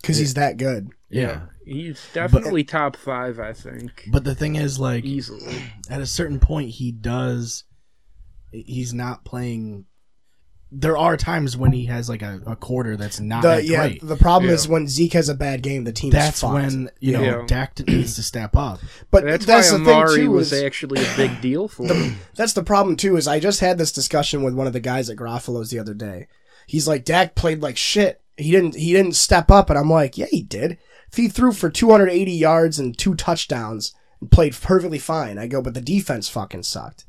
because 0.02 0.18
he's 0.18 0.34
that 0.34 0.56
good. 0.58 0.90
Yeah. 1.10 1.46
He's 1.68 2.00
definitely 2.12 2.64
top 2.64 2.96
five 2.96 3.38
i 3.38 3.52
think 3.52 4.04
But 4.10 4.24
the 4.24 4.34
thing 4.34 4.56
is, 4.56 4.78
like, 4.78 5.04
easily 5.04 5.54
at 5.90 6.00
a 6.00 6.06
certain 6.06 6.40
point, 6.40 6.70
he 6.70 6.92
does. 6.92 7.64
He's 8.50 8.94
not 8.94 9.24
playing. 9.24 9.84
There 10.70 10.98
are 10.98 11.16
times 11.16 11.56
when 11.56 11.72
he 11.72 11.86
has 11.86 12.08
like 12.10 12.20
a, 12.20 12.40
a 12.46 12.54
quarter 12.56 12.94
that's 12.96 13.20
not 13.20 13.40
The 13.42 13.48
that 13.48 13.64
yeah, 13.64 13.88
great. 13.88 14.06
the 14.06 14.16
problem 14.16 14.48
Yeah. 14.50 14.54
is 14.54 14.68
when 14.68 14.86
Zeke 14.86 15.14
has 15.14 15.28
a 15.30 15.34
bad 15.34 15.62
game, 15.62 15.84
the 15.84 15.92
team. 15.92 16.10
That's 16.10 16.38
is 16.42 16.44
when 16.44 16.90
you 17.00 17.12
know 17.12 17.22
Yeah. 17.22 17.44
Dak 17.46 17.78
needs 17.88 18.16
to 18.16 18.22
step 18.22 18.54
up. 18.56 18.80
But 19.10 19.24
that's, 19.24 19.46
that's, 19.46 19.72
why 19.72 19.78
the 19.78 19.84
thing 19.84 19.94
amari 19.94 20.16
too. 20.16 20.30
was 20.30 20.52
Is, 20.52 20.62
actually 20.62 21.02
a 21.02 21.16
big 21.16 21.40
deal 21.42 21.68
for 21.68 21.86
him 21.86 22.16
that's 22.34 22.52
the 22.52 22.62
problem 22.62 22.96
too. 22.96 23.16
Is 23.16 23.26
I 23.26 23.40
just 23.40 23.60
had 23.60 23.78
this 23.78 23.92
discussion 23.92 24.42
with 24.42 24.54
one 24.54 24.66
of 24.66 24.72
the 24.74 24.80
guys 24.80 25.08
at 25.08 25.16
Garofalo's 25.16 25.70
the 25.70 25.78
other 25.78 25.94
day. 25.94 26.26
He's 26.66 26.86
like, 26.86 27.04
Dak 27.06 27.34
played 27.34 27.62
like 27.62 27.76
shit. 27.78 28.20
He 28.36 28.50
didn't. 28.50 28.76
He 28.76 28.92
didn't 28.92 29.16
step 29.16 29.50
up, 29.50 29.68
and 29.70 29.78
I'm 29.78 29.90
like, 29.90 30.16
yeah, 30.18 30.26
he 30.30 30.42
did. 30.42 30.78
If 31.10 31.16
he 31.16 31.28
threw 31.28 31.52
for 31.52 31.70
280 31.70 32.30
yards 32.32 32.78
and 32.78 32.96
two 32.96 33.14
touchdowns 33.14 33.94
and 34.20 34.30
played 34.30 34.54
perfectly 34.54 34.98
fine, 34.98 35.38
I 35.38 35.46
go, 35.46 35.62
but 35.62 35.74
the 35.74 35.80
defense 35.80 36.28
fucking 36.28 36.64
sucked. 36.64 37.04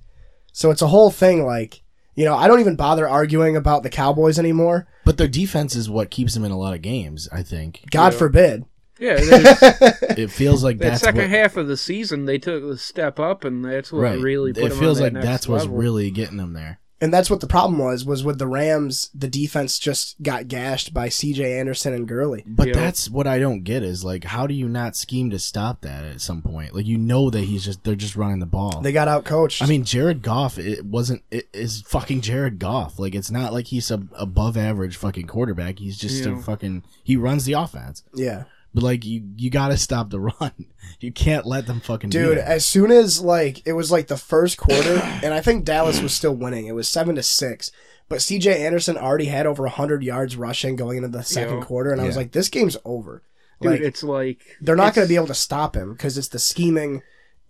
So 0.54 0.72
it's 0.72 0.82
a 0.82 0.88
whole 0.88 1.12
thing. 1.12 1.46
Like, 1.46 1.84
you 2.16 2.26
know, 2.26 2.36
I 2.36 2.48
don't 2.48 2.60
even 2.60 2.76
bother 2.76 3.08
arguing 3.08 3.56
about 3.56 3.84
the 3.84 3.90
Cowboys 3.90 4.40
anymore. 4.40 4.88
But 5.06 5.18
their 5.18 5.28
defense 5.28 5.76
is 5.76 5.90
what 5.90 6.12
keeps 6.12 6.34
them 6.34 6.44
in 6.46 6.52
a 6.52 6.58
lot 6.58 6.74
of 6.74 6.82
games. 6.82 7.28
I 7.32 7.44
think 7.44 7.84
God 7.92 8.14
Yeah. 8.14 8.20
forbid. 8.20 8.66
yeah 9.00 9.16
it 9.18 10.30
feels 10.32 10.62
like 10.64 10.78
that 10.80 10.90
that's 10.90 11.02
second 11.04 11.22
what, 11.22 11.30
half 11.30 11.56
of 11.56 11.68
the 11.68 11.78
season 11.78 12.26
they 12.26 12.38
took 12.38 12.62
a 12.64 12.76
step 12.78 13.18
up 13.18 13.46
and 13.46 13.64
that's 13.64 13.94
what 13.94 14.02
right. 14.02 14.20
really 14.20 14.52
put 14.52 14.64
it 14.64 14.70
them 14.72 14.78
feels 14.80 14.98
on 15.00 15.04
that 15.06 15.14
like 15.14 15.14
next 15.14 15.26
that's 15.26 15.48
what's 15.48 15.66
really 15.68 16.12
getting 16.12 16.36
them 16.36 16.52
there. 16.52 16.80
And 17.02 17.14
that's 17.14 17.30
what 17.30 17.40
the 17.40 17.48
problem 17.48 17.80
was, 17.80 18.04
was 18.04 18.26
with 18.26 18.40
the 18.40 18.48
Rams, 18.48 19.10
the 19.16 19.30
defense 19.30 19.80
just 19.80 20.22
got 20.22 20.50
gashed 20.50 20.94
by 20.94 21.08
CJ 21.08 21.58
Anderson 21.58 21.94
and 21.94 22.06
Gurley. 22.08 22.44
But 22.46 22.68
Yeah. 22.68 22.74
that's 22.74 23.10
what 23.10 23.26
I 23.26 23.40
don't 23.40 23.64
get 23.64 23.84
is 23.84 24.04
like, 24.04 24.26
how 24.26 24.48
do 24.48 24.54
you 24.54 24.68
not 24.68 24.98
scheme 24.98 25.30
to 25.30 25.40
stop 25.40 25.80
that 25.82 26.04
at 26.04 26.20
some 26.20 26.42
point? 26.42 26.76
Like 26.76 26.86
you 26.86 26.98
know 26.98 27.30
that 27.30 27.46
he's 27.46 27.64
just 27.64 27.86
they're 27.86 27.96
just 27.96 28.18
running 28.18 28.40
the 28.40 28.46
ball. 28.46 28.82
They 28.82 28.92
got 28.92 29.08
out 29.08 29.24
coached. 29.24 29.62
I 29.64 29.66
mean, 29.66 29.86
Jared 29.86 30.22
Goff, 30.22 30.58
it 30.60 30.86
wasn't 30.86 31.24
it 31.32 31.48
is 31.54 31.82
fucking 31.84 32.20
Jared 32.22 32.60
Goff. 32.60 33.00
Like 33.00 33.16
it's 33.16 33.32
not 33.32 33.54
like 33.54 33.68
he's 33.68 33.90
a 33.92 34.04
above 34.14 34.58
average 34.58 34.98
fucking 34.98 35.28
quarterback. 35.28 35.80
He's 35.80 35.98
just 35.98 36.26
Yeah. 36.26 36.38
a 36.38 36.42
fucking 36.42 36.84
he 37.04 37.16
runs 37.16 37.46
the 37.46 37.54
offense. 37.54 38.04
yeah. 38.14 38.44
But 38.74 38.84
like 38.84 39.06
you 39.06 39.24
you 39.36 39.50
got 39.50 39.70
to 39.70 39.78
stop 39.78 40.10
the 40.10 40.20
run. 40.40 40.52
You 41.00 41.12
can't 41.12 41.46
let 41.46 41.66
them 41.68 41.80
fucking 41.80 42.10
do 42.12 42.20
Dude, 42.28 42.38
that. 42.38 42.48
as 42.48 42.66
soon 42.66 42.92
as 42.92 43.22
like 43.22 43.66
it 43.66 43.74
was 43.74 43.92
like 43.92 44.08
the 44.08 44.18
first 44.18 44.58
quarter, 44.58 44.96
and 45.24 45.34
I 45.34 45.42
think 45.42 45.66
Dallas 45.66 46.02
was 46.02 46.14
still 46.14 46.36
winning. 46.36 46.68
It 46.68 46.76
was 46.76 46.88
seven 46.88 47.16
to 47.16 47.24
six. 47.24 47.72
But 48.08 48.20
CJ 48.20 48.56
Anderson 48.58 48.98
already 48.98 49.26
had 49.26 49.46
over 49.46 49.68
hundred 49.68 50.04
yards 50.04 50.36
rushing 50.36 50.76
going 50.76 50.98
into 50.98 51.10
the 51.10 51.22
second 51.24 51.60
Yeah. 51.60 51.64
quarter, 51.64 51.92
and 51.92 52.02
I 52.02 52.06
was 52.06 52.16
Yeah. 52.16 52.22
like, 52.22 52.32
"This 52.32 52.50
game's 52.50 52.78
over." 52.86 53.22
Dude, 53.62 53.72
like 53.74 53.82
it's 53.82 54.04
like 54.04 54.40
they're 54.62 54.76
not 54.76 54.94
going 54.96 55.06
to 55.06 55.10
be 55.10 55.16
able 55.16 55.28
to 55.28 55.34
stop 55.36 55.76
him 55.76 55.92
because 55.94 56.18
it's 56.18 56.30
the 56.30 56.40
scheming 56.40 57.02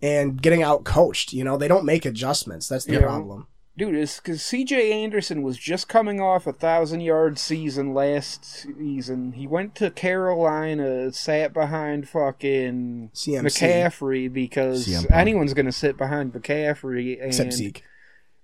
and 0.02 0.40
getting 0.40 0.62
out 0.62 0.84
coached. 0.84 1.32
You 1.32 1.44
know, 1.44 1.56
they 1.56 1.68
don't 1.68 1.84
make 1.84 2.04
adjustments. 2.04 2.66
That's 2.68 2.84
the 2.84 2.94
Yeah. 2.94 3.00
problem. 3.02 3.46
Dude, 3.80 3.94
it's 3.94 4.20
because 4.20 4.42
C.J. 4.42 4.92
Anderson 4.92 5.42
was 5.42 5.56
just 5.56 5.88
coming 5.88 6.20
off 6.20 6.46
a 6.46 6.52
thousand 6.52 7.00
yard 7.00 7.38
season 7.38 7.94
last 7.94 8.44
season. 8.44 9.32
He 9.32 9.46
went 9.46 9.74
to 9.76 9.90
Carolina, 9.90 11.10
sat 11.14 11.54
behind 11.54 12.06
fucking 12.06 13.10
CMC. 13.14 13.40
McCaffrey 13.42 14.30
because 14.30 15.06
anyone's 15.10 15.54
going 15.54 15.64
to 15.64 15.72
sit 15.72 15.96
behind 15.96 16.34
McCaffrey. 16.34 17.14
And 17.18 17.28
Except 17.28 17.54
Zeke. 17.54 17.82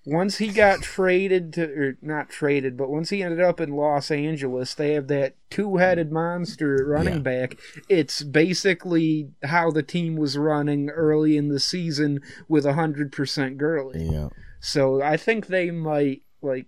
once 0.06 0.38
he 0.38 0.48
got 0.48 0.80
traded 0.80 1.52
to, 1.52 1.64
or 1.64 1.98
not 2.00 2.30
traded, 2.30 2.78
but 2.78 2.88
once 2.88 3.10
he 3.10 3.22
ended 3.22 3.42
up 3.42 3.60
in 3.60 3.76
Los 3.76 4.10
Angeles, 4.10 4.72
they 4.74 4.94
have 4.94 5.08
that 5.08 5.34
two 5.50 5.76
headed 5.76 6.10
monster 6.10 6.76
at 6.76 6.86
running 6.86 7.14
Yeah. 7.16 7.20
back. 7.46 7.58
It's 7.90 8.22
basically 8.22 9.32
how 9.42 9.70
the 9.70 9.82
team 9.82 10.16
was 10.16 10.38
running 10.38 10.88
early 10.88 11.36
in 11.36 11.48
the 11.48 11.60
season 11.60 12.20
with 12.48 12.64
100% 12.64 13.58
Gurley. 13.58 14.08
yeah. 14.10 14.28
So 14.66 15.00
I 15.02 15.16
think 15.16 15.46
they 15.46 15.70
might 15.70 16.22
like. 16.42 16.66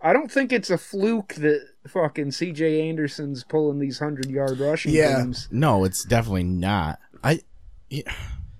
I 0.00 0.12
don't 0.12 0.30
think 0.30 0.52
it's 0.52 0.68
a 0.70 0.76
fluke 0.78 1.34
that 1.36 1.66
fucking 1.88 2.30
C.J. 2.32 2.88
Anderson's 2.88 3.42
pulling 3.42 3.78
these 3.78 3.98
hundred 3.98 4.30
yard 4.30 4.58
rushing 4.60 4.92
Yeah. 4.92 5.18
games. 5.22 5.48
No, 5.50 5.84
it's 5.84 6.04
definitely 6.04 6.44
not. 6.44 6.98
I 7.22 7.40
yeah, 7.88 8.02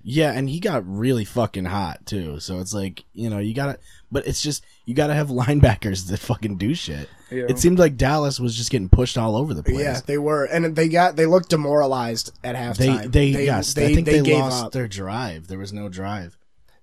yeah, 0.01 0.31
and 0.31 0.49
he 0.49 0.59
got 0.59 0.83
really 0.87 1.23
fucking 1.23 1.65
hot 1.65 2.05
too. 2.05 2.39
So 2.39 2.59
it's 2.59 2.73
like, 2.73 3.05
you 3.13 3.29
know, 3.29 3.37
you 3.37 3.53
got 3.53 3.65
to 3.73 3.79
but 4.11 4.25
it's 4.27 4.41
just 4.41 4.65
you 4.85 4.93
got 4.95 5.07
to 5.07 5.13
have 5.13 5.27
linebackers 5.41 6.07
that 6.07 6.19
fucking 6.19 6.57
do 6.57 6.73
shit. 6.73 7.09
Yeah. 7.31 7.45
It 7.47 7.59
seemed 7.59 7.79
like 7.79 7.95
Dallas 7.95 8.39
was 8.39 8.55
just 8.55 8.71
getting 8.71 8.89
pushed 8.89 9.17
all 9.17 9.35
over 9.35 9.53
the 9.53 9.63
place. 9.63 9.79
Yeah, 9.79 10.01
they 10.05 10.17
were, 10.17 10.45
and 10.45 10.75
they 10.75 10.89
got 10.89 11.15
they 11.15 11.25
looked 11.27 11.49
demoralized 11.49 12.31
at 12.43 12.53
They, 12.77 12.87
halftime. 12.87 13.11
they, 13.11 13.25
yes, 13.45 13.77
I 13.77 13.93
think 13.93 14.05
they, 14.05 14.21
gave 14.21 14.39
lost 14.39 14.65
up. 14.65 14.71
their 14.73 14.87
drive. 14.87 15.47
There 15.47 15.59
was 15.59 15.71
no 15.73 15.89
drive. 15.89 16.37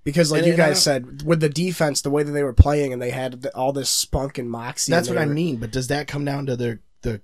Because, 0.04 0.32
like 0.32 0.38
And 0.40 0.48
you 0.48 0.54
I 0.54 0.56
guys 0.56 0.82
said, 0.82 1.22
with 1.22 1.40
the 1.40 1.48
defense, 1.48 2.00
the 2.00 2.10
way 2.10 2.22
that 2.24 2.32
they 2.32 2.42
were 2.42 2.52
playing, 2.52 2.92
and 2.92 3.00
they 3.00 3.10
had 3.10 3.42
the, 3.42 3.54
all 3.56 3.72
this 3.72 3.88
spunk 3.88 4.36
and 4.38 4.50
moxie. 4.50 4.90
That's 4.90 5.06
and 5.08 5.16
what 5.16 5.24
they 5.24 5.30
I 5.30 5.32
mean. 5.34 5.56
But 5.58 5.70
does 5.70 5.86
that 5.88 6.08
come 6.08 6.24
down 6.24 6.46
to 6.46 6.56
their 6.56 6.80
the 7.02 7.20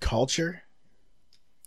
culture? 0.00 0.62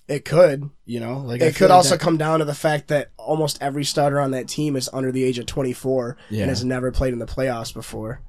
It 0.07 0.23
could. 0.25 0.69
You 0.85 0.99
know, 0.99 1.17
like 1.19 1.41
It 1.41 1.55
could 1.55 1.69
like 1.69 1.77
also 1.77 1.91
that- 1.95 1.99
come 2.01 2.17
down 2.17 2.39
to 2.39 2.45
the 2.45 2.53
fact 2.55 2.87
that 2.89 3.11
almost 3.17 3.57
every 3.61 3.83
starter 3.83 4.19
on 4.19 4.31
that 4.31 4.47
team 4.47 4.75
is 4.75 4.89
under 4.93 5.11
the 5.11 5.23
age 5.23 5.39
of 5.39 5.45
24 5.47 6.17
Yeah. 6.29 6.41
and 6.41 6.49
has 6.49 6.63
never 6.63 6.91
played 6.91 7.13
in 7.13 7.19
the 7.19 7.25
playoffs 7.25 7.73
before. 7.73 8.21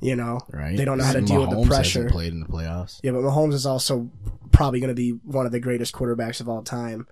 You 0.00 0.16
know, 0.16 0.40
right. 0.50 0.76
They 0.76 0.84
don't 0.84 0.98
know 0.98 1.04
how 1.04 1.12
to 1.12 1.20
deal 1.20 1.46
with 1.46 1.50
the 1.50 1.64
pressure. 1.66 2.08
Played 2.10 2.32
in 2.32 2.40
the 2.40 2.46
playoffs. 2.46 2.98
Yeah, 3.04 3.12
but 3.12 3.20
Mahomes 3.20 3.52
is 3.52 3.66
also 3.66 4.10
probably 4.50 4.80
going 4.80 4.88
to 4.88 4.94
be 4.94 5.10
one 5.10 5.46
of 5.46 5.52
the 5.52 5.60
greatest 5.60 5.94
quarterbacks 5.94 6.40
of 6.40 6.48
all 6.48 6.62
time. 6.62 7.06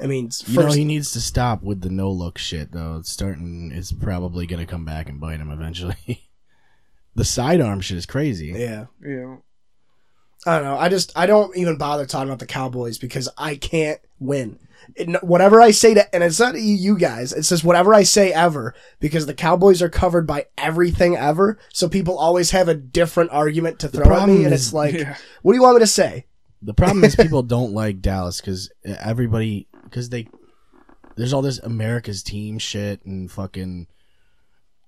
I 0.00 0.06
mean, 0.06 0.26
first, 0.30 0.48
You 0.48 0.60
know, 0.60 0.72
he 0.72 0.84
needs 0.84 1.12
to 1.12 1.20
stop 1.20 1.62
with 1.62 1.80
the 1.80 1.88
no 1.90 2.10
look 2.10 2.36
shit 2.38 2.72
though. 2.72 2.96
It's 2.98 3.10
starting. 3.10 3.70
It's 3.72 3.92
probably 3.92 4.46
gonna 4.46 4.66
come 4.66 4.84
back 4.84 5.08
and 5.08 5.20
bite 5.20 5.38
him 5.40 5.50
eventually. 5.50 6.28
the 7.14 7.24
sidearm 7.24 7.80
shit 7.80 7.98
is 7.98 8.06
crazy. 8.06 8.46
yeah. 8.56 8.86
Yeah. 9.04 9.36
I 10.46 10.56
don't 10.56 10.64
know. 10.64 10.76
I 10.76 10.88
just 10.88 11.12
I 11.16 11.26
don't 11.26 11.56
even 11.56 11.78
bother 11.78 12.04
talking 12.06 12.28
about 12.28 12.38
the 12.40 12.46
Cowboys 12.46 12.98
because 12.98 13.28
I 13.38 13.56
can't 13.56 14.00
win. 14.18 14.58
It, 14.96 15.22
whatever 15.24 15.62
I 15.62 15.70
say 15.70 15.94
to, 15.94 16.14
and 16.14 16.22
it's 16.22 16.38
not 16.40 16.54
you- 16.56 16.60
you 16.74 16.98
guys. 16.98 17.32
It's 17.32 17.48
just 17.48 17.64
whatever 17.64 17.94
I 17.94 18.02
say 18.02 18.30
ever 18.32 18.74
because 19.00 19.24
the 19.24 19.32
Cowboys 19.32 19.80
are 19.80 19.88
covered 19.88 20.26
by 20.26 20.46
everything 20.58 21.16
ever. 21.16 21.58
So 21.72 21.88
people 21.88 22.18
always 22.18 22.50
have 22.50 22.68
a 22.68 22.74
different 22.74 23.30
argument 23.30 23.78
to 23.78 23.88
throw 23.88 24.02
at 24.02 24.08
problem 24.08 24.40
me, 24.40 24.44
and 24.44 24.52
it's 24.52 24.74
like, 24.74 24.94
Yeah. 24.94 25.16
what 25.40 25.52
do 25.52 25.56
you 25.56 25.62
want 25.62 25.76
me 25.76 25.80
to 25.80 25.86
say? 25.86 26.26
The 26.60 26.74
problem 26.74 27.04
is 27.04 27.16
people 27.16 27.42
don't 27.42 27.72
like 27.72 28.02
Dallas 28.02 28.40
because 28.42 28.70
everybody 28.84 29.68
because 29.84 30.08
they 30.10 30.28
there's 31.16 31.32
all 31.32 31.42
this 31.42 31.58
America's 31.60 32.22
team 32.22 32.58
shit 32.58 33.04
and 33.04 33.30
fucking 33.30 33.86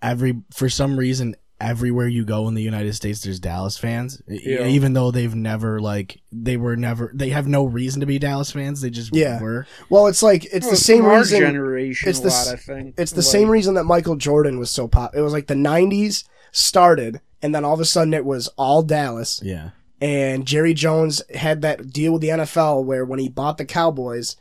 every 0.03 0.43
for 0.53 0.69
some 0.69 0.99
reason 0.99 1.35
everywhere 1.59 2.07
you 2.07 2.23
go 2.25 2.47
in 2.49 2.55
the 2.55 2.63
United 2.63 2.93
States 2.95 3.23
there's 3.23 3.41
Dallas 3.41 3.79
fans 3.79 4.21
Yeah. 4.29 4.67
even 4.67 4.93
though 4.93 5.11
they've 5.11 5.35
never 5.35 5.81
like 5.81 6.21
they 6.31 6.59
were 6.59 6.77
never 6.77 7.11
they 7.15 7.31
have 7.31 7.47
no 7.49 7.65
reason 7.65 8.01
to 8.01 8.07
be 8.07 8.19
Dallas 8.19 8.51
fans 8.51 8.83
they 8.83 8.91
just 8.91 9.15
Yeah. 9.17 9.41
were 9.41 9.67
Well, 9.89 10.07
it's 10.07 10.23
like 10.23 10.45
it's 10.53 10.67
Well, 10.67 10.73
the 10.73 10.77
same 10.77 10.99
from 11.03 11.13
our 11.13 11.19
reason. 11.21 11.41
generation 11.41 12.11
it's 12.11 12.19
a 12.19 12.23
the 12.23 12.29
lot, 12.29 12.47
s- 12.49 12.53
I 12.53 12.57
think. 12.57 12.95
It's 12.99 13.13
the 13.13 13.19
Like, 13.23 13.25
same 13.27 13.49
reason 13.49 13.75
that 13.75 13.85
Michael 13.85 14.17
Jordan 14.17 14.59
was 14.59 14.71
so 14.71 14.87
pop. 14.87 15.17
It 15.17 15.23
was 15.23 15.33
like 15.33 15.47
the 15.47 15.55
'90s 15.55 16.25
started, 16.53 17.21
and 17.41 17.55
then 17.55 17.65
all 17.65 17.73
of 17.75 17.81
a 17.81 17.85
sudden 17.87 18.13
it 18.13 18.25
was 18.27 18.49
all 18.59 18.83
Dallas. 18.83 19.41
yeah 19.43 19.71
and 19.99 20.45
Jerry 20.47 20.75
Jones 20.75 21.23
had 21.35 21.63
that 21.63 21.91
deal 21.91 22.13
with 22.13 22.21
the 22.21 22.29
NFL 22.29 22.85
where 22.85 23.03
when 23.07 23.19
he 23.19 23.31
bought 23.31 23.57
the 23.57 23.65
Cowboys, 23.65 24.33
it- 24.33 24.37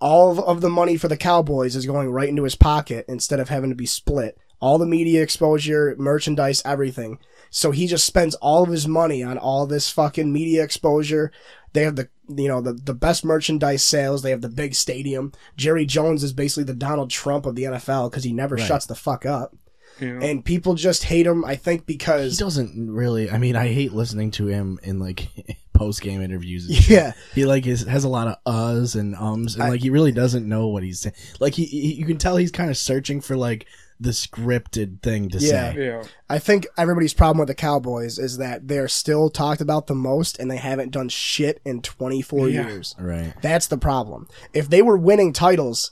all 0.00 0.38
of- 0.44 0.60
the 0.60 0.68
money 0.70 0.96
for 0.96 1.08
the 1.08 1.16
Cowboys 1.16 1.76
is 1.76 1.86
going 1.86 2.10
right 2.10 2.28
into 2.28 2.44
his 2.44 2.54
pocket 2.56 3.04
instead 3.08 3.40
of 3.40 3.48
having 3.48 3.70
to 3.70 3.76
be 3.76 3.86
split. 3.86 4.36
All 4.60 4.76
the 4.78 4.86
media 4.86 5.22
exposure, 5.22 5.94
merchandise, 5.98 6.62
everything. 6.64 7.18
So 7.50 7.70
he 7.70 7.86
just 7.86 8.04
spends 8.04 8.34
all 8.36 8.64
of 8.64 8.70
his 8.70 8.88
money 8.88 9.22
on 9.22 9.38
all 9.38 9.66
this 9.66 9.88
fucking 9.90 10.32
media 10.32 10.64
exposure. 10.64 11.30
They 11.74 11.82
have 11.84 11.96
the 11.96 12.08
you 12.28 12.48
know 12.48 12.60
the 12.60 12.72
the 12.74 12.92
best 12.94 13.24
merchandise 13.24 13.82
sales. 13.84 14.22
They 14.22 14.30
have 14.30 14.40
the 14.42 14.48
big 14.48 14.74
stadium. 14.74 15.32
Jerry 15.56 15.86
Jones 15.86 16.22
is 16.24 16.32
basically 16.32 16.64
the 16.64 16.74
Donald 16.74 17.10
Trump 17.10 17.46
of 17.46 17.54
the 17.54 17.64
NFL 17.64 18.10
because 18.10 18.24
he 18.24 18.32
never 18.32 18.56
Right. 18.56 18.66
shuts 18.66 18.84
the 18.86 18.94
fuck 18.94 19.24
up. 19.24 19.54
Yeah. 20.00 20.18
and 20.22 20.44
people 20.44 20.74
just 20.74 21.04
hate 21.04 21.26
him. 21.26 21.44
I 21.44 21.56
think 21.56 21.86
because. 21.86 22.38
He 22.38 22.44
doesn't 22.44 22.90
really. 22.90 23.30
I 23.30 23.38
mean, 23.38 23.56
I 23.56 23.68
hate 23.72 23.92
listening 23.92 24.30
to 24.32 24.46
him 24.46 24.78
in 24.82 24.98
like 24.98 25.28
post 25.74 26.00
game 26.02 26.20
interviews. 26.22 26.88
Yeah, 26.90 27.12
He 27.34 27.44
like 27.46 27.66
is, 27.66 27.82
has 27.86 28.04
a 28.04 28.08
lot 28.08 28.26
of 28.28 28.36
uhs 28.46 28.98
and 28.98 29.14
ums, 29.16 29.54
and 29.54 29.62
I- 29.64 29.68
like 29.70 29.80
he 29.82 29.90
really 29.90 30.12
doesn't 30.12 30.48
know 30.48 30.68
what 30.68 30.82
he's 30.82 31.00
saying. 31.00 31.14
Like 31.40 31.54
he, 31.54 31.64
he 31.64 31.94
you 31.94 32.04
can 32.06 32.18
tell 32.18 32.36
he's 32.36 32.50
kind 32.52 32.70
of 32.70 32.76
searching 32.76 33.20
for 33.20 33.36
like 33.36 33.66
the 34.00 34.10
scripted 34.10 35.02
thing 35.02 35.28
to 35.28 35.38
Yeah. 35.38 35.72
say. 35.72 35.86
yeah. 35.86 36.02
I 36.30 36.38
think 36.38 36.66
everybody's 36.76 37.14
problem 37.14 37.38
with 37.38 37.48
the 37.48 37.54
Cowboys 37.54 38.16
is 38.18 38.38
that 38.38 38.68
they're 38.68 38.86
still 38.86 39.28
talked 39.28 39.60
about 39.60 39.88
the 39.88 39.94
most, 39.96 40.38
and 40.38 40.48
they 40.50 40.56
haven't 40.56 40.92
done 40.92 41.08
shit 41.08 41.60
in 41.64 41.82
24 41.82 42.48
Yeah. 42.48 42.68
years. 42.68 42.94
Right. 42.98 43.34
That's 43.42 43.66
the 43.66 43.78
problem. 43.78 44.28
If 44.52 44.70
they 44.70 44.82
were 44.82 44.96
winning 44.96 45.32
titles, 45.32 45.90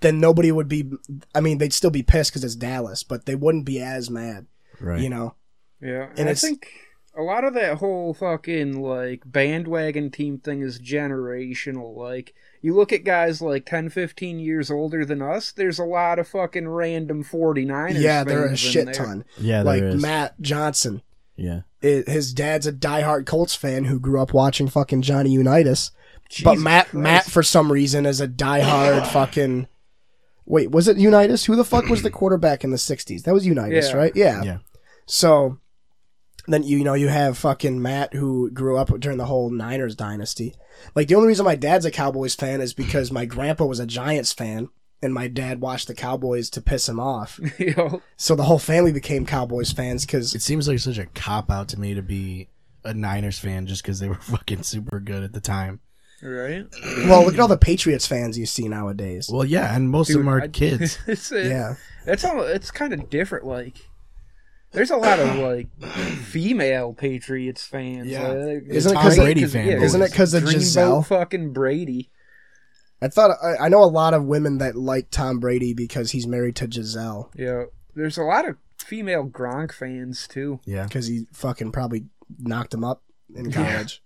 then 0.00 0.20
nobody 0.20 0.52
would 0.52 0.68
be. 0.68 0.90
I 1.34 1.40
mean, 1.40 1.58
they'd 1.58 1.72
still 1.72 1.90
be 1.90 2.02
pissed 2.02 2.32
because 2.32 2.44
it's 2.44 2.56
Dallas, 2.56 3.02
but 3.02 3.26
they 3.26 3.34
wouldn't 3.34 3.64
be 3.64 3.80
as 3.80 4.10
mad. 4.10 4.46
Right. 4.80 5.00
You 5.00 5.10
know. 5.10 5.34
Yeah, 5.80 6.08
And 6.10 6.20
and 6.20 6.28
I 6.28 6.34
think 6.34 6.68
a 7.16 7.22
lot 7.22 7.44
of 7.44 7.54
that 7.54 7.78
whole 7.78 8.14
fucking 8.14 8.80
like 8.82 9.22
bandwagon 9.24 10.10
team 10.10 10.38
thing 10.38 10.62
is 10.62 10.78
generational. 10.78 11.96
Like 11.96 12.34
you 12.62 12.74
look 12.74 12.92
at 12.92 13.04
guys 13.04 13.40
like 13.40 13.66
10, 13.66 13.88
15 13.88 14.38
years 14.38 14.70
older 14.70 15.04
than 15.04 15.22
us, 15.22 15.52
there's 15.52 15.78
a 15.78 15.84
lot 15.84 16.18
of 16.18 16.28
fucking 16.28 16.68
random 16.68 17.24
49ers. 17.24 18.00
yeah, 18.00 18.24
there 18.24 18.42
are 18.42 18.52
a 18.52 18.56
shit 18.56 18.86
there. 18.86 18.94
ton. 18.94 19.24
Yeah. 19.38 19.62
like 19.62 19.80
there 19.80 19.88
is. 19.90 20.02
Matt 20.02 20.40
Johnson. 20.40 21.02
Yeah. 21.36 21.62
i 21.82 22.04
his 22.06 22.34
dad's 22.34 22.66
a 22.66 22.72
diehard 22.72 23.24
Colts 23.24 23.54
fan 23.54 23.84
who 23.84 23.98
grew 23.98 24.20
up 24.20 24.34
watching 24.34 24.68
fucking 24.68 25.02
Johnny 25.02 25.30
Unitas. 25.30 25.90
but 26.44 26.58
Matt 26.58 26.88
Christ. 26.88 27.02
Matt 27.02 27.24
for 27.24 27.42
some 27.42 27.72
reason 27.72 28.04
is 28.06 28.20
a 28.20 28.28
diehard 28.28 29.06
fucking. 29.06 29.66
Wait, 30.46 30.70
was 30.70 30.88
it 30.88 30.96
Unitas? 30.96 31.44
Who 31.44 31.56
the 31.56 31.64
fuck 31.64 31.86
was 31.86 32.02
the 32.02 32.10
quarterback 32.20 32.64
in 32.64 32.70
the 32.70 32.76
'60s? 32.76 33.22
That 33.24 33.34
was 33.34 33.46
Unitas, 33.46 33.90
Yeah. 33.90 33.96
right? 33.96 34.12
Yeah. 34.16 34.42
Yeah. 34.42 34.58
So 35.06 35.58
then 36.46 36.62
you 36.62 36.78
you 36.78 36.84
know 36.84 36.94
you 36.94 37.08
have 37.08 37.38
fucking 37.38 37.80
Matt 37.82 38.14
who 38.14 38.50
grew 38.50 38.76
up 38.76 38.88
during 39.00 39.18
the 39.18 39.26
whole 39.26 39.50
Niners 39.50 39.94
dynasty. 39.94 40.54
Like 40.94 41.08
the 41.08 41.14
only 41.14 41.28
reason 41.28 41.44
my 41.44 41.56
dad's 41.56 41.84
a 41.84 41.90
Cowboys 41.90 42.34
fan 42.34 42.60
is 42.60 42.72
because 42.72 43.12
my 43.12 43.26
grandpa 43.26 43.66
was 43.66 43.78
a 43.80 43.86
Giants 43.86 44.32
fan 44.32 44.68
and 45.02 45.12
my 45.14 45.28
dad 45.28 45.60
watched 45.60 45.86
the 45.88 45.94
Cowboys 45.94 46.48
to 46.50 46.60
piss 46.62 46.88
him 46.88 46.98
off. 46.98 47.38
you 47.58 48.02
So 48.16 48.34
the 48.34 48.44
whole 48.44 48.58
family 48.58 48.92
became 48.92 49.26
Cowboys 49.26 49.72
fans 49.72 50.06
because 50.06 50.34
It 50.34 50.42
seems 50.42 50.66
like 50.68 50.78
such 50.78 50.98
a 50.98 51.06
cop 51.06 51.50
out 51.50 51.68
to 51.68 51.78
me 51.80 51.94
to 51.94 52.02
be 52.02 52.48
a 52.84 52.94
Niners 52.94 53.38
fan 53.38 53.66
just 53.66 53.82
because 53.82 54.00
they 54.00 54.08
were 54.08 54.14
fucking 54.20 54.62
super 54.62 55.00
good 55.00 55.22
at 55.22 55.32
the 55.34 55.40
time. 55.40 55.80
Right? 56.22 56.66
well 57.08 57.24
look 57.24 57.34
at 57.34 57.40
all 57.40 57.48
the 57.48 57.56
Patriots 57.56 58.06
fans 58.06 58.36
you 58.38 58.46
see 58.46 58.68
nowadays. 58.68 59.30
Well, 59.32 59.44
yeah, 59.44 59.74
and 59.74 59.88
most 59.90 60.10
of 60.10 60.16
them 60.18 60.28
are 60.28 60.42
I- 60.42 60.48
kids. 60.62 60.98
it's, 61.06 61.32
it, 61.32 61.46
Yeah. 61.46 61.76
it's 62.06 62.24
all 62.24 62.42
it's 62.42 62.70
kind 62.70 62.92
of 62.92 63.08
different. 63.10 63.46
Like, 63.46 63.76
there's 64.72 64.90
a 64.90 64.96
lot 64.96 65.18
of 65.18 65.36
like 65.36 65.68
female 65.82 66.92
Patriots 66.92 67.66
fans. 67.66 68.06
Yeah. 68.08 68.28
like, 68.28 68.64
Isn't 68.68 68.92
it 68.92 68.94
Tom 68.94 69.02
'cause 69.02 69.16
they- 69.16 69.22
Brady 69.24 69.40
cause- 69.42 69.52
fan 69.52 69.66
yeah. 69.66 69.80
Isn't 69.82 70.02
it 70.02 70.10
because 70.10 70.34
of 70.34 70.42
Dreamboat 70.44 70.52
Gisele? 70.52 71.02
fucking 71.02 71.52
Brady. 71.52 72.10
I 73.02 73.08
thought 73.08 73.30
I, 73.42 73.64
I 73.64 73.68
know 73.70 73.82
a 73.82 73.86
lot 73.86 74.12
of 74.12 74.24
women 74.26 74.58
that 74.58 74.76
like 74.76 75.10
Tom 75.10 75.40
Brady 75.40 75.72
because 75.72 76.10
he's 76.10 76.26
married 76.26 76.54
to 76.56 76.66
Gisele 76.66 77.30
Yeah, 77.34 77.64
there's 77.94 78.18
a 78.18 78.22
lot 78.22 78.46
of 78.46 78.56
female 78.76 79.26
Gronk 79.26 79.72
fans 79.72 80.28
too. 80.28 80.60
Yeah. 80.66 80.84
because 80.84 81.06
he 81.06 81.26
fucking 81.32 81.72
probably 81.72 82.04
knocked 82.38 82.74
him 82.74 82.84
up 82.84 83.02
in 83.34 83.50
college. 83.50 84.02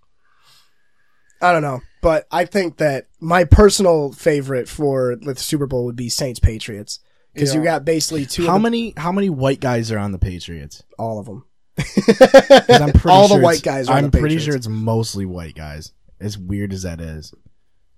I 1.44 1.52
don't 1.52 1.62
know, 1.62 1.80
but 2.00 2.26
I 2.30 2.44
think 2.46 2.78
that 2.78 3.06
my 3.20 3.44
personal 3.44 4.12
favorite 4.12 4.68
for 4.68 5.16
the 5.16 5.34
Super 5.36 5.66
Bowl 5.66 5.84
would 5.84 5.96
be 5.96 6.08
Saints 6.08 6.40
Patriots 6.40 7.00
because 7.34 7.54
you 7.54 7.62
got 7.62 7.84
basically 7.84 8.24
two. 8.26 8.46
How 8.46 8.56
of 8.56 8.62
the- 8.62 8.62
many 8.70 8.94
how 8.96 9.12
many 9.12 9.28
white 9.30 9.60
guys 9.60 9.92
are 9.92 9.98
on 9.98 10.12
the 10.12 10.18
Patriots? 10.18 10.82
All 10.98 11.18
of 11.18 11.26
them. 11.26 11.44
I'm 11.78 12.92
pretty 12.92 13.08
All 13.10 13.28
the 13.28 13.34
sure 13.34 13.40
white 13.42 13.58
it's- 13.58 13.60
guys 13.62 13.88
are 13.88 13.96
I'm 13.96 14.04
the 14.04 14.10
pretty 14.10 14.36
Patriots. 14.36 14.44
sure 14.44 14.56
it's 14.56 14.68
mostly 14.68 15.26
white 15.26 15.54
guys. 15.54 15.92
As 16.20 16.38
weird 16.38 16.72
as 16.72 16.82
that 16.84 17.00
is, 17.00 17.34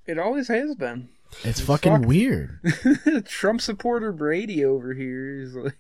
It 0.07 0.19
always 0.19 0.49
has 0.49 0.75
been. 0.75 1.11
it's 1.45 1.61
fucking 1.61 1.99
Fuck. 2.01 2.07
weird. 2.07 2.59
Trump 3.27 3.61
supporter 3.61 4.11
Brady 4.11 4.65
over 4.65 4.95
here 4.95 5.41
is 5.43 5.55
like 5.55 5.77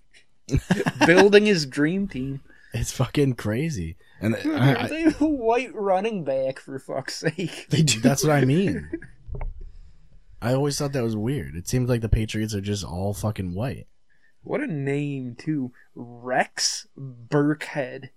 building 1.07 1.47
his 1.47 1.67
dream 1.67 2.07
team. 2.07 2.43
It's 2.77 2.93
fucking 2.93 3.35
crazy. 3.35 3.97
And 4.20 4.37
Dude, 4.43 4.57
I, 4.57 4.72
are 4.72 4.79
I, 4.79 4.89
they 4.89 5.05
a 5.05 5.11
white 5.11 5.74
running 5.74 6.24
back 6.24 6.59
for 6.59 6.79
fuck's 6.79 7.16
sake? 7.16 7.66
They 7.70 7.83
do. 7.83 8.01
that's 8.01 8.22
what 8.22 8.33
I 8.33 8.45
mean. 8.45 8.91
I 10.43 10.53
always 10.53 10.79
thought 10.79 10.93
that 10.93 11.03
was 11.03 11.16
weird. 11.16 11.57
It 11.57 11.66
seems 11.66 11.89
like 11.89 12.03
the 12.03 12.09
Patriots 12.09 12.55
are 12.55 12.61
just 12.61 12.85
all 12.85 13.14
fucking 13.14 13.55
white. 13.55 13.87
What 14.43 14.61
a 14.61 14.66
name 14.66 15.35
too, 15.37 15.72
Rex 15.95 16.87
Burkhead. 16.97 18.11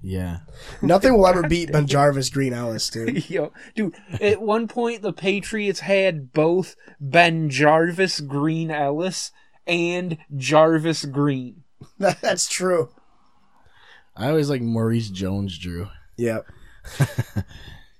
Yeah. 0.00 0.40
Nothing 0.82 1.16
will 1.16 1.26
ever 1.26 1.46
beat 1.48 1.70
BenJarvus 1.70 2.32
Green 2.32 2.52
Ellis, 2.52 2.88
dude. 2.88 3.28
Yo, 3.30 3.52
dude. 3.74 3.94
At 4.20 4.40
one 4.40 4.68
point, 4.68 5.02
the 5.02 5.12
Patriots 5.12 5.80
had 5.80 6.32
both 6.32 6.76
BenJarvus 7.02 8.26
Green 8.26 8.70
Ellis 8.70 9.32
and 9.66 10.18
Jarvis 10.36 11.04
Green. 11.06 11.64
That's 11.98 12.48
true. 12.48 12.90
I 14.16 14.28
always 14.28 14.50
like 14.50 14.62
Maurice 14.62 15.10
Jones 15.10 15.58
Drew. 15.58 15.88
Yep. 16.16 16.46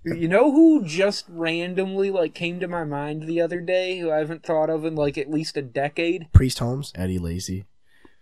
You 0.04 0.28
know 0.28 0.52
who 0.52 0.84
just 0.84 1.24
randomly 1.30 2.10
like 2.10 2.34
came 2.34 2.60
to 2.60 2.68
my 2.68 2.84
mind 2.84 3.22
the 3.22 3.40
other 3.40 3.60
day, 3.62 3.98
who 3.98 4.10
I 4.12 4.18
haven't 4.18 4.44
thought 4.44 4.68
of 4.68 4.84
in 4.84 4.94
like 4.94 5.16
at 5.16 5.30
least 5.30 5.56
a 5.56 5.62
decade? 5.62 6.30
Priest 6.30 6.58
Holmes 6.58 6.92
Eddie 6.94 7.18
Lacy. 7.18 7.64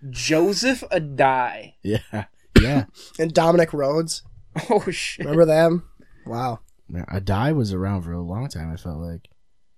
Joseph 0.08 0.84
Addai. 0.92 1.74
Yeah. 1.82 1.98
Yeah. 2.60 2.84
and 3.18 3.34
Dominic 3.34 3.72
Rhodes. 3.72 4.22
Oh 4.70 4.88
shit. 4.90 5.24
Remember 5.24 5.44
them? 5.46 5.88
Wow. 6.24 6.60
Adai 6.92 7.56
was 7.56 7.72
around 7.72 8.02
for 8.02 8.12
a 8.12 8.20
long 8.20 8.46
time, 8.48 8.70
I 8.70 8.76
felt 8.76 8.98
like. 8.98 9.28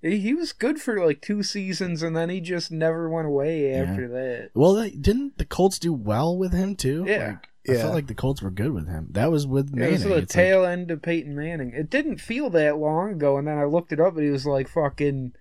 He 0.02 0.18
he 0.18 0.34
was 0.34 0.52
good 0.52 0.82
for 0.82 1.02
like 1.02 1.22
two 1.22 1.42
seasons, 1.42 2.02
and 2.02 2.14
then 2.14 2.28
he 2.28 2.40
just 2.42 2.70
never 2.70 3.08
went 3.08 3.28
away 3.28 3.72
after 3.72 4.08
that. 4.08 4.50
Well, 4.54 4.74
they, 4.74 4.90
didn't 4.90 5.38
the 5.38 5.46
Colts 5.46 5.78
do 5.78 5.94
well 5.94 6.36
with 6.36 6.52
him 6.52 6.76
too? 6.76 7.04
Yeah. 7.06 7.28
Like, 7.28 7.48
I 7.68 7.74
felt 7.74 7.94
like 7.94 8.06
the 8.08 8.14
Colts 8.14 8.42
were 8.42 8.50
good 8.50 8.72
with 8.72 8.86
him. 8.88 9.08
That 9.12 9.30
was 9.30 9.46
with 9.46 9.68
It 9.70 9.76
Manning. 9.76 9.92
was 9.92 10.02
the 10.04 10.08
It's 10.16 10.34
like- 10.36 10.44
tail 10.44 10.64
end 10.64 10.90
of 10.90 11.00
Peyton 11.02 11.34
Manning. 11.34 11.70
It 11.72 11.88
didn't 11.90 12.18
feel 12.20 12.50
that 12.50 12.76
long 12.78 13.12
ago, 13.12 13.38
and 13.38 13.48
then 13.48 13.56
I 13.58 13.64
looked 13.64 13.92
it 13.92 14.00
up, 14.00 14.14
and 14.16 14.24
he 14.24 14.30
was 14.30 14.44
like 14.46 14.68
fucking 14.68 15.32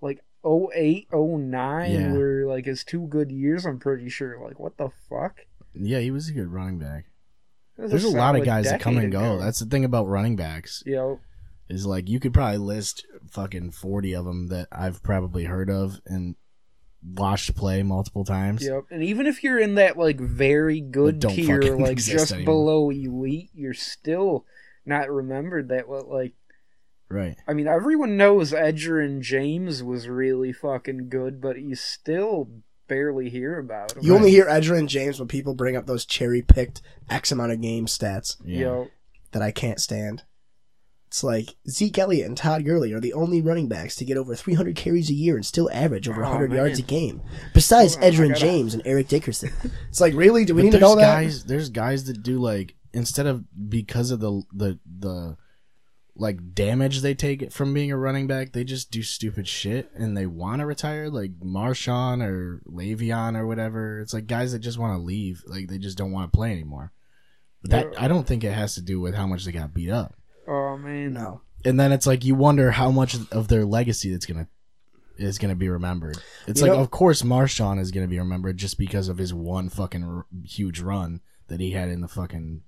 like 0.00 0.24
08, 0.44 1.08
09 1.12 1.90
Yeah. 1.92 2.12
were 2.12 2.44
like 2.46 2.66
his 2.66 2.84
two 2.84 3.06
good 3.06 3.30
years. 3.30 3.64
I'm 3.66 3.78
pretty 3.78 4.08
sure. 4.08 4.40
Like 4.42 4.58
what 4.58 4.76
the 4.76 4.88
fuck? 5.08 5.40
yeah, 5.74 5.98
he 6.00 6.10
was 6.10 6.28
a 6.28 6.32
good 6.32 6.48
running 6.48 6.78
back. 6.78 7.04
There's 7.76 8.02
a 8.04 8.10
lot 8.10 8.34
of 8.34 8.44
guys 8.44 8.64
that 8.64 8.80
come 8.80 8.98
and 8.98 9.12
go. 9.12 9.18
ago. 9.34 9.38
That's 9.38 9.60
the 9.60 9.66
thing 9.66 9.84
about 9.84 10.08
running 10.08 10.34
backs. 10.34 10.82
you 10.84 10.96
know, 10.96 11.20
Is 11.68 11.86
like 11.86 12.08
you 12.08 12.18
could 12.18 12.34
probably 12.34 12.58
list 12.58 13.06
fucking 13.30 13.70
40 13.70 14.14
of 14.14 14.24
them 14.24 14.48
that 14.48 14.66
I've 14.72 15.00
probably 15.04 15.44
heard 15.44 15.70
of 15.70 16.00
and 16.06 16.34
watched 17.02 17.54
play 17.54 17.82
multiple 17.82 18.24
times. 18.24 18.64
Yep. 18.64 18.84
And 18.90 19.02
even 19.02 19.26
if 19.26 19.42
you're 19.42 19.58
in 19.58 19.76
that 19.76 19.96
like 19.96 20.20
very 20.20 20.80
good 20.80 21.20
don't 21.20 21.34
tier, 21.34 21.60
fucking 21.60 21.80
like 21.80 21.92
exist 21.92 22.18
just 22.18 22.32
anymore. 22.32 22.54
below 22.54 22.90
elite, 22.90 23.50
you're 23.54 23.74
still 23.74 24.44
not 24.84 25.10
remembered 25.10 25.68
that 25.68 25.88
what 25.88 26.08
like 26.08 26.34
Right. 27.10 27.36
I 27.46 27.54
mean 27.54 27.66
everyone 27.66 28.16
knows 28.16 28.52
Edgerrin 28.52 29.20
James 29.20 29.82
was 29.82 30.08
really 30.08 30.52
fucking 30.52 31.08
good, 31.08 31.40
but 31.40 31.58
you 31.58 31.74
still 31.74 32.50
barely 32.86 33.30
hear 33.30 33.58
about 33.58 33.92
him. 33.92 34.02
You 34.02 34.14
only 34.14 34.30
hear 34.30 34.46
Edgerrin 34.46 34.88
James 34.88 35.18
when 35.18 35.28
people 35.28 35.54
bring 35.54 35.76
up 35.76 35.86
those 35.86 36.04
cherry 36.04 36.42
picked 36.42 36.82
X 37.08 37.32
amount 37.32 37.52
of 37.52 37.60
game 37.60 37.86
stats 37.86 38.36
Yeah. 38.44 38.58
You 38.58 38.90
that 39.32 39.42
I 39.42 39.50
can't 39.50 39.80
stand. 39.80 40.24
It's 41.08 41.24
like 41.24 41.54
Zeke 41.68 41.98
Elliott 41.98 42.26
and 42.26 42.36
Todd 42.36 42.64
Gurley 42.64 42.92
are 42.92 43.00
the 43.00 43.14
only 43.14 43.40
running 43.40 43.66
backs 43.66 43.96
to 43.96 44.04
get 44.04 44.16
over 44.18 44.34
300 44.34 44.76
carries 44.76 45.08
a 45.10 45.14
year 45.14 45.36
and 45.36 45.44
still 45.44 45.70
average 45.72 46.06
over 46.08 46.20
Oh, 46.22 46.28
100 46.28 46.50
man. 46.50 46.58
yards 46.58 46.78
a 46.78 46.82
game. 46.82 47.22
Besides 47.54 47.94
Hold 47.94 48.04
on, 48.04 48.12
Edger 48.12 48.20
I 48.20 48.24
and 48.24 48.34
gotta- 48.34 48.40
James 48.40 48.74
and 48.74 48.82
Eric 48.86 49.08
Dickerson. 49.08 49.50
It's 49.88 50.00
like, 50.00 50.14
really? 50.14 50.44
Do 50.44 50.54
we 50.54 50.60
But 50.60 50.64
need 50.66 50.70
to 50.72 50.78
there's 50.78 50.94
know 50.94 51.00
that? 51.00 51.44
there's 51.46 51.70
guys 51.70 52.04
that 52.04 52.22
do 52.22 52.38
like 52.38 52.74
instead 52.92 53.26
of 53.26 53.44
because 53.68 54.10
of 54.10 54.20
the 54.20 54.42
the 54.52 54.78
the 54.98 55.36
like 56.14 56.52
damage 56.52 57.00
they 57.00 57.14
take 57.14 57.52
from 57.52 57.72
being 57.72 57.90
a 57.92 57.96
running 57.96 58.26
back, 58.26 58.52
they 58.52 58.64
just 58.64 58.90
do 58.90 59.02
stupid 59.02 59.46
shit 59.48 59.90
and 59.94 60.16
they 60.16 60.26
want 60.26 60.60
to 60.60 60.66
retire, 60.66 61.08
like 61.08 61.38
Marshawn 61.40 62.22
or 62.22 62.60
Le'Veon 62.66 63.36
or 63.36 63.46
whatever. 63.46 64.00
It's 64.00 64.12
like 64.12 64.26
guys 64.26 64.52
that 64.52 64.58
just 64.58 64.78
want 64.78 64.98
to 64.98 65.02
leave, 65.02 65.42
like 65.46 65.68
they 65.68 65.78
just 65.78 65.96
don't 65.96 66.12
want 66.12 66.30
to 66.30 66.36
play 66.36 66.50
anymore. 66.52 66.92
But 67.62 67.70
that 67.70 67.86
I 68.02 68.08
don't 68.08 68.26
think 68.26 68.44
it 68.44 68.52
has 68.52 68.74
to 68.74 68.82
do 68.82 69.00
with 69.00 69.14
how 69.14 69.26
much 69.26 69.44
they 69.44 69.52
got 69.52 69.72
beat 69.72 69.90
up. 69.90 70.14
Man. 70.78 71.12
No. 71.12 71.42
And 71.64 71.78
then 71.78 71.92
it's 71.92 72.06
like 72.06 72.24
you 72.24 72.34
wonder 72.34 72.70
how 72.70 72.90
much 72.90 73.16
of 73.32 73.48
their 73.48 73.64
legacy 73.64 74.10
that's 74.12 74.26
gonna 74.26 74.48
is 75.16 75.38
gonna 75.38 75.56
be 75.56 75.68
remembered. 75.68 76.16
It's 76.46 76.60
You 76.60 76.68
like 76.68 76.76
know- 76.76 76.82
of 76.82 76.90
course 76.90 77.22
Marshawn 77.22 77.80
is 77.80 77.90
gonna 77.90 78.06
be 78.08 78.18
remembered 78.18 78.56
just 78.56 78.78
because 78.78 79.08
of 79.08 79.18
his 79.18 79.34
one 79.34 79.68
fucking 79.68 80.04
r- 80.04 80.26
huge 80.44 80.80
run 80.80 81.20
that 81.48 81.60
he 81.60 81.72
had 81.72 81.88
in 81.88 82.00
the 82.00 82.08
fucking 82.08 82.62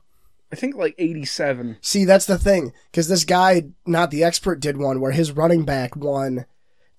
I 0.51 0.55
think 0.55 0.75
like 0.75 0.93
87. 0.99 1.77
See, 1.81 2.05
that's 2.05 2.27
the 2.27 2.37
thing, 2.37 2.73
because 2.91 3.07
this 3.07 3.25
guy, 3.25 3.63
not 3.87 4.11
the 4.11 4.23
expert, 4.23 4.59
did 4.59 4.77
one 4.77 5.01
where 5.01 5.11
his 5.11 5.31
running 5.31 5.65
back 5.65 5.95
won 5.95 6.45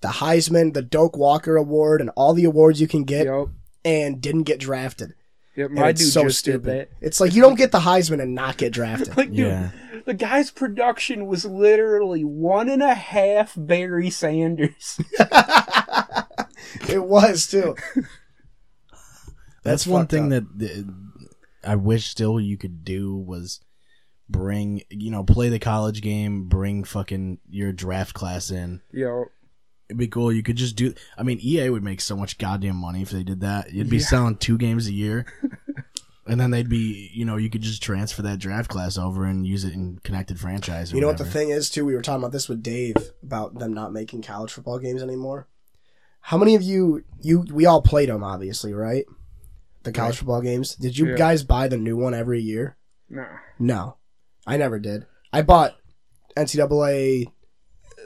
the 0.05 0.11
Heisman, 0.11 0.73
the 0.73 0.83
Doak 0.83 1.17
Walker 1.17 1.57
Award, 1.57 1.99
and 1.99 2.11
all 2.15 2.33
the 2.35 2.45
awards 2.45 2.79
you 2.79 2.87
can 2.87 3.03
get, 3.05 3.25
Yep. 3.25 3.47
and 3.83 4.21
didn't 4.21 4.43
get 4.43 4.59
drafted. 4.59 5.13
Yep, 5.55 5.71
my 5.71 5.89
it's 5.89 6.01
dude 6.01 6.11
so 6.13 6.23
just 6.23 6.39
stupid. 6.39 6.63
did 6.65 6.87
It's 7.01 7.19
like 7.19 7.33
you 7.33 7.41
don't 7.41 7.55
get 7.57 7.71
the 7.71 7.79
Heisman 7.79 8.21
and 8.21 8.35
not 8.35 8.57
get 8.57 8.71
drafted. 8.73 9.15
Like, 9.17 9.29
dude, 9.29 9.39
Yeah. 9.47 9.71
the 10.05 10.13
guy's 10.13 10.51
production 10.51 11.25
was 11.25 11.43
literally 11.45 12.23
one 12.23 12.69
and 12.69 12.83
a 12.83 12.93
half 12.93 13.53
Barry 13.57 14.09
Sanders. 14.11 14.99
it 16.89 17.03
was 17.03 17.47
too. 17.47 17.75
That's, 17.95 18.03
That's 19.63 19.87
one 19.87 20.07
thing 20.07 20.31
up. 20.33 20.43
that 20.57 20.85
uh, 20.87 21.69
I 21.71 21.75
wish 21.77 22.05
still 22.07 22.39
you 22.39 22.57
could 22.57 22.83
do 22.83 23.15
was 23.15 23.59
bring, 24.29 24.81
you 24.89 25.09
know, 25.09 25.23
play 25.23 25.49
the 25.49 25.59
college 25.59 26.01
game, 26.01 26.47
bring 26.47 26.83
fucking 26.83 27.39
your 27.49 27.71
draft 27.71 28.13
class 28.13 28.51
in. 28.51 28.81
Yo, 28.91 29.25
It'd 29.89 29.97
be 29.99 30.07
cool. 30.07 30.31
You 30.33 30.41
could 30.43 30.55
just 30.55 30.75
do. 30.75 30.93
I 31.17 31.23
mean, 31.23 31.39
EA 31.41 31.69
would 31.69 31.83
make 31.83 32.01
so 32.01 32.15
much 32.15 32.37
goddamn 32.37 32.75
money 32.77 33.01
if 33.03 33.11
they 33.11 33.23
did 33.23 33.41
that. 33.41 33.71
You'd 33.71 33.89
be 33.89 33.97
Yeah. 33.97 34.05
selling 34.05 34.37
two 34.37 34.57
games 34.57 34.87
a 34.87 34.93
year, 34.93 35.25
and 36.27 36.39
then 36.39 36.49
they'd 36.49 36.67
be, 36.69 37.11
you 37.13 37.23
know, 37.23 37.37
you 37.37 37.51
could 37.51 37.61
just 37.61 37.83
transfer 37.83 38.23
that 38.23 38.39
draft 38.39 38.69
class 38.69 38.97
over 38.97 39.25
and 39.25 39.45
use 39.45 39.63
it 39.63 39.73
in 39.73 39.99
connected 40.03 40.39
franchise. 40.39 40.91
Or 40.91 40.95
You 40.95 41.01
know 41.01 41.07
what 41.07 41.19
the 41.19 41.25
thing 41.25 41.49
is 41.51 41.69
too? 41.69 41.85
We 41.85 41.93
were 41.93 42.01
talking 42.01 42.23
about 42.23 42.31
this 42.31 42.49
with 42.49 42.63
Dave 42.63 42.95
about 43.21 43.59
them 43.59 43.73
not 43.73 43.93
making 43.93 44.23
college 44.23 44.51
football 44.51 44.79
games 44.79 45.03
anymore. 45.03 45.47
How 46.21 46.37
many 46.39 46.55
of 46.55 46.63
you 46.63 47.03
you 47.21 47.41
we 47.51 47.67
all 47.67 47.83
played 47.83 48.09
them 48.09 48.23
obviously, 48.23 48.73
right? 48.73 49.05
The 49.83 49.91
college 49.91 50.13
Right. 50.13 50.17
football 50.17 50.41
games. 50.41 50.73
Did 50.73 50.97
you 50.97 51.09
Yeah. 51.09 51.15
guys 51.15 51.43
buy 51.43 51.67
the 51.67 51.77
new 51.77 51.95
one 51.95 52.15
every 52.15 52.41
year? 52.41 52.75
No. 53.07 53.27
No, 53.59 53.97
I 54.47 54.57
never 54.57 54.79
did. 54.79 55.05
I 55.31 55.43
bought 55.43 55.75
NCAA 56.35 57.31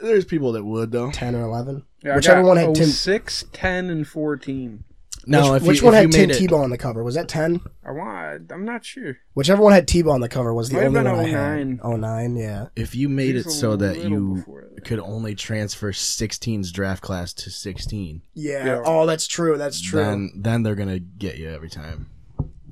There's 0.02 0.24
people 0.24 0.52
that 0.52 0.64
would 0.64 0.90
though. 0.92 1.10
ten 1.10 1.34
or 1.34 1.42
eleven. 1.42 1.84
Yeah, 2.02 2.16
Whichever 2.16 2.42
one 2.42 2.56
had 2.56 2.68
oh, 2.70 2.74
Tim- 2.74 2.86
06, 2.88 3.44
10, 3.52 3.90
and 3.90 4.08
14. 4.08 4.84
No, 5.26 5.52
which, 5.52 5.62
if 5.62 5.68
which 5.68 5.82
one 5.82 5.92
if 5.92 5.98
had 5.98 6.06
you 6.06 6.12
Tim 6.12 6.28
made 6.28 6.36
it, 6.36 6.48
Tebow 6.50 6.62
on 6.64 6.70
the 6.70 6.78
cover? 6.78 7.04
Was 7.04 7.14
that 7.14 7.28
ten? 7.28 7.60
I 7.84 7.90
want. 7.90 8.50
I'm 8.50 8.64
not 8.64 8.86
sure. 8.86 9.18
Whichever 9.34 9.62
one 9.62 9.72
had 9.74 9.86
Tebow 9.86 10.12
on 10.12 10.22
the 10.22 10.30
cover 10.30 10.54
was 10.54 10.70
the 10.70 10.76
Might 10.76 10.84
have 10.84 10.96
only 10.96 11.02
been 11.10 11.16
one 11.16 11.24
I 11.26 11.28
had. 11.28 11.66
09. 11.66 11.80
Oh 11.82 11.96
nine, 11.96 12.36
yeah. 12.36 12.68
if 12.74 12.94
you 12.94 13.10
made 13.10 13.36
It 13.36 13.40
it 13.40 13.46
a 13.46 13.50
so 13.50 13.76
that 13.76 13.96
little 13.98 14.10
you 14.10 14.34
before 14.36 14.70
that. 14.74 14.84
could 14.86 14.98
only 14.98 15.34
transfer 15.34 15.92
16's 15.92 16.72
draft 16.72 17.02
class 17.02 17.34
to 17.34 17.50
16, 17.50 18.22
yeah. 18.32 18.64
Yeah. 18.64 18.82
Oh, 18.84 19.04
that's 19.04 19.26
true. 19.26 19.58
That's 19.58 19.80
true. 19.82 20.00
then 20.00 20.30
then 20.36 20.62
they're 20.62 20.74
gonna 20.74 20.98
get 21.00 21.36
you 21.36 21.50
every 21.50 21.68
time 21.68 22.08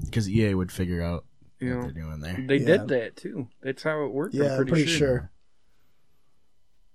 because 0.07 0.29
EA 0.31 0.55
would 0.55 0.73
figure 0.73 1.03
out 1.03 1.27
You 1.61 1.69
what 1.69 1.75
know, 1.77 1.83
they're 1.93 2.03
doing 2.03 2.21
there. 2.21 2.45
they 2.49 2.57
Yeah. 2.57 2.79
did 2.79 2.89
that 2.89 3.17
too. 3.17 3.49
That's 3.63 3.83
how 3.83 4.05
it 4.07 4.13
worked. 4.13 4.35
yeah, 4.35 4.57
I'm 4.57 4.67
pretty, 4.67 4.87
sure. 4.87 5.31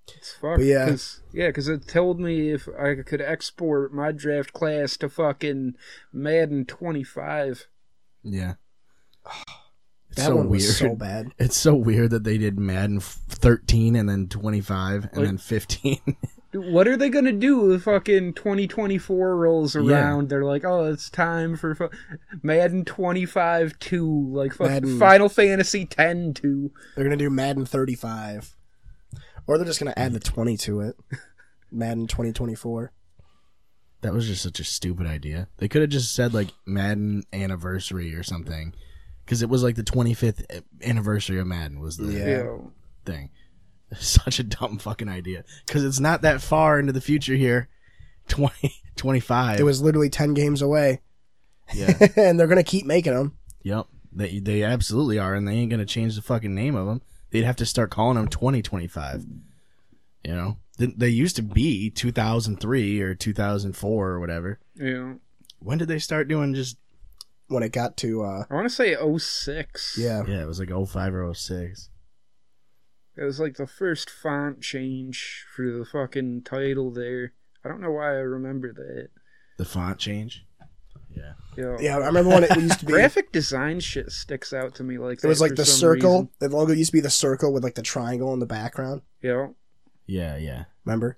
Sure. 0.08 0.18
It's 0.18 0.34
fucked. 0.34 0.58
But 0.58 0.66
yeah. 0.66 0.90
Cause, 0.90 1.22
yeah, 1.32 1.48
because 1.48 1.68
it 1.68 1.88
told 1.88 2.20
me 2.20 2.52
if 2.52 2.68
I 2.80 2.96
could 3.06 3.22
export 3.22 3.94
my 3.94 4.12
draft 4.12 4.54
class 4.54 4.98
to 4.98 5.10
fucking 5.10 5.76
Madden 6.12 6.66
25. 6.66 7.68
Yeah, 8.24 8.54
it's 10.10 10.18
That 10.18 10.28
so 10.28 10.36
one 10.38 10.50
weird. 10.50 10.62
was 10.62 10.78
so 10.78 10.96
bad. 10.96 11.28
It's 11.38 11.58
so 11.58 11.76
weird 11.76 12.12
that 12.12 12.24
they 12.24 12.38
did 12.38 12.60
Madden 12.60 13.00
13 13.00 13.96
and 13.96 14.08
then 14.08 14.28
25 14.28 15.06
and 15.06 15.18
Like- 15.18 15.26
then 15.26 15.38
15. 15.38 16.00
What 16.56 16.88
are 16.88 16.96
they 16.96 17.10
gonna 17.10 17.32
do 17.32 17.74
if 17.74 17.82
fucking 17.86 18.34
2024 18.36 19.38
rolls 19.38 19.74
Yeah. 19.74 19.82
around? 19.82 20.30
They're 20.30 20.46
like, 20.46 20.64
oh, 20.64 20.84
it's 20.86 21.10
time 21.10 21.58
for 21.58 21.74
fu- 21.74 21.90
Madden 22.44 22.86
25 22.86 23.80
2, 23.80 24.28
like 24.32 24.54
fucking 24.54 24.72
Madden- 24.72 25.00
Final 25.00 25.30
Fantasy 25.30 25.84
10 25.88 26.36
2. 26.36 26.72
They're 26.96 27.06
gonna 27.06 27.18
do 27.18 27.32
Madden 27.32 27.66
35, 27.66 28.56
or 29.48 29.58
they're 29.58 29.66
just 29.68 29.80
gonna 29.80 29.94
add 29.98 30.14
the 30.14 30.20
20 30.20 30.58
to 30.58 30.82
it. 30.82 30.96
Madden 31.72 32.06
2024. 32.08 32.92
that 34.02 34.14
was 34.14 34.28
just 34.28 34.44
such 34.44 34.60
a 34.60 34.64
stupid 34.64 35.08
idea. 35.08 35.48
They 35.58 35.68
could 35.68 35.82
have 35.82 35.90
just 35.90 36.14
said 36.14 36.34
like 36.34 36.50
Madden 36.66 37.24
anniversary 37.34 38.14
or 38.16 38.22
something 38.24 38.74
because 39.26 39.42
it 39.42 39.50
was 39.50 39.64
like 39.64 39.76
the 39.76 39.84
25th 39.84 40.44
anniversary 40.84 41.40
of 41.40 41.48
Madden 41.48 41.80
was 41.80 41.98
the 41.98 42.12
Yeah. 42.14 42.58
Thing. 43.06 43.30
Such 44.00 44.40
a 44.40 44.44
dumb 44.44 44.78
fucking 44.80 45.10
idea 45.10 45.44
because 45.66 45.84
it's 45.84 46.00
not 46.00 46.22
that 46.24 46.42
far 46.42 46.80
into 46.80 46.94
the 46.94 47.02
future 47.02 47.36
here. 47.36 47.70
20, 48.30 48.74
25. 48.96 49.60
It 49.60 49.64
was 49.64 49.82
literally 49.82 50.10
10 50.10 50.34
games 50.34 50.62
away, 50.62 51.02
yeah. 51.74 51.94
and 52.16 52.40
they're 52.40 52.48
gonna 52.48 52.64
keep 52.64 52.86
making 52.86 53.14
them. 53.14 53.38
Yep. 53.64 53.88
They 54.14 54.40
they 54.40 54.64
absolutely 54.64 55.20
are, 55.20 55.34
and 55.36 55.46
they 55.48 55.54
ain't 55.54 55.70
gonna 55.72 55.86
change 55.86 56.16
the 56.16 56.22
fucking 56.22 56.54
name 56.56 56.76
of 56.76 56.86
them. 56.88 57.02
They'd 57.34 57.44
have 57.46 57.56
to 57.58 57.66
start 57.66 57.90
calling 57.90 58.16
them 58.16 58.28
twenty 58.28 58.62
twenty 58.62 58.86
five. 58.86 59.26
You 60.24 60.36
know, 60.36 60.58
they, 60.78 60.86
they 60.86 61.10
used 61.10 61.36
to 61.38 61.42
be 61.42 61.90
two 61.90 62.12
thousand 62.12 62.62
three 62.62 63.02
or 63.02 63.16
two 63.16 63.34
thousand 63.34 63.76
four 63.76 64.10
or 64.10 64.20
whatever. 64.20 64.60
Yeah. 64.76 65.16
When 65.58 65.80
did 65.80 65.88
they 65.88 65.98
start 65.98 66.28
doing 66.28 66.54
just? 66.54 66.78
When 67.48 67.64
it 67.64 67.72
got 67.72 67.98
to, 67.98 68.24
uh, 68.24 68.46
I 68.50 68.54
want 68.54 68.70
to 68.70 68.74
say 68.74 68.96
06. 68.96 69.98
yeah, 70.00 70.24
Yeah, 70.26 70.44
it 70.44 70.48
was 70.48 70.60
like 70.60 70.70
05 70.70 71.14
or 71.14 71.34
06. 71.34 71.90
It 73.18 73.24
was 73.24 73.40
like 73.40 73.58
the 73.58 73.68
first 73.68 74.10
font 74.10 74.62
change 74.62 75.46
for 75.54 75.64
the 75.64 75.86
fucking 75.86 76.44
title 76.44 76.90
there. 76.90 77.34
I 77.64 77.68
don't 77.70 77.82
know 77.82 77.92
why 77.92 78.06
I 78.06 78.22
remember 78.22 78.74
that. 78.74 79.10
The 79.58 79.66
font 79.66 80.00
change. 80.00 80.46
Yeah. 81.16 81.34
Yo. 81.56 81.78
yeah. 81.80 81.98
I 81.98 82.08
remember 82.08 82.30
when 82.32 82.44
it 82.44 82.56
used 82.58 82.80
to 82.80 82.86
be. 82.86 82.94
Graphic 82.94 83.32
design 83.32 83.80
shit 83.80 84.12
sticks 84.12 84.54
out 84.54 84.76
to 84.76 84.84
me 84.84 84.98
like 84.98 85.20
that. 85.20 85.28
It 85.28 85.30
was 85.30 85.42
like 85.42 85.56
the 85.56 85.66
circle. 85.66 86.12
reason. 86.14 86.30
The 86.40 86.50
logo 86.50 86.74
used 86.74 86.90
to 86.92 86.98
be 86.98 87.02
the 87.02 87.10
circle 87.10 87.54
with 87.54 87.64
like 87.64 87.76
the 87.76 87.82
triangle 87.82 88.34
in 88.34 88.40
the 88.40 88.46
background. 88.46 89.02
Yeah. 89.22 89.48
Yeah, 90.08 90.38
yeah. 90.38 90.66
Remember? 90.86 91.18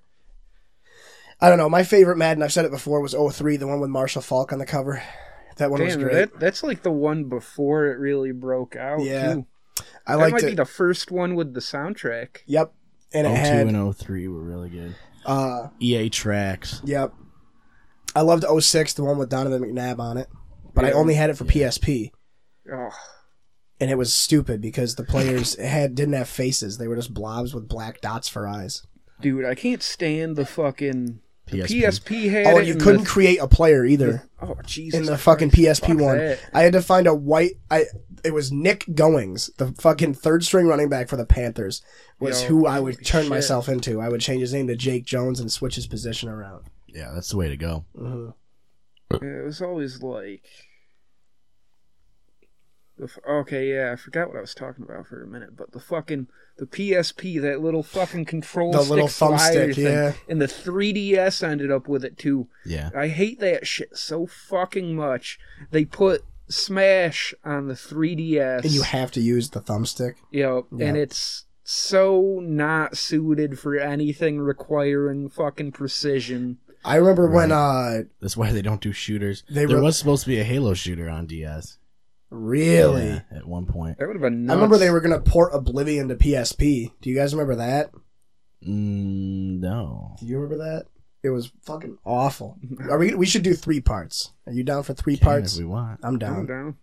I 1.40 1.48
don't 1.48 1.58
know. 1.58 1.68
My 1.68 1.82
favorite 1.82 2.16
Madden, 2.16 2.42
I've 2.42 2.52
said 2.52 2.64
it 2.64 2.70
before, 2.70 3.00
was 3.00 3.14
03, 3.14 3.56
the 3.58 3.66
one 3.66 3.80
with 3.80 3.90
Marshall 3.90 4.22
Faulk 4.22 4.52
on 4.52 4.58
the 4.58 4.66
cover. 4.66 5.02
That 5.56 5.70
one 5.70 5.82
was 5.82 5.96
great. 5.96 6.12
that, 6.12 6.38
that's 6.40 6.62
like 6.62 6.82
the 6.82 6.90
one 6.92 7.24
before 7.24 7.86
it 7.86 7.98
really 7.98 8.32
broke 8.32 8.76
out. 8.76 9.00
Yeah. 9.00 9.34
too. 9.34 9.46
I 10.06 10.12
that 10.12 10.18
liked 10.18 10.32
might 10.32 10.42
it. 10.44 10.46
be 10.50 10.54
the 10.54 10.64
first 10.66 11.10
one 11.10 11.34
with 11.34 11.54
the 11.54 11.60
soundtrack. 11.60 12.38
Yep. 12.46 12.72
and 13.12 13.26
it 13.26 13.30
02 13.30 13.36
had 13.36 13.66
and 13.66 13.96
03 13.96 14.28
were 14.28 14.40
really 14.42 14.68
good. 14.70 14.94
uh, 15.24 15.68
EA 15.80 16.08
tracks. 16.10 16.80
yep. 16.84 17.12
I 18.16 18.22
loved 18.22 18.44
06, 18.62 18.94
the 18.94 19.04
one 19.04 19.18
with 19.18 19.28
Donovan 19.28 19.62
McNabb 19.62 19.98
on 19.98 20.16
it, 20.16 20.28
but 20.74 20.84
I 20.84 20.92
only 20.92 21.14
had 21.14 21.30
it 21.30 21.36
for 21.36 21.44
PSP, 21.44 22.10
Oh, 22.72 22.90
and 23.78 23.90
it 23.90 23.98
was 23.98 24.12
stupid 24.14 24.60
because 24.60 24.94
the 24.94 25.04
players 25.04 25.54
had 25.60 25.94
didn't 25.94 26.14
have 26.14 26.28
faces; 26.28 26.78
they 26.78 26.88
were 26.88 26.96
just 26.96 27.12
blobs 27.14 27.54
with 27.54 27.68
black 27.68 28.00
dots 28.00 28.28
for 28.28 28.48
eyes. 28.48 28.82
dude, 29.20 29.44
I 29.44 29.54
can't 29.54 29.82
stand 29.82 30.36
the 30.36 30.46
fucking 30.46 31.20
the 31.48 31.58
PSP. 31.60 31.82
PSP 31.82 32.30
had 32.30 32.46
Oh, 32.46 32.58
it 32.58 32.66
you 32.66 32.74
couldn't 32.74 33.04
the- 33.04 33.08
create 33.08 33.38
a 33.38 33.46
player 33.46 33.84
either. 33.84 34.28
oh, 34.42 34.56
Jesus. 34.66 34.98
in 34.98 35.04
the 35.04 35.12
Christ. 35.12 35.22
fucking 35.24 35.50
PSP 35.50 35.86
Fuck 35.88 36.00
one. 36.00 36.18
that. 36.18 36.40
I 36.52 36.62
had 36.62 36.72
to 36.72 36.82
find 36.82 37.06
a 37.06 37.14
white. 37.14 37.52
I 37.70 37.84
it 38.24 38.32
was 38.34 38.50
Nick 38.50 38.84
Goings, 38.94 39.50
the 39.58 39.72
fucking 39.78 40.14
third 40.14 40.42
string 40.44 40.66
running 40.66 40.88
back 40.88 41.08
for 41.08 41.16
the 41.16 41.26
Panthers, 41.26 41.82
was 42.18 42.42
Yo, 42.42 42.48
who 42.48 42.66
I 42.66 42.80
would 42.80 43.04
turn 43.04 43.24
shit. 43.24 43.30
myself 43.30 43.68
into. 43.68 44.00
I 44.00 44.08
would 44.08 44.20
change 44.22 44.40
his 44.40 44.52
name 44.54 44.66
to 44.68 44.74
Jake 44.74 45.04
Jones 45.04 45.38
and 45.38 45.52
switch 45.52 45.76
his 45.76 45.86
position 45.86 46.28
around. 46.28 46.64
Yeah, 46.88 47.10
that's 47.14 47.30
the 47.30 47.36
way 47.36 47.48
to 47.48 47.56
go. 47.56 47.84
Uh-huh. 47.98 48.32
Yeah, 49.22 49.40
It 49.40 49.44
was 49.44 49.60
always 49.62 50.02
like. 50.02 50.44
f- 53.02 53.18
Okay, 53.28 53.72
yeah, 53.74 53.92
I 53.92 53.96
forgot 53.96 54.28
what 54.28 54.38
I 54.38 54.40
was 54.40 54.54
talking 54.54 54.84
about 54.84 55.06
for 55.06 55.22
a 55.22 55.26
minute, 55.26 55.56
but 55.56 55.72
the 55.72 55.80
fucking 55.80 56.28
the 56.58 56.66
PSP, 56.66 57.40
that 57.42 57.60
little 57.60 57.82
fucking 57.82 58.24
control 58.24 58.72
The 58.72 58.78
stick 58.80 58.90
little 58.90 59.08
slider 59.08 59.66
thumbstick, 59.68 59.74
thing, 59.74 59.84
yeah. 59.84 60.12
and 60.26 60.40
the 60.40 60.46
3DS 60.46 61.42
ended 61.46 61.70
up 61.70 61.86
with 61.86 62.02
it 62.02 62.16
too. 62.16 62.48
Yeah. 62.64 62.88
I 62.96 63.08
hate 63.08 63.40
that 63.40 63.66
shit 63.66 63.94
so 63.96 64.26
fucking 64.26 64.96
much. 64.96 65.38
They 65.70 65.84
put 65.84 66.22
Smash 66.48 67.34
on 67.44 67.68
the 67.68 67.74
3DS. 67.74 68.62
And 68.62 68.70
you 68.72 68.82
have 68.82 69.10
to 69.12 69.20
use 69.20 69.50
the 69.50 69.60
thumbstick. 69.60 70.14
Yep, 70.30 70.64
Yeah. 70.72 70.86
and 70.86 70.96
it's 70.96 71.44
so 71.62 72.40
not 72.42 72.96
suited 72.96 73.58
for 73.58 73.76
anything 73.76 74.38
requiring 74.38 75.28
fucking 75.28 75.72
precision. 75.72 76.56
I 76.86 76.96
remember 76.96 77.28
when 77.28 77.52
uh 77.52 78.02
That's 78.20 78.36
why 78.36 78.52
they 78.52 78.62
don't 78.62 78.80
do 78.80 78.92
shooters. 78.92 79.42
They 79.50 79.66
there 79.66 79.76
were- 79.78 79.82
was 79.82 79.98
supposed 79.98 80.22
to 80.24 80.28
be 80.28 80.38
a 80.40 80.44
Halo 80.44 80.72
shooter 80.74 81.08
on 81.10 81.26
DS. 81.26 81.78
really. 82.30 83.06
Yeah, 83.08 83.20
at 83.32 83.46
one 83.46 83.66
point. 83.66 83.98
That 83.98 84.06
would 84.08 84.16
have 84.16 84.22
been. 84.22 84.48
I 84.50 84.54
remember 84.54 84.78
they 84.78 84.90
were 84.90 85.00
gonna 85.00 85.20
port 85.20 85.52
Oblivion 85.54 86.08
to 86.08 86.14
PSP. 86.16 86.92
Do 87.00 87.10
you 87.10 87.16
guys 87.16 87.34
remember 87.34 87.56
that? 87.56 87.90
Mm, 88.66 89.60
no. 89.60 90.16
Do 90.18 90.26
you 90.26 90.38
remember 90.38 90.64
that? 90.64 90.86
It 91.22 91.30
was 91.30 91.50
fucking 91.62 91.98
awful. 92.04 92.58
Are 92.90 92.98
we? 92.98 93.14
We 93.14 93.26
should 93.26 93.42
do 93.42 93.54
three 93.54 93.80
parts. 93.80 94.32
Are 94.46 94.52
you 94.52 94.62
down 94.64 94.82
for 94.82 94.94
three 94.94 95.16
Can 95.16 95.24
parts? 95.26 95.54
if 95.54 95.58
we 95.60 95.64
want. 95.66 96.00
I'm 96.02 96.14
I'm 96.14 96.18
down 96.18 96.46
down. 96.46 96.76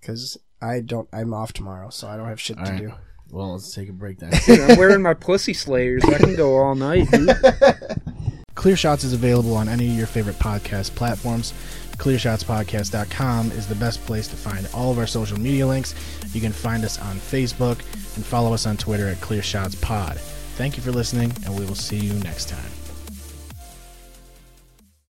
because 0.00 0.38
I 0.62 0.80
don't. 0.80 1.08
I'm 1.12 1.34
off 1.34 1.52
tomorrow, 1.52 1.90
so 1.90 2.08
I 2.08 2.16
don't 2.16 2.28
have 2.28 2.40
shit 2.40 2.58
All 2.58 2.64
to 2.64 2.70
right. 2.72 2.80
do. 2.80 2.92
Well, 3.30 3.52
let's 3.52 3.74
take 3.74 3.88
a 3.88 3.92
break 3.92 4.18
then. 4.20 4.32
Dude, 4.46 4.60
I'm 4.60 4.78
wearing 4.78 5.02
my 5.02 5.14
pussy 5.14 5.54
slayers. 5.54 6.04
I 6.04 6.18
can 6.18 6.36
go 6.36 6.56
all 6.56 6.74
night, 6.74 7.10
dude. 7.10 7.28
Clear 8.54 8.76
Shots 8.76 9.04
is 9.04 9.12
available 9.12 9.54
on 9.56 9.68
any 9.68 9.88
of 9.90 9.96
your 9.96 10.06
favorite 10.06 10.38
podcast 10.38 10.94
platforms. 10.94 11.52
ClearShotsPodcast.com 11.96 13.52
is 13.52 13.66
the 13.66 13.74
best 13.74 14.04
place 14.06 14.26
to 14.28 14.36
find 14.36 14.68
all 14.74 14.90
of 14.90 14.98
our 14.98 15.06
social 15.06 15.38
media 15.38 15.66
links. 15.66 15.94
You 16.32 16.40
can 16.40 16.52
find 16.52 16.84
us 16.84 16.98
on 16.98 17.16
Facebook 17.16 17.78
and 18.16 18.24
follow 18.24 18.52
us 18.52 18.66
on 18.66 18.76
Twitter 18.76 19.08
at 19.08 19.18
ClearShotsPod. 19.18 20.16
Thank 20.56 20.76
you 20.76 20.82
for 20.82 20.92
listening, 20.92 21.32
and 21.44 21.58
we 21.58 21.64
will 21.66 21.74
see 21.74 21.98
you 21.98 22.14
next 22.20 22.48
time. 22.48 22.73